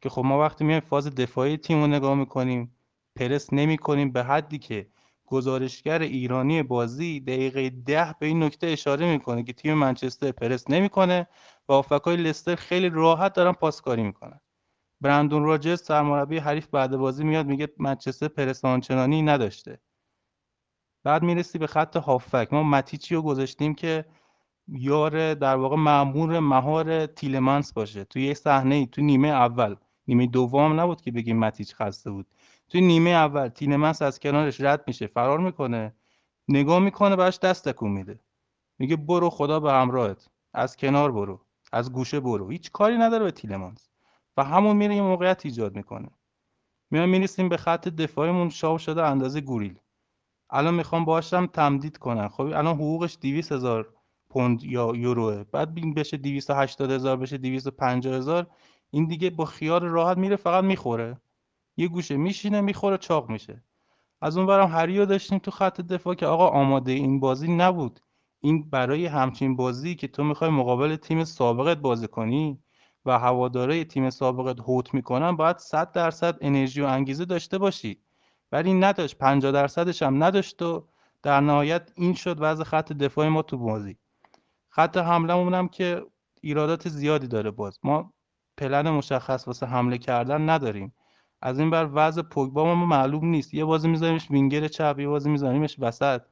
که 0.00 0.08
خب 0.10 0.22
ما 0.24 0.40
وقتی 0.40 0.64
میایم 0.64 0.80
فاز 0.80 1.14
دفاعی 1.14 1.56
تیم 1.56 1.80
رو 1.80 1.86
نگاه 1.86 2.14
می‌کنیم 2.14 2.76
پرس 3.16 3.52
نمی 3.52 3.78
کنیم 3.78 4.12
به 4.12 4.24
حدی 4.24 4.58
که 4.58 4.88
گزارشگر 5.26 5.98
ایرانی 5.98 6.62
بازی 6.62 7.20
دقیقه 7.20 7.70
ده 7.70 8.14
به 8.20 8.26
این 8.26 8.42
نکته 8.42 8.66
اشاره 8.66 9.12
می‌کنه 9.12 9.42
که 9.42 9.52
تیم 9.52 9.74
منچستر 9.74 10.32
پرس 10.32 10.70
نمی‌کنه 10.70 11.28
و 11.68 11.72
آفکای 11.72 12.16
لستر 12.16 12.54
خیلی 12.54 12.88
راحت 12.88 13.32
دارن 13.32 13.52
پاسکاری 13.52 14.02
می‌کنن. 14.02 14.40
برندون 15.04 15.44
راجرز 15.44 15.82
سرمربی 15.82 16.38
حریف 16.38 16.66
بعد 16.66 16.96
بازی 16.96 17.24
میاد 17.24 17.46
میگه 17.46 17.68
منچستر 17.78 18.28
پرس 18.28 18.64
آنچنانی 18.64 19.22
نداشته. 19.22 19.80
بعد 21.02 21.22
می‌رسی 21.22 21.58
به 21.58 21.66
خط 21.66 21.96
هافک. 21.96 22.48
ما 22.52 22.62
متیچی 22.62 23.14
رو 23.14 23.22
گذاشتیم 23.22 23.74
که 23.74 24.04
یار 24.68 25.34
در 25.34 25.56
واقع 25.56 25.76
معمور 25.76 26.38
مهار 26.38 27.06
تیلمنس 27.06 27.72
باشه. 27.72 28.04
توی 28.04 28.26
یه 28.26 28.34
صحنه 28.34 28.86
تو 28.86 29.02
نیمه 29.02 29.28
اول. 29.28 29.76
نیمه 30.08 30.26
دوم 30.26 30.80
نبود 30.80 31.00
که 31.00 31.10
بگیم 31.12 31.38
متیچ 31.38 31.74
خسته 31.74 32.10
بود. 32.10 32.26
توی 32.68 32.80
نیمه 32.80 33.10
اول 33.10 33.48
تیلمنس 33.48 34.02
از 34.02 34.20
کنارش 34.20 34.60
رد 34.60 34.84
میشه 34.86 35.06
فرار 35.06 35.38
می‌کنه. 35.38 35.94
نگاه 36.48 36.78
می‌کنه 36.78 37.16
براش 37.16 37.38
دست 37.38 37.68
تکون 37.68 37.90
میده. 37.90 38.20
میگه 38.78 38.96
برو 38.96 39.30
خدا 39.30 39.60
به 39.60 39.72
همراهت. 39.72 40.28
از 40.54 40.76
کنار 40.76 41.12
برو. 41.12 41.40
از 41.72 41.92
گوشه 41.92 42.20
برو. 42.20 42.50
هیچ 42.50 42.72
کاری 42.72 42.98
نداره 42.98 43.24
به 43.24 43.30
تیلمانس 43.30 43.93
و 44.36 44.44
همون 44.44 44.76
میره 44.76 44.96
یه 44.96 45.02
موقعیت 45.02 45.46
ایجاد 45.46 45.76
می‌کنه 45.76 46.08
میان 46.90 47.08
می‌رسیم 47.08 47.48
به 47.48 47.56
خط 47.56 47.88
دفاعیمون 47.88 48.48
شاو 48.48 48.78
شده 48.78 49.02
اندازه 49.02 49.40
گوریل. 49.40 49.78
الان 50.50 50.74
می‌خوام 50.74 51.04
باشم 51.04 51.46
تمدید 51.46 51.98
کنم 51.98 52.28
خب 52.28 52.40
الان 52.40 52.74
حقوقش 52.74 53.18
200 53.20 53.52
هزار 53.52 53.94
پوند 54.30 54.64
یا 54.64 54.92
یوروه. 54.96 55.44
بعد 55.44 55.74
بین 55.74 55.94
بشه 55.94 56.16
280 56.16 56.90
هزار 56.90 57.16
بشه 57.16 57.38
250 57.38 58.14
هزار. 58.14 58.46
این 58.90 59.06
دیگه 59.06 59.30
با 59.30 59.44
خیار 59.44 59.82
راحت 59.82 60.16
میره 60.16 60.36
فقط 60.36 60.64
می‌خوره. 60.64 61.20
یه 61.76 61.88
گوشه 61.88 62.16
میشینه 62.16 62.60
می‌خوره 62.60 62.98
چاق 62.98 63.30
میشه. 63.30 63.62
از 64.20 64.36
اون 64.36 64.46
برم 64.46 64.68
هریو 64.68 65.06
داشتیم 65.06 65.38
تو 65.38 65.50
خط 65.50 65.80
دفاع 65.80 66.14
که 66.14 66.26
آقا 66.26 66.48
آماده 66.48 66.92
این 66.92 67.20
بازی 67.20 67.52
نبود. 67.52 68.00
این 68.40 68.70
برای 68.70 69.06
همچین 69.06 69.56
بازی 69.56 69.94
که 69.94 70.08
تو 70.08 70.24
می‌خوای 70.24 70.50
مقابل 70.50 70.96
تیم 70.96 71.24
سابقت 71.24 71.76
بازی 71.78 72.08
کنی 72.08 72.58
و 73.06 73.18
هواداره 73.18 73.84
تیم 73.84 74.10
سابقت 74.10 74.60
هوت 74.60 74.94
می‌کنن 74.94 75.36
باید 75.36 75.58
100 75.58 75.92
درصد 75.92 76.38
انرژی 76.40 76.80
و 76.80 76.86
انگیزه 76.86 77.24
داشته 77.24 77.58
باشی. 77.58 77.98
ولی 78.52 78.74
نداشت 78.74 79.18
50 79.18 79.52
درصدش 79.52 80.02
هم 80.02 80.24
نداشت 80.24 80.62
و 80.62 80.86
در 81.22 81.40
نهایت 81.40 81.90
این 81.94 82.14
شد 82.14 82.36
وضع 82.40 82.64
خط 82.64 82.92
دفاع 82.92 83.28
ما 83.28 83.42
تو 83.42 83.58
بازی. 83.58 83.96
خط 84.68 84.96
حمله 84.96 85.56
هم 85.56 85.68
که 85.68 86.02
ایرادات 86.40 86.88
زیادی 86.88 87.26
داره 87.26 87.50
باز. 87.50 87.78
ما 87.82 88.12
پلن 88.56 88.90
مشخص 88.90 89.46
واسه 89.46 89.66
حمله 89.66 89.98
کردن 89.98 90.50
نداریم. 90.50 90.94
از 91.42 91.58
این 91.58 91.70
بر 91.70 91.88
وضع 91.92 92.22
پوگبا 92.22 92.74
ما 92.74 92.86
معلوم 92.86 93.26
نیست. 93.26 93.54
یه 93.54 93.64
بازی 93.64 93.88
میذاریمش 93.88 94.30
وینگر 94.30 94.68
چپ 94.68 94.96
یه 94.98 95.08
بازی 95.08 95.30
میذاریمش 95.30 95.76
وسط. 95.78 96.22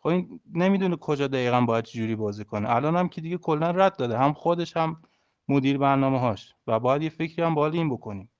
خب 0.00 0.08
این 0.08 0.40
نمی‌دونه 0.54 0.96
کجا 0.96 1.26
دقیقا 1.26 1.60
باید 1.60 1.84
جوری 1.84 2.16
بازی 2.16 2.44
کنه. 2.44 2.70
الان 2.70 2.96
هم 2.96 3.08
که 3.08 3.20
دیگه 3.20 3.38
کلا 3.38 3.70
رد 3.70 3.96
داده. 3.96 4.18
هم 4.18 4.32
خودش 4.32 4.76
هم 4.76 5.02
مدیر 5.48 5.78
برنامه 5.78 6.20
هاش 6.20 6.54
و 6.66 6.80
باید 6.80 7.02
یه 7.02 7.10
فکری 7.10 7.42
هم 7.42 7.54
باید 7.54 7.74
این 7.74 7.90
بکنیم. 7.90 8.30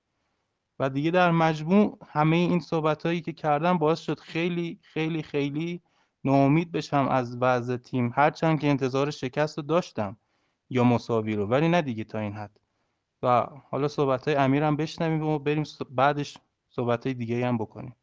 و 0.79 0.89
دیگه 0.89 1.11
در 1.11 1.31
مجموع 1.31 1.97
همه 2.07 2.35
این 2.35 2.59
صحبت 2.59 3.05
هایی 3.05 3.21
که 3.21 3.33
کردم 3.33 3.77
باعث 3.77 3.99
شد 3.99 4.19
خیلی 4.19 4.79
خیلی 4.81 5.23
خیلی 5.23 5.81
ناامید 6.23 6.71
بشم 6.71 7.07
از 7.07 7.37
وضع 7.41 7.77
تیم. 7.77 8.11
هرچند 8.15 8.59
که 8.59 8.67
انتظار 8.67 9.11
شکست 9.11 9.57
رو 9.57 9.63
داشتم 9.63 10.17
یا 10.69 10.83
مساوی 10.83 11.35
رو 11.35 11.45
ولی 11.45 11.67
نه 11.67 11.81
دیگه 11.81 12.03
تا 12.03 12.19
این 12.19 12.33
حد. 12.33 12.59
و 13.23 13.47
حالا 13.69 13.87
صحبت 13.87 14.27
های 14.27 14.37
امیر 14.37 14.63
هم 14.63 14.75
بشنویم 14.75 15.23
و 15.23 15.39
بریم 15.39 15.63
بعدش 15.89 16.37
صحبت 16.69 17.05
های 17.05 17.13
دیگه 17.13 17.47
هم 17.47 17.57
بکنیم. 17.57 17.95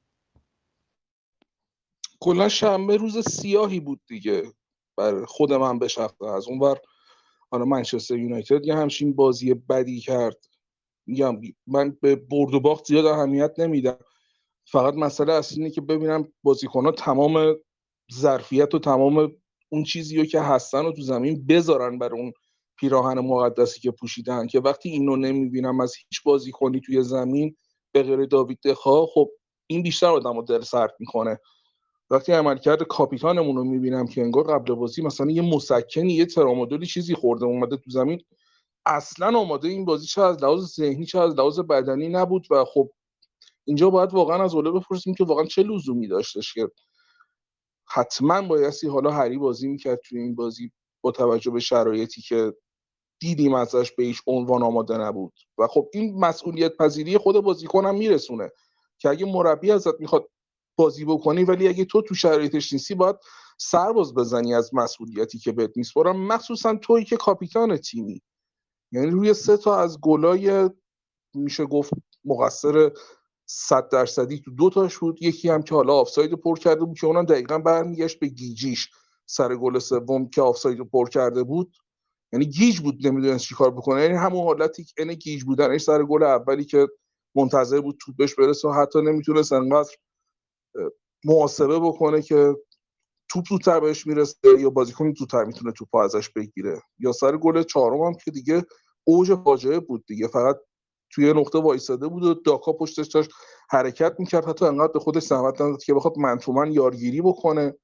کلا 2.21 2.49
شنبه 2.49 2.97
روز 2.97 3.29
سیاهی 3.29 3.81
بود 3.81 4.01
دیگه. 4.07 4.53
بر 4.97 5.25
خود 5.25 5.53
من 5.53 5.79
به 5.79 5.89
از 6.35 6.49
اون 6.49 6.59
بر 6.59 6.79
حالا 7.51 7.65
منچستر 7.65 8.19
یونایتد 8.19 8.67
یه 8.67 8.75
همچین 8.75 9.13
بازی 9.15 9.55
بدی 9.55 10.01
کرد. 10.01 10.45
میگم 11.07 11.41
من 11.67 11.97
به 12.01 12.17
برد 12.17 12.55
و 12.55 12.61
باخت 12.61 12.85
زیاد 12.87 13.07
اهمیت 13.07 13.53
نمیدم. 13.59 13.99
فقط 14.71 14.95
مسئله 14.95 15.33
اصلی 15.33 15.59
اینه 15.59 15.71
که 15.71 15.81
ببینم 15.81 16.33
بازیکنها 16.43 16.93
تمام 16.93 17.55
ظرفیت 18.15 18.75
و 18.75 18.79
تمام 18.79 19.33
اون 19.69 19.85
چیزی 19.85 20.17
رو 20.17 20.25
که 20.25 20.41
هستن 20.41 20.85
رو 20.85 20.93
تو 20.93 21.03
زمین 21.03 21.47
بذارن 21.47 21.99
برای 21.99 22.21
اون 22.21 22.33
پیراهن 22.79 23.19
مقدسی 23.19 23.81
که 23.81 23.91
پوشیدن. 23.91 24.47
که 24.47 24.61
وقتی 24.61 24.89
اینو 24.89 25.17
نمی‌بینم 25.17 25.81
از 25.81 25.95
هیچ 25.97 26.23
بازیکنی 26.25 26.81
توی 26.81 27.03
زمین 27.03 27.57
به 27.93 28.03
غیر 28.03 28.25
داوید 28.25 28.59
دخا 28.65 29.07
خب 29.07 29.31
این 29.67 29.83
بیشتر 29.83 30.07
آدم 30.07 30.37
رو 30.37 30.43
دل 30.43 30.61
سرد 30.61 30.95
می‌کنه. 30.99 31.39
وقتی 32.11 32.33
عملکرد 32.33 32.83
کاپیتانمون 32.83 33.57
رو 33.57 33.65
می‌بینم 33.65 34.07
که 34.07 34.23
انگار 34.23 34.45
قبل 34.45 34.75
بازی 34.75 35.03
مثلا 35.03 35.31
یه 35.31 35.43
مسکنی 35.43 36.13
یه 36.13 36.27
ترامادولی 36.27 36.87
چیزی 36.87 37.15
خورده 37.15 37.45
اومده 37.45 37.77
تو 37.77 37.91
زمین 37.91 38.23
اصلا 38.87 39.39
آماده 39.39 39.69
این 39.69 39.85
بازی 39.85 40.07
چه 40.07 40.23
از 40.23 40.43
لحاظ 40.43 40.65
ذهنی 40.75 41.07
چه 41.07 41.21
از 41.21 41.35
لحاظ 41.35 41.61
بدنی 41.61 42.09
نبود 42.09 42.47
و 42.51 42.65
خب 42.65 42.91
اینجا 43.65 43.91
باید 43.91 44.15
واقعا 44.15 44.45
از 44.45 44.55
اوله 44.55 44.71
بپرسیم 44.71 45.15
که 45.15 45.25
واقعا 45.25 45.45
چه 45.45 45.63
لزومی 45.63 46.09
داشتش 46.09 46.55
که 46.55 46.69
حتما 47.89 48.43
بایستی 48.43 48.89
حالا 48.89 49.11
هری 49.11 49.39
بازی 49.39 49.69
می‌کرد 49.69 50.01
توی 50.09 50.21
این 50.21 50.35
بازی 50.35 50.73
با 51.01 51.11
توجه 51.11 51.51
به 51.51 51.61
شرایطی 51.61 52.23
که 52.23 52.53
دیدیم 53.21 53.55
ازش 53.55 53.93
به 53.93 54.05
هیچ 54.05 54.23
عنوان 54.27 54.63
آماده 54.63 54.99
نبود. 54.99 55.33
و 55.59 55.67
خب 55.67 55.89
این 55.93 56.21
مسئولیت 56.21 56.77
پذیری 56.77 57.19
خود 57.19 57.41
بازیکن 57.41 57.87
هم 57.87 57.95
میرسونه 57.95 58.51
که 58.99 59.09
اگه 59.09 59.27
مربی 59.27 59.71
ازت 59.71 60.01
می‌خواد 60.01 60.29
بازی 60.77 61.05
بکنی 61.05 61.45
ولی 61.45 61.69
اگه 61.69 61.85
تو 61.85 62.03
تو 62.03 62.15
شرایطش 62.15 62.73
نیستی 62.73 62.95
باید 62.95 63.17
سرباز 63.59 64.15
بزنی 64.15 64.55
از 64.55 64.75
مسئولیتی 64.75 65.39
که 65.39 65.53
بهت 65.53 65.77
میسپارم 65.77 66.27
مخصوصا 66.27 66.75
تویی 66.75 67.05
که 67.05 67.17
کاپیتان 67.17 67.77
تیمی. 67.77 68.23
یعنی 68.93 69.11
روی 69.11 69.35
سه 69.35 69.57
تا 69.57 69.77
از 69.77 70.01
گلای 70.01 70.71
میشه 71.35 71.67
گفت 71.67 71.93
مقصر 72.25 72.91
صد 73.47 73.89
درصدی 73.89 74.39
تو 74.41 74.51
دو 74.51 74.71
تاش 74.71 74.99
بود. 74.99 75.23
یکی 75.23 75.49
هم 75.49 75.63
که 75.63 75.75
حالا 75.75 75.95
آفساید 75.95 76.33
پر 76.33 76.59
کرده 76.59 76.85
بود 76.85 76.99
که 76.99 77.07
اونم 77.07 77.25
دقیقا 77.25 77.59
برمیگشت 77.59 78.21
به 78.21 78.27
گیجیش 78.27 78.91
سر 79.27 79.57
گل 79.57 79.79
سوم 79.79 80.29
که 80.29 80.43
آفساید 80.43 80.81
پر 80.81 81.09
کرده 81.09 81.43
بود. 81.43 81.77
یعنی 82.33 82.47
گیج 82.47 82.81
بود 82.81 83.07
نمی‌دونست 83.07 83.45
چیکار 83.45 83.71
بکنه. 83.71 84.03
یعنی 84.03 84.15
همون 84.15 84.45
حالتی 84.45 84.85
که 84.85 85.05
گیج 85.05 85.45
بودنش 85.45 85.81
سر 85.81 86.05
گل 86.05 86.23
اولی 86.23 86.65
که 86.65 86.89
منتظر 87.35 87.81
بود 87.81 87.97
توپ 88.01 88.17
بهش 88.17 88.35
برسه 88.35 88.69
و 88.69 88.73
حتی 88.73 89.03
نمی‌تونست 89.03 89.53
انقدر 89.53 89.91
محاسبه 91.25 91.79
بکنه 91.79 92.23
که 92.23 92.57
توپ 93.31 93.45
زودتر 93.49 93.81
بهش 93.81 94.07
می‌رسه 94.07 94.61
یا 94.61 94.71
بازیکن 94.71 95.15
زودتر 95.19 95.45
می‌تونه 95.45 95.73
توپ 95.73 95.95
ازش 95.95 96.31
بگیره. 96.31 96.83
یا 96.99 97.13
سر 97.13 97.37
گل 97.37 97.63
چهارم 97.63 98.01
هم 98.01 98.15
که 98.25 98.31
دیگه 98.31 98.65
اوج 99.05 99.35
فاجعه 99.35 99.81
بود 99.81 100.05
دیگه. 100.07 100.29
فقط 100.29 100.57
توی 101.11 101.33
نقطه 101.33 101.59
وایساده 101.59 102.09
بود 102.09 102.23
و 102.23 102.35
داکا 102.35 102.73
پشتش 102.73 103.07
داشت 103.07 103.31
حرکت 103.71 104.17
می‌کرد. 104.19 104.49
حتی 104.49 104.65
انقدر 104.65 104.93
به 104.93 104.99
خودش 104.99 105.23
زحمت 105.23 105.61
نداد 105.61 105.83
که 105.83 105.95
بخواد 105.95 106.19
man 106.19 106.39
to 106.39 106.52
man 106.52 106.73
یارگیری 106.73 107.23
بکنه. 107.23 107.75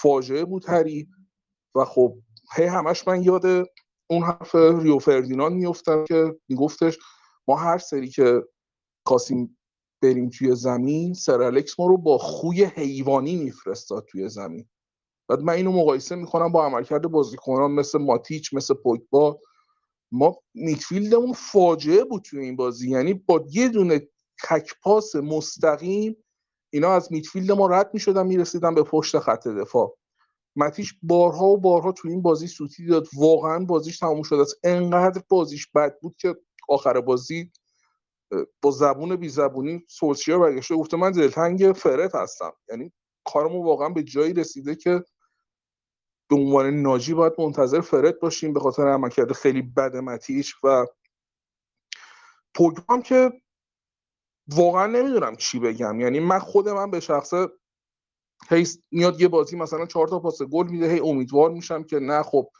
فاجعه 0.00 0.44
بود 0.44 0.68
هری. 0.68 1.08
و 1.74 1.84
خب 1.84 2.18
هی 2.56 2.64
همش 2.64 3.08
من 3.08 3.22
یاد 3.22 3.46
اون 4.10 4.22
حرف 4.22 4.54
ریو 4.54 4.98
فردیناند 4.98 5.52
میفتم 5.52 6.04
که 6.04 6.36
میگفتش 6.48 6.98
ما 7.48 7.56
هر 7.56 7.78
سری 7.78 8.08
که 8.08 8.42
کاسیم 9.04 9.57
بریم 10.02 10.28
توی 10.28 10.54
زمین 10.54 11.14
سر 11.14 11.42
الکس 11.42 11.80
ما 11.80 11.86
رو 11.86 11.96
با 11.96 12.18
خوی 12.18 12.64
حیوانی 12.64 13.36
میفرستاد 13.36 14.04
توی 14.08 14.28
زمین. 14.28 14.68
بعد 15.28 15.40
من 15.40 15.52
اینو 15.52 15.72
مقایسه 15.72 16.14
می‌کنم 16.16 16.52
با 16.52 16.66
عملکرد 16.66 17.02
بازیکنان 17.02 17.70
مثل 17.70 17.98
ماتیچ 17.98 18.54
مثل 18.54 18.74
پوگبا. 18.74 19.40
ما 20.12 20.36
میدفیلدمون 20.54 21.32
فاجعه 21.32 22.04
بود 22.04 22.22
توی 22.22 22.40
این 22.40 22.56
بازی. 22.56 22.90
یعنی 22.90 23.14
با 23.14 23.44
یه 23.50 23.68
دونه 23.68 24.08
تک 24.44 24.70
پاس 24.82 25.16
مستقیم 25.16 26.16
اینا 26.70 26.92
از 26.92 27.12
میدفیلد 27.12 27.52
ما 27.52 27.66
رد 27.66 27.90
می‌شدن 27.94 28.26
می‌رسیدن 28.26 28.74
به 28.74 28.82
پشت 28.82 29.18
خط 29.18 29.48
دفاع. 29.48 29.96
متیش 30.56 30.94
بارها 31.02 31.46
و 31.46 31.56
بارها 31.60 31.92
تو 31.92 32.08
این 32.08 32.22
بازی 32.22 32.46
سوتی 32.46 32.86
داد. 32.86 33.06
واقعا 33.16 33.64
بازیش 33.64 33.98
تموم 33.98 34.22
شده 34.22 34.40
است. 34.40 34.54
انقدر 34.64 35.22
بازیش 35.28 35.66
بد 35.74 35.98
بود 36.00 36.16
که 36.18 36.36
آخر 36.68 37.00
بازی 37.00 37.50
با 38.62 38.70
زبون 38.70 39.16
بی 39.16 39.28
زبونی 39.28 39.84
سوچیا 39.88 40.38
برگشته. 40.38 40.76
گفته 40.76 40.96
من 40.96 41.12
دلتنگ 41.12 41.72
فرت 41.72 42.14
هستم. 42.14 42.52
یعنی 42.70 42.92
کارمون 43.24 43.66
واقعا 43.66 43.88
به 43.88 44.02
جایی 44.02 44.32
رسیده 44.32 44.74
که 44.74 45.04
به 46.30 46.36
عنوان 46.36 46.82
ناجی 46.82 47.14
باید 47.14 47.32
منتظر 47.38 47.80
فرد 47.80 48.20
باشیم 48.20 48.52
به 48.52 48.60
خاطر 48.60 48.88
عملکرد 48.88 49.32
خیلی 49.32 49.62
بد 49.62 49.96
متیش 49.96 50.54
و 50.64 50.86
پوگبا 52.54 53.00
که 53.00 53.32
واقعا 54.48 54.86
نمی‌دونم 54.86 55.36
چی 55.36 55.58
بگم. 55.58 56.00
یعنی 56.00 56.20
من 56.20 56.38
خود 56.38 56.68
من 56.68 56.90
به 56.90 57.00
شخصه 57.00 57.48
هی 58.50 58.66
میاد 58.90 59.20
یه 59.20 59.28
بازی 59.28 59.56
مثلا 59.56 59.86
چهار 59.86 60.08
تا 60.08 60.20
پاس 60.20 60.42
گل 60.42 60.66
میده 60.66 60.92
هی 60.92 61.00
امیدوار 61.00 61.50
میشم 61.50 61.82
که 61.82 61.98
نه 61.98 62.22
خب 62.22 62.50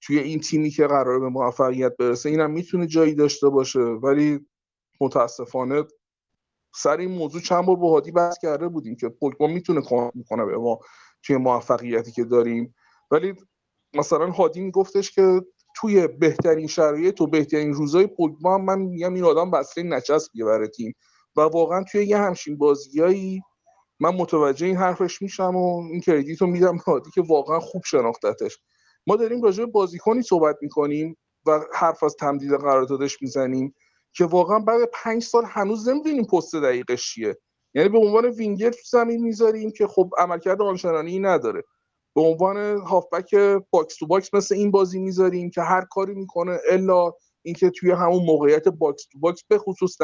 توی 0.00 0.18
این 0.18 0.40
تیمی 0.40 0.70
که 0.70 0.86
قراره 0.86 1.18
به 1.18 1.28
موفقیت 1.28 1.96
برسه 1.96 2.28
اینم 2.28 2.50
می‌تونه 2.50 2.86
جایی 2.86 3.14
داشته 3.14 3.48
باشه. 3.48 3.80
ولی 3.80 4.46
متاسفانه 5.02 5.84
سر 6.74 6.96
این 6.96 7.10
موضوع 7.10 7.40
چند 7.40 7.66
بار 7.66 7.76
با 7.76 7.90
هادی 7.90 8.10
بحث 8.10 8.38
کرده 8.38 8.68
بودیم 8.68 8.96
که 8.96 9.08
پوگبا 9.08 9.46
می‌تونه 9.46 9.80
کمک 9.80 10.12
می‌کنه 10.14 10.44
به 10.44 10.58
ما 10.58 10.78
توی 11.22 11.36
موفقیتی 11.36 12.12
که 12.12 12.24
داریم. 12.24 12.74
ولی 13.10 13.34
مثلا 13.94 14.30
هادی 14.30 14.60
میگفتش 14.60 15.10
که 15.10 15.40
توی 15.76 16.06
بهترین 16.06 16.66
شرایط 16.66 17.20
و 17.20 17.26
بهترین 17.26 17.72
روزای 17.72 18.06
پوگبا 18.06 18.58
من 18.58 18.78
میگم 18.78 19.14
این 19.14 19.24
آدم 19.24 19.50
بسته 19.50 19.82
نچسب 19.82 20.30
برای 20.46 20.68
تیم 20.68 20.94
و 21.36 21.40
واقعا 21.40 21.84
توی 21.84 22.04
یه 22.04 22.18
همچین 22.18 22.58
بازیایی 22.58 23.42
من 24.00 24.14
متوجه 24.14 24.66
این 24.66 24.76
حرفش 24.76 25.22
میشم 25.22 25.56
و 25.56 25.82
این 25.90 26.00
کردیت 26.00 26.40
رو 26.42 26.46
میدم 26.46 26.76
هادی 26.76 27.10
که 27.10 27.22
واقعا 27.22 27.60
خوب 27.60 27.82
شناختتش. 27.86 28.58
ما 29.06 29.16
داریم 29.16 29.42
راجع 29.42 29.64
به 29.64 29.70
بازیکنی 29.70 30.22
صحبت 30.22 30.56
می‌کنیم 30.62 31.16
و 31.46 31.60
حرف 31.74 32.02
از 32.02 32.16
تمدید 32.16 32.54
قراردادش 32.54 33.22
می‌زنیم. 33.22 33.74
که 34.12 34.24
واقعا 34.24 34.58
بعد 34.58 34.80
پنج 34.92 35.22
سال 35.22 35.44
هنوز 35.46 35.88
نمی‌دونیم 35.88 36.24
پست 36.24 36.56
دقیقش 36.56 37.14
چیه. 37.14 37.38
یعنی 37.74 37.88
به 37.88 37.98
عنوان 37.98 38.24
وینگر 38.26 38.70
تو 38.70 38.80
زمین 38.90 39.22
می‌ذاریم 39.22 39.70
که 39.70 39.86
خب 39.86 40.10
عملکرد 40.18 40.62
آنچنانی 40.62 41.18
نداره. 41.18 41.62
به 42.16 42.22
عنوان 42.22 42.56
هافبک 42.78 43.34
box 43.70 43.96
to 43.96 44.06
box 44.06 44.34
مثل 44.34 44.54
این 44.54 44.70
بازی 44.70 44.98
می‌ذاریم 45.00 45.50
که 45.50 45.62
هر 45.62 45.84
کاری 45.90 46.14
می‌کنه 46.14 46.58
الا 46.70 47.12
اینکه 47.42 47.70
توی 47.70 47.90
همون 47.90 48.24
موقعیت 48.24 48.68
box 48.68 49.06
to 49.12 49.18
box 49.18 49.44
به 49.48 49.58
خصوص 49.58 49.96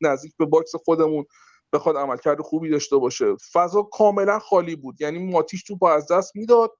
نزدیک 0.00 0.32
به 0.38 0.44
box 0.44 0.74
خودمون 0.74 1.24
بخواد 1.72 1.96
عملکرد 1.96 2.40
خوبی 2.40 2.70
داشته 2.70 2.96
باشه. 2.96 3.36
فضا 3.52 3.82
کاملا 3.82 4.38
خالی 4.38 4.76
بود. 4.76 5.00
یعنی 5.00 5.18
ماتیچ 5.32 5.62
توپ 5.62 5.84
از 5.84 6.12
دست 6.12 6.36
می‌داد. 6.36 6.72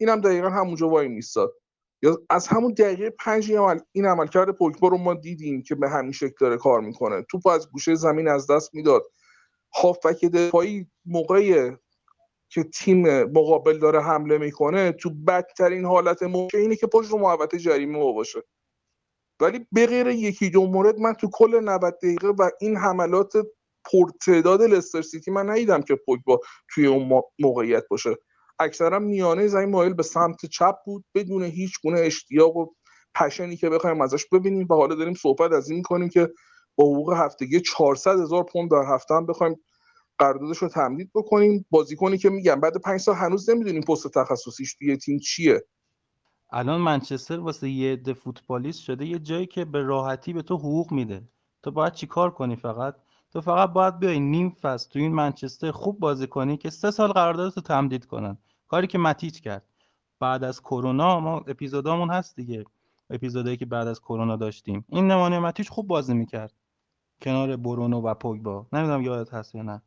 اینم 0.00 0.20
دقیقا 0.20 0.48
همونجا 0.48 0.88
وای 0.88 1.08
میستاد. 1.08 1.52
یا 2.02 2.18
از 2.30 2.48
همون 2.48 2.72
دقیقه 2.72 3.10
پنج 3.10 3.52
عمل 3.52 3.78
این 3.92 4.06
عملکرد 4.06 4.50
پوگبا 4.50 4.88
رو 4.88 4.98
ما 4.98 5.14
دیدیم 5.14 5.62
که 5.62 5.74
به 5.74 5.88
همین 5.88 6.12
شکل 6.12 6.34
داره 6.40 6.56
کار 6.56 6.80
می‌کنه. 6.80 7.22
توپ 7.30 7.46
از 7.46 7.70
گوشه 7.70 7.94
زمین 7.94 8.28
از 8.28 8.50
دست 8.50 8.74
می‌داد. 8.74 9.02
هافبک 9.74 10.24
دفاعی 10.24 10.86
موقعی 11.06 11.72
که 12.48 12.64
تیم 12.64 13.22
مقابل 13.24 13.78
داره 13.78 14.00
حمله 14.00 14.38
می‌کنه 14.38 14.92
تو 14.92 15.10
بدترین 15.10 15.84
حالت 15.84 16.22
ممکن 16.22 16.58
اینه 16.58 16.76
که 16.76 16.86
پشت 16.86 17.10
رو 17.10 17.18
محوطه 17.18 17.58
جریمه 17.58 17.98
ما 17.98 18.12
باشه 18.12 18.42
ولی 19.40 19.66
به 19.72 19.86
غیر 19.86 20.06
یکی 20.06 20.50
دو 20.50 20.66
مورد 20.66 20.98
من 20.98 21.14
تو 21.14 21.30
کل 21.32 21.60
90 21.60 21.94
دقیقه 22.02 22.28
و 22.28 22.50
این 22.60 22.76
حملات 22.76 23.32
پرتعداد 23.92 24.62
لستر 24.62 25.02
سیتی 25.02 25.30
من 25.30 25.50
ندیدم 25.50 25.82
که 25.82 25.94
پوگبا 26.06 26.40
توی 26.74 26.86
اون 26.86 27.22
موقعیت 27.38 27.84
باشه. 27.90 28.16
اکثرا 28.58 28.98
میانه 28.98 29.46
زمین 29.46 29.70
مایل 29.70 29.94
به 29.94 30.02
سمت 30.02 30.46
چپ 30.46 30.76
بود 30.84 31.04
بدون 31.14 31.42
هیچ 31.42 31.80
گونه 31.82 32.00
اشتیاق 32.00 32.56
و 32.56 32.66
پشنی 33.14 33.56
که 33.56 33.70
بخوایم 33.70 34.00
ازش 34.00 34.26
ببینیم. 34.32 34.66
و 34.70 34.74
حالا 34.74 34.94
داریم 34.94 35.14
صحبت 35.14 35.52
از 35.52 35.70
این 35.70 35.82
کنیم 35.82 36.08
که 36.08 36.30
با 36.76 36.84
حقوق 36.84 37.12
هفتگی 37.12 37.60
400 37.60 38.20
هزار 38.20 38.42
پوند 38.42 38.70
در 38.70 38.84
هفته 38.94 39.14
هم 39.14 39.26
بخوایم 39.26 39.56
قراردادش 40.18 40.58
رو 40.58 40.68
تمدید 40.68 41.10
بکنیم. 41.14 41.66
بازیکنی 41.70 42.18
که 42.18 42.30
میگم 42.30 42.60
بعد 42.60 42.80
پنج 42.80 43.00
سال 43.00 43.14
هنوز 43.14 43.50
نمی‌دونیم 43.50 43.82
پست 43.82 44.08
تخصصیش 44.08 44.74
توی 44.74 44.96
تیم 44.96 45.18
چیه. 45.18 45.64
الان 46.52 46.80
منچستر 46.80 47.40
واسه 47.40 47.68
یه 47.68 48.14
فوتبالیست 48.14 48.80
شده 48.80 49.06
یه 49.06 49.18
جایی 49.18 49.46
که 49.46 49.64
به 49.64 49.82
راحتی 49.82 50.32
به 50.32 50.42
تو 50.42 50.56
حقوق 50.56 50.92
میده. 50.92 51.22
تو 51.62 51.70
باید 51.70 51.92
چیکار 51.92 52.30
کنی 52.30 52.56
فقط؟ 52.56 52.94
تو 53.34 53.40
فقط 53.40 53.72
باید 53.72 53.98
بیای 53.98 54.20
نیم 54.20 54.50
فصل 54.50 54.90
تو 54.90 54.98
این 54.98 55.14
منچستر 55.14 55.70
خوب 55.70 56.00
بازی 56.00 56.26
کنی 56.26 56.56
که 56.56 56.70
سه 56.70 56.90
سال 56.90 57.12
قراردادتو 57.12 57.60
تمدید 57.60 58.04
کنن. 58.04 58.38
کاری 58.68 58.86
که 58.86 58.98
متیچ 58.98 59.40
کرد. 59.40 59.64
بعد 60.20 60.44
از 60.44 60.60
کرونا 60.60 61.20
ما 61.20 61.38
اپیزودامون 61.38 62.10
هست 62.10 62.36
دیگه. 62.36 62.64
اپیزودایی 63.10 63.56
که 63.56 63.66
بعد 63.66 63.88
از 63.88 64.00
کرونا 64.00 64.36
داشتیم. 64.36 64.84
این 64.88 65.10
نمونه 65.10 65.38
متیچ 65.38 65.70
خوب 65.70 65.86
بازی 65.86 66.14
می‌کرد. 66.14 66.52
کنار 67.22 67.56
برونو 67.56 68.00
و 68.00 68.14
پوگبا. 68.14 68.66
نمی‌دونم 68.72 69.02
یادت 69.02 69.34
هست 69.34 69.54
یا 69.54 69.62
نه. 69.62 69.82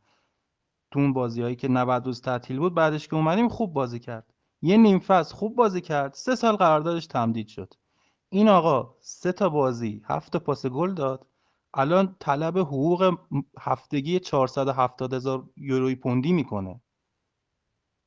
تو 0.91 0.99
اون 0.99 1.13
بازیهایی 1.13 1.55
که 1.55 1.67
90 1.67 2.05
روز 2.05 2.21
تعطیل 2.21 2.59
بود 2.59 2.73
بعدش 2.73 3.07
که 3.07 3.15
اومدیم 3.15 3.49
خوب 3.49 3.73
بازی 3.73 3.99
کرد. 3.99 4.33
یه 4.61 4.77
نیم 4.77 4.99
فصل 4.99 5.35
خوب 5.35 5.55
بازی 5.55 5.81
کرد. 5.81 6.13
سه 6.13 6.35
سال 6.35 6.55
قراردادش 6.55 7.07
تمدید 7.07 7.47
شد. 7.47 7.73
این 8.29 8.49
آقا 8.49 8.95
سه 8.99 9.31
تا 9.31 9.49
بازی 9.49 10.01
هفت 10.05 10.31
تا 10.31 10.39
پاس 10.39 10.65
گل 10.65 10.93
داد. 10.93 11.25
الان 11.77 12.15
طلب 12.19 12.57
حقوق 12.57 13.17
هفتگی 13.59 14.19
470 14.19 15.13
هزار 15.13 15.49
یوروی 15.57 15.95
پوندی 15.95 16.33
می‌کنه. 16.33 16.81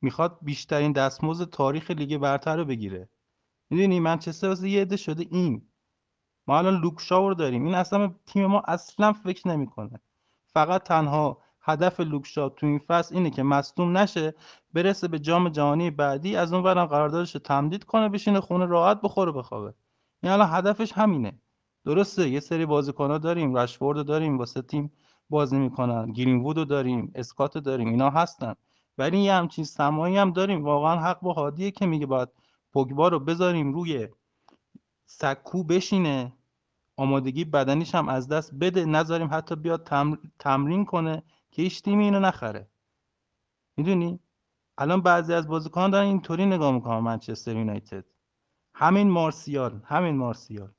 می‌خواد 0.03 0.39
بیشترین 0.43 0.93
دستمزد 0.93 1.51
تاریخ 1.51 1.91
لیگ 1.91 2.17
برتر 2.17 2.57
رو 2.57 2.65
بگیره. 2.65 3.09
می‌دونی 3.71 4.01
منچستر 4.01 4.49
واسه 4.49 4.69
یه 4.69 4.81
عده 4.81 4.97
شده 4.97 5.27
این. 5.31 5.69
ما 6.47 6.59
الان 6.59 6.81
لوکشاو 6.81 7.29
رو 7.29 7.35
داریم. 7.35 7.65
این 7.65 7.75
اصلا 7.75 8.15
تیم 8.27 8.47
ما 8.47 8.61
اصلا 8.61 9.13
فکر 9.13 9.49
نمی‌کنه. 9.49 10.01
فقط 10.47 10.83
تنها 10.83 11.43
هدف 11.61 12.01
لوکشا 12.01 12.49
تو 12.49 12.67
این 12.67 12.79
فصل 12.79 13.15
اینه 13.15 13.31
که 13.31 13.43
مصدوم 13.43 13.99
نشه 13.99 14.35
برسه 14.75 15.09
به 15.09 15.19
جام 15.19 15.49
جهانی 15.49 15.91
بعدی 15.91 16.37
از 16.37 16.53
اون 16.53 16.63
قراردادش 16.63 17.35
رو 17.35 17.41
تمدید 17.41 17.85
کنه 17.85 18.09
بشینه 18.09 18.41
خونه 18.41 18.67
راحت 18.67 19.01
بخوره 19.01 19.33
بخوابه. 19.33 19.75
این 20.23 20.33
الان 20.33 20.49
هدفش 20.53 20.93
همینه. 20.93 21.41
درسته 21.85 22.29
یه 22.29 22.41
سری 22.41 22.67
بازیکن‌ها 22.67 23.19
داریم 23.19 23.57
رشفورد 23.57 24.07
داریم 24.07 24.39
واسه 24.39 24.63
تیم 24.63 24.93
بازی 25.31 25.59
می‌کنن 25.59 26.13
گرین 26.13 26.45
رو 26.45 26.65
داریم 26.65 27.13
اسکات 27.15 27.59
داریم 27.59 27.89
اینا 27.89 28.11
هستن. 28.11 28.55
ولی 28.99 29.19
یه 29.19 29.35
همچین 29.35 29.65
سمایی 29.65 30.17
هم 30.17 30.33
داریم. 30.33 30.65
واقعا 30.65 31.01
حق 31.01 31.21
با 31.21 31.33
هادیه 31.33 31.71
که 31.71 31.87
میگه 31.87 32.07
باید 32.07 32.29
پوگبا 32.73 33.09
رو 33.09 33.21
بذاریم 33.21 33.73
روی 33.73 34.09
سکو 35.07 35.65
بشینه. 35.65 36.33
آمادگی 36.97 37.45
بدنیش 37.45 37.95
هم 37.95 38.09
از 38.09 38.29
دست 38.29 38.55
بده. 38.55 38.85
نذاریم 38.85 39.29
حتی 39.33 39.57
بیاد 39.57 39.91
تمرین 40.39 40.85
کنه 40.85 41.23
که 41.51 41.63
هیچ 41.63 41.83
تیمی 41.83 42.05
اینو 42.05 42.21
نخره. 42.21 42.69
می‌دونی؟ 43.77 44.21
الان 44.79 45.01
بعضی 45.01 45.35
از 45.35 45.49
بازیکنان 45.49 45.91
دارن 45.91 46.07
اینطوری 46.07 46.47
نگاه 46.47 46.73
می‌کنن 46.73 46.99
منچستر 46.99 47.57
یونایتد. 47.57 48.05
همین 48.75 49.11
مارسیال 49.11 49.81
همین 49.85 50.17
مارسیال. 50.17 50.73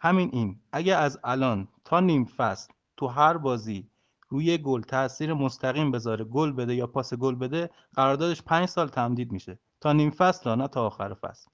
همین 0.00 0.30
این 0.32 0.60
اگه 0.72 0.96
از 0.96 1.18
الان 1.24 1.68
تا 1.84 2.00
نیم 2.00 2.24
فصل 2.24 2.72
تو 2.96 3.06
هر 3.06 3.36
بازی 3.36 3.90
روی 4.28 4.58
گل 4.58 4.80
تاثیر 4.80 5.34
مستقیم 5.34 5.90
بذاره 5.90 6.24
گل 6.24 6.52
بده 6.52 6.74
یا 6.74 6.86
پاس 6.86 7.14
گل 7.14 7.34
بده 7.34 7.70
قراردادش 7.94 8.42
پنج 8.42 8.68
سال 8.68 8.88
تمدید 8.88 9.32
میشه. 9.32 9.58
تا 9.80 9.92
نیم 9.92 10.10
فصل 10.10 10.54
نه 10.54 10.68
تا 10.68 10.86
آخر 10.86 11.14
فصل. 11.14 11.50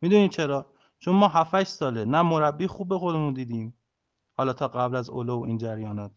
می‌دونین 0.00 0.28
چرا؟ 0.28 0.66
چون 0.98 1.16
ما 1.16 1.28
7 1.28 1.64
ساله 1.64 2.04
نه 2.04 2.22
مربی 2.22 2.66
خوب 2.66 2.88
به 2.88 2.98
خودمون 2.98 3.34
دیدیم. 3.34 3.74
حالا 4.36 4.52
تا 4.52 4.68
قبل 4.68 4.96
از 4.96 5.10
اولو 5.10 5.40
و 5.40 5.44
این 5.44 5.58
جریانات. 5.58 6.12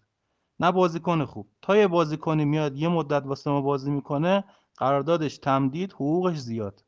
نه 0.60 0.72
بازیکن 0.72 1.26
خوب. 1.26 1.50
تا 1.62 1.78
یه 1.78 1.88
بازیکنی 1.88 2.46
میاد 2.46 2.78
یه 2.78 2.88
مدت 2.88 3.26
واسه 3.26 3.50
ما 3.50 3.62
بازی 3.62 3.92
می‌کنه 3.92 4.44
قراردادش 4.78 5.38
تمدید 5.38 5.94
حقوقش 5.94 6.38
زیاد. 6.38 6.84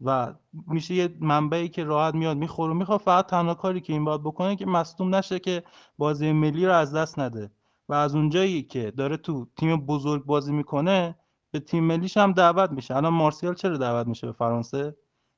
و 0.00 0.34
میشه 0.66 0.94
یه 0.94 1.16
منبعی 1.20 1.68
که 1.68 1.84
راحت 1.84 2.14
میاد 2.14 2.36
می‌خوره. 2.36 2.74
می‌خواد 2.74 3.00
فقط 3.00 3.26
تنها 3.26 3.54
کاری 3.54 3.80
که 3.80 3.92
این 3.92 4.04
باید 4.04 4.22
بکنه 4.22 4.56
که 4.56 4.66
مصدوم 4.66 5.14
نشه 5.14 5.38
که 5.38 5.62
بازی 5.98 6.32
ملی 6.32 6.66
رو 6.66 6.72
از 6.72 6.94
دست 6.94 7.18
نده. 7.18 7.50
و 7.88 7.94
از 7.94 8.14
اونجایی 8.14 8.62
که 8.62 8.90
داره 8.90 9.16
تو 9.16 9.46
تیم 9.56 9.76
بزرگ 9.76 10.24
بازی 10.24 10.52
می‌کنه 10.52 11.16
به 11.50 11.60
تیم 11.60 11.84
ملیش 11.84 12.16
هم 12.16 12.32
دعوت 12.32 12.70
میشه. 12.70 12.96
الان 12.96 13.12
مارسیال 13.14 13.54
چرا 13.54 13.76
دعوت 13.76 14.06
میشه 14.06 14.26
به 14.26 14.32
فرانسه؟ 14.32 14.96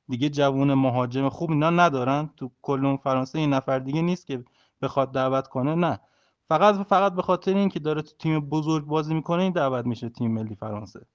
دیگه 0.09 0.29
جوون 0.29 0.75
مهاجم 0.75 1.29
خوب 1.29 1.51
اینا 1.51 1.71
ندارن. 1.71 2.31
تو 2.37 2.51
کل 2.63 2.97
فرانسه 2.97 3.39
این 3.39 3.55
نفر 3.55 3.79
دیگه 3.79 4.03
نیست 4.03 4.27
که 4.27 4.45
بخواد 4.83 5.13
دعوت 5.13 5.49
کنه. 5.49 5.75
نه. 5.75 6.01
فقط 6.49 6.75
فقط 6.87 7.15
به 7.15 7.23
خاطر 7.23 7.57
اینکه 7.57 7.81
داره 7.81 8.03
تو 8.03 8.13
تیم 8.19 8.41
بزرگ 8.41 8.87
بازی 8.87 9.15
می‌کنه 9.15 9.43
این 9.43 9.53
دعوت 9.53 9.87
میشه 9.87 10.09
تیم 10.09 10.33
ملی 10.33 10.55
فرانسه. 10.55 11.07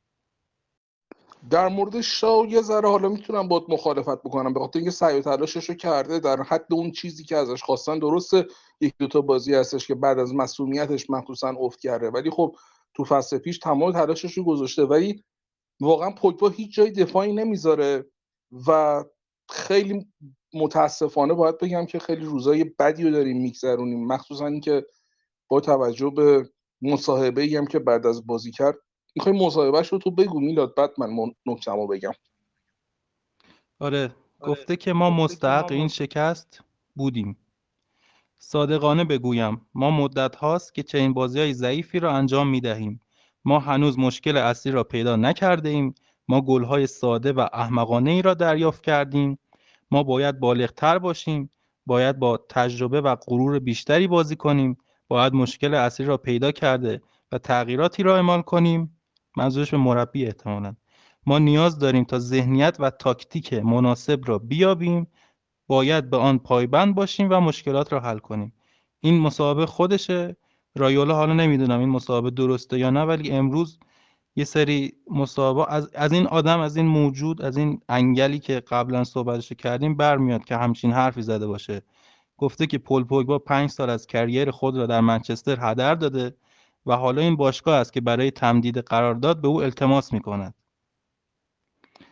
در 1.50 1.68
مورد 1.68 2.02
شاو 2.02 2.48
یه 2.48 2.62
ذره 2.62 2.90
حالا 2.90 3.10
می‌تونم 3.10 3.48
باید 3.48 3.64
مخالفت 3.70 4.20
بکنم 4.20 4.54
به 4.54 4.60
خاطر 4.60 4.80
اینکه 4.80 4.92
سعی 4.92 5.20
و 5.20 5.22
تلاشش 5.22 5.70
رو 5.70 5.76
کرده 5.76 6.20
در 6.20 6.42
حد 6.42 6.66
اون 6.72 6.92
چیزی 6.92 7.24
که 7.24 7.38
ازش 7.38 7.64
خواستن 7.64 8.00
درسته 8.00 8.46
یک 8.82 8.94
دوتا 9.00 9.22
بازی 9.22 9.54
هستش 9.54 9.88
که 9.88 9.96
بعد 9.96 10.20
از 10.20 10.36
مسئولیتش 10.36 11.10
مخصوصا 11.10 11.50
افت 11.60 11.80
کرده 11.80 12.10
ولی 12.10 12.30
خب 12.30 12.56
تو 12.94 13.04
فصل 13.04 13.38
پیش 13.38 13.60
تمام 13.60 13.92
تلاشش 13.92 14.34
رو 14.34 14.44
گذاشته 14.44 14.86
ولی 14.86 15.24
واقعا 15.80 16.12
پوگبا 16.12 16.50
هیچ 16.50 16.76
جای 16.76 16.92
دفاعی 16.92 17.34
نمی‌ذاره 17.34 18.06
و 18.68 19.04
خیلی 19.50 20.08
متاسفانه 20.54 21.34
باید 21.34 21.58
بگم 21.58 21.86
که 21.86 22.00
خیلی 22.00 22.26
روزای 22.26 22.64
بدی 22.64 23.04
رو 23.04 23.12
داریم 23.12 23.42
میگذرونیم 23.42 24.08
مخصوصا 24.08 24.48
اینکه 24.48 24.86
با 25.48 25.62
توجه 25.62 26.10
به 26.10 26.50
مصاحبه 26.82 27.50
هم 27.58 27.68
که 27.68 27.80
بعد 27.80 28.06
از 28.06 28.28
بازی 28.28 28.52
کرد 28.52 28.76
می‌خوای 29.16 29.46
مصاحبهش 29.46 29.88
رو 29.88 29.98
تو 29.98 30.12
بگو 30.12 30.40
میلاد 30.40 30.76
بعد 30.76 30.92
من 30.98 31.32
نکتمو 31.46 31.88
بگم. 31.88 32.12
آره, 33.80 34.02
آره. 34.40 34.52
گفته 34.52 34.76
که 34.76 34.94
ما 34.94 35.10
مستحق 35.10 35.72
این 35.72 35.88
شکست 35.88 36.64
بودیم. 36.96 37.38
صادقانه 38.38 39.04
بگویم 39.04 39.68
ما 39.74 39.92
مدت 39.92 40.36
هاست 40.36 40.76
که 40.76 40.84
چنین 40.84 41.14
بازی 41.14 41.40
های 41.40 41.54
ضعیفی 41.54 42.00
را 42.00 42.12
انجام 42.12 42.48
می 42.48 42.62
دهیم 42.62 43.02
ما 43.46 43.60
هنوز 43.60 44.00
مشکل 44.00 44.38
اصلی 44.38 44.72
را 44.72 44.84
پیدا 44.84 45.16
نکرده 45.16 45.70
ایم 45.70 45.96
ما 46.28 46.42
گل 46.42 46.64
های 46.64 46.88
ساده 46.88 47.34
و 47.34 47.48
احمقانه 47.54 48.12
ای 48.12 48.22
را 48.22 48.34
دریافت 48.34 48.84
کردیم. 48.84 49.40
ما 49.92 50.04
باید 50.04 50.40
بالغتر 50.40 51.00
باشیم. 51.00 51.50
باید 51.86 52.20
با 52.20 52.38
تجربه 52.50 53.02
و 53.02 53.16
غرور 53.16 53.60
بیشتری 53.60 54.08
بازی 54.08 54.36
کنیم. 54.36 54.78
باید 55.08 55.34
مشکل 55.34 55.74
اصلی 55.74 56.06
را 56.06 56.18
پیدا 56.18 56.52
کرده 56.52 57.02
و 57.32 57.38
تغییراتی 57.38 58.04
را 58.04 58.16
اعمال 58.16 58.42
کنیم. 58.42 58.98
منظورش 59.38 59.72
به 59.72 59.78
مربی 59.78 60.26
احتمالا. 60.26 60.76
ما 61.26 61.40
نیاز 61.40 61.80
داریم 61.80 62.04
تا 62.04 62.20
ذهنیت 62.20 62.78
و 62.80 62.90
تاکتیک 62.90 63.54
مناسب 63.54 64.20
را 64.26 64.40
بیابیم 64.40 65.08
باید 65.68 66.10
به 66.10 66.18
آن 66.18 66.40
پایبند 66.40 66.96
باشیم 66.96 67.28
و 67.32 67.40
مشکلات 67.40 67.94
را 67.94 68.00
حل 68.00 68.18
کنیم. 68.18 68.54
این 69.00 69.20
مصاحبه 69.20 69.66
خودشه. 69.66 70.38
رایولا 70.76 71.16
حالا 71.16 71.34
نمی‌دونم 71.34 71.80
این 71.80 71.90
مصاحبه 71.90 72.30
درسته 72.32 72.80
یا 72.80 72.90
نه 72.90 73.02
ولی 73.02 73.32
امروز 73.32 73.80
یه 74.36 74.44
سری 74.44 74.94
مصاحبه 75.12 75.74
از, 75.74 75.90
از 75.94 76.12
این 76.12 76.28
آدم 76.28 76.60
از 76.60 76.78
این 76.78 76.86
موجود 76.86 77.42
از 77.42 77.58
این 77.58 77.82
انگلی 77.90 78.40
که 78.40 78.60
قبلا 78.60 79.04
صحبتش 79.04 79.54
کردیم 79.54 79.96
برمیاد 79.96 80.46
که 80.46 80.58
همچین 80.58 80.92
حرفی 80.92 81.22
زده 81.22 81.48
باشه. 81.48 81.82
گفته 82.38 82.68
که 82.68 82.78
پل 82.78 83.04
پوگبا 83.04 83.40
پنج 83.40 83.70
سال 83.70 83.90
از 83.90 84.08
کریر 84.08 84.52
خود 84.52 84.78
را 84.78 84.86
در 84.86 85.02
منچستر 85.02 85.58
هدر 85.62 85.96
داده. 85.96 86.36
و 86.86 86.96
حالا 86.96 87.22
این 87.22 87.36
باشگاه 87.36 87.76
است 87.76 87.94
که 87.94 88.02
برای 88.02 88.32
تمدید 88.32 88.78
قرارداد 88.78 89.42
به 89.42 89.48
او 89.48 89.64
التماس 89.64 90.14
می 90.14 90.20
کند. 90.20 90.54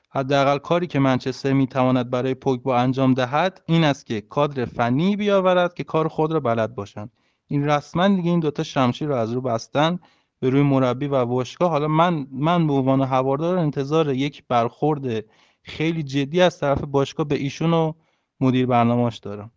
حداقل 0.10 0.58
کاری 0.58 0.88
که 0.88 1.00
منچستر 1.00 1.54
می 1.54 1.68
تواند 1.68 2.10
برای 2.10 2.34
پوگبا 2.34 2.78
انجام 2.78 3.14
دهد 3.14 3.62
این 3.66 3.84
است 3.84 4.06
که 4.06 4.22
کادر 4.22 4.66
فنی 4.66 5.16
بیاورد 5.16 5.74
که 5.74 5.84
کار 5.84 6.08
خود 6.08 6.32
را 6.32 6.40
بلد 6.40 6.76
باشند. 6.76 7.12
این 7.48 7.66
رسما 7.66 8.08
دیگه 8.08 8.30
این 8.30 8.40
دوتا 8.40 8.64
شمشیر 8.64 9.08
رو 9.08 9.16
از 9.16 9.32
رو 9.32 9.42
بستن 9.42 10.00
به 10.40 10.50
روی 10.50 10.62
مربی 10.62 11.08
و 11.08 11.26
باشگاه. 11.26 11.70
حالا 11.70 11.88
من 11.88 12.28
من 12.32 12.68
به 12.68 12.74
عنوان 12.74 13.02
هوادار 13.02 13.58
انتظار 13.58 14.14
یک 14.14 14.44
برخورد 14.48 15.26
خیلی 15.64 16.04
جدی 16.04 16.42
از 16.42 16.60
طرف 16.60 16.82
باشگاه 16.82 17.28
به 17.28 17.36
ایشون 17.36 17.74
و 17.74 17.94
مدیر 18.40 18.66
برنامه‌اش 18.66 19.18
دارم. 19.18 19.52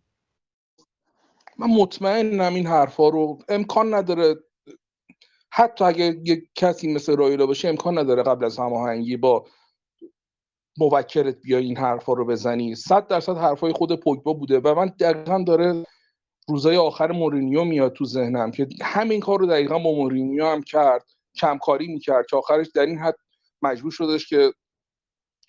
من 1.57 1.67
مطمئنم 1.67 2.53
این 2.53 2.67
حرفا 2.67 3.09
رو 3.09 3.39
امکان 3.49 3.93
نداره 3.93 4.35
حتی 5.51 5.83
اگر 5.83 6.13
یک 6.25 6.49
کسی 6.55 6.93
مثل 6.93 7.17
رایلا 7.17 7.45
باشه 7.45 7.67
امکان 7.67 7.97
نداره 7.97 8.23
قبل 8.23 8.45
از 8.45 8.59
هماهنگی 8.59 9.17
با 9.17 9.45
موکلت 10.77 11.41
بیا 11.41 11.57
این 11.57 11.77
حرفا 11.77 12.13
رو 12.13 12.25
بزنی. 12.25 12.75
صد 12.75 13.07
درصد 13.07 13.37
حرفای 13.37 13.73
خود 13.73 13.99
پوگبا 13.99 14.33
بوده 14.33 14.59
و 14.59 14.75
من 14.75 14.93
دقیقا 14.99 15.43
داره 15.47 15.85
روزای 16.49 16.77
آخر 16.77 17.11
مورینیو 17.11 17.63
میاد 17.63 17.93
تو 17.93 18.05
ذهنم 18.05 18.51
که 18.51 18.67
همین 18.81 19.19
کار 19.19 19.39
رو 19.39 19.45
دقیقا 19.45 19.79
با 19.79 19.91
مورینیو 19.95 20.45
هم 20.45 20.63
کرد 20.63 21.05
کمکاری 21.35 21.87
می‌کرد 21.87 22.25
که 22.29 22.37
آخرش 22.37 22.67
در 22.75 22.85
این 22.85 22.97
حد 22.97 23.15
مجبور 23.61 23.91
شدش 23.91 24.27
که 24.27 24.53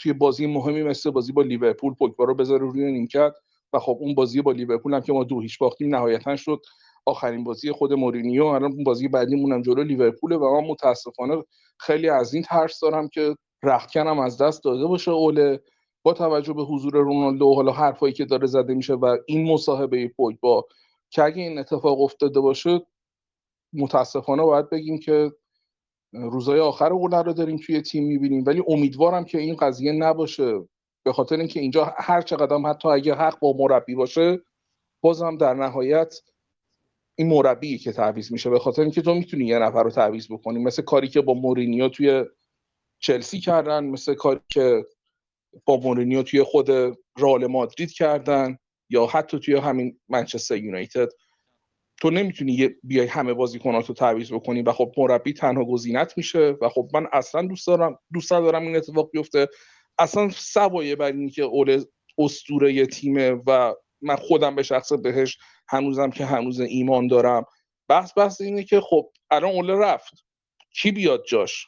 توی 0.01 0.12
بازی 0.12 0.47
مهمی 0.47 0.83
مثل 0.83 1.11
بازی 1.11 1.33
با 1.33 1.43
لیورپول 1.43 1.95
پوگبا 1.95 2.25
رو 2.25 2.35
بذاره 2.35 2.61
روی 2.61 2.93
نیمکت. 2.93 3.35
و 3.73 3.79
خب 3.79 3.99
اون 4.01 4.15
بازی 4.15 4.43
با 4.43 4.53
لیورپول 4.53 4.95
هم 4.95 5.01
که 5.01 5.12
ما 5.12 5.25
دو 5.25 5.41
هیچ 5.41 5.59
باختیم 5.59 5.95
نهایتا 5.95 6.37
شد 6.37 6.62
آخرین 7.09 7.44
بازی 7.44 7.72
خود 7.72 7.93
مورینیو. 7.93 8.44
الان 8.44 8.85
بازی 8.85 9.09
بعدیمون 9.09 9.52
هم 9.52 9.62
جلو 9.62 9.82
لیورپول 9.82 10.32
و 10.32 10.60
من 10.60 10.68
متاسفانه 10.68 11.44
خیلی 11.78 12.09
از 12.09 12.35
این 12.35 12.43
ترس 12.43 12.80
دارم 12.80 13.09
که 13.09 13.35
رختکنم 13.62 14.18
از 14.18 14.39
دست 14.43 14.64
داده 14.64 14.86
باشه 14.86 15.10
اوله. 15.10 15.60
با 16.02 16.12
توجه 16.12 16.52
به 16.52 16.62
حضور 16.62 16.93
رونالدو 16.93 17.55
حالا 17.55 17.72
حرفایی 17.72 18.12
که 18.12 18.24
داره 18.24 18.47
زده 18.47 18.74
میشه 18.74 18.94
و 18.94 19.16
این 19.26 19.52
مصاحبه 19.52 20.09
پوگبا 20.09 20.66
که 21.10 21.22
اگه 21.22 21.43
این 21.43 21.59
اتفاق 21.59 22.01
افتاده 22.01 22.40
باشه 22.40 22.86
متاسفانه 23.72 24.43
باید 24.43 24.70
بگیم 24.70 24.98
که 24.98 25.32
روزای 26.12 26.60
آخر 26.60 26.93
اوله 26.93 27.22
رو 27.22 27.32
داریم 27.32 27.56
توی 27.56 27.82
تیم 27.82 28.05
می‌بینیم. 28.05 28.44
ولی 28.47 28.62
امیدوارم 28.68 29.24
که 29.24 29.39
این 29.39 29.56
قضیه 29.56 29.93
نباشه. 29.93 30.68
به 31.05 31.12
خاطر 31.12 31.36
اینکه 31.36 31.60
اینجا 31.60 31.94
هر 31.97 32.22
چقدر 32.22 32.56
حتی 32.56 32.89
اگه 32.89 33.14
حق 33.14 33.39
با 33.40 33.55
مربی 33.59 33.94
باشه 33.94 34.40
بازم 35.01 35.36
در 35.36 35.55
نهایت 35.55 36.20
این 37.19 37.28
مربی 37.28 37.78
که 37.78 37.93
تعویض 37.93 38.32
میشه 38.32 38.51
به 38.51 38.59
خاطر 38.59 38.82
اینکه 38.82 39.03
تو 39.03 39.15
می‌تونی 39.15 39.47
یه 39.47 39.59
نفر 39.59 39.82
رو 39.82 39.90
تعویض 39.90 40.27
بکنی. 40.32 40.59
مثل 40.59 40.82
کاری 40.82 41.09
که 41.09 41.20
با 41.20 41.35
مورینیو 41.35 41.89
توی 41.89 42.24
چلسی 42.99 43.40
کردن 43.40 43.85
مثل 43.85 44.15
کاری 44.15 44.40
که 44.49 44.86
با 45.65 45.77
مورینیو 45.77 46.23
توی 46.23 46.43
خود 46.43 46.70
رال 47.19 47.47
مادرید 47.47 47.93
کردن 47.93 48.59
یا 48.90 49.07
حتی 49.07 49.39
توی 49.39 49.57
همین 49.57 50.01
منچستر 50.09 50.57
یونایتد. 50.57 51.09
تو 52.01 52.11
نمی‌تونی 52.11 52.69
بیای 52.82 53.07
همه 53.07 53.35
بازیکنات 53.35 53.86
رو 53.86 53.95
تعویض 53.95 54.32
بکنی 54.32 54.62
و 54.62 54.73
خب 54.73 54.95
مربی 54.97 55.32
تنها 55.32 55.65
گزینت 55.65 56.16
میشه 56.16 56.57
و 56.61 56.69
خب 56.69 56.89
من 56.95 57.07
اصلا 57.12 57.43
دوست 57.43 57.66
دارم 57.66 57.99
دوست 58.12 58.31
دارم 58.31 58.62
این 58.62 58.77
اتفاق 58.77 59.11
بیفته. 59.11 59.49
اصلا 59.99 60.31
سوایه 60.31 60.97
بر 60.97 61.12
اینی 61.12 61.31
که 61.31 61.43
اول 61.43 61.85
استوره 62.19 62.86
تیمه 62.86 63.31
و 63.47 63.74
من 64.01 64.16
خودم 64.16 64.55
به 64.55 64.62
شخص 64.62 64.93
بهش 64.93 65.39
هنوزم 65.69 66.11
که 66.11 66.24
هنوز 66.24 66.61
ایمان 66.61 67.07
دارم. 67.07 67.45
بحث 67.89 68.19
بحث 68.19 68.40
اینه 68.40 68.65
که 68.65 68.81
خب 68.81 69.12
الان 69.31 69.51
اوله 69.51 69.74
رفت. 69.74 70.24
کی 70.74 70.93
بیاد 70.93 71.24
جاش؟ 71.28 71.66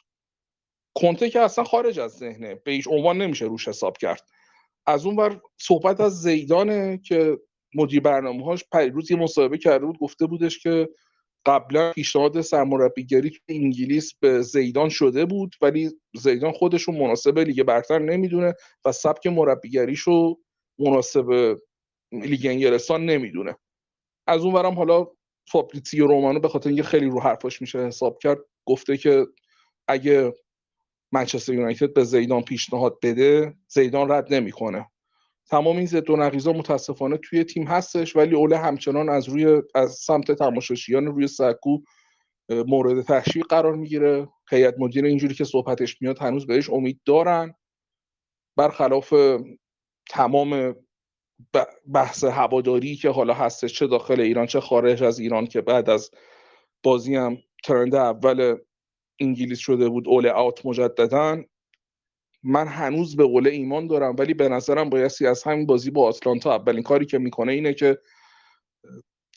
کنته 0.95 1.29
که 1.29 1.39
اصلا 1.39 1.63
خارج 1.63 1.99
از 1.99 2.11
ذهنه. 2.11 2.55
به 2.55 2.71
هیچ 2.71 2.87
عنوان 2.87 3.17
نمیشه 3.17 3.45
روش 3.45 3.67
حساب 3.67 3.97
کرد. 3.97 4.21
از 4.85 5.05
اون 5.05 5.15
بر 5.15 5.41
صحبت 5.57 6.01
از 6.01 6.21
زیدانه 6.21 6.97
که 6.97 7.37
مدیر 7.75 8.01
برنامه 8.01 8.45
هاش 8.45 8.63
پریروز 8.71 9.11
یه 9.11 9.17
مصاحبه 9.17 9.57
کرده 9.57 9.85
بود 9.85 9.97
گفته 9.97 10.25
بودش 10.25 10.59
که 10.59 10.89
قبلا 11.45 11.91
پیشنهاد 11.91 12.41
سرمربیگری 12.41 13.29
تو 13.29 13.37
انگلیس 13.49 14.13
به 14.19 14.41
زیدان 14.41 14.89
شده 14.89 15.25
بود 15.25 15.55
ولی 15.61 15.91
زیدان 16.15 16.51
خودش 16.51 16.81
رو 16.81 16.93
مناسب 16.93 17.39
لیگ 17.39 17.63
برتر 17.63 17.99
نمی‌دونه 17.99 18.53
و 18.85 18.91
سبک 18.91 19.27
مربیگریش 19.27 19.99
رو 19.99 20.39
مناسب 20.79 21.57
لیگ 22.11 22.45
انگلستان 22.45 23.05
نمی‌دونه. 23.05 23.55
از 24.27 24.41
اون 24.41 24.53
ورم 24.53 24.73
حالا 24.73 25.07
فابریتزیو 25.47 26.07
رومانو 26.07 26.39
به 26.39 26.49
خاطر 26.49 26.69
اینکه 26.69 26.83
خیلی 26.83 27.05
رو 27.09 27.19
حرفاش 27.19 27.61
میشه 27.61 27.79
حساب 27.79 28.17
کرد 28.19 28.39
گفته 28.65 28.97
که 28.97 29.27
اگه 29.87 30.33
منچستر 31.11 31.53
یونایتد 31.53 31.93
به 31.93 32.03
زیدان 32.03 32.41
پیشنهاد 32.41 32.97
بده 33.03 33.55
زیدان 33.67 34.11
رد 34.11 34.33
نمی‌کنه. 34.33 34.91
تمام 35.49 35.77
این 35.77 35.85
ضد 35.85 36.09
و 36.09 36.15
نقیضا 36.15 36.53
متاسفانه 36.53 37.17
توی 37.17 37.43
تیم 37.43 37.67
هستش 37.67 38.15
ولی 38.15 38.35
اوله 38.35 38.57
همچنان 38.57 39.09
از 39.09 39.29
روی 39.29 39.61
از 39.75 39.91
سمت 39.91 40.31
تماشاچیان 40.31 41.05
روی 41.05 41.27
سکو 41.27 41.77
مورد 42.49 43.01
تشویق 43.01 43.45
قرار 43.49 43.75
می‌گیره. 43.75 44.27
هیئت 44.49 44.75
مدیره 44.77 45.09
اینجوری 45.09 45.33
که 45.33 45.43
صحبتش 45.43 46.01
میاد 46.01 46.19
هنوز 46.19 46.47
بهش 46.47 46.69
امید 46.69 47.01
دارن. 47.05 47.53
برخلاف 48.57 49.13
تمام 50.09 50.75
بحث 51.93 52.23
هواداری 52.23 52.95
که 52.95 53.09
حالا 53.09 53.33
هستش 53.33 53.73
چه 53.73 53.87
داخل 53.87 54.21
ایران 54.21 54.45
چه 54.45 54.59
خارج 54.59 55.03
از 55.03 55.19
ایران 55.19 55.47
که 55.47 55.61
بعد 55.61 55.89
از 55.89 56.11
بازی 56.83 57.15
هم 57.15 57.37
ترند 57.63 57.95
اول 57.95 58.57
انگلیس 59.19 59.59
شده 59.59 59.89
بود 59.89 60.07
اول 60.07 60.27
اوت 60.27 60.65
مجددا. 60.65 61.43
من 62.43 62.67
هنوز 62.67 63.15
به 63.15 63.23
قول 63.23 63.47
ایمان 63.47 63.87
دارم 63.87 64.15
ولی 64.19 64.33
به 64.33 64.49
نظرم 64.49 64.89
بایستی 64.89 65.27
از 65.27 65.43
همین 65.43 65.65
بازی 65.65 65.91
با 65.91 66.07
آتلانتا 66.07 66.55
اولین 66.55 66.83
کاری 66.83 67.05
که 67.05 67.17
می‌کنه 67.17 67.51
اینه 67.51 67.73
که 67.73 67.97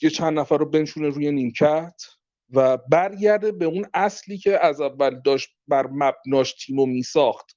یه 0.03 0.11
چند 0.11 0.39
نفر 0.39 0.59
رو 0.59 0.67
بنشونه 0.67 1.09
روی 1.09 1.33
نیمکت 1.33 2.03
و 2.51 2.77
برگرده 2.77 3.53
به 3.53 3.65
اون 3.65 3.87
اصلی 3.95 4.39
که 4.39 4.67
از 4.67 4.81
اول 4.81 5.21
داشت 5.25 5.49
بر 5.69 5.87
مبناش 5.87 6.55
تیم 6.55 6.89
میساخت. 6.89 7.57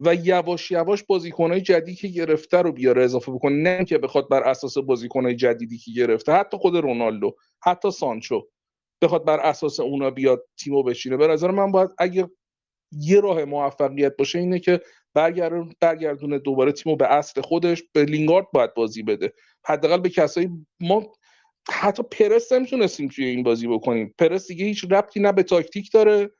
و 0.00 0.14
یواش 0.14 0.70
یواش 0.70 1.02
بازیکنهای 1.02 1.60
جدیدی 1.60 1.94
که 1.94 2.08
گرفته 2.08 2.58
رو 2.58 2.72
بیاره 2.72 3.04
اضافه 3.04 3.32
بکنه. 3.32 3.54
نه 3.56 3.84
که 3.84 3.98
بخواد 3.98 4.28
بر 4.28 4.42
اساس 4.42 4.78
بازیکنهای 4.78 5.36
جدیدی 5.36 5.78
که 5.78 5.90
گرفته 5.90 6.32
حتی 6.32 6.56
خود 6.56 6.76
رونالدو 6.76 7.36
حتی 7.62 7.90
سانچو 7.90 8.42
بخواد 9.02 9.24
بر 9.24 9.40
اساس 9.40 9.80
اونا 9.80 10.10
بیاد 10.10 10.46
تیمو 10.58 10.82
بشینه 10.82 11.16
به 11.16 11.26
نظر 11.26 11.50
من 11.50 11.72
باید 11.72 11.90
اگه 11.98 12.30
یه 12.92 13.20
راه 13.20 13.44
موفقیت 13.44 14.16
باشه 14.16 14.38
اینه 14.38 14.58
که 14.58 14.80
برگردون 15.14 15.72
برگردونه 15.80 16.38
دوباره 16.38 16.72
تیمو 16.72 16.96
به 16.96 17.12
اصل 17.12 17.40
خودش. 17.40 17.82
به 17.92 18.04
لینگارد 18.04 18.46
باید 18.52 18.74
بازی 18.74 19.02
بده. 19.02 19.32
حداقل 19.64 19.98
به 20.00 20.08
کسایی 20.08 20.50
ما 20.80 21.12
حتی 21.72 22.02
پرس 22.02 22.52
نمی‌تونستیم 22.52 23.08
توی 23.08 23.24
این 23.24 23.42
بازی 23.42 23.66
بکنیم. 23.66 24.14
پرس 24.18 24.48
دیگه 24.48 24.64
هیچ 24.64 24.84
ربطی 24.90 25.20
نه 25.20 25.32
به 25.32 25.42
تاکتیک 25.42 25.92
داره. 25.92 26.30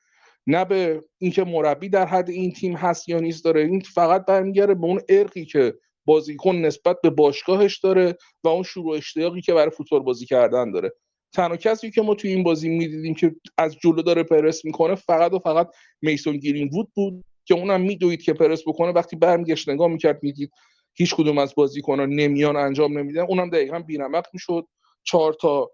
نه 0.46 0.64
به 0.64 1.04
اینکه 1.18 1.44
مربی 1.44 1.88
در 1.88 2.06
حد 2.06 2.30
این 2.30 2.52
تیم 2.52 2.76
هست 2.76 3.08
یا 3.08 3.20
نیست 3.20 3.44
داره. 3.44 3.60
این 3.60 3.80
فقط 3.80 4.24
برمیگره 4.24 4.74
به 4.74 4.86
اون 4.86 5.00
ارقی 5.08 5.44
که 5.44 5.74
بازیکن 6.04 6.56
نسبت 6.56 6.96
به 7.02 7.10
باشگاهش 7.10 7.78
داره 7.78 8.16
و 8.44 8.48
اون 8.48 8.62
شروع 8.62 8.96
اشتیاقی 8.96 9.40
که 9.40 9.54
برای 9.54 9.70
فوتبال 9.70 10.00
بازی 10.00 10.26
کردن 10.26 10.70
داره. 10.70 10.92
تنها 11.34 11.56
کسی 11.56 11.90
که 11.90 12.02
ما 12.02 12.14
توی 12.14 12.32
این 12.32 12.42
بازی 12.42 12.68
می‌دیدیم 12.68 13.14
که 13.14 13.36
از 13.58 13.76
جلو 13.76 14.02
داره 14.02 14.22
پرس 14.22 14.64
می‌کنه 14.64 14.94
فقط 14.94 15.32
و 15.32 15.38
فقط 15.38 15.68
میسون 16.02 16.36
گیرین 16.36 16.68
وود 16.72 16.88
بود 16.94 17.24
که 17.44 17.54
اونم 17.54 17.80
میدوید 17.80 18.22
که 18.22 18.32
پرس 18.32 18.62
بکنه. 18.66 18.92
وقتی 18.92 19.16
برمیگشت 19.16 19.68
نگاه 19.68 19.88
می‌کرد 19.88 20.22
می‌دید 20.22 20.50
هیچ 20.94 21.14
کدوم 21.14 21.38
از 21.38 21.54
بازیکنان 21.54 22.08
نمیان 22.08 22.56
انجام 22.56 22.98
نمیدن. 22.98 23.22
اونم 23.22 23.50
دقیقا 23.50 23.78
بینمق 23.78 24.26
می‌شد. 24.32 24.66
چهار 25.02 25.32
تا 25.32 25.70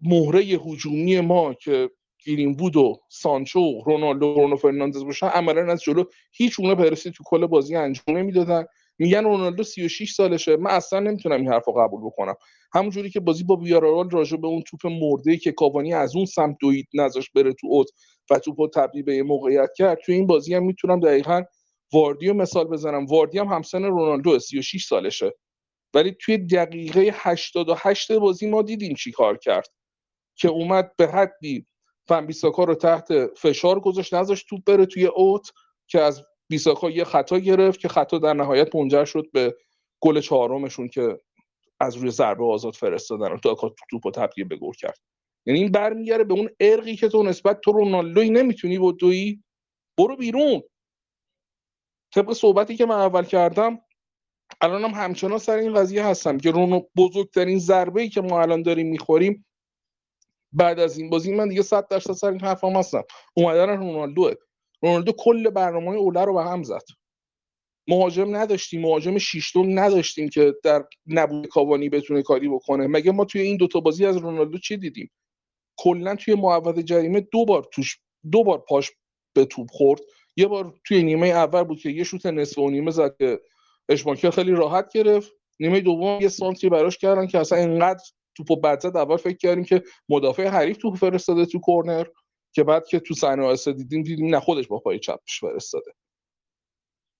مهره 0.00 0.40
هجومی 0.40 1.20
ما 1.20 1.54
که 1.54 1.90
گیرین 2.26 2.56
وود 2.60 2.76
و 2.76 3.00
سانچو 3.08 3.82
رونالدو 3.86 4.34
رونو 4.34 4.56
فرناندز 4.56 5.04
باشن 5.04 5.26
عملا 5.26 5.72
از 5.72 5.82
جلو 5.82 6.04
هیچ 6.32 6.60
اونه 6.60 6.74
پرسی 6.74 7.10
تو 7.10 7.24
کل 7.26 7.46
بازی 7.46 7.76
انجام 7.76 8.16
نمی‌دادن. 8.16 8.64
میگن 8.98 9.24
رونالدو 9.24 9.62
36 9.62 10.12
سالشه. 10.12 10.56
من 10.56 10.70
اصلا 10.70 11.00
نمی‌تونم 11.00 11.36
این 11.36 11.48
حرفو 11.48 11.72
قبول 11.72 12.00
بکنم. 12.00 12.34
همونجوری 12.74 13.10
که 13.10 13.20
بازی 13.20 13.44
با 13.44 13.56
ویارال 13.56 14.10
راجع 14.10 14.36
به 14.36 14.46
اون 14.46 14.62
توپ 14.62 14.86
مرده 14.86 15.36
که 15.36 15.52
کاوانی 15.52 15.94
از 15.94 16.16
اون 16.16 16.24
سمت 16.24 16.56
دوید 16.60 16.88
نذاش 16.94 17.30
بره 17.30 17.52
تو 17.52 17.66
اوت 17.66 17.86
و 18.30 18.38
توپو 18.38 18.68
تبدیل 18.68 19.02
به 19.02 19.22
موقعیت 19.22 19.70
کرد 19.76 19.98
تو 20.06 20.12
این 20.12 20.26
بازی 20.26 20.54
هم 20.54 20.64
می‌تونم 20.66 21.00
دقیقا 21.00 21.42
واردیو 21.92 22.34
مثال 22.34 22.64
بزنم. 22.64 23.06
واردی 23.06 23.38
هم 23.38 23.46
همسن 23.46 23.84
رونالدو 23.84 24.38
36 24.38 24.86
سالشه. 24.86 25.32
ولی 25.94 26.16
توی 26.20 26.38
دقیقه 26.38 27.10
88 27.14 28.12
بازی 28.12 28.46
ما 28.46 28.62
دیدیم 28.62 28.94
چی 28.94 29.12
کار 29.12 29.38
کرد. 29.38 29.68
که 30.38 30.48
اومد 30.48 30.92
به 30.96 31.06
حدی 31.06 31.66
فن 32.08 32.26
بیساکا 32.26 32.64
رو 32.64 32.74
تحت 32.74 33.26
فشار 33.26 33.80
گذاشت 33.80 34.14
نذاشت 34.14 34.46
توپ 34.48 34.64
بره 34.64 34.86
توی 34.86 35.06
اوت 35.06 35.50
که 35.86 36.00
از 36.00 36.22
بیساکا 36.48 36.90
یه 36.90 37.04
خطا 37.04 37.38
گرفت 37.38 37.80
که 37.80 37.88
خطا 37.88 38.18
در 38.18 38.32
نهایت 38.32 38.76
منجر 38.76 39.04
شد 39.04 39.30
به 39.32 39.56
گل 40.00 40.20
چهارمشون 40.20 40.88
که 40.88 41.20
از 41.80 41.96
روی 41.96 42.10
ضربه 42.10 42.44
آزاد 42.44 42.74
فرستادن 42.74 43.32
و 43.32 43.38
تو 43.38 43.74
توپو 43.90 44.10
تبدیل 44.10 44.44
به 44.44 44.56
گل 44.56 44.72
کرد. 44.72 44.98
یعنی 45.46 45.60
این 45.60 45.72
برمیگره 45.72 46.24
به 46.24 46.34
اون 46.34 46.50
ارقی 46.60 46.96
که 46.96 47.08
تو 47.08 47.22
نسبت 47.22 47.60
تو 47.60 47.72
رونالدوی 47.72 48.30
نمی‌تونی 48.30 48.78
بدوی 48.78 49.42
برو 49.98 50.16
بیرون. 50.16 50.62
طبق 52.14 52.32
صحبتی 52.32 52.76
که 52.76 52.86
من 52.86 52.94
اول 52.94 53.24
کردم 53.24 53.78
الانم 54.60 54.90
هم 54.90 55.04
همچنان 55.04 55.38
سر 55.38 55.56
این 55.56 55.74
قضیه 55.74 56.06
هستم 56.06 56.38
که 56.38 56.50
رونو 56.50 56.80
بزرگترین 56.96 57.58
ضربه 57.58 58.02
ای 58.02 58.08
که 58.08 58.20
ما 58.20 58.42
الان 58.42 58.62
داریم 58.62 58.86
می‌خوریم 58.86 59.46
بعد 60.56 60.80
از 60.80 60.98
این 60.98 61.10
بازی 61.10 61.34
من 61.34 61.48
دیگه 61.48 61.62
100 61.62 61.88
درصد 61.88 62.12
سر 62.12 62.30
این 62.30 62.40
حرفام 62.40 62.76
هستم. 62.76 63.04
اومدن 63.34 63.68
رونالدوه. 63.68 64.34
رونالدو 64.82 65.12
کل 65.18 65.50
برنامه 65.50 65.96
اوله 65.96 66.24
رو 66.24 66.34
به 66.34 66.44
هم 66.44 66.62
زد. 66.62 66.82
مهاجم 67.88 68.36
نداشتیم 68.36 68.80
مهاجم 68.80 69.18
شیشتون 69.18 69.78
نداشتیم 69.78 70.28
که 70.28 70.54
در 70.62 70.84
نبود 71.06 71.46
کاوانی 71.46 71.88
بتونه 71.88 72.22
کاری 72.22 72.48
بکنه. 72.48 72.86
مگه 72.86 73.12
ما 73.12 73.24
توی 73.24 73.40
این 73.40 73.56
دوتا 73.56 73.80
بازی 73.80 74.06
از 74.06 74.16
رونالدو 74.16 74.58
چی 74.58 74.76
دیدیم؟ 74.76 75.10
کلا 75.78 76.16
توی 76.16 76.34
محوطه 76.34 76.82
جریمه 76.82 77.20
دو 77.20 77.44
بار 77.44 77.68
توش 77.72 77.98
دو 78.32 78.44
بار 78.44 78.58
پاش 78.58 78.90
به 79.34 79.44
توپ 79.44 79.70
خورد. 79.70 80.00
یه 80.36 80.46
بار 80.46 80.74
توی 80.84 81.02
نیمه 81.02 81.26
اول 81.26 81.62
بود 81.62 81.78
که 81.78 81.90
یه 81.90 82.04
شوت 82.04 82.26
نصف 82.26 82.58
و 82.58 82.70
نیمه 82.70 82.90
زد 82.90 83.16
که 83.18 83.40
اشماکر 83.88 84.30
خیلی 84.30 84.52
راحت 84.52 84.92
گرفت. 84.92 85.32
نیمه 85.60 85.80
دوم 85.80 86.20
یه 86.20 86.28
سانتری 86.28 86.70
براش 86.70 86.98
کردن 86.98 87.26
که 87.26 87.38
اصلا 87.38 87.58
اینقدر 87.58 88.04
توپو 88.36 88.56
بد 88.56 88.80
زد 88.80 88.96
اول 88.96 89.16
فکر 89.16 89.36
کردیم 89.36 89.64
که 89.64 89.82
مدافع 90.08 90.48
حریف 90.48 90.76
توپ 90.76 90.96
فرستاده 90.96 91.46
تو 91.46 91.60
کورنر 91.60 92.06
که 92.52 92.64
بعد 92.64 92.86
که 92.86 93.00
تو 93.00 93.14
صحنه 93.14 93.56
دیدیم 93.56 94.02
دیدیم 94.02 94.34
نه 94.34 94.40
خودش 94.40 94.68
با 94.68 94.78
پای 94.78 94.98
چپش 94.98 95.40
فرستاده. 95.40 95.92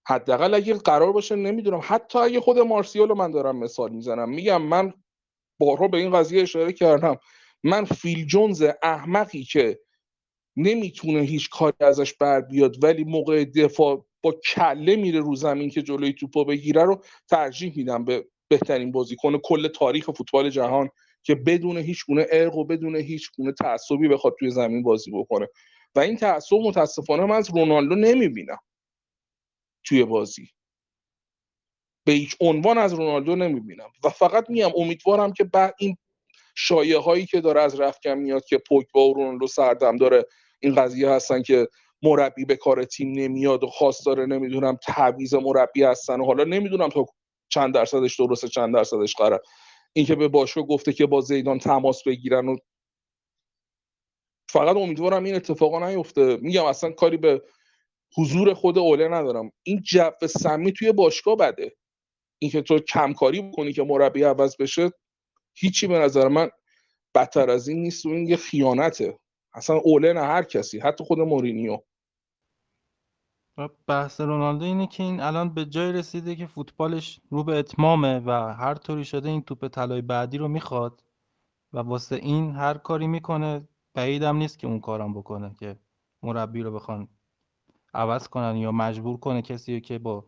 حداقل 0.09 0.55
اگه 0.55 0.75
قرار 0.75 1.13
باشه 1.13 1.37
نمی‌دونم. 1.37 1.81
حتی 1.83 2.19
اگه 2.19 2.41
خود 2.41 2.59
مارسیال 2.59 3.13
من 3.13 3.31
دارم 3.31 3.57
مثال 3.57 3.91
می‌زنم. 3.91 4.31
میگم 4.31 4.63
من 4.63 4.93
بارها 5.61 5.89
به 5.89 5.99
این 5.99 6.11
قضیه 6.11 6.43
اشاره 6.43 6.73
کردم. 6.73 7.17
من 7.65 7.85
فیل 7.85 8.27
جونز 8.27 8.65
احمقی 8.83 9.45
که 9.45 9.81
نمی‌تونه 10.57 11.21
هیچ 11.21 11.51
کاری 11.51 11.77
ازش 11.81 12.15
بر 12.15 12.41
بیاد 12.41 12.85
ولی 12.85 13.05
موقع 13.05 13.45
دفاع 13.45 14.07
با 14.23 14.33
کله 14.33 14.97
میره 14.97 15.21
رو 15.21 15.37
زمین 15.37 15.71
که 15.71 15.83
جلوی 15.83 16.13
توپو 16.13 16.45
بگیره 16.45 16.85
رو 16.85 17.03
ترجیح 17.29 17.73
میدم 17.77 18.05
به 18.05 18.29
بهترین 18.49 18.93
بازیکن 18.93 19.39
کل 19.39 19.69
تاریخ 19.69 20.11
فوتبال 20.11 20.51
جهان 20.51 20.89
که 21.27 21.35
بدون 21.35 21.77
هیچ 21.77 22.07
گونه 22.07 22.27
ارق 22.33 22.57
و 22.57 22.65
بدون 22.65 22.97
هیچ 22.97 23.31
گونه 23.37 23.53
تعصبی 23.53 24.09
بخواد 24.09 24.35
توی 24.39 24.51
زمین 24.51 24.83
بازی 24.83 25.11
بکنه. 25.11 25.49
و 25.95 26.01
این 26.01 26.17
تعصب 26.17 26.57
متاسفانه 26.57 27.25
من 27.25 27.37
از 27.37 27.51
رونالدو 27.51 27.95
نمی‌بینم 27.95 28.59
توی 29.85 30.05
بازی. 30.05 30.51
به 32.05 32.13
هیچ 32.13 32.37
عنوان 32.41 32.79
از 32.79 32.93
رونالدو 32.93 33.37
نمی‌بینم. 33.37 33.89
و 34.05 34.09
فقط 34.09 34.51
میام 34.51 34.73
امیدوارم 34.77 35.33
که 35.33 35.45
بعد 35.45 35.75
این 35.79 35.97
شایعه 36.57 36.99
هایی 36.99 37.27
که 37.27 37.41
داره 37.41 37.61
از 37.61 37.81
رفکم 37.81 38.19
میاد 38.19 38.45
که 38.45 38.59
پوگبا 38.59 39.09
و 39.09 39.15
رونالدو 39.15 39.47
سردم 39.47 39.97
داره 39.97 40.25
این 40.61 40.75
قضیه 40.75 41.11
هستن 41.11 41.43
که 41.43 41.69
مربی 42.03 42.45
به 42.45 42.57
کار 42.57 42.85
تیم 42.85 43.13
نمیاد 43.13 43.65
و 43.65 43.67
خواستاره 43.67 44.27
نمی‌دونم 44.27 44.79
تعویض 44.83 45.35
مربی 45.35 45.83
هستن 45.83 46.21
و 46.21 46.25
حالا 46.25 46.45
نمی‌دونم 46.45 46.89
تا 46.89 47.07
چند 47.49 47.75
درصدش 47.75 48.21
درسته 48.21 48.49
چند 48.49 48.75
درصدش 48.75 49.15
قرار 49.15 49.43
اینکه 49.97 50.15
به 50.15 50.29
باشگاه 50.29 50.67
گفته 50.67 50.93
که 50.93 51.07
با 51.07 51.21
زیدان 51.21 51.59
تماس 51.59 52.03
بگیرن 52.03 52.49
و 52.49 52.57
فقط 54.51 54.77
امیدوارم 54.77 55.25
این 55.25 55.35
اتفاقا 55.35 55.89
نیفته. 55.89 56.37
میگم 56.37 56.65
اصلا 56.65 56.91
کاری 56.91 57.17
به 57.17 57.43
حضور 58.17 58.55
خود 58.55 58.79
اوله 58.79 59.09
ندارم. 59.09 59.53
این 59.63 59.83
جو 59.83 60.11
سمی 60.27 60.73
توی 60.73 60.93
باشگاه 60.93 61.37
بده. 61.37 61.77
اینکه 62.39 62.63
تو 62.63 62.79
کمکاری 62.79 63.43
بکنی 63.43 63.73
که 63.73 63.83
مربی 63.83 64.23
عوض 64.23 64.57
بشه 64.57 64.91
هیچی 65.55 65.87
به 65.87 65.99
نظر 65.99 66.29
من 66.29 66.51
بدتر 67.15 67.51
از 67.51 67.69
این 67.69 67.83
نیست 67.83 68.07
و 68.07 68.09
این 68.09 68.29
یه 68.29 68.37
خیانته. 68.37 69.19
اصلا 69.55 69.77
اوله 69.77 70.13
نه 70.13 70.21
هر 70.23 70.43
کسی 70.43 70.79
حتی 70.79 71.05
خود 71.05 71.19
مورینیو. 71.19 71.79
بحث 73.87 74.21
رونالدو 74.21 74.65
اینه 74.65 74.87
که 74.87 75.03
این 75.03 75.21
الان 75.21 75.55
به 75.55 75.65
جای 75.65 75.93
رسیده 75.93 76.37
که 76.37 76.47
فوتبالش 76.47 77.21
رو 77.31 77.45
به 77.45 77.59
اتمامه 77.59 78.21
و 78.27 78.31
هر 78.55 78.75
طوری 78.75 79.05
شده 79.05 79.29
این 79.29 79.43
توپ 79.43 79.69
طلای 79.69 80.03
بعدی 80.03 80.39
رو 80.39 80.49
می‌خواد 80.49 81.03
و 81.73 81.79
واسه 81.79 82.17
این 82.17 82.51
هر 82.51 82.79
کاری 82.79 83.07
می‌کنه 83.07 83.69
بعیدم 83.95 84.37
نیست 84.37 84.59
که 84.59 84.67
اون 84.67 84.81
کارم 84.81 85.15
بکنه 85.15 85.55
که 85.55 85.79
مربی 86.23 86.63
رو 86.63 86.73
بخوان 86.73 87.09
عوض 87.95 88.29
کنن 88.29 88.57
یا 88.57 88.73
مجبور 88.73 89.17
کنه 89.17 89.43
کسی 89.43 89.81
که 89.81 89.99
با 89.99 90.27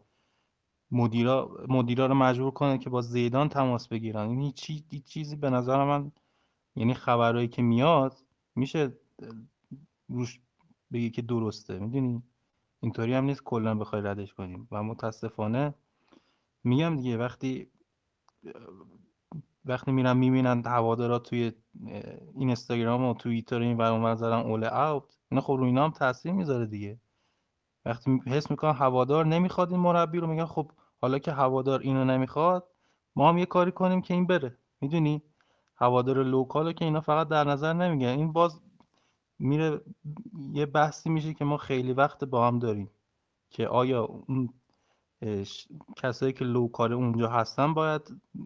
مدیرا 0.91 1.51
مدیرا 1.69 2.07
رو 2.07 2.15
مجبور 2.15 2.51
کنه 2.51 2.79
که 2.79 2.91
با 2.91 3.03
زیدان 3.03 3.49
تماس 3.49 3.89
بگیرن. 3.89 4.29
این 4.29 4.41
هیچ 4.41 5.05
چیزی 5.05 5.37
به 5.37 5.51
نظر 5.51 5.85
من 5.85 6.13
یعنی 6.77 6.95
خبرهایی 6.95 7.49
که 7.49 7.63
میاد 7.63 8.17
میشه 8.57 8.93
روش 10.09 10.41
بگی 10.93 11.11
که 11.11 11.23
درسته. 11.23 11.79
می‌دونی؟ 11.79 12.23
اینطوری 12.81 13.15
هم 13.15 13.25
نیست 13.25 13.45
کلا 13.45 13.75
بخوای 13.75 14.03
ردش 14.03 14.35
کنیم. 14.35 14.69
و 14.73 14.83
متاسفانه 14.83 15.75
میگم 16.65 16.97
دیگه 16.97 17.17
وقتی 17.17 17.71
وقتی 19.65 19.93
میرن 19.93 20.17
می‌بینن 20.17 20.63
هوادارا 20.67 21.19
توی 21.19 21.53
این 21.85 22.03
اینستاگرام 22.37 23.05
و 23.05 23.15
توییتر 23.15 23.61
این 23.61 23.77
ور 23.77 23.93
اونور 23.93 24.15
زدن 24.15 24.37
اول 24.37 24.65
اوت 24.65 25.19
اینا 25.31 25.41
خب 25.41 25.53
رو 25.53 25.65
اینا 25.65 25.85
هم 25.85 25.91
تاثیر 25.91 26.33
می‌ذاره 26.33 26.67
دیگه. 26.67 27.01
وقتی 27.85 28.21
حس 28.27 28.51
می‌کنن 28.51 28.73
هوادار 28.73 29.27
نمی‌خواد 29.27 29.71
این 29.71 29.81
مربی 29.81 30.19
رو 30.19 30.27
میگن 30.27 30.45
خب 30.45 30.73
حالا 31.01 31.19
که 31.19 31.33
هوادار 31.33 31.81
اینو 31.81 32.05
نمی‌خواد 32.05 32.69
ما 33.17 33.29
هم 33.29 33.39
یه 33.39 33.47
کاری 33.47 33.73
کنیم 33.73 34.03
که 34.03 34.15
این 34.15 34.27
بره. 34.27 34.59
می‌دونی؟ 34.81 35.23
هوادار 35.77 36.23
local 36.23 36.73
که 36.73 36.85
اینا 36.85 37.01
فقط 37.01 37.29
در 37.29 37.45
نظر 37.45 37.73
نمیگن 37.73 38.09
این 38.09 38.33
باز 38.33 38.61
میره 39.39 39.81
یه 40.53 40.67
بحثی 40.67 41.11
میشه 41.11 41.35
که 41.35 41.45
ما 41.45 41.57
خیلی 41.57 41.93
وقت 41.93 42.25
با 42.25 42.47
هم 42.47 42.59
داریم 42.59 42.91
که 43.51 43.69
آیا 43.69 44.05
اون 44.05 44.49
کسایی 45.97 46.33
که 46.33 46.45
local 46.45 46.93
اونجا 46.93 47.29
هستن 47.29 47.75
باید 47.75 48.03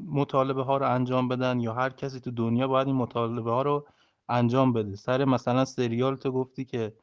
مطالبه 0.07 0.63
ها 0.63 0.77
رو 0.77 0.91
انجام 0.91 1.29
بدن 1.29 1.61
یا 1.61 1.75
هر 1.75 1.91
کسی 1.91 2.21
تو 2.21 2.31
دنیا 2.31 2.69
باید 2.69 2.87
این 2.87 2.97
مطالبه 2.97 3.51
ها 3.51 3.63
رو 3.63 3.87
انجام 4.29 4.73
بده. 4.73 4.97
سر 4.97 5.25
مثلا 5.25 5.65
سریال 5.65 6.17
تو 6.17 6.33
گفتی 6.33 6.65
که 6.65 6.97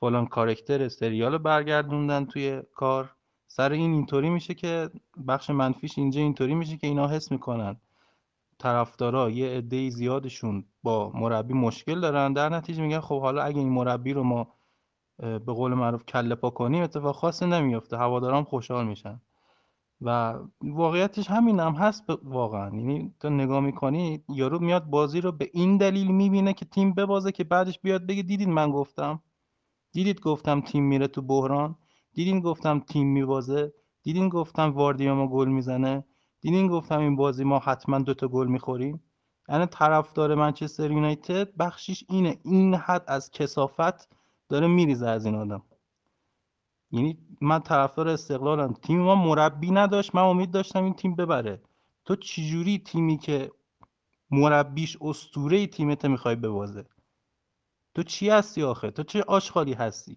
فلان 0.00 0.26
کارکتر 0.26 0.88
سریال 0.88 1.32
رو 1.32 1.38
برگردوندن 1.38 2.24
توی 2.24 2.62
کار. 2.74 3.14
سر 3.46 3.72
این 3.72 3.92
اینطوری 3.92 4.30
میشه 4.30 4.54
که 4.54 4.90
بخش 5.28 5.50
منفیش 5.50 5.98
اینجا 5.98 6.20
اینطوری 6.20 6.54
میشه 6.54 6.76
که 6.76 6.86
اینا 6.86 7.08
حس 7.08 7.32
می‌کنن. 7.32 7.80
طرفدارا 8.58 9.30
یه 9.30 9.48
عده 9.48 9.90
زیادشون 9.90 10.64
با 10.82 11.10
مربی 11.14 11.54
مشکل 11.54 12.00
دارن 12.00 12.32
در 12.32 12.48
نتیجه 12.48 12.82
میگن 12.82 13.00
خب 13.00 13.20
حالا 13.20 13.42
اگه 13.42 13.58
این 13.58 13.68
مربی 13.68 14.12
رو 14.12 14.22
ما 14.22 14.54
به 15.18 15.38
قول 15.38 15.74
معروف 15.74 16.04
کله 16.04 16.34
پا 16.34 16.50
کنیم 16.50 16.82
اتفاق 16.82 17.14
خاصی 17.16 17.46
نمیفته 17.46 17.96
هواداران 17.96 18.44
خوشحال 18.44 18.86
میشن. 18.86 19.20
و 20.00 20.38
واقعیتش 20.62 21.30
همین 21.30 21.60
هم 21.60 21.72
هست 21.72 22.04
واقعا. 22.22 22.76
یعنی 22.76 23.14
تو 23.20 23.30
نگاه 23.30 23.60
می‌کنی 23.60 24.24
یارو 24.28 24.58
میاد 24.58 24.84
بازی 24.84 25.20
رو 25.20 25.32
به 25.32 25.50
این 25.52 25.76
دلیل 25.76 26.06
می‌بینه 26.08 26.52
که 26.52 26.64
تیم 26.64 26.94
ببازه 26.94 27.32
که 27.32 27.44
بعدش 27.44 27.80
بیاد 27.80 28.06
بگه 28.06 28.22
دیدید 28.22 28.48
من 28.48 28.70
گفتم. 28.70 29.22
دیدید 29.92 30.20
گفتم 30.20 30.60
تیم 30.60 30.84
میره 30.84 31.06
تو 31.08 31.22
بحران. 31.22 31.76
دیدین 32.14 32.40
گفتم 32.40 32.80
تیم 32.80 33.06
میبازه. 33.12 33.72
دیدین 34.02 34.28
گفتم 34.28 34.70
واردیاما 34.70 35.26
گل 35.26 35.48
می‌زنه. 35.48 36.04
دیدین 36.40 36.68
گفتم 36.68 36.98
این 37.00 37.16
بازی 37.16 37.44
ما 37.44 37.58
حتما 37.58 37.98
دوتا 37.98 38.28
گل 38.28 38.46
می‌خوریم؟ 38.46 39.02
یعنی 39.48 39.66
طرفدار 39.66 40.34
منچستر 40.34 40.90
یونایتد 40.90 41.56
بخشیش 41.56 42.04
اینه. 42.08 42.38
این 42.42 42.74
حد 42.74 43.04
از 43.06 43.30
کسافت 43.30 44.08
داره 44.48 44.66
میریزه 44.66 45.08
از 45.08 45.26
این 45.26 45.34
آدم. 45.34 45.62
یعنی 46.90 47.18
من 47.40 47.60
طرفدار 47.60 48.08
استقلالم. 48.08 48.72
تیم 48.72 49.00
ما 49.00 49.14
مربی 49.14 49.70
نداشت. 49.70 50.14
من 50.14 50.22
امید 50.22 50.50
داشتم 50.50 50.84
این 50.84 50.94
تیم 50.94 51.14
ببره. 51.14 51.62
تو 52.04 52.16
چجوری 52.16 52.78
تیمی 52.78 53.18
که 53.18 53.50
مربیش 54.30 54.98
استوره 55.00 55.66
تیمت 55.66 56.04
می‌خوای 56.04 56.36
ببازه؟ 56.36 56.84
تو 57.94 58.02
چی 58.02 58.30
هستی 58.30 58.62
آخه؟ 58.62 58.90
تو 58.90 59.02
چه 59.02 59.22
آشغالی 59.22 59.72
هستی؟ 59.72 60.16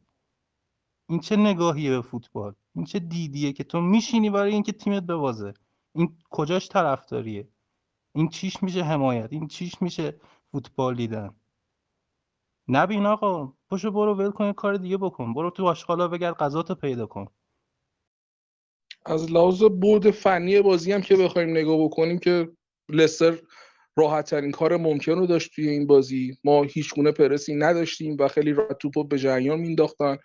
این 1.10 1.20
چه 1.20 1.36
نگاهیه 1.36 1.90
به 1.90 2.02
فوتبال؟ 2.02 2.54
این 2.76 2.86
چه 2.86 3.00
دیدیه 3.00 3.54
که 3.54 3.64
تو 3.64 3.82
میشینی 3.82 4.30
برای 4.30 4.54
اینکه 4.54 4.72
تیمت 4.72 5.04
ببازه؟ 5.04 5.54
این 5.96 6.18
کجاش 6.30 6.70
طرفداریه؟ 6.70 7.48
این 8.16 8.30
چیش 8.30 8.64
میشه 8.64 8.84
حمایت؟ 8.84 9.28
این 9.32 9.48
چیش 9.48 9.82
میشه 9.82 10.20
فوتبال 10.52 10.96
دیدن؟ 10.96 11.36
نبین 12.68 13.06
آقا 13.06 13.54
پشو 13.72 13.92
برو 13.92 14.16
ول 14.16 14.32
کن 14.32 14.54
کار 14.54 14.78
دیگه 14.78 14.98
بکن. 14.98 15.34
برو 15.34 15.50
تو 15.50 15.68
آشغالا 15.68 16.08
بگرد 16.08 16.36
غذاتو 16.36 16.76
پیدا 16.76 17.06
کن. 17.06 17.28
از 19.06 19.32
لحاظ 19.32 19.64
بود 19.64 20.12
فنی 20.12 20.62
بازی 20.62 20.92
هم 20.92 21.02
که 21.02 21.16
بخوایم 21.16 21.50
نگاه 21.50 21.84
بکنیم 21.84 22.20
که 22.20 22.52
لستر 22.90 23.40
راحت 23.96 24.30
ترین 24.30 24.52
کار 24.52 24.78
ممکن 24.78 25.12
رو 25.12 25.28
داشت 25.28 25.56
توی 25.56 25.70
این 25.70 25.88
بازی. 25.88 26.38
ما 26.44 26.64
هیچ 26.64 26.94
گونه 26.94 27.12
پرسی 27.12 27.56
نداشتیم 27.56 28.18
و 28.20 28.28
خیلی 28.28 28.54
راحت 28.54 28.78
توپو 28.78 29.04
به 29.04 29.18
جریان 29.18 29.60
مینداختن 29.60 30.18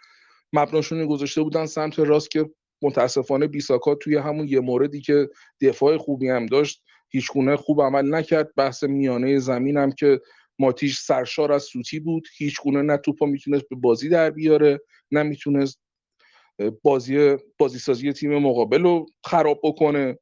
مبناشون 0.52 1.06
گذاشته 1.06 1.42
بودن 1.42 1.66
سمت 1.66 1.98
راست 1.98 2.30
که 2.30 2.50
متاسفانه 2.82 3.46
بیساکا 3.46 3.94
توی 3.94 4.16
همون 4.16 4.48
یه 4.48 4.60
موردی 4.60 5.00
که 5.00 5.30
دفاع 5.60 5.96
خوبی 5.96 6.28
هم 6.28 6.46
داشت 6.46 6.82
هیچ 7.08 7.32
گونه 7.32 7.56
خوب 7.56 7.82
عمل 7.82 8.14
نکرد. 8.14 8.54
بحث 8.56 8.84
میانه 8.84 9.38
زمین 9.38 9.76
هم 9.76 9.92
که 9.92 10.20
ماتیش 10.58 10.98
سرشار 10.98 11.52
از 11.52 11.62
سوتی 11.62 12.00
بود. 12.00 12.28
هیچ 12.38 12.60
گونه 12.60 12.82
نه 12.82 12.96
توپا 12.96 13.26
می‌تونست 13.26 13.68
به 13.68 13.76
بازی 13.76 14.08
در 14.08 14.30
بیاره 14.30 14.80
نه 15.10 15.22
می‌تونست 15.22 15.80
بازی 16.82 17.36
بازیسازی 17.58 18.12
تیم 18.12 18.38
مقابل 18.38 18.82
رو 18.82 19.06
خراب 19.24 19.60
بکنه. 19.64 20.18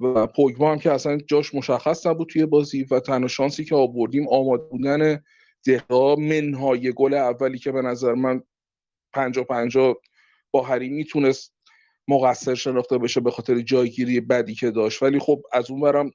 و 0.00 0.26
پوگبا 0.26 0.72
هم 0.72 0.78
که 0.78 0.92
اصلا 0.92 1.18
جاش 1.26 1.54
مشخص 1.54 2.06
نبود 2.06 2.28
توی 2.28 2.46
بازی 2.46 2.84
و 2.90 3.00
تنها 3.00 3.28
شانسی 3.28 3.64
که 3.64 3.74
آوردیم 3.74 4.28
آماده 4.28 4.64
بودن 4.64 5.22
دها 5.66 6.16
منهای 6.16 6.92
گل 6.92 7.14
اولی 7.14 7.58
که 7.58 7.72
به 7.72 7.82
نظر 7.82 8.14
من 8.14 8.42
پنجا 9.12 9.44
پنجا 9.44 10.00
با 10.50 10.62
هری 10.62 10.88
می‌تونست 10.88 11.54
مقصر 12.08 12.54
شناخته 12.54 12.98
بشه 12.98 13.20
به 13.20 13.30
خاطر 13.30 13.60
جایگیری 13.60 14.20
بدی 14.20 14.54
که 14.54 14.70
داشت. 14.70 15.02
ولی 15.02 15.18
خب 15.18 15.42
از 15.52 15.70
اون 15.70 15.80
برم 15.80 16.10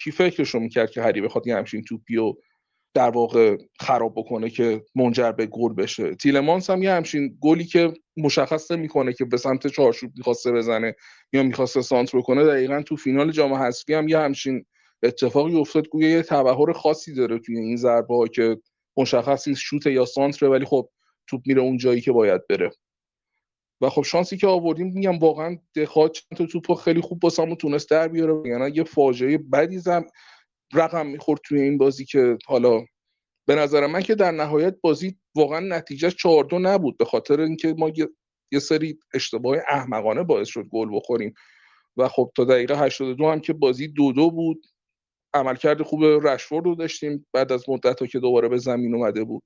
کی 0.00 0.10
فکرشو 0.10 0.58
می‌کرد 0.58 0.90
که 0.90 1.02
هری 1.02 1.20
بخواد 1.20 1.46
یه 1.46 1.56
همچین 1.56 1.84
توپی 1.84 2.16
و 2.16 2.34
در 2.94 3.10
واقع 3.10 3.56
خراب 3.80 4.14
بکنه 4.16 4.50
که 4.50 4.84
منجر 4.94 5.32
به 5.32 5.46
گل 5.46 5.72
بشه؟ 5.72 6.14
تیلمانس 6.14 6.70
هم 6.70 6.82
یه 6.82 6.92
همچین 6.92 7.38
گلی 7.40 7.64
که 7.64 7.92
مشخص 8.16 8.70
می‌کنه 8.70 9.12
که 9.12 9.24
به 9.24 9.36
سمت 9.36 9.66
چارچوب 9.66 10.12
می‌خواسته 10.16 10.52
بزنه 10.52 10.94
یا 11.32 11.42
می‌خواسته 11.42 11.82
سانتر 11.82 12.20
کنه 12.20 12.44
دقیقا 12.44 12.82
تو 12.82 12.96
فینال 12.96 13.30
جام 13.30 13.54
حذفی 13.54 13.94
هم 13.94 14.08
یه 14.08 14.18
همچین 14.18 14.64
اتفاقی 15.02 15.56
افتاد. 15.56 15.88
گویا 15.88 16.08
یه 16.08 16.22
تبهر 16.22 16.72
خاصی 16.72 17.14
داره 17.14 17.38
توی 17.38 17.58
این 17.58 17.76
ضربه 17.76 18.28
که 18.34 18.56
مشخص 18.96 19.48
نیست 19.48 19.60
شوت 19.60 19.86
یا 19.86 20.04
سانتره 20.04 20.48
ولی 20.48 20.64
خب 20.64 20.88
توپ 21.26 21.40
میره 21.46 21.60
اون 21.62 21.76
جایی 21.76 22.00
که 22.00 22.12
باید 22.12 22.46
بره. 22.46 22.70
و 23.80 23.90
خب 23.90 24.02
شانسی 24.02 24.36
که 24.36 24.46
آوردیم 24.46 24.92
میگم 24.92 25.18
واقعا 25.18 25.58
دخواه 25.76 26.08
چند 26.08 26.38
تا 26.38 26.46
توپو 26.46 26.74
خیلی 26.74 27.00
خوب 27.00 27.20
باسمون 27.20 27.56
تونست 27.56 27.90
در 27.90 28.08
بیاره. 28.08 28.48
یعنی 28.48 28.76
یه 28.76 28.84
فاجعه 28.84 29.38
بدی 29.38 29.78
زم 29.78 30.04
رقم 30.72 31.06
می‌خورد 31.06 31.40
توی 31.44 31.60
این 31.60 31.78
بازی 31.78 32.04
که 32.04 32.38
حالا 32.46 32.84
به 33.46 33.54
نظر 33.54 33.86
من 33.86 34.02
که 34.02 34.14
در 34.14 34.30
نهایت 34.30 34.76
بازی 34.80 35.18
واقعا 35.34 35.60
نتیجه 35.60 36.10
4 36.10 36.44
دو 36.44 36.58
نبود 36.58 36.96
به 36.96 37.04
خاطر 37.04 37.40
اینکه 37.40 37.74
ما 37.78 37.92
یه 38.52 38.58
سری 38.58 38.98
اشتباه 39.14 39.56
احمقانه 39.68 40.22
باعث 40.22 40.48
شد 40.48 40.64
گل 40.70 40.88
بخوریم. 40.96 41.34
و 41.96 42.08
خب 42.08 42.32
تا 42.36 42.44
دقیقه 42.44 42.78
82 42.78 43.28
هم 43.28 43.40
که 43.40 43.52
بازی 43.52 43.88
دو 43.88 44.12
دو 44.12 44.30
بود 44.30 44.66
عملکرد 45.34 45.82
خوب 45.82 46.04
رشفورد 46.04 46.64
رو 46.64 46.74
داشتیم 46.74 47.26
بعد 47.32 47.52
از 47.52 47.68
مدت 47.68 48.00
ها 48.00 48.06
که 48.06 48.18
دوباره 48.18 48.48
به 48.48 48.58
زمین 48.58 48.94
اومده 48.94 49.24
بود. 49.24 49.42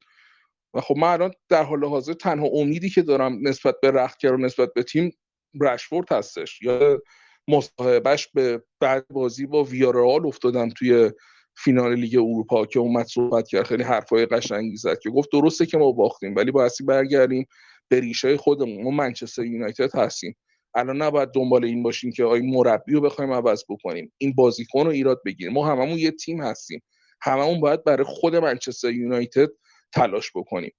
و 0.74 0.80
خب 0.80 0.96
من 0.96 1.08
الان 1.08 1.30
در 1.48 1.62
حال 1.62 1.84
حاضر 1.84 2.12
تنها 2.12 2.46
امیدی 2.46 2.90
که 2.90 3.02
دارم 3.02 3.48
نسبت 3.48 3.74
به 3.82 3.90
رختگر 3.90 4.32
و 4.32 4.36
نسبت 4.36 4.74
به 4.74 4.82
تیم 4.82 5.12
رشفورد 5.60 6.12
هستش. 6.12 6.62
یا 6.62 7.02
مصاحبهش 7.48 8.28
به 8.34 8.62
بعد 8.80 9.08
بازی 9.08 9.46
با 9.46 9.64
ویارال 9.64 10.26
افتادم 10.26 10.68
توی 10.68 11.10
فینال 11.56 11.94
لیگ 11.94 12.16
اروپا 12.16 12.66
که 12.66 12.78
اومد 12.78 13.06
صحبت 13.06 13.48
کرد. 13.48 13.66
خیلی 13.66 13.82
حرفای 13.82 14.26
قشنگی 14.26 14.76
زد 14.76 14.98
که 14.98 15.10
گفت 15.10 15.28
درسته 15.32 15.66
که 15.66 15.78
ما 15.78 15.92
باختیم 15.92 16.36
ولی 16.36 16.50
بایستی 16.50 16.84
برگردیم 16.84 17.46
به 17.88 18.00
ریشه 18.00 18.36
خودمون. 18.36 18.82
ما 18.82 18.90
منچستر 18.90 19.44
یونایتد 19.44 19.94
هستیم. 19.94 20.36
الان 20.74 21.02
نباید 21.02 21.28
دنبال 21.28 21.64
این 21.64 21.82
باشیم 21.82 22.12
که 22.12 22.24
آی 22.24 22.40
مربی 22.40 22.92
رو 22.92 23.00
بخوایم 23.00 23.32
عوض 23.32 23.64
بکنیم. 23.68 24.12
این 24.18 24.32
بازیکن 24.32 24.84
رو 24.84 24.90
ایراد 24.90 25.20
بگیریم. 25.24 25.52
ما 25.52 25.66
هممون 25.66 25.98
یه 25.98 26.10
تیم 26.10 26.42
هستیم. 26.42 26.82
هممون 27.22 27.60
باید 27.60 27.84
برای 27.84 28.04
خود 28.04 28.36
منچستر 28.36 28.90
یونایتد 28.90 29.48
تلاش 29.92 30.32
بکنیم. 30.34 30.72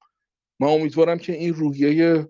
من 0.59 0.67
امیدوارم 0.67 1.17
که 1.17 1.33
این 1.33 1.53
روحیه 1.53 2.27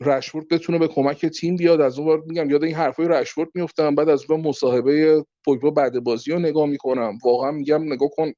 رشورد 0.00 0.48
بتونه 0.48 0.78
به 0.78 0.88
کمک 0.88 1.26
تیم 1.26 1.56
بیاد. 1.56 1.80
از 1.80 1.98
اون 1.98 2.22
میگم 2.26 2.50
یاد 2.50 2.64
این 2.64 2.74
حرفای 2.74 3.08
رشورد 3.08 3.48
میفتم 3.54 3.94
بعد 3.94 4.08
از 4.08 4.30
اون 4.30 4.40
مصاحبه 4.40 5.24
پوگبا 5.44 5.70
بعد 5.70 6.04
بازی 6.04 6.32
رو 6.32 6.38
نگاه 6.38 6.66
می‌کنم. 6.66 7.18
واقعا 7.24 7.50
میگم 7.50 7.92
نگاه 7.92 8.08
کن 8.16 8.32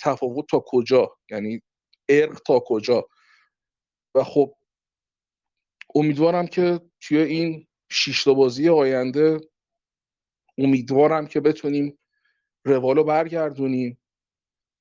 تفاوت 0.00 0.44
تا 0.50 0.64
کجا؟ 0.66 1.16
یعنی 1.30 1.62
ارق 2.08 2.38
تا 2.46 2.62
کجا؟ 2.66 3.08
و 4.14 4.24
خب 4.24 4.54
امیدوارم 5.94 6.46
که 6.46 6.80
توی 7.00 7.18
این 7.18 7.66
شیشتا 7.90 8.34
بازی 8.34 8.68
آینده 8.68 9.40
امیدوارم 10.58 11.26
که 11.26 11.40
بتونیم 11.40 11.98
روالو 12.64 13.04
برگردونیم. 13.04 13.98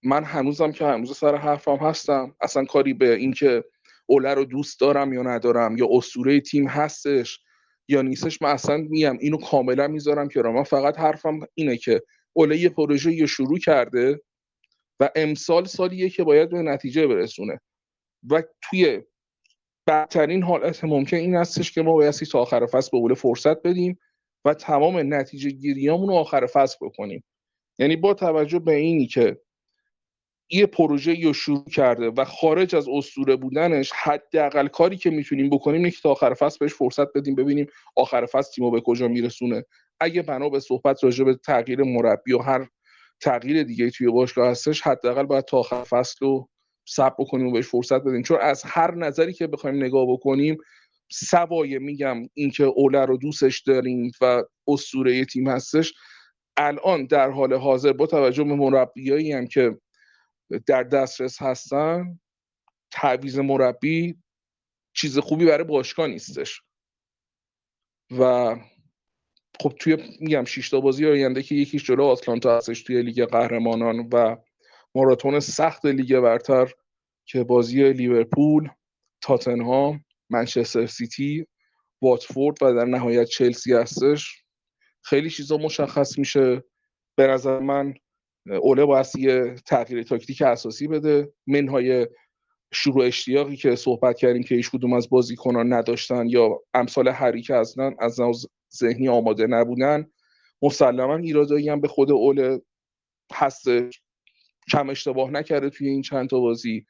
من 0.07 0.23
هنوزم 0.23 0.71
که 0.71 0.85
هنوز 0.85 1.17
سر 1.17 1.35
حرفم 1.35 1.75
هستم. 1.75 2.35
اصلا 2.41 2.65
کاری 2.65 2.93
به 2.93 3.15
اینکه 3.15 3.63
اوله 4.05 4.33
رو 4.33 4.45
دوست 4.45 4.79
دارم 4.79 5.13
یا 5.13 5.21
ندارم 5.21 5.77
یا 5.77 5.87
اسطوره 5.91 6.41
تیم 6.41 6.67
هستش 6.67 7.39
یا 7.87 8.01
نیستش 8.01 8.41
من 8.41 8.49
اصلا 8.49 8.77
میم 8.77 9.17
اینو 9.21 9.37
کاملا 9.37 9.87
می‌ذارم 9.87 10.27
که 10.27 10.41
من 10.41 10.63
فقط 10.63 10.99
حرفم 10.99 11.39
اینه 11.53 11.77
که 11.77 12.01
اوله 12.33 12.57
یه 12.57 12.69
پروژه 12.69 13.13
یه 13.13 13.25
شروع 13.25 13.59
کرده 13.59 14.21
و 14.99 15.09
امسال 15.15 15.65
سالیه 15.65 16.09
که 16.09 16.23
باید 16.23 16.49
به 16.49 16.61
نتیجه 16.61 17.07
برسونه. 17.07 17.59
و 18.29 18.43
توی 18.61 19.01
بدترین 19.87 20.43
حالت 20.43 20.83
ممکن 20.83 21.17
این 21.17 21.35
هستش 21.35 21.71
که 21.71 21.81
ما 21.81 21.93
باید 21.93 22.13
تا 22.13 22.39
آخر 22.39 22.65
فصل 22.65 22.89
به 22.91 22.97
اوله 22.97 23.15
فرصت 23.15 23.61
بدیم 23.61 23.99
و 24.45 24.53
تمام 24.53 25.13
نتیجه 25.13 25.49
گیریامون 25.49 26.09
رو 26.09 26.15
آخر 26.15 26.45
فصل 26.45 26.77
بکنیم. 26.81 27.23
یعنی 27.79 27.95
با 27.95 28.13
توجه 28.13 28.59
به 28.59 28.75
اینی 28.75 29.07
که 29.07 29.41
یه 30.49 30.65
پروژه 30.65 31.23
رو 31.23 31.33
شروع 31.33 31.65
کرده 31.65 32.09
و 32.09 32.25
خارج 32.25 32.75
از 32.75 32.87
اسطوره 32.89 33.35
بودنش 33.35 33.91
حداقل 33.91 34.67
کاری 34.67 34.97
که 34.97 35.09
می‌تونیم 35.09 35.49
بکنیم 35.49 35.77
اینه 35.77 35.91
که 35.91 35.97
تا 36.03 36.11
آخر 36.11 36.33
فصل 36.33 36.57
بهش 36.59 36.73
فرصت 36.73 37.13
بدیم 37.15 37.35
ببینیم 37.35 37.67
آخر 37.95 38.25
فصل 38.25 38.51
تیمو 38.51 38.71
به 38.71 38.81
کجا 38.81 39.07
میرسونه. 39.07 39.63
اگه 39.99 40.21
بنا 40.21 40.49
به 40.49 40.59
صحبت 40.59 41.03
راجع 41.03 41.23
به 41.23 41.35
تغییر 41.35 41.83
مربی 41.83 42.33
و 42.33 42.37
هر 42.37 42.67
تغییر 43.21 43.63
دیگه 43.63 43.89
توی 43.89 44.07
باشگاه 44.07 44.49
هستش 44.49 44.81
حداقل 44.81 45.23
باید 45.23 45.45
تا 45.45 45.57
آخر 45.57 45.83
فصل 45.83 46.25
رو 46.25 46.49
صبر 46.87 47.15
بکنیم 47.19 47.47
و 47.47 47.51
بهش 47.51 47.67
فرصت 47.67 48.01
بدیم. 48.01 48.21
چون 48.21 48.37
از 48.41 48.63
هر 48.65 48.95
نظری 48.95 49.33
که 49.33 49.47
بخوایم 49.47 49.75
نگاه 49.75 50.05
بکنیم 50.09 50.57
سوای 51.11 51.79
میگم 51.79 52.17
اینکه 52.33 52.63
اوله 52.63 53.05
رو 53.05 53.17
دوستش 53.17 53.59
داریم 53.61 54.11
و 54.21 54.43
اسطوره 54.67 55.25
تیم 55.25 55.47
هستش 55.47 55.93
الان 56.57 57.05
در 57.05 57.29
حال 57.29 57.53
حاضر 57.53 57.93
با 57.93 58.07
توجه 58.07 58.43
به 58.43 58.55
مربیایی 58.55 59.31
هم 59.31 59.47
که 59.47 59.77
در 60.65 60.83
دسترس 60.83 61.41
هستن 61.41 62.19
تعویز 62.91 63.39
مربی 63.39 64.17
چیز 64.93 65.17
خوبی 65.17 65.45
برای 65.45 65.63
باشگاه 65.63 66.07
نیستش. 66.07 66.61
و 68.19 68.55
خب 69.61 69.73
توی 69.79 69.97
میگم 70.19 70.45
شش 70.45 70.69
تا 70.69 70.79
بازی 70.79 71.05
آینده 71.05 71.43
که 71.43 71.55
یکیش 71.55 71.83
جلو 71.83 72.03
آتلانتا 72.03 72.57
هستش 72.57 72.83
توی 72.83 73.01
لیگ 73.01 73.25
قهرمانان 73.25 74.09
و 74.13 74.35
ماراتون 74.95 75.39
سخت 75.39 75.85
لیگ 75.85 76.19
برتر 76.19 76.73
که 77.25 77.43
بازی 77.43 77.93
لیورپول 77.93 78.69
تاتنهام 79.21 80.05
منچستر 80.29 80.85
سیتی 80.85 81.47
واتفورد 82.01 82.63
و 82.63 82.73
در 82.73 82.85
نهایت 82.85 83.27
چلسی 83.27 83.73
هستش. 83.73 84.43
خیلی 85.01 85.29
چیزا 85.29 85.57
مشخص 85.57 86.17
میشه. 86.17 86.63
به 87.15 87.27
نظر 87.27 87.59
من 87.59 87.93
اوله 88.51 88.85
باید 88.85 89.05
یه 89.17 89.55
تغییر 89.65 90.03
تاکتیک 90.03 90.41
اساسی 90.41 90.87
بده. 90.87 91.33
منهای 91.47 92.07
شروع 92.73 93.05
اشتیاقی 93.05 93.55
که 93.55 93.75
صحبت 93.75 94.17
کردیم 94.17 94.43
که 94.43 94.55
هیچ 94.55 94.71
کدوم 94.71 94.93
از 94.93 95.09
بازیکنان 95.09 95.73
نداشتن 95.73 96.27
یا 96.29 96.61
امثال 96.73 97.07
هری 97.07 97.41
که 97.41 97.55
اصلا 97.55 97.91
از 97.99 98.19
ذهنی 98.77 99.09
آماده 99.09 99.47
نبودن. 99.47 100.07
مسلما 100.61 101.17
ایرادایی 101.17 101.69
هم 101.69 101.81
به 101.81 101.87
خود 101.87 102.11
اوله 102.11 102.61
هست 103.33 103.65
کم 104.71 104.89
اشتباه 104.89 105.31
نکرده 105.31 105.69
توی 105.69 105.87
این 105.87 106.01
چند 106.01 106.29
تا 106.29 106.39
بازی. 106.39 106.85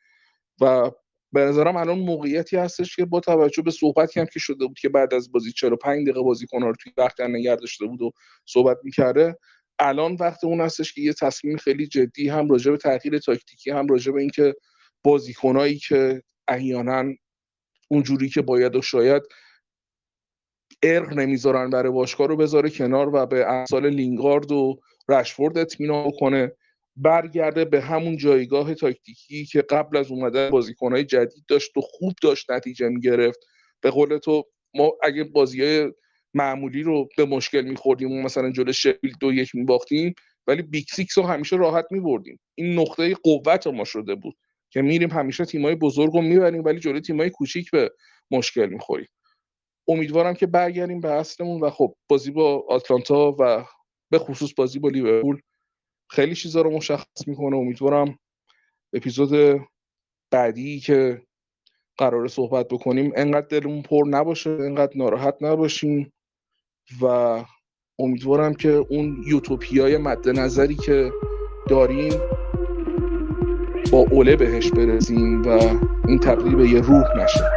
و 0.62 0.92
به 1.32 1.46
نظرم 1.46 1.76
الان 1.76 2.00
موقعیتی 2.00 2.58
هستش 2.58 2.96
که 2.96 3.06
با 3.06 3.20
توجه 3.20 3.62
به 3.62 3.72
صحبتی 3.72 4.20
هم 4.20 4.26
که 4.26 4.40
شده 4.40 4.66
بود 4.66 4.80
که 4.80 4.90
بعد 4.90 5.14
از 5.14 5.32
بازی 5.32 5.52
45 5.52 6.04
دقیقه 6.04 6.22
بازیکن 6.22 6.62
رو 6.62 6.74
توی 6.76 6.92
وقت 6.98 7.22
نگه 7.22 7.56
داشته 7.56 7.86
بود 7.86 8.02
و 8.02 8.12
صحبت 8.46 8.78
می‌کرده 8.84 9.38
الان 9.80 10.18
وقت 10.20 10.44
اون 10.44 10.62
هستش 10.62 10.94
که 10.94 11.02
یه 11.02 11.14
تصمیم 11.14 11.58
خیلی 11.58 11.88
جدی 11.88 12.30
هم 12.30 12.50
راجع 12.50 12.72
به 12.72 12.78
تغییر 12.78 13.20
تاکتیکی 13.20 13.72
هم 13.72 13.88
راجع 13.88 14.12
به 14.12 14.22
اینکه 14.22 14.56
بازیکنایی 15.04 15.78
که 15.78 16.24
احیانا 16.48 17.14
اونجوری 17.90 18.30
که 18.30 18.42
باید 18.42 18.76
و 18.76 18.82
شاید 18.82 19.24
ارق 20.84 21.14
نمی‌ذارن 21.14 21.70
برای 21.70 21.92
باشگاه 21.92 22.28
رو 22.28 22.38
بذاره 22.38 22.70
کنار 22.70 23.16
و 23.16 23.26
به 23.26 23.46
امثال 23.48 23.90
لینگارد 23.90 24.52
و 24.52 24.80
رشفورد 25.10 25.58
اطمینان 25.58 26.12
کنه 26.20 26.52
برگرده 26.96 27.66
به 27.66 27.82
همون 27.82 28.18
جایگاه 28.18 28.74
تاکتیکی 28.74 29.46
که 29.46 29.62
قبل 29.62 29.98
از 29.98 30.12
اومدن 30.12 30.50
بازیکنهای 30.50 31.04
جدید 31.04 31.46
داشت 31.48 31.78
و 31.78 31.82
خوب 31.82 32.14
داشت 32.22 32.52
نتیجه 32.52 32.90
می‌گرفت. 32.90 33.40
به 33.82 33.90
قول 33.90 34.18
تو 34.18 34.44
ما 34.74 34.94
اگه 35.04 35.24
بازی 35.24 35.88
معمولی 36.38 36.84
رو 36.84 37.10
به 37.18 37.26
مشکل 37.26 37.62
میخوردیم 37.62 38.22
مثلا 38.22 38.52
جلو 38.52 38.72
شفیل 38.72 39.14
دو 39.20 39.34
یک 39.34 39.56
میباختیم 39.56 40.14
ولی 40.48 40.62
Big 40.62 40.86
Six 40.92 41.18
رو 41.18 41.24
همیشه 41.24 41.56
راحت 41.56 41.86
میبردیم. 41.92 42.40
این 42.56 42.80
نقطه 42.80 43.14
قوت 43.14 43.68
ما 43.68 43.84
شده 43.84 44.16
بود 44.16 44.36
که 44.70 44.82
میریم 44.82 45.12
همیشه 45.12 45.46
تیمای 45.46 45.76
بزرگ 45.76 46.14
رو 46.14 46.22
می‌بریم 46.22 46.64
ولی 46.64 46.80
جلو 46.80 47.00
تیمای 47.00 47.30
کوچیک 47.30 47.72
به 47.72 47.92
مشکل 48.32 48.66
می‌خوریم. 48.66 49.08
امیدوارم 49.88 50.34
که 50.34 50.48
برگردیم 50.48 51.00
به 51.00 51.12
اصلمون 51.12 51.62
و 51.62 51.70
خب 51.70 51.96
بازی 52.10 52.32
با 52.32 52.66
آتلانتا 52.70 53.36
و 53.40 53.66
به 54.12 54.20
خصوص 54.20 54.54
بازی 54.58 54.80
با 54.80 54.90
لیورپول 54.90 55.42
خیلی 56.10 56.36
چیزا 56.36 56.62
رو 56.62 56.72
مشخص 56.72 57.28
می‌کنه. 57.28 57.58
امیدوارم 57.58 58.20
اپیزود 58.94 59.62
بعدی 60.32 60.80
که 60.80 61.22
قرار 61.98 62.28
صحبت 62.28 62.68
بکنیم 62.68 63.12
انقدر 63.16 63.48
دلمون 63.48 63.82
پر 63.82 64.04
نباشه 64.10 64.50
انقدر 64.50 64.98
ناراحت 64.98 65.38
نباشیم. 65.42 66.14
و 67.02 67.06
امیدوارم 68.00 68.54
که 68.54 68.70
اون 68.70 69.24
یوتوپیای 69.28 69.98
مد 69.98 70.30
نظری 70.30 70.76
که 70.76 71.12
داریم 71.70 72.14
با 73.92 73.98
اوله 73.98 74.36
بهش 74.36 74.72
برسیم 74.72 75.42
و 75.42 75.50
این 76.08 76.20
تبدیل 76.20 76.56
به 76.56 76.70
یه 76.70 76.82
روح 76.82 77.24
نشه. 77.24 77.52